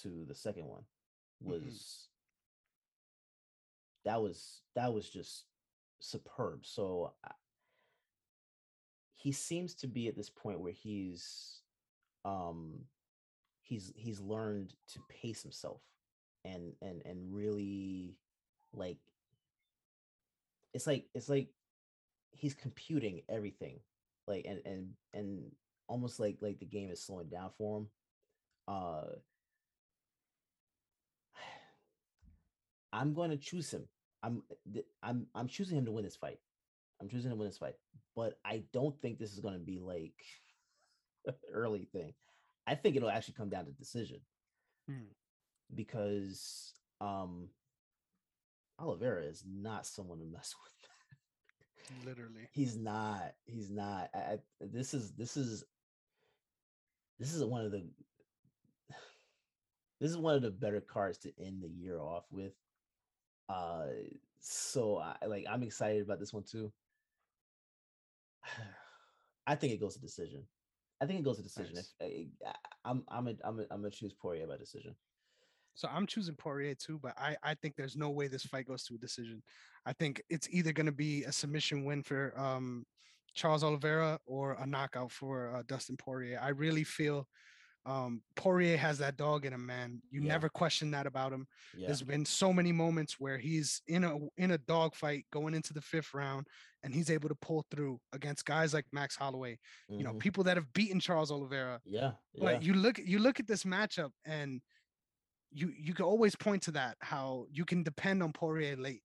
to 0.03 0.25
the 0.27 0.35
second 0.35 0.67
one 0.67 0.83
was 1.41 2.09
that 4.05 4.21
was 4.21 4.63
that 4.75 4.93
was 4.93 5.09
just 5.09 5.45
superb. 6.01 6.65
So 6.67 7.15
I- 7.25 7.31
he 9.19 9.33
seems 9.33 9.75
to 9.75 9.89
be 9.89 10.07
at 10.07 10.17
this 10.17 10.31
point 10.31 10.61
where 10.61 10.73
he's 10.73 11.61
um 12.25 12.73
he's 13.63 13.93
he's 13.97 14.21
learned 14.21 14.73
to 14.87 15.01
pace 15.09 15.43
himself 15.43 15.81
and 16.45 16.73
and 16.81 17.03
and 17.05 17.35
really 17.35 18.15
like 18.73 18.99
it's 20.73 20.87
like 20.87 21.07
it's 21.15 21.29
like 21.29 21.49
he's 22.31 22.55
computing 22.55 23.23
everything 23.29 23.81
like 24.29 24.45
and 24.49 24.61
and 24.65 24.91
and 25.13 25.51
almost 25.89 26.21
like 26.21 26.37
like 26.41 26.61
the 26.61 26.67
game 26.67 26.91
is 26.91 27.03
slowing 27.03 27.29
down 27.29 27.51
for 27.59 27.79
him 27.79 27.89
uh 28.69 29.03
i'm 32.93 33.15
going 33.15 33.31
to 33.31 33.37
choose 33.37 33.73
him. 33.73 33.89
I'm 34.23 34.43
i'm 35.03 35.27
i'm 35.35 35.49
choosing 35.49 35.77
him 35.77 35.87
to 35.87 35.93
win 35.93 36.05
this 36.05 36.17
fight. 36.17 36.39
I'm 37.01 37.09
choosing 37.09 37.31
to 37.31 37.37
win 37.37 37.49
this 37.49 37.59
fight 37.59 37.75
but 38.19 38.39
i 38.45 38.63
don't 38.73 39.01
think 39.01 39.19
this 39.19 39.33
is 39.33 39.41
going 39.41 39.55
to 39.55 39.61
be 39.61 39.79
like 39.79 40.15
early 41.53 41.89
thing 41.93 42.13
i 42.67 42.75
think 42.75 42.97
it'll 42.97 43.11
actually 43.11 43.35
come 43.35 43.49
down 43.49 43.65
to 43.65 43.73
decision 43.73 44.21
Hmm. 44.89 45.13
because 45.75 46.73
um 47.01 47.49
Oliveira 48.81 49.25
is 49.25 49.45
not 49.47 49.87
someone 49.87 50.19
to 50.21 50.25
mess 50.25 50.55
with. 50.63 52.07
Literally. 52.07 52.49
He's 52.53 52.77
not. 52.77 53.33
He's 53.45 53.71
not. 53.71 54.09
I, 54.15 54.19
I, 54.19 54.39
this 54.61 54.95
is 54.95 55.13
this 55.13 55.37
is 55.37 55.65
this 57.19 57.35
is 57.35 57.45
one 57.45 57.65
of 57.65 57.73
the 57.73 57.83
this 60.01 60.11
is 60.11 60.17
one 60.17 60.35
of 60.37 60.43
the 60.43 60.51
better 60.51 60.81
cards 60.81 61.19
to 61.19 61.33
end 61.41 61.63
the 61.63 61.69
year 61.69 61.99
off 61.99 62.25
with. 62.31 62.53
Uh, 63.49 63.87
so 64.41 64.99
I 64.99 65.27
like 65.27 65.45
I'm 65.51 65.63
excited 65.63 66.03
about 66.03 66.21
this 66.21 66.33
one 66.33 66.45
too. 66.45 66.73
I 69.47 69.55
think 69.55 69.73
it 69.73 69.81
goes 69.81 69.95
to 69.95 70.01
decision. 70.01 70.45
I 71.01 71.07
think 71.07 71.21
it 71.21 71.25
goes 71.25 71.37
to 71.37 71.43
decision. 71.43 71.75
Nice. 71.75 71.95
If 72.01 72.29
I, 72.47 72.53
I'm 72.85 73.05
I'm 73.09 73.29
a, 73.29 73.35
I'm 73.45 73.61
a, 73.61 73.63
I'm 73.71 73.81
gonna 73.83 73.91
choose 73.91 74.13
Poirier 74.13 74.47
by 74.47 74.57
decision. 74.57 74.95
So 75.75 75.89
I'm 75.93 76.07
choosing 76.09 76.35
Poirier 76.35 76.75
too, 76.75 76.99
but 77.01 77.15
I, 77.17 77.37
I 77.45 77.55
think 77.55 77.77
there's 77.77 77.97
no 77.97 78.11
way 78.11 78.27
this 78.27 78.43
fight 78.45 78.67
goes 78.67 78.83
to 78.85 78.95
a 78.97 78.99
decision. 78.99 79.41
I 79.87 79.93
think 79.93 80.21
it's 80.29 80.49
either 80.51 80.73
going 80.73 80.87
to 80.87 80.93
be 80.93 81.23
a 81.23 81.31
submission 81.31 81.85
win 81.85 82.03
for 82.03 82.37
um, 82.37 82.85
Charles 83.35 83.63
Oliveira 83.63 84.19
or 84.27 84.55
a 84.55 84.67
knockout 84.67 85.13
for 85.13 85.55
uh, 85.55 85.63
Dustin 85.69 85.97
Poirier. 85.97 86.41
I 86.43 86.49
really 86.49 86.83
feel 86.83 87.29
um, 87.89 88.23
Poirier 88.37 88.77
has 88.77 88.99
that 88.99 89.17
dog 89.17 89.47
in 89.47 89.53
him, 89.53 89.65
man. 89.65 90.03
You 90.11 90.21
Yeah. 90.21 90.29
never 90.29 90.49
question 90.51 90.91
that 90.91 91.07
about 91.07 91.33
him. 91.33 91.47
Yeah. 91.75 91.87
There's 91.87 92.03
been 92.03 92.25
so 92.27 92.53
many 92.53 92.71
moments 92.71 93.19
where 93.19 93.39
he's 93.39 93.81
in 93.87 94.05
a 94.05 94.19
in 94.37 94.51
a 94.51 94.59
dog 94.59 94.95
fight 94.95 95.25
going 95.33 95.55
into 95.55 95.73
the 95.73 95.81
fifth 95.81 96.13
round, 96.13 96.47
and 96.83 96.95
he's 96.95 97.09
able 97.11 97.29
to 97.31 97.35
pull 97.35 97.65
through 97.71 97.99
against 98.13 98.45
guys 98.45 98.75
like 98.75 98.85
Max 98.93 99.17
Holloway. 99.17 99.59
You 99.89 100.05
know, 100.05 100.13
Mhm. 100.15 100.21
people 100.21 100.45
that 100.45 100.57
have 100.59 100.73
beaten 100.75 101.01
Charles 101.01 101.31
Oliveira. 101.33 101.81
Yeah. 101.85 102.13
But 102.39 102.63
you 102.63 102.75
look 102.75 102.99
you 102.99 103.19
look 103.21 103.41
at 103.41 103.47
this 103.47 103.65
matchup, 103.65 104.13
and 104.25 104.61
you 105.51 105.71
you 105.71 105.95
can 105.95 106.05
always 106.05 106.37
point 106.37 106.63
to 106.65 106.73
that 106.73 106.99
how 107.01 107.47
you 107.51 107.65
can 107.65 107.83
depend 107.83 108.23
on 108.23 108.33
Poirier 108.35 108.77
late. 108.77 109.03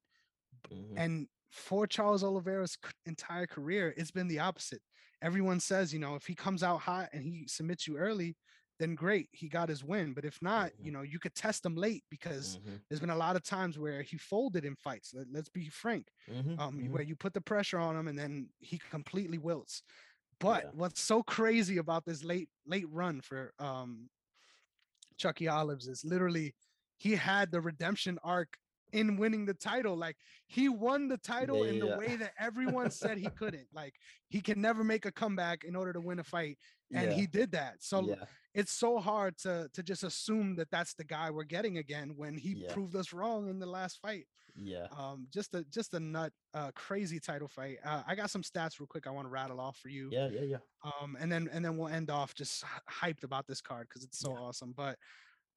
Mhm. 0.70 0.94
And 0.98 1.28
for 1.52 1.88
Charles 1.88 2.24
Oliveira's 2.24 2.78
entire 3.06 3.48
career, 3.48 3.94
it's 3.96 4.12
been 4.12 4.28
the 4.28 4.40
opposite. 4.40 4.82
Everyone 5.22 5.60
says, 5.62 5.94
you 5.94 6.00
know, 6.00 6.16
if 6.16 6.26
he 6.28 6.36
comes 6.36 6.64
out 6.64 6.80
hot 6.80 7.10
and 7.14 7.24
he 7.24 7.48
submits 7.48 7.88
you 7.88 7.96
early, 7.98 8.36
then 8.80 8.96
great, 8.96 9.30
he 9.32 9.48
got 9.48 9.70
his 9.70 9.84
win. 9.84 10.14
But 10.14 10.26
if 10.26 10.42
not, 10.42 10.72
you 10.80 10.92
Mhm. 10.92 10.94
know, 10.94 11.02
you 11.04 11.20
could 11.20 11.36
test 11.36 11.66
him 11.66 11.76
late 11.76 12.04
because 12.10 12.58
Mhm. 12.58 12.82
there's 12.88 13.00
been 13.00 13.10
a 13.10 13.16
lot 13.16 13.36
of 13.36 13.44
times 13.44 13.78
where 13.78 14.02
he 14.02 14.18
folded 14.18 14.66
in 14.66 14.76
fights. 14.76 15.14
Let, 15.14 15.44
us 15.44 15.50
be 15.50 15.70
frank, 15.70 16.12
Mhm. 16.28 16.60
um, 16.60 16.80
Mhm. 16.80 16.90
where 16.90 17.04
you 17.04 17.16
put 17.16 17.34
the 17.34 17.42
pressure 17.42 17.78
on 17.78 17.96
him 17.96 18.08
and 18.08 18.18
then 18.18 18.50
he 18.60 18.78
completely 18.78 19.38
wilts. 19.38 19.84
But 20.40 20.66
Yeah. 20.66 20.72
what's 20.72 21.02
so 21.02 21.24
crazy 21.24 21.78
about 21.78 22.06
this 22.06 22.24
late 22.24 22.50
late 22.66 22.90
run 22.90 23.22
for 23.22 23.54
um, 23.60 24.10
Chucky 25.18 25.48
Olives 25.48 25.88
is 25.88 26.04
literally 26.04 26.56
he 26.98 27.16
had 27.16 27.52
the 27.52 27.62
redemption 27.62 28.18
arc 28.24 28.58
in 28.92 29.18
winning 29.18 29.46
the 29.46 29.54
title. 29.54 29.96
Like 29.96 30.18
he 30.48 30.70
won 30.70 31.08
the 31.08 31.18
title 31.18 31.64
in 31.64 31.80
the 31.80 31.98
way 31.98 32.16
that 32.16 32.34
everyone 32.38 32.92
said 32.92 33.18
he 33.18 33.30
couldn't. 33.36 33.68
Like 33.74 34.00
he 34.30 34.42
can 34.42 34.60
never 34.60 34.84
make 34.84 35.06
a 35.06 35.12
comeback 35.12 35.64
in 35.64 35.76
order 35.76 35.94
to 35.94 36.02
win 36.02 36.20
a 36.20 36.24
fight, 36.24 36.58
and 36.92 37.12
yeah. 37.12 37.18
he 37.18 37.28
did 37.28 37.52
that. 37.52 37.84
So 37.84 38.08
yeah. 38.08 38.26
It's 38.54 38.72
so 38.72 39.00
hard 39.00 39.38
to 39.40 39.70
to 39.74 39.84
just 39.84 40.04
assume 40.04 40.56
that 40.56 40.70
that's 40.72 40.94
the 40.94 41.04
guy 41.04 41.30
we're 41.32 41.44
getting 41.44 41.78
again 41.78 42.16
when 42.16 42.38
he 42.38 42.54
Yeah. 42.54 42.74
proved 42.74 42.96
us 42.96 43.12
wrong 43.14 43.50
in 43.50 43.60
the 43.60 43.66
last 43.66 44.00
fight. 44.00 44.28
Yeah. 44.56 44.86
Um, 44.96 45.28
just 45.32 45.56
a 45.56 45.64
just 45.66 45.94
a 45.96 46.00
nut, 46.00 46.32
uh, 46.54 46.72
crazy 46.76 47.20
title 47.20 47.48
fight. 47.48 47.80
Uh, 47.84 48.04
I 48.06 48.14
got 48.16 48.30
some 48.30 48.44
stats 48.44 48.80
real 48.80 48.88
quick. 48.88 49.08
I 49.08 49.10
want 49.12 49.26
to 49.26 49.32
rattle 49.32 49.60
off 49.60 49.78
for 49.78 49.90
you. 49.90 50.10
Yeah. 50.12 50.28
Yeah. 50.30 50.42
Yeah. 50.42 50.58
Um, 50.84 51.18
and 51.20 51.32
then 51.32 51.48
and 51.52 51.66
then 51.66 51.78
we'll 51.78 51.88
end 51.88 52.10
off 52.12 52.36
just 52.36 52.64
hyped 52.90 53.24
about 53.24 53.48
this 53.48 53.62
card 53.62 53.88
because 53.90 54.04
it's 54.04 54.20
so 54.20 54.32
Yeah. 54.34 54.40
awesome. 54.42 54.74
But 54.74 55.00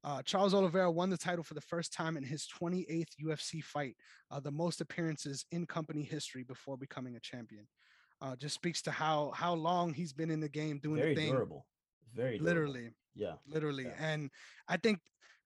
uh, 0.05 0.23
Charles 0.23 0.55
Oliveira 0.55 0.91
won 0.91 1.11
the 1.11 1.19
title 1.19 1.43
for 1.43 1.55
the 1.55 1.61
first 1.61 1.93
time 1.93 2.17
in 2.17 2.23
his 2.23 2.47
28th 2.47 3.17
UFC 3.21 3.61
fight, 3.63 3.97
uh, 4.31 4.39
the 4.39 4.53
most 4.53 4.81
appearances 4.81 5.45
in 5.51 5.67
company 5.67 6.05
history 6.05 6.45
before 6.45 6.77
becoming 6.77 7.17
a 7.17 7.21
champion. 7.21 7.67
Uh, 8.21 8.37
just 8.37 8.55
speaks 8.55 8.81
to 8.83 8.91
how 8.91 9.31
how 9.33 9.53
long 9.53 9.93
he's 9.93 10.13
been 10.15 10.31
in 10.31 10.41
the 10.41 10.49
game 10.49 10.79
doing 10.79 11.01
Very 11.03 11.15
the 11.15 11.21
thing. 11.21 11.33
durable. 11.33 11.67
Very 12.17 12.39
durable. 12.39 12.45
Literally, 12.47 12.91
Yeah. 13.15 13.37
literally. 13.47 13.85
Yeah. 13.85 13.97
And 14.13 14.31
I 14.69 14.77
think 14.77 15.01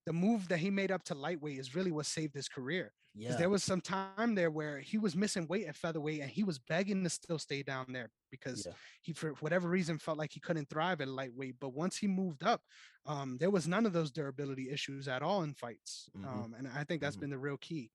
the 0.07 0.13
move 0.13 0.49
that 0.49 0.59
he 0.59 0.71
made 0.71 0.91
up 0.91 1.03
to 1.05 1.15
lightweight 1.15 1.59
is 1.59 1.75
really 1.75 1.91
what 1.93 2.07
saved 2.07 2.35
his 2.35 2.49
career. 2.49 2.95
Yeah. 3.13 3.35
there 3.37 3.51
was 3.51 3.65
some 3.65 3.81
time 3.81 4.37
there 4.37 4.53
where 4.53 4.79
he 4.79 4.97
was 4.97 5.17
missing 5.17 5.49
weight 5.49 5.67
at 5.67 5.75
featherweight 5.75 6.21
and 6.21 6.31
he 6.31 6.45
was 6.45 6.61
begging 6.61 7.03
to 7.03 7.11
still 7.11 7.41
stay 7.41 7.61
down 7.65 7.87
there 7.93 8.13
because 8.31 8.67
Yeah. 8.67 8.75
he 9.03 9.13
for 9.13 9.31
whatever 9.41 9.69
reason 9.69 9.99
felt 9.99 10.17
like 10.17 10.33
he 10.33 10.39
couldn't 10.39 10.69
thrive 10.71 11.01
at 11.01 11.09
lightweight. 11.09 11.59
But 11.59 11.71
once 11.71 11.97
he 11.97 12.07
moved 12.07 12.45
up, 12.45 12.63
um, 13.07 13.37
there 13.39 13.51
was 13.51 13.67
none 13.67 13.85
of 13.85 13.93
those 13.93 14.13
durability 14.13 14.71
issues 14.71 15.09
at 15.09 15.23
all 15.23 15.43
in 15.43 15.55
fights. 15.55 16.09
Mhm. 16.17 16.25
Um, 16.25 16.55
and 16.55 16.69
I 16.69 16.85
think 16.85 17.01
that's 17.01 17.17
Mhm. 17.17 17.21
been 17.21 17.31
the 17.31 17.39
real 17.39 17.59
key. 17.59 17.91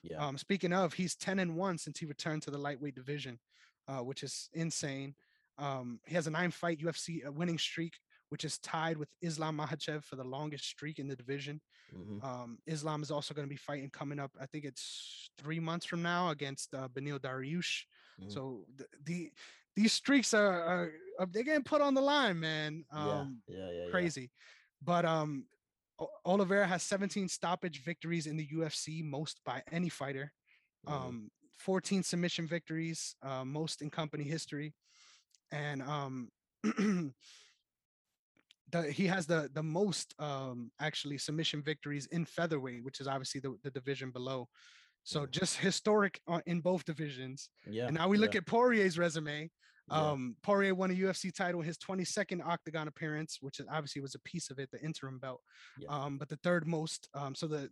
Yeah. 0.00 0.26
Um, 0.26 0.38
speaking 0.38 0.72
of, 0.72 0.94
he's 0.94 1.14
10 1.14 1.38
and 1.38 1.54
1 1.54 1.76
since 1.76 1.98
he 1.98 2.06
returned 2.06 2.42
to 2.44 2.50
the 2.50 2.58
lightweight 2.58 2.94
division, 2.94 3.38
uh, 3.86 4.00
which 4.02 4.22
is 4.22 4.48
insane. 4.54 5.16
Um, 5.58 6.00
he 6.06 6.14
has 6.14 6.26
a 6.26 6.30
nine 6.30 6.50
fight 6.50 6.78
UFC 6.80 7.22
winning 7.28 7.58
streak, 7.58 8.00
which 8.30 8.44
is 8.44 8.58
tied 8.58 8.96
with 8.96 9.08
Islam 9.22 9.58
Makhachev 9.58 10.04
for 10.04 10.16
the 10.16 10.24
longest 10.24 10.64
streak 10.64 10.98
in 10.98 11.08
the 11.08 11.16
division. 11.16 11.60
Mhm. 11.94 12.22
Um, 12.24 12.58
Islam 12.66 13.02
is 13.02 13.10
also 13.10 13.34
going 13.34 13.46
to 13.46 13.52
be 13.52 13.56
fighting 13.56 13.90
coming 13.90 14.18
up. 14.18 14.32
I 14.40 14.46
think 14.46 14.64
it's 14.64 15.30
three 15.38 15.60
months 15.60 15.86
from 15.86 16.02
now 16.02 16.30
against 16.30 16.74
uh, 16.74 16.88
Beneil 16.88 17.18
Dariush. 17.20 17.84
Mhm. 18.20 18.32
So 18.32 18.66
the, 18.76 18.86
the 19.04 19.32
these 19.76 19.92
streaks 19.92 20.32
are, 20.34 20.62
are, 20.62 20.92
are 21.20 21.26
they're 21.26 21.44
getting 21.44 21.62
put 21.62 21.82
on 21.82 21.94
the 21.94 22.00
line, 22.00 22.40
man. 22.40 22.84
yeah. 22.92 23.20
Um, 23.20 23.42
Yeah. 23.46 23.58
Yeah. 23.58 23.84
yeah. 23.84 23.90
crazy. 23.90 24.30
But 24.82 25.04
um, 25.04 25.46
Oliveira 26.24 26.66
has 26.66 26.82
17 26.82 27.28
stoppage 27.28 27.82
victories 27.84 28.26
in 28.26 28.36
the 28.36 28.46
UFC, 28.48 29.02
most 29.04 29.40
by 29.44 29.62
any 29.70 29.88
fighter. 29.88 30.32
Mhm. 30.86 30.92
Um, 30.92 31.30
14 31.58 32.02
submission 32.02 32.46
victories, 32.46 33.14
uh, 33.22 33.44
most 33.44 33.80
in 33.82 33.88
company 33.90 34.24
history, 34.24 34.74
and 35.50 35.80
um, 35.82 36.30
the, 38.72 38.90
he 38.90 39.06
has 39.06 39.26
the 39.26 39.48
the 39.52 39.62
most 39.62 40.14
um, 40.20 40.70
actually 40.80 41.18
submission 41.18 41.62
victories 41.62 42.06
in 42.06 42.24
featherweight, 42.24 42.82
which 42.84 43.00
is 43.00 43.06
obviously 43.06 43.40
the, 43.40 43.56
the 43.62 43.70
division 43.70 44.10
below. 44.10 44.48
So 45.04 45.20
Mhm. 45.24 45.30
just 45.30 45.56
historic 45.58 46.20
in 46.46 46.60
both 46.60 46.84
divisions. 46.84 47.48
Yeah. 47.66 47.86
And 47.86 47.94
now 47.96 48.08
we 48.08 48.18
look 48.18 48.34
yeah, 48.34 48.38
at 48.38 48.46
Poirier's 48.46 48.98
resume. 48.98 49.50
yeah. 49.88 50.10
Um, 50.10 50.36
Poirier 50.42 50.74
won 50.74 50.90
a 50.90 50.94
UFC 50.94 51.32
title 51.32 51.60
in 51.60 51.66
his 51.66 51.78
22nd 51.78 52.42
octagon 52.44 52.88
appearance, 52.88 53.38
which 53.40 53.60
obviously 53.70 54.02
was 54.02 54.16
a 54.16 54.20
piece 54.20 54.50
of 54.50 54.58
it, 54.58 54.68
the 54.72 54.82
interim 54.82 55.20
belt. 55.20 55.42
Yeah. 55.78 55.88
Um, 55.90 56.18
but 56.18 56.28
the 56.28 56.38
third 56.42 56.66
most. 56.66 57.08
Um, 57.14 57.36
so 57.36 57.46
the 57.46 57.70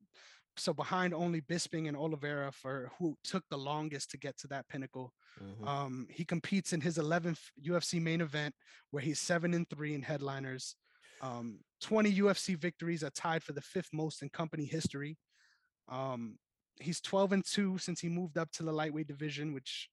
so 0.57 0.73
behind 0.73 1.13
only 1.13 1.41
Bisping 1.41 1.89
and 1.89 1.97
Oliveira 1.97 2.53
for 2.53 2.93
who 3.01 3.17
took 3.25 3.43
the 3.51 3.59
longest 3.59 4.13
to 4.13 4.17
get 4.19 4.39
to 4.39 4.47
that 4.47 4.69
pinnacle. 4.69 5.13
Mhm. 5.43 5.67
Um, 5.67 6.07
he 6.09 6.25
competes 6.25 6.73
in 6.73 6.81
his 6.81 6.97
11th 6.99 7.51
UFC 7.61 8.01
main 8.01 8.21
event, 8.21 8.55
where 8.93 9.03
he's 9.03 9.21
seven 9.21 9.53
and 9.53 9.69
three 9.69 9.95
in 9.95 10.03
headliners. 10.03 10.77
Um, 11.21 11.61
20 11.81 12.13
UFC 12.15 12.57
victories 12.57 13.03
are 13.05 13.11
tied 13.11 13.43
for 13.43 13.53
the 13.53 13.61
fifth 13.61 13.91
most 13.93 14.23
in 14.23 14.29
company 14.31 14.65
history. 14.65 15.19
Um, 15.89 16.39
he's 16.81 17.01
12 17.01 17.33
and 17.33 17.45
two 17.45 17.79
since 17.79 18.01
he 18.01 18.09
moved 18.09 18.39
up 18.39 18.51
to 18.53 18.63
the 18.63 18.73
lightweight 18.73 19.07
division, 19.07 19.53
which 19.53 19.89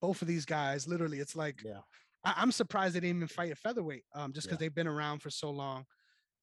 both 0.00 0.22
of 0.22 0.28
these 0.28 0.44
guys, 0.44 0.88
literally, 0.88 1.18
it's 1.20 1.36
like 1.36 1.62
yeah. 1.64 1.80
I, 2.24 2.34
I'm 2.36 2.52
surprised 2.52 2.94
they 2.94 3.00
didn't 3.00 3.16
even 3.16 3.28
fight 3.28 3.50
at 3.50 3.58
featherweight, 3.58 4.04
um, 4.14 4.32
just 4.32 4.46
because 4.46 4.56
Yeah. 4.56 4.66
they've 4.66 4.74
been 4.74 4.86
around 4.86 5.20
for 5.20 5.30
so 5.30 5.50
long. 5.50 5.84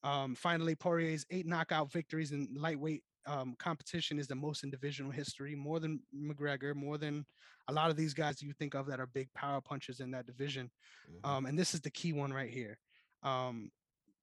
Um, 0.03 0.33
finally, 0.35 0.75
Poirier's 0.75 1.25
eight 1.29 1.45
knockout 1.45 1.91
victories 1.91 2.31
in 2.31 2.47
lightweight 2.55 3.03
um, 3.27 3.55
competition 3.59 4.17
is 4.17 4.27
the 4.27 4.35
most 4.35 4.63
in 4.63 4.71
divisional 4.71 5.11
history, 5.11 5.53
more 5.55 5.79
than 5.79 5.99
McGregor, 6.15 6.73
more 6.75 6.97
than 6.97 7.23
a 7.67 7.73
lot 7.73 7.91
of 7.91 7.95
these 7.95 8.15
guys 8.15 8.41
you 8.41 8.51
think 8.53 8.73
of 8.73 8.87
that 8.87 8.99
are 8.99 9.05
big 9.05 9.31
power 9.33 9.61
punchers 9.61 9.99
in 9.99 10.09
that 10.11 10.25
division. 10.25 10.71
Mhm. 11.07 11.29
Um, 11.29 11.45
and 11.45 11.57
this 11.59 11.75
is 11.75 11.81
the 11.81 11.91
key 11.91 12.13
one 12.13 12.33
right 12.33 12.49
here. 12.49 12.79
Um, 13.21 13.71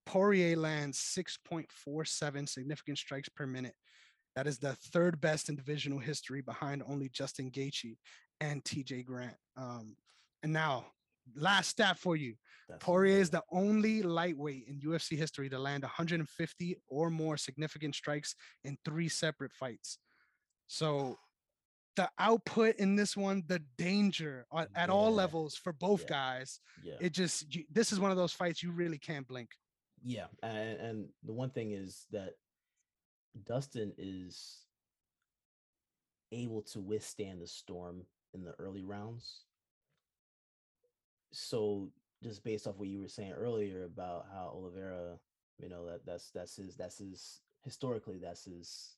Poirier 0.09 0.57
lands 0.57 0.99
6.47 0.99 2.49
significant 2.49 2.97
strikes 2.97 3.29
per 3.29 3.47
minute. 3.47 3.75
That 4.37 4.47
is 4.47 4.59
the 4.59 4.73
third 4.93 5.21
best 5.21 5.51
in 5.51 5.55
divisional 5.57 5.99
history 5.99 6.41
behind 6.41 6.83
only 6.89 7.11
Justin 7.11 7.51
Gaethje 7.51 7.99
and 8.41 8.65
TJ 8.65 9.05
Grant. 9.05 9.37
Um, 9.57 9.97
and 10.43 10.51
now, 10.51 10.87
last 11.37 11.69
stat 11.69 11.99
for 11.99 12.17
you. 12.17 12.37
That's 12.71 12.83
Poirier 12.83 13.19
is 13.19 13.29
the 13.29 13.43
only 13.53 14.03
lightweight 14.03 14.65
in 14.67 14.81
UFC 14.81 15.17
history 15.19 15.51
to 15.51 15.59
land 15.59 15.83
150 15.83 16.77
or 16.89 17.11
more 17.11 17.37
significant 17.37 17.95
strikes 17.95 18.35
in 18.65 18.79
three 18.87 19.11
separate 19.11 19.53
fights. 19.53 19.99
So 20.69 21.19
the 21.97 22.09
output 22.19 22.77
in 22.77 22.97
this 22.97 23.15
one, 23.15 23.43
the 23.47 23.61
danger 23.77 24.47
at, 24.57 24.69
at 24.75 24.89
all 24.89 25.13
levels 25.13 25.55
for 25.57 25.75
both 25.75 26.03
Yeah. 26.03 26.09
guys, 26.09 26.61
yeah. 26.83 26.95
it 26.99 27.13
just 27.13 27.55
you, 27.55 27.65
this 27.71 27.93
is 27.93 28.01
one 28.01 28.11
of 28.11 28.17
those 28.17 28.33
fights 28.33 28.63
you 28.63 28.71
really 28.71 28.99
can't 28.99 29.29
blink. 29.29 29.51
Yeah, 30.03 30.27
and, 30.43 30.81
and 30.81 31.09
the 31.25 31.33
one 31.33 31.51
thing 31.51 31.73
is 31.73 32.07
that 32.13 32.35
Dustin 33.45 33.93
is 33.99 34.65
able 36.33 36.63
to 36.63 36.81
withstand 36.81 37.41
the 37.41 37.47
storm 37.47 38.03
in 38.35 38.45
the 38.45 38.53
early 38.59 38.83
rounds. 38.83 39.45
So 41.33 41.91
just 42.23 42.45
based 42.45 42.67
off 42.67 42.77
what 42.79 42.89
you 42.89 43.01
were 43.01 43.09
saying 43.09 43.33
earlier 43.33 43.85
about 43.85 44.27
how 44.33 44.53
Oliveira, 44.55 45.19
you 45.59 45.69
know, 45.69 45.87
that 45.87 46.05
that's 46.07 46.31
that's 46.31 46.57
his 46.57 46.77
that's 46.77 46.99
his 46.99 47.41
historically 47.65 48.19
that's 48.19 48.45
his 48.45 48.97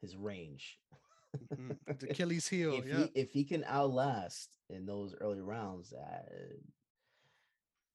his 0.00 0.16
range. 0.16 0.78
Mhm. 1.54 1.76
Achilles 2.10 2.48
heel. 2.48 2.72
if 2.72 2.86
yeah. 2.86 2.96
he 2.96 3.10
if 3.14 3.30
he 3.32 3.44
can 3.44 3.62
outlast 3.64 4.48
in 4.70 4.86
those 4.86 5.14
early 5.20 5.42
rounds, 5.42 5.92
uh, 5.92 6.22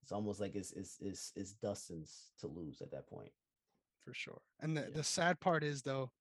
it's 0.03 0.11
almost 0.11 0.39
like 0.41 0.55
it's 0.55 0.73
it's 0.73 0.99
it's, 1.01 1.31
it's 1.35 1.53
Dustin's 1.53 2.33
to 2.39 2.47
lose 2.47 2.81
at 2.81 2.91
that 2.91 3.07
point. 3.07 3.31
for 4.05 4.13
sure. 4.13 4.41
And 4.61 4.75
the, 4.77 4.81
Yeah. 4.81 4.89
the 4.97 5.03
sad 5.03 5.39
part 5.39 5.63
is 5.63 5.81
though, 5.81 6.11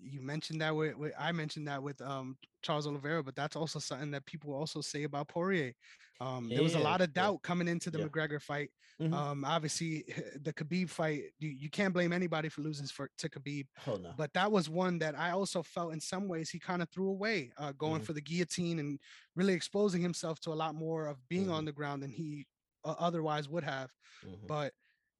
you 0.00 0.20
mentioned 0.20 0.60
that 0.60 0.76
with, 0.76 0.96
with 0.96 1.12
I 1.18 1.32
mentioned 1.32 1.66
that 1.68 1.82
with 1.82 2.00
um 2.02 2.36
Charles 2.62 2.86
Oliveira, 2.86 3.24
but 3.24 3.34
that's 3.34 3.56
also 3.56 3.78
something 3.78 4.10
that 4.12 4.26
people 4.26 4.52
also 4.54 4.80
say 4.82 5.04
about 5.04 5.28
Poirier. 5.28 5.72
Um, 6.20 6.48
there 6.48 6.62
was 6.62 6.74
a 6.74 6.78
lot 6.80 7.00
of 7.00 7.08
yeah. 7.10 7.22
doubt 7.22 7.42
coming 7.42 7.66
into 7.68 7.90
the 7.90 7.98
Yeah. 7.98 8.06
McGregor 8.08 8.40
fight. 8.42 8.70
Mhm. 9.00 9.14
Um, 9.14 9.44
obviously 9.44 10.02
the 10.42 10.52
Khabib 10.52 10.90
fight, 10.90 11.22
you, 11.38 11.48
you 11.50 11.70
can't 11.70 11.94
blame 11.94 12.12
anybody 12.12 12.48
for 12.50 12.60
losing 12.62 12.86
for 12.88 13.08
to 13.18 13.28
Khabib, 13.30 13.66
Hell 13.76 13.98
no. 13.98 14.12
but 14.16 14.32
that 14.34 14.52
was 14.52 14.68
one 14.68 14.98
that 14.98 15.14
I 15.18 15.30
also 15.30 15.62
felt 15.62 15.92
in 15.94 16.00
some 16.00 16.28
ways 16.28 16.50
he 16.50 16.58
kind 16.58 16.82
of 16.82 16.90
threw 16.90 17.08
away, 17.08 17.52
uh, 17.56 17.72
going 17.72 18.02
Mhm. 18.02 18.06
for 18.06 18.12
the 18.12 18.20
guillotine 18.20 18.78
and 18.80 19.00
really 19.34 19.54
exposing 19.54 20.02
himself 20.02 20.40
to 20.40 20.52
a 20.52 20.58
lot 20.64 20.74
more 20.74 21.06
of 21.06 21.26
being 21.28 21.48
on 21.50 21.62
Mhm. 21.62 21.66
the 21.66 21.72
ground 21.72 22.02
than 22.02 22.12
he 22.12 22.46
uh, 22.88 22.94
otherwise 22.98 23.48
would 23.48 23.64
have. 23.64 23.90
Mhm. 24.24 24.46
But 24.46 24.72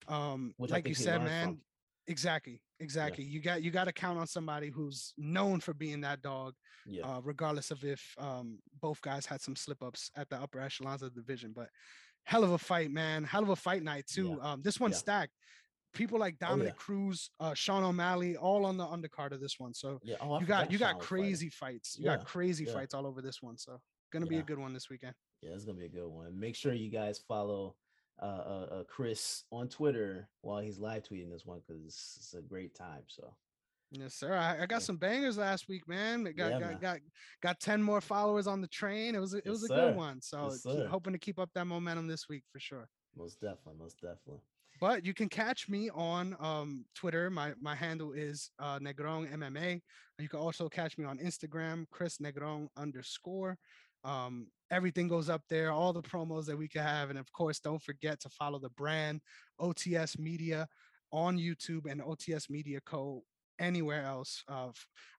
um, 0.08 0.54
Which 0.56 0.70
like 0.70 0.88
you 0.88 0.94
said, 0.94 1.22
man, 1.22 1.46
from. 1.48 1.60
exactly, 2.06 2.62
exactly. 2.80 3.24
You 3.24 3.40
got 3.40 3.62
you 3.62 3.70
got 3.70 3.84
to 3.84 3.92
count 3.92 4.18
on 4.18 4.26
somebody 4.26 4.70
who's 4.70 5.12
known 5.18 5.60
for 5.60 5.74
being 5.74 6.00
that 6.00 6.22
dog, 6.22 6.54
Yeah. 6.86 7.02
uh, 7.06 7.20
regardless 7.20 7.70
of 7.70 7.84
if 7.84 8.14
um, 8.18 8.58
both 8.80 9.02
guys 9.02 9.26
had 9.26 9.40
some 9.42 9.54
slip 9.54 9.82
ups 9.82 10.10
at 10.16 10.28
the 10.30 10.36
upper 10.36 10.60
echelons 10.60 11.02
of 11.02 11.14
the 11.14 11.20
division. 11.20 11.52
But 11.54 11.68
hell 12.24 12.42
of 12.44 12.52
a 12.52 12.58
fight, 12.58 12.90
man. 12.90 13.24
Hell 13.24 13.42
of 13.42 13.50
a 13.50 13.56
fight 13.56 13.82
night 13.82 14.06
too. 14.06 14.40
Um, 14.40 14.62
this 14.62 14.80
one 14.80 14.92
yeah. 14.92 14.96
stacked. 14.96 15.32
People 15.94 16.18
like 16.18 16.34
Oh, 16.34 16.44
yeah. 16.44 16.48
Dominick 16.50 16.76
Cruz, 16.76 17.30
uh, 17.40 17.54
Sean 17.54 17.82
O'Malley, 17.82 18.36
all 18.36 18.64
on 18.66 18.76
the 18.76 18.84
undercard 18.86 19.32
of 19.32 19.40
this 19.40 19.58
one. 19.58 19.74
So 19.74 19.98
yeah. 20.02 20.16
Oh, 20.20 20.38
you 20.40 20.46
got 20.46 20.70
you 20.70 20.78
got 20.78 20.90
Sean 20.90 20.98
was 20.98 21.06
fighting. 21.06 21.22
crazy 21.24 21.48
fights. 21.50 21.98
You 21.98 22.06
Yeah, 22.06 22.16
got 22.16 22.26
crazy 22.26 22.64
yeah. 22.64 22.72
fights 22.74 22.94
all 22.94 23.06
over 23.06 23.20
this 23.22 23.42
one. 23.42 23.56
So 23.58 23.80
gonna 24.12 24.26
be 24.26 24.38
a 24.38 24.42
good 24.42 24.58
one 24.58 24.72
this 24.72 24.88
weekend. 24.88 25.14
Yeah, 25.42 25.50
it's 25.50 25.64
gonna 25.64 25.78
be 25.78 25.86
a 25.86 25.88
good 25.88 26.08
one. 26.08 26.38
Make 26.38 26.56
sure 26.56 26.72
you 26.72 26.90
guys 26.90 27.18
follow 27.18 27.76
uh, 28.20 28.24
uh, 28.24 28.66
uh 28.72 28.84
Chris 28.84 29.44
on 29.52 29.68
Twitter 29.68 30.28
while 30.40 30.60
he's 30.60 30.78
live 30.78 31.04
tweeting 31.04 31.30
this 31.30 31.46
one 31.46 31.60
because 31.66 31.82
it's 31.84 32.34
a 32.34 32.42
great 32.42 32.74
time. 32.74 33.02
So 33.06 33.34
Yes, 33.90 34.14
sir. 34.14 34.34
I, 34.34 34.62
I 34.62 34.66
got 34.66 34.76
Yeah. 34.76 34.86
some 34.86 34.96
bangers 34.98 35.38
last 35.38 35.66
week, 35.68 35.88
man. 35.88 36.24
Got 36.24 36.34
Yeah, 36.36 36.50
got, 36.50 36.60
man. 36.60 36.78
got 36.80 36.98
got 37.40 37.60
ten 37.60 37.82
more 37.82 38.00
followers 38.00 38.46
on 38.46 38.60
the 38.60 38.68
train. 38.68 39.14
It 39.14 39.20
was 39.20 39.34
it 39.34 39.42
Yes, 39.46 39.50
was 39.52 39.64
a 39.64 39.68
sir. 39.68 39.74
good 39.76 39.96
one. 39.96 40.20
So 40.20 40.50
Yes, 40.50 40.62
keep- 40.62 40.86
hoping 40.86 41.12
to 41.12 41.18
keep 41.18 41.38
up 41.38 41.50
that 41.54 41.66
momentum 41.66 42.06
this 42.06 42.28
week 42.28 42.44
for 42.52 42.58
sure. 42.60 42.88
most 43.16 43.40
definitely, 43.40 43.78
most 43.78 44.00
definitely. 44.00 44.42
But 44.80 45.04
you 45.04 45.14
can 45.14 45.28
catch 45.28 45.68
me 45.68 45.90
on 45.90 46.36
um, 46.38 46.84
Twitter. 46.94 47.30
My 47.30 47.54
my 47.60 47.74
handle 47.74 48.12
is 48.12 48.50
uh, 48.58 48.78
Negron 48.78 49.32
MMA. 49.32 49.80
You 50.18 50.28
can 50.28 50.38
also 50.40 50.68
catch 50.68 50.98
me 50.98 51.04
on 51.04 51.18
Instagram, 51.18 51.86
Chris 51.90 52.18
Negron 52.18 52.68
underscore. 52.76 53.56
Um, 54.04 54.48
everything 54.70 55.08
goes 55.08 55.28
up 55.28 55.42
there, 55.48 55.70
all 55.72 55.92
the 55.92 56.02
promos 56.02 56.46
that 56.46 56.56
we 56.56 56.68
can 56.68 56.82
have, 56.82 57.10
and 57.10 57.18
of 57.18 57.30
course, 57.32 57.58
don't 57.60 57.82
forget 57.82 58.20
to 58.20 58.28
follow 58.28 58.58
the 58.58 58.70
brand 58.70 59.20
OTS 59.60 60.18
Media 60.18 60.66
on 61.12 61.38
YouTube 61.38 61.90
and 61.90 62.00
OTS 62.02 62.50
Media 62.50 62.80
Co. 62.84 63.22
Anywhere 63.60 64.04
else. 64.04 64.44
Uh, 64.46 64.68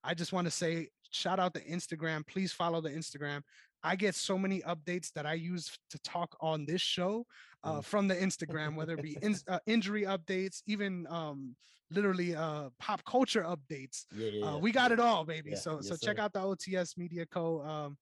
I 0.02 0.14
just 0.14 0.32
want 0.32 0.46
to 0.48 0.52
say 0.52 0.88
shout 1.12 1.42
out 1.42 1.54
the 1.54 1.60
Instagram. 1.60 2.26
Please 2.26 2.54
follow 2.54 2.80
the 2.80 2.90
Instagram. 2.90 3.42
I 3.84 3.98
get 3.98 4.16
so 4.16 4.38
many 4.38 4.62
updates 4.62 5.12
that 5.14 5.26
I 5.26 5.34
use 5.34 5.78
to 5.90 6.00
talk 6.00 6.38
on 6.40 6.66
this 6.66 6.80
show 6.82 7.26
uh, 7.66 7.80
Mm. 7.80 7.84
from 7.84 8.08
the 8.08 8.16
Instagram, 8.16 8.76
whether 8.76 8.94
it 8.94 9.02
be 9.04 9.18
in, 9.22 9.36
uh, 9.50 9.60
injury 9.66 10.04
updates, 10.04 10.62
even 10.68 11.06
um, 11.10 11.54
literally 11.92 12.34
uh, 12.34 12.70
pop 12.80 13.04
culture 13.04 13.44
updates. 13.44 14.06
Yeah, 14.16 14.30
yeah. 14.32 14.46
Uh, 14.46 14.52
yeah, 14.52 14.58
we 14.58 14.72
got 14.72 14.94
it 14.94 15.02
all, 15.02 15.26
baby. 15.26 15.56
So 15.56 15.82
so 15.82 15.98
check 15.98 16.16
sir. 16.18 16.24
out 16.24 16.32
the 16.32 16.40
OTS 16.40 16.98
Media 16.98 17.26
Co. 17.26 17.62
Um, 17.62 17.98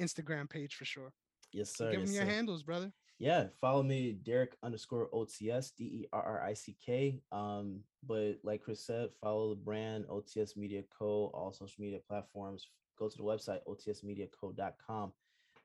Instagram 0.00 0.48
page 0.48 0.74
for 0.74 0.84
sure. 0.84 1.12
Yes, 1.52 1.74
sir. 1.76 1.90
Give 1.90 2.00
them 2.00 2.08
yes, 2.08 2.16
your 2.16 2.26
sir. 2.26 2.32
handles, 2.32 2.62
brother. 2.62 2.92
Yeah, 3.18 3.46
follow 3.60 3.82
me, 3.82 4.18
Derrick 4.24 4.56
underscore 4.62 5.08
OTS, 5.12 5.72
D 5.76 5.84
E 5.84 6.06
R 6.12 6.22
R 6.22 6.42
I 6.42 6.52
C 6.52 6.76
K. 6.84 7.20
Um, 7.32 7.80
but 8.06 8.34
like 8.42 8.62
Chris 8.62 8.84
said, 8.84 9.08
follow 9.22 9.50
the 9.50 9.60
brand 9.60 10.04
OTS 10.08 10.56
Media 10.56 10.82
Co. 10.96 11.30
All 11.32 11.52
social 11.52 11.82
media 11.82 11.98
platforms. 12.06 12.68
Go 12.98 13.08
to 13.08 13.16
the 13.16 13.22
website 13.22 13.60
otsmediaco.com. 13.68 15.12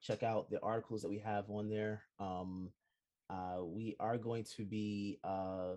Check 0.02 0.24
out 0.24 0.50
the 0.50 0.62
articles 0.62 1.02
that 1.02 1.10
we 1.10 1.20
have 1.20 1.50
on 1.50 1.70
there. 1.70 2.04
Um, 2.20 2.70
uh, 3.30 3.64
we 3.64 3.96
are 4.00 4.18
going 4.18 4.46
to 4.56 4.66
be, 4.66 5.20
uh, 5.24 5.76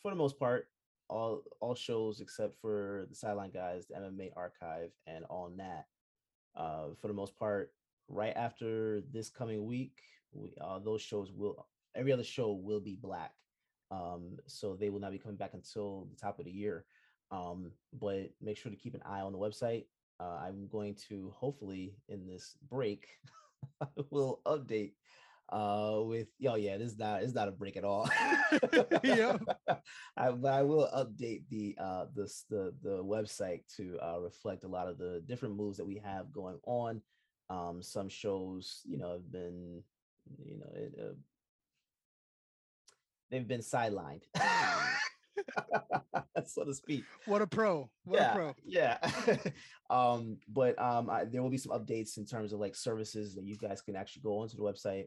for 0.00 0.10
the 0.10 0.16
most 0.16 0.38
part, 0.38 0.68
all 1.10 1.42
all 1.60 1.74
shows 1.74 2.20
except 2.20 2.60
for 2.60 3.06
the 3.08 3.16
sideline 3.16 3.50
guys, 3.50 3.86
the 3.86 3.94
MMA 3.94 4.30
archive, 4.36 4.90
and 5.06 5.24
all 5.24 5.50
that. 5.56 5.86
Uh, 6.58 6.88
for 7.00 7.06
the 7.06 7.14
most 7.14 7.38
part, 7.38 7.72
right 8.08 8.34
after 8.36 9.00
this 9.12 9.30
coming 9.30 9.64
week, 9.64 10.00
we, 10.32 10.52
uh, 10.60 10.78
those 10.80 11.00
shows 11.00 11.30
will 11.32 11.66
every 11.94 12.12
other 12.12 12.24
show 12.24 12.52
will 12.52 12.80
be 12.80 12.96
black. 13.00 13.32
Um, 13.90 14.38
so 14.46 14.74
they 14.74 14.90
will 14.90 15.00
not 15.00 15.12
be 15.12 15.18
coming 15.18 15.36
back 15.36 15.54
until 15.54 16.08
the 16.10 16.16
top 16.16 16.38
of 16.38 16.44
the 16.44 16.50
year. 16.50 16.84
Um, 17.30 17.72
but 17.92 18.30
make 18.40 18.56
sure 18.56 18.70
to 18.70 18.76
keep 18.76 18.94
an 18.94 19.02
eye 19.06 19.20
on 19.20 19.32
the 19.32 19.38
website. 19.38 19.84
Uh, 20.20 20.40
I'm 20.42 20.66
going 20.68 20.96
to 21.08 21.32
hopefully 21.36 21.94
in 22.08 22.26
this 22.26 22.56
break, 22.68 23.08
I 23.80 23.86
will 24.10 24.40
update 24.44 24.92
uh 25.50 26.00
with 26.02 26.28
oh 26.46 26.56
yeah 26.56 26.76
this 26.76 26.92
is 26.92 26.98
not 26.98 27.22
it's 27.22 27.34
not 27.34 27.48
a 27.48 27.52
break 27.52 27.76
at 27.76 27.84
all 27.84 28.08
yeah 29.02 29.36
I, 30.16 30.30
but 30.30 30.52
I 30.52 30.62
will 30.62 30.88
update 30.94 31.44
the 31.48 31.74
uh 31.80 32.06
this 32.14 32.44
the 32.50 32.74
the 32.82 33.02
website 33.02 33.62
to 33.76 33.98
uh 34.02 34.20
reflect 34.20 34.64
a 34.64 34.68
lot 34.68 34.88
of 34.88 34.98
the 34.98 35.22
different 35.26 35.56
moves 35.56 35.78
that 35.78 35.86
we 35.86 36.02
have 36.04 36.32
going 36.32 36.58
on 36.64 37.00
um 37.48 37.82
some 37.82 38.10
shows 38.10 38.82
you 38.84 38.98
know 38.98 39.12
have 39.12 39.32
been 39.32 39.82
you 40.44 40.58
know 40.58 40.70
it, 40.74 40.94
uh, 41.00 41.14
they've 43.30 43.48
been 43.48 43.60
sidelined 43.60 44.22
so 46.46 46.64
to 46.64 46.74
speak 46.74 47.04
What 47.26 47.42
a 47.42 47.46
pro. 47.46 47.90
What 48.04 48.20
yeah, 48.20 48.32
a 48.32 48.34
pro. 48.34 48.54
Yeah. 48.66 48.98
um, 49.90 50.38
but 50.48 50.80
um 50.80 51.10
I, 51.10 51.24
there 51.24 51.42
will 51.42 51.50
be 51.50 51.58
some 51.58 51.72
updates 51.72 52.16
in 52.16 52.26
terms 52.26 52.52
of 52.52 52.60
like 52.60 52.74
services 52.74 53.34
that 53.34 53.44
you 53.44 53.56
guys 53.56 53.80
can 53.80 53.96
actually 53.96 54.22
go 54.22 54.38
onto 54.38 54.56
the 54.56 54.62
website. 54.62 55.06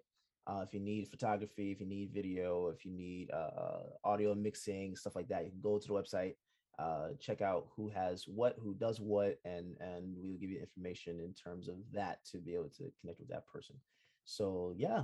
Uh, 0.51 0.61
if 0.63 0.73
you 0.73 0.81
need 0.81 1.07
photography, 1.07 1.71
if 1.71 1.79
you 1.79 1.85
need 1.85 2.11
video, 2.13 2.67
if 2.67 2.83
you 2.83 2.91
need 2.91 3.31
uh, 3.31 3.83
audio 4.03 4.35
mixing, 4.35 4.95
stuff 4.97 5.15
like 5.15 5.29
that, 5.29 5.45
you 5.45 5.49
can 5.51 5.61
go 5.61 5.79
to 5.79 5.87
the 5.87 5.93
website, 5.93 6.33
uh, 6.77 7.09
check 7.19 7.41
out 7.41 7.67
who 7.75 7.87
has 7.87 8.25
what, 8.27 8.57
who 8.61 8.73
does 8.73 8.99
what, 8.99 9.39
and 9.45 9.77
and 9.79 10.13
we 10.21 10.29
will 10.29 10.37
give 10.37 10.49
you 10.49 10.59
information 10.59 11.21
in 11.21 11.33
terms 11.33 11.69
of 11.69 11.75
that 11.93 12.19
to 12.25 12.37
be 12.37 12.53
able 12.53 12.69
to 12.69 12.91
connect 12.99 13.19
with 13.19 13.29
that 13.29 13.47
person. 13.47 13.75
So 14.25 14.73
yeah, 14.75 15.03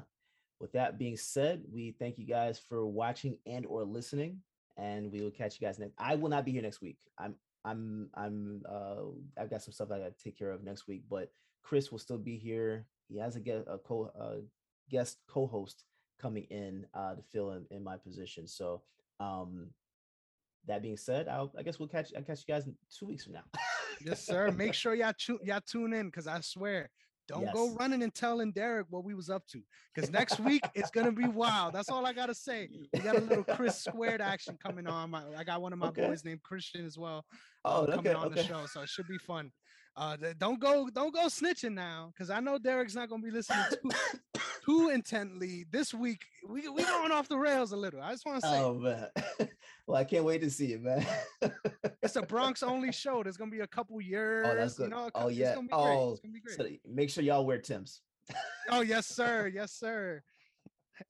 with 0.60 0.74
that 0.74 0.98
being 1.00 1.16
said, 1.16 1.64
we 1.72 1.96
thank 1.98 2.18
you 2.18 2.26
guys 2.26 2.60
for 2.60 2.86
watching 2.86 3.38
and 3.46 3.66
or 3.68 3.86
listening, 3.86 4.40
and 4.76 5.10
we 5.14 5.22
will 5.22 5.32
catch 5.32 5.62
you 5.62 5.66
guys 5.66 5.80
next. 5.80 5.94
I 5.98 6.16
will 6.16 6.30
not 6.30 6.44
be 6.44 6.52
here 6.52 6.62
next 6.62 6.82
week. 6.82 6.98
I'm 7.18 7.36
I'm 7.64 8.10
I'm 8.16 8.64
uh 8.70 9.04
I've 9.40 9.50
got 9.50 9.62
some 9.62 9.72
stuff 9.72 9.92
I 9.92 10.00
got 10.00 10.18
to 10.18 10.24
take 10.24 10.38
care 10.38 10.52
of 10.52 10.66
next 10.66 10.90
week, 10.90 11.04
but 11.10 11.32
Chris 11.64 11.90
will 11.90 12.00
still 12.00 12.18
be 12.18 12.38
here. 12.38 12.86
He 13.08 13.18
has 13.20 13.38
a 13.38 13.64
a 13.66 13.78
co 13.78 14.12
uh, 14.20 14.42
guest 14.90 15.18
co-host 15.28 15.84
coming 16.20 16.46
in 16.50 16.86
uh 16.94 17.16
to 17.16 17.22
fill 17.22 17.52
in, 17.52 17.66
in 17.72 17.84
my 17.84 17.98
position. 17.98 18.48
So 18.48 18.82
um 19.20 19.68
that 20.66 20.82
being 20.82 20.98
said, 20.98 21.28
I'll 21.28 21.52
I 21.58 21.64
guess 21.64 21.80
we'll 21.80 21.88
catch 21.88 22.12
I 22.18 22.22
catch 22.22 22.44
you 22.48 22.54
guys 22.54 22.68
in 22.68 22.76
two 22.98 23.06
weeks 23.08 23.24
from 23.24 23.34
now. 23.34 23.44
Yes, 24.06 24.22
sir. 24.22 24.52
Make 24.52 24.74
sure 24.74 24.94
y'all, 24.94 25.14
tu- 25.18 25.40
y'all 25.44 25.62
tune 25.66 25.94
in 25.94 26.08
because 26.08 26.28
I 26.28 26.40
swear, 26.42 26.90
don't 27.28 27.52
go 27.54 27.72
running 27.72 28.04
and 28.04 28.14
telling 28.14 28.52
Derrick 28.52 28.88
what 28.90 29.04
we 29.04 29.14
was 29.14 29.30
up 29.30 29.46
to. 29.48 29.62
Because 29.94 30.10
next 30.10 30.40
week 30.40 30.62
it's 30.76 30.92
gonna 30.92 31.12
be 31.12 31.28
wild. 31.28 31.74
That's 31.74 31.90
all 31.90 32.06
I 32.06 32.14
gotta 32.14 32.36
say. 32.36 32.70
We 32.94 33.02
got 33.02 33.16
a 33.16 33.22
little 33.22 33.44
Chris 33.44 33.78
squared 33.82 34.22
action 34.22 34.58
coming 34.62 34.88
on. 34.88 35.10
My, 35.10 35.24
I 35.36 35.44
got 35.44 35.62
one 35.62 35.74
of 35.74 35.80
my 35.80 35.88
Okay. 35.88 36.06
boys 36.06 36.24
named 36.24 36.44
Christian 36.44 36.86
as 36.86 36.98
well. 36.98 37.26
Oh, 37.66 37.84
uh, 37.84 37.96
coming 37.96 38.14
okay, 38.14 38.14
on 38.14 38.32
the 38.32 38.44
show, 38.44 38.66
so 38.66 38.82
it 38.82 38.90
should 38.90 39.08
be 39.08 39.18
fun. 39.18 39.52
Uh, 39.96 40.16
don't 40.38 40.60
go, 40.60 40.90
don't 40.94 41.14
go 41.14 41.26
snitching 41.26 41.74
now, 41.74 42.12
because 42.14 42.30
I 42.30 42.40
know 42.40 42.60
Derrick's 42.60 42.96
not 42.96 43.10
gonna 43.10 43.24
be 43.24 43.32
listening 43.32 43.66
too, 43.82 44.40
too 44.68 44.90
intently 44.90 45.66
this 45.72 45.94
week. 45.94 46.26
We 46.48 46.68
we 46.70 46.84
going 46.84 47.12
off 47.12 47.28
the 47.28 47.38
rails 47.38 47.72
a 47.72 47.78
little. 47.78 48.02
I 48.02 48.12
just 48.12 48.26
want 48.26 48.42
to 48.42 48.48
say 48.48 48.60
Oh 48.60 48.74
man. 48.74 49.08
well, 49.88 49.98
I 49.98 50.04
can't 50.04 50.26
wait 50.26 50.42
to 50.42 50.50
see 50.50 50.74
it, 50.74 50.82
man. 50.82 51.06
it's 52.02 52.16
a 52.16 52.22
Bronx 52.34 52.64
only 52.64 52.92
show. 52.92 53.24
There's 53.24 53.38
gonna 53.38 53.52
be 53.52 53.62
a 53.62 53.68
couple 53.68 53.98
oh, 53.98 54.00
years. 54.00 54.48
oh, 54.50 54.56
that's 54.56 54.78
You 54.78 54.86
good. 54.86 54.92
know, 54.92 55.06
a 55.08 55.12
oh 55.16 55.28
yeah. 55.30 55.48
It's 55.48 55.56
gonna 55.56 55.68
be 55.68 55.74
great. 55.74 55.98
Oh, 55.98 56.12
It's 56.12 56.20
gonna 56.22 56.34
be 56.34 56.40
great. 56.42 56.58
so 56.58 56.68
make 56.92 57.10
sure 57.10 57.24
y'all 57.24 57.46
wear 57.46 57.60
Tim's. 57.60 58.02
Oh 58.70 58.82
yes, 58.94 59.08
sir. 59.08 59.48
Yes, 59.54 59.72
sir. 59.74 60.22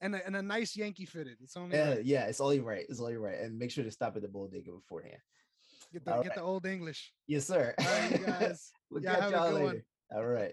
And 0.02 0.14
a, 0.14 0.24
and 0.26 0.36
a 0.36 0.42
nice 0.42 0.76
Yankee 0.76 1.06
fitted. 1.06 1.38
It's 1.42 1.56
only 1.56 1.76
Yeah, 1.76 1.88
right. 1.94 2.04
yeah, 2.04 2.26
it's 2.26 2.40
only 2.40 2.60
right. 2.60 2.84
It's 2.88 3.00
only 3.00 3.16
right. 3.16 3.38
And 3.40 3.58
make 3.58 3.70
sure 3.70 3.84
to 3.84 3.90
stop 3.90 4.14
at 4.16 4.22
the 4.22 4.28
bodega 4.28 4.70
beforehand. 4.70 5.16
get 5.92 6.04
the 6.04 6.14
all 6.14 6.22
get 6.22 6.34
the 6.34 6.42
old 6.42 6.66
English. 6.66 7.12
Yes, 7.26 7.46
sir. 7.46 7.74
All 7.78 7.86
right, 7.86 8.10
you 8.20 8.26
guys. 8.26 8.70
we'll 8.90 9.02
Yeah, 9.02 9.16
catch 9.18 9.30
y'all 9.32 9.50
good 9.50 9.62
one. 9.62 9.66
later. 9.72 9.84
All 10.14 10.26
right. 10.26 10.52